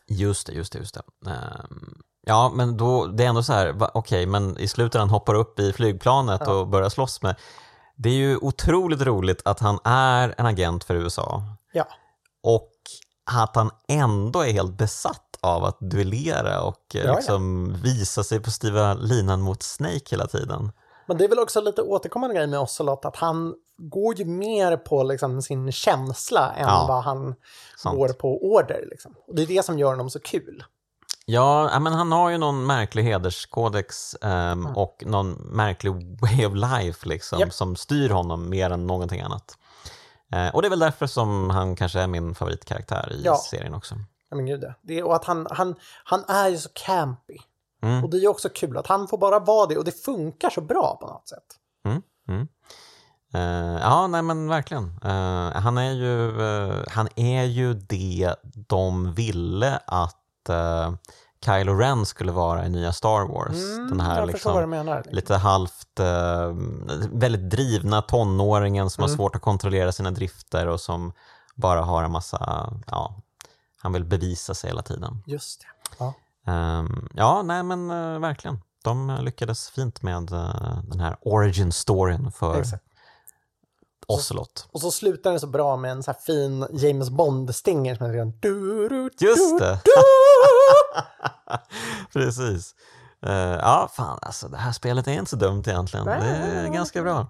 [0.08, 1.30] Just det, just det, just det.
[1.32, 5.34] Ehm, Ja, men då, det är ändå så här, okej, men i slutet han hoppar
[5.34, 7.36] upp i flygplanet och börjar slåss med.
[7.96, 11.88] Det är ju otroligt roligt att han är en agent för USA Ja.
[12.44, 12.72] och
[13.32, 17.16] att han ändå är helt besatt av att duellera och eh, ja.
[17.16, 20.72] liksom visa sig på styva linan mot Snake hela tiden.
[21.08, 24.78] Men det är väl också lite återkommande grej med Ocelot att han går ju mer
[24.78, 27.36] på liksom sin känsla än Ja, vad han
[27.78, 27.98] sant.
[27.98, 28.88] går på order.
[28.92, 29.16] Liksom.
[29.28, 30.64] Och det är det som gör honom så kul.
[31.26, 35.92] Ja, men han har ju någon märklig hederskodex ehm, och någon märklig
[36.22, 37.54] way of life liksom, Japp.
[37.54, 39.58] som styr honom mer än någonting annat.
[40.34, 43.36] Eh, och det är väl därför som han kanske är min favoritkaraktär i Ja.
[43.38, 43.96] serien också.
[44.30, 47.38] Ja, men gud, det och att han, han, han är ju så campy.
[47.82, 48.04] Mm.
[48.04, 50.50] Och det är ju också kul att han får bara vara det och det funkar
[50.50, 51.44] så bra på något sätt.
[51.86, 52.48] Mm,
[53.34, 54.84] Eh, ja, nej men verkligen.
[55.04, 58.36] Eh, han, är ju, eh, han är ju det
[58.68, 60.16] de ville att
[60.50, 60.96] uh,
[61.46, 63.58] Kylo Ren skulle vara i nya Star Wars.
[63.90, 65.04] Den här Mm, vad du liksom, menar.
[65.12, 66.00] lite halvt,
[67.12, 69.18] väldigt drivna tonåringen som har Mm.
[69.18, 71.14] svårt att kontrollera sina drifter och som
[71.56, 73.16] bara har en massa, ja,
[73.78, 75.24] han vill bevisa sig hela tiden.
[75.26, 75.68] Just det.
[76.00, 76.14] Ja.
[76.54, 77.88] Ehm, ja, nej men
[78.22, 78.60] verkligen.
[78.84, 80.24] De lyckades fint med
[80.84, 82.84] den här origin storyn för Exakt.
[84.08, 84.68] Ocelot.
[84.72, 88.26] Och så slutar det så bra med en så här fin James Bond-stinger som är
[88.40, 89.80] du, du, Just det!
[92.14, 92.76] Precis.
[93.26, 96.06] Eh, ja, fan alltså det här spelet är inte så dumt egentligen.
[96.06, 97.28] Nej, det är ganska bra.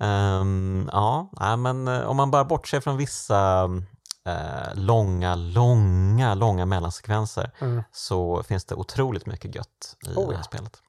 [0.00, 3.64] Ehm, ja, men eh, om man bara bortser från vissa
[4.26, 7.82] eh, långa, långa, långa mellansekvenser Mm.
[7.92, 10.42] så finns det otroligt mycket gött i Oh, det här ja.
[10.42, 10.82] spelet.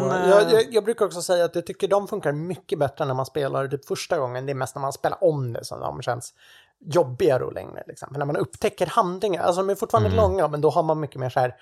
[0.00, 2.78] Men, Och eh, jag, jag, jag brukar också säga att jag tycker de funkar mycket
[2.78, 4.46] bättre när man spelar typ första gången.
[4.46, 6.34] Det är mest när man spelar om det som de känns
[6.84, 7.82] jobbigare och längre.
[7.86, 8.08] Liksom.
[8.10, 10.16] Men när man upptäcker handlingar, alltså de är fortfarande Mm.
[10.20, 11.54] långa, men då har man mycket mer så här,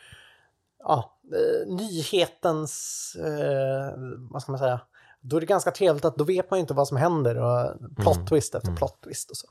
[0.79, 3.95] ja, eh, nyhetens, eh,
[4.31, 4.81] vad ska man säga,
[5.21, 7.73] då är det ganska trevligt att då vet man ju inte vad som händer och
[7.97, 8.27] plot Mm.
[8.27, 9.47] twist efter plot twist och så.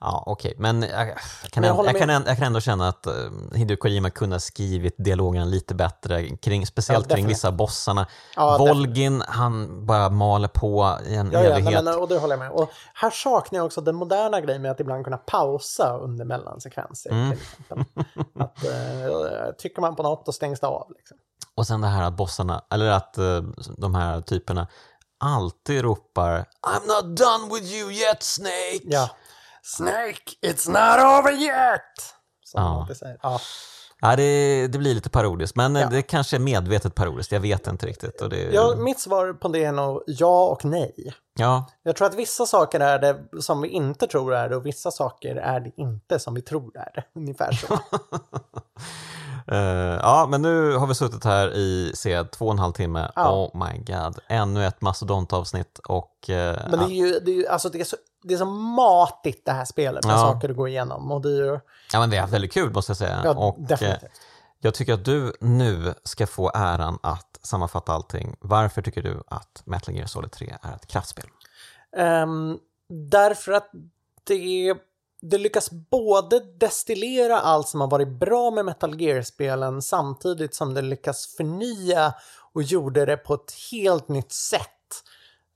[0.00, 1.16] Ja, okej, men jag, jag,
[1.50, 3.12] kan, Men jag ändå- kan, jag kan ändå känna att uh,
[3.58, 7.36] Hideo Kojima kunde ha skrivit dialogen lite bättre, kring, speciellt Ja, kring definitivt.
[7.38, 8.06] vissa bossarna.
[8.36, 11.74] Ja, Volgin, han bara maler på i en Ja, ja evighet.
[11.74, 12.50] nej, men, och det håller jag med.
[12.50, 17.10] Och här saknar jag också den moderna grejen med att ibland kunna pausa under mellansekvenser.
[17.10, 17.38] Mm.
[18.40, 18.70] Att, eh,
[19.58, 20.92] tycker man på något då stängs det av.
[20.96, 21.16] Liksom.
[21.54, 23.42] Och sen det här att bossarna, eller att eh,
[23.76, 24.66] de här typerna
[25.20, 28.80] alltid ropar I'm not done with you yet Snake!
[28.84, 29.10] Ja.
[29.64, 31.80] Snake, it's not over yet!
[32.44, 32.80] Som Ja.
[32.80, 33.18] alltid säger.
[33.22, 33.40] Ja.
[34.00, 35.88] Ja, det, det blir lite parodiskt, men eh, Ja.
[35.88, 38.20] det kanske är medvetet parodiskt, jag vet inte riktigt.
[38.20, 41.14] Och det, Ja, mitt svar på det är nog ja och nej.
[41.38, 44.66] ja, Jag tror att vissa saker är det som vi inte tror är det och
[44.66, 47.04] vissa saker är det inte som vi tror är det.
[47.20, 47.78] Ungefär så.
[49.48, 49.58] Eh,
[50.02, 53.10] ja, men nu har vi suttit här i se, två och en halv timme.
[53.14, 53.32] Ja.
[53.32, 54.18] Oh my god.
[54.28, 57.84] Ännu ett mastodontavsnitt och eh, Men det är ju, det är ju alltså det är
[57.84, 60.18] så, det är så matigt det här spelet med Ja.
[60.18, 61.12] saker att gå igenom.
[61.12, 61.60] Och det är ju,
[61.92, 63.20] ja, men har haft väldigt kul måste jag säga.
[63.24, 64.10] ja, och, eh, definitivt.
[64.60, 68.36] jag tycker att du nu ska få äran att sammanfatta allting.
[68.40, 71.24] Varför tycker du att Metal Gear Solid 3 är ett kraftspel?
[71.96, 73.70] Ehm, därför att
[74.24, 74.74] det,
[75.22, 80.82] det lyckas både destillera allt som har varit bra med Metal Gear-spelen samtidigt som det
[80.82, 82.14] lyckas förnya
[82.52, 84.70] och gjorde det på ett helt nytt sätt.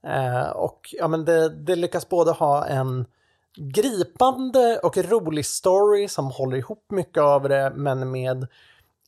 [0.07, 3.05] Eh, och ja, men det, det lyckas både ha en
[3.55, 8.47] gripande och rolig story som håller ihop mycket av det men med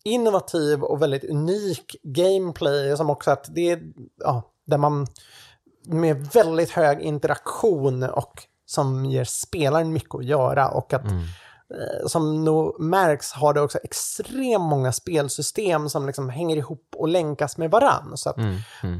[0.03, 3.81] innovativ och väldigt unik gameplay som också att det är,
[4.17, 5.07] ja, där man
[5.83, 11.23] med väldigt hög interaktion och som ger spelaren mycket att göra och att mm
[12.07, 17.57] som nog märks har det också extremt många spelsystem som liksom hänger ihop och länkas
[17.57, 18.17] med varann.
[18.17, 18.35] Så att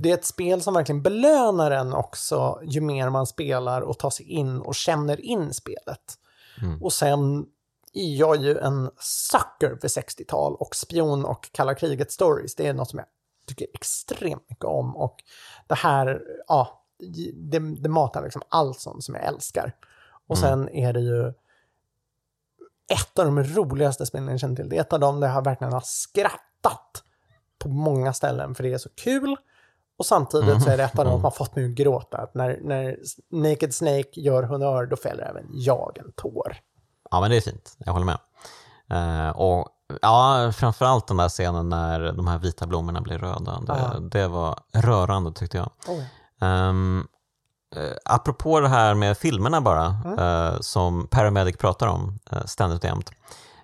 [0.01, 4.09] det är ett spel som verkligen belönar en också ju mer man spelar och tar
[4.09, 6.17] sig in och känner in spelet.
[6.81, 7.45] Och sen
[7.93, 12.55] är jag ju en sucker för 60-tal och spion och kalla kriget stories.
[12.55, 13.07] Det är något som jag
[13.47, 15.23] tycker extremt mycket om och
[15.67, 16.85] det här, ja,
[17.35, 19.75] det, det matar liksom allt sånt som jag älskar.
[20.27, 21.33] Och sen är det ju
[22.91, 24.69] ett av de roligaste spelen jag känner till.
[24.69, 27.03] Det är ett av dem där jag verkligen har skrattat
[27.59, 29.37] på många ställen för det är så kul.
[29.97, 32.27] Och samtidigt så är det ett av dem som har fått mig att gråta.
[32.33, 32.97] När, när
[33.29, 36.57] Naked Snake gör honör då fäller även jag en tår.
[37.11, 37.75] Ja, men det är fint.
[37.77, 38.17] Jag håller med.
[38.91, 39.67] Eh, och
[40.01, 43.59] ja, framförallt den där scenen när de här vita blommorna blir röda.
[43.59, 45.71] Det, det var rörande tyckte jag.
[45.87, 46.09] Oj.
[46.47, 47.07] Um,
[47.77, 50.19] uh, apropå det här med filmerna bara, Mm.
[50.19, 53.11] eh, som Paramedic pratar om eh, ständigt och jämt.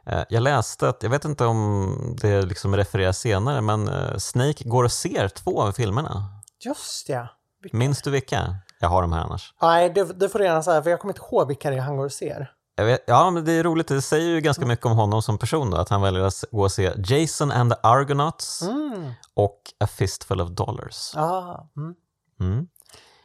[0.06, 4.64] Eh, Jag läste att, jag vet inte om det liksom refereras senare, men eh, Snake
[4.70, 6.24] går och ser två av filmerna.
[6.66, 7.28] Just ja.
[7.62, 8.56] Vilka- Minns du vilka?
[8.80, 9.54] Jag har dem här annars.
[9.62, 11.82] Nej, det, det får du gärna säga, för jag kommer inte ihåg vilka det är
[11.82, 12.52] han går och ser.
[12.82, 13.88] Vet, ja, men det är roligt.
[13.88, 16.62] Det säger ju ganska mycket om honom som person då, att han väljer att gå
[16.64, 19.12] och se Jason and the Argonauts Mm.
[19.34, 21.14] och A Fistful of Dollars.
[21.16, 21.96] Ah, mm,
[22.40, 22.68] Mm.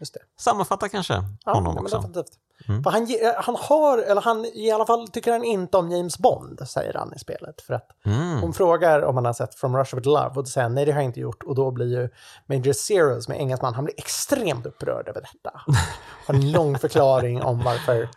[0.02, 0.20] Just det.
[0.40, 1.96] Sammanfattar kanske Ja, honom också.
[1.96, 2.38] definitivt.
[2.68, 2.82] Mm.
[2.82, 6.18] För han, ge- han har, eller han i alla fall tycker han inte om James
[6.18, 7.60] Bond, säger han i spelet.
[7.62, 8.40] För att Mm.
[8.40, 10.84] hon frågar om han har sett From Russia with Love och då säger han nej
[10.84, 11.42] det har jag inte gjort.
[11.42, 12.08] Och då blir ju
[12.46, 15.60] Major Zero som är engelsman, han blir extremt upprörd över detta.
[16.26, 18.08] Har en lång förklaring om varför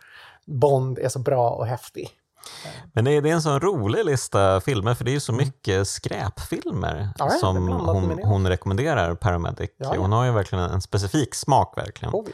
[0.46, 2.10] Bond är så bra och häftig.
[2.92, 5.88] Men det är, det en sån rolig lista filmer, för det är ju så mycket
[5.88, 7.08] skräpfilmer Mm.
[7.18, 9.70] Ja, som hon, hon rekommenderar Paramedic.
[9.76, 10.00] Ja, ja.
[10.00, 12.14] Hon har ju verkligen en specifik smak verkligen.
[12.14, 12.24] Oh,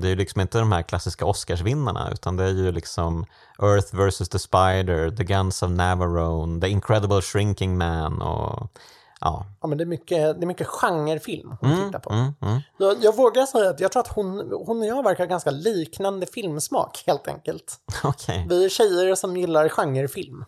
[0.00, 3.26] Det är ju liksom inte de här klassiska Oscarsvinnarna, utan det är ju liksom
[3.62, 4.28] Earth vs.
[4.28, 8.70] the Spider, The Guns of Navarone, The Incredible Shrinking Man och
[9.24, 9.46] ja.
[9.60, 12.12] ja, men det är mycket, det är mycket genrefilm hon tittar på.
[12.12, 12.60] Mm, mm.
[12.78, 15.50] Jag, jag vågar säga att jag tror att hon, hon och jag verkar ha ganska
[15.50, 17.80] liknande filmsmak helt enkelt.
[18.04, 18.46] Okej.
[18.48, 20.44] Vi är tjejer som gillar genrefilm.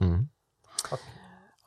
[0.00, 0.28] Mm.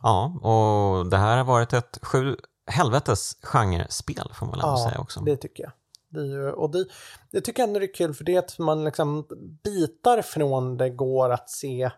[0.02, 5.00] Ja, och det här har varit ett sju helvetes genrespel får man väl ändå säga
[5.00, 5.20] också.
[5.20, 5.72] det tycker jag.
[6.10, 6.86] Det, ju, och det,
[7.32, 9.28] det tycker jag ändå är kul för det är att man liksom
[9.64, 11.92] bitar från det går att se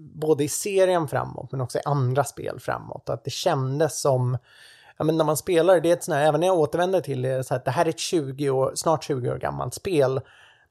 [0.00, 3.08] både i serien framåt men också i andra spel framåt.
[3.08, 4.38] Att det kändes som,
[4.96, 7.22] ja men när man spelar, det är ett sånt här, även när jag återvänder till
[7.22, 10.20] det, så här, det här är ett 20 år, snart 20 år gammalt spel.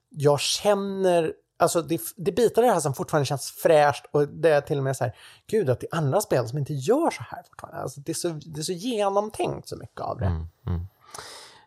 [0.10, 4.50] Jag känner, alltså det, det bitar i det här som fortfarande känns fräscht och det
[4.50, 5.16] är till och med så här,
[5.48, 7.82] gud att det är andra spel som inte gör så här fortfarande.
[7.82, 10.26] Alltså det, är så, det är så genomtänkt så mycket av det.
[10.26, 10.88] Mm, mm.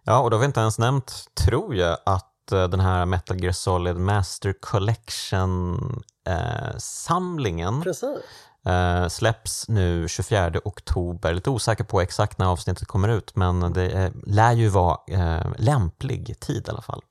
[0.04, 3.42] Ja, och då har vi inte ens nämnt, tror jag, att eh, den här Metal
[3.42, 5.78] Gear Solid Master Collection
[6.24, 8.18] Collection-samlingen Precis.
[8.66, 11.34] eh, släpps nu 24 oktober.
[11.34, 15.46] Lite osäker på exakt när avsnittet kommer ut, men det eh, lär ju vara eh,
[15.56, 17.02] lämplig tid i alla fall.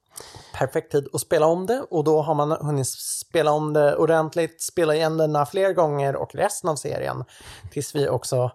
[0.53, 4.61] perfekt tid att spela om det och då har man hunnit spela om det ordentligt,
[4.61, 7.23] spela igen några fler gånger och resten av serien
[7.71, 8.51] tills vi också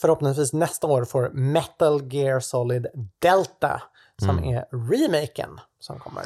[0.00, 2.86] förhoppningsvis nästa år får Metal Gear Solid
[3.18, 3.82] Delta
[4.22, 6.24] som är remaken som kommer.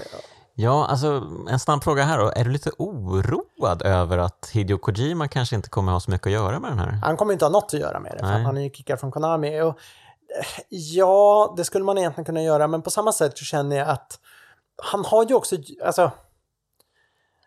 [0.61, 2.33] Ja, alltså en snabb fråga här då.
[2.37, 6.33] Är du lite oroad över att Hideo Kojima kanske inte kommer ha så mycket att
[6.33, 6.91] göra med den här?
[7.05, 9.11] Han kommer inte ha något att göra med det för han är ju kickad från
[9.13, 9.61] Konami.
[9.61, 13.77] Och, eh, ja, det skulle man egentligen kunna göra men på samma sätt så känner
[13.77, 14.19] jag att
[14.83, 16.11] han har ju också, alltså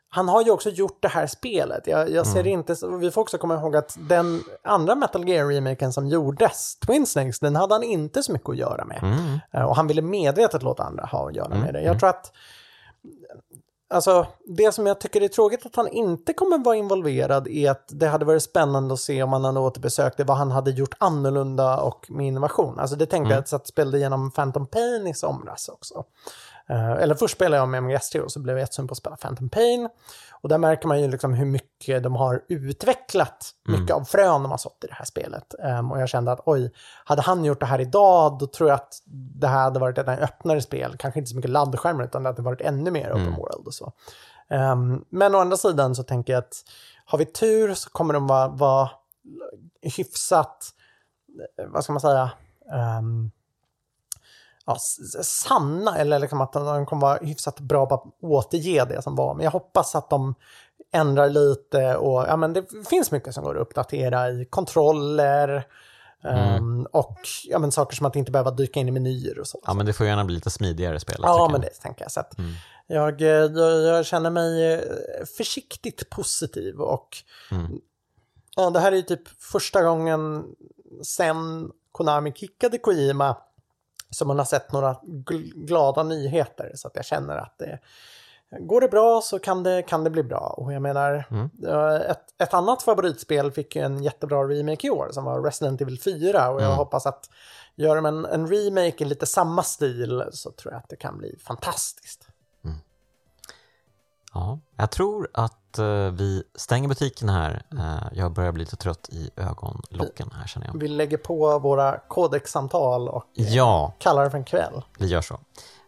[0.09, 1.87] han har ju också gjort det här spelet.
[1.87, 5.91] Jag, jag ser inte, så- vi får också komma ihåg att den andra Metal Gear-remaken
[5.91, 8.99] som gjordes, Twin Snakes, den hade han inte så mycket att göra med.
[9.03, 9.39] Mm.
[9.53, 11.81] Eh, Och han ville medvetet låta andra ha att göra med det.
[11.81, 12.31] Jag tror att
[13.91, 17.85] Alltså, det som jag tycker är tråkigt att han inte kommer vara involverad är att
[17.87, 20.95] det hade varit spännande att se om han hade återbesökt det, vad han hade gjort
[20.97, 22.79] annorlunda och med innovation.
[22.79, 26.03] Alltså det tänkte jag att jag spelade igenom Phantom Pain i somras också.
[26.69, 29.15] Eh, eller först spelade jag med MGS3 och så blev jag jättesugen på att spela
[29.15, 29.89] Phantom Pain.
[30.41, 34.51] Och där märker man ju liksom hur mycket de har utvecklat mycket av frön de
[34.51, 35.53] har sått i det här spelet.
[35.63, 36.71] Ehm, och jag kände att oj,
[37.05, 40.07] hade han gjort det här idag då tror jag att det här hade varit ett
[40.07, 40.95] öppnare spel.
[40.97, 43.93] Kanske inte så mycket laddskärmar utan det hade varit ännu mer open world och så.
[44.49, 46.63] Ehm, men å andra sidan så tänker jag att
[47.05, 48.89] har vi tur så kommer de vara, vara
[49.81, 50.69] hyfsat,
[51.59, 52.31] eh, vad ska man säga,
[52.73, 53.31] ehm,
[54.65, 54.77] ja,
[55.23, 59.33] sanna eller liksom att de kommer vara hyfsat bra på att återge det som var.
[59.33, 60.35] Men jag hoppas att de
[60.93, 65.67] ändrar lite och ja, men det finns mycket som går att uppdatera i kontroller
[66.23, 67.17] ehm, och
[67.47, 69.59] ja, men saker som att inte behöva dyka in i menyer och så.
[69.65, 71.21] Ja, men det får gärna bli lite smidigare spelet.
[71.23, 72.11] Ja, men det tänker jag.
[72.11, 72.33] Så att
[72.87, 74.79] jag, jag, jag känner mig eh,
[75.37, 77.17] försiktigt positiv och
[78.55, 80.43] ja, det här är ju typ första gången
[81.03, 83.37] sen Konami kickade Kojima
[84.11, 87.79] som man har sett några gl- glada nyheter så att jag känner att det
[88.59, 90.55] Går det bra så kan det, kan det bli bra.
[90.57, 91.25] Och jag menar,
[91.67, 95.81] eh, ett, ett annat favoritspel fick ju en jättebra remake i år som var Resident
[95.81, 97.29] Evil 4 och jag hoppas att
[97.75, 101.17] gör de en, en remake i lite samma stil så tror jag att det kan
[101.17, 102.27] bli fantastiskt.
[104.33, 107.61] Ja, jag tror att eh, vi stänger butiken här.
[107.77, 110.79] Eh, jag börjar bli lite trött i ögonlocken här känner jag.
[110.79, 114.81] Vi lägger på våra kodexsamtal och Ja, kallar det för en kväll.
[114.99, 115.39] vi gör så.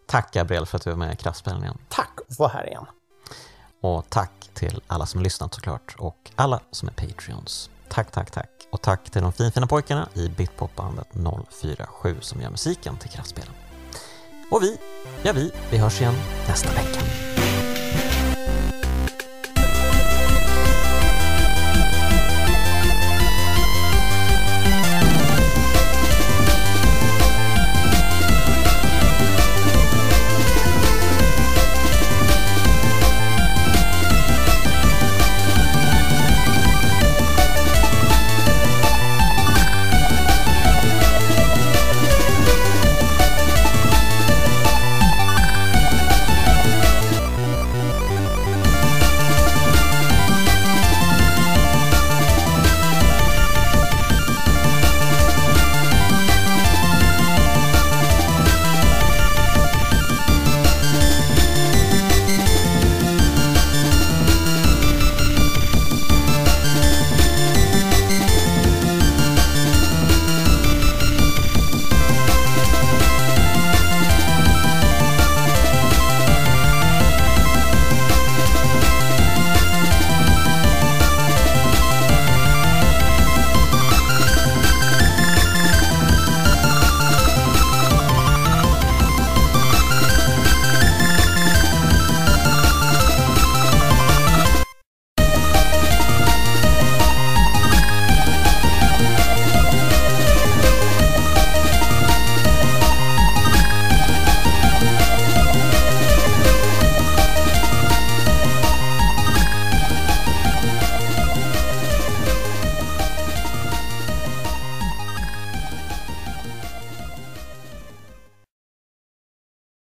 [0.08, 1.78] Tack Gabriel för att du var med i Kraftspelen igen.
[1.90, 2.86] Tack att vara här igen.
[3.82, 7.70] Och tack till alla som har lyssnat såklart och alla som är Patreons.
[7.90, 8.50] Tack, tack, tack.
[8.72, 11.08] Och tack till de finfina pojkarna i Bitpopbandet
[11.50, 13.54] 047 som gör musiken till Kraftspelen.
[14.52, 14.78] Och vi,
[15.24, 16.14] ja vi, vi hörs igen
[16.48, 17.00] nästa vecka.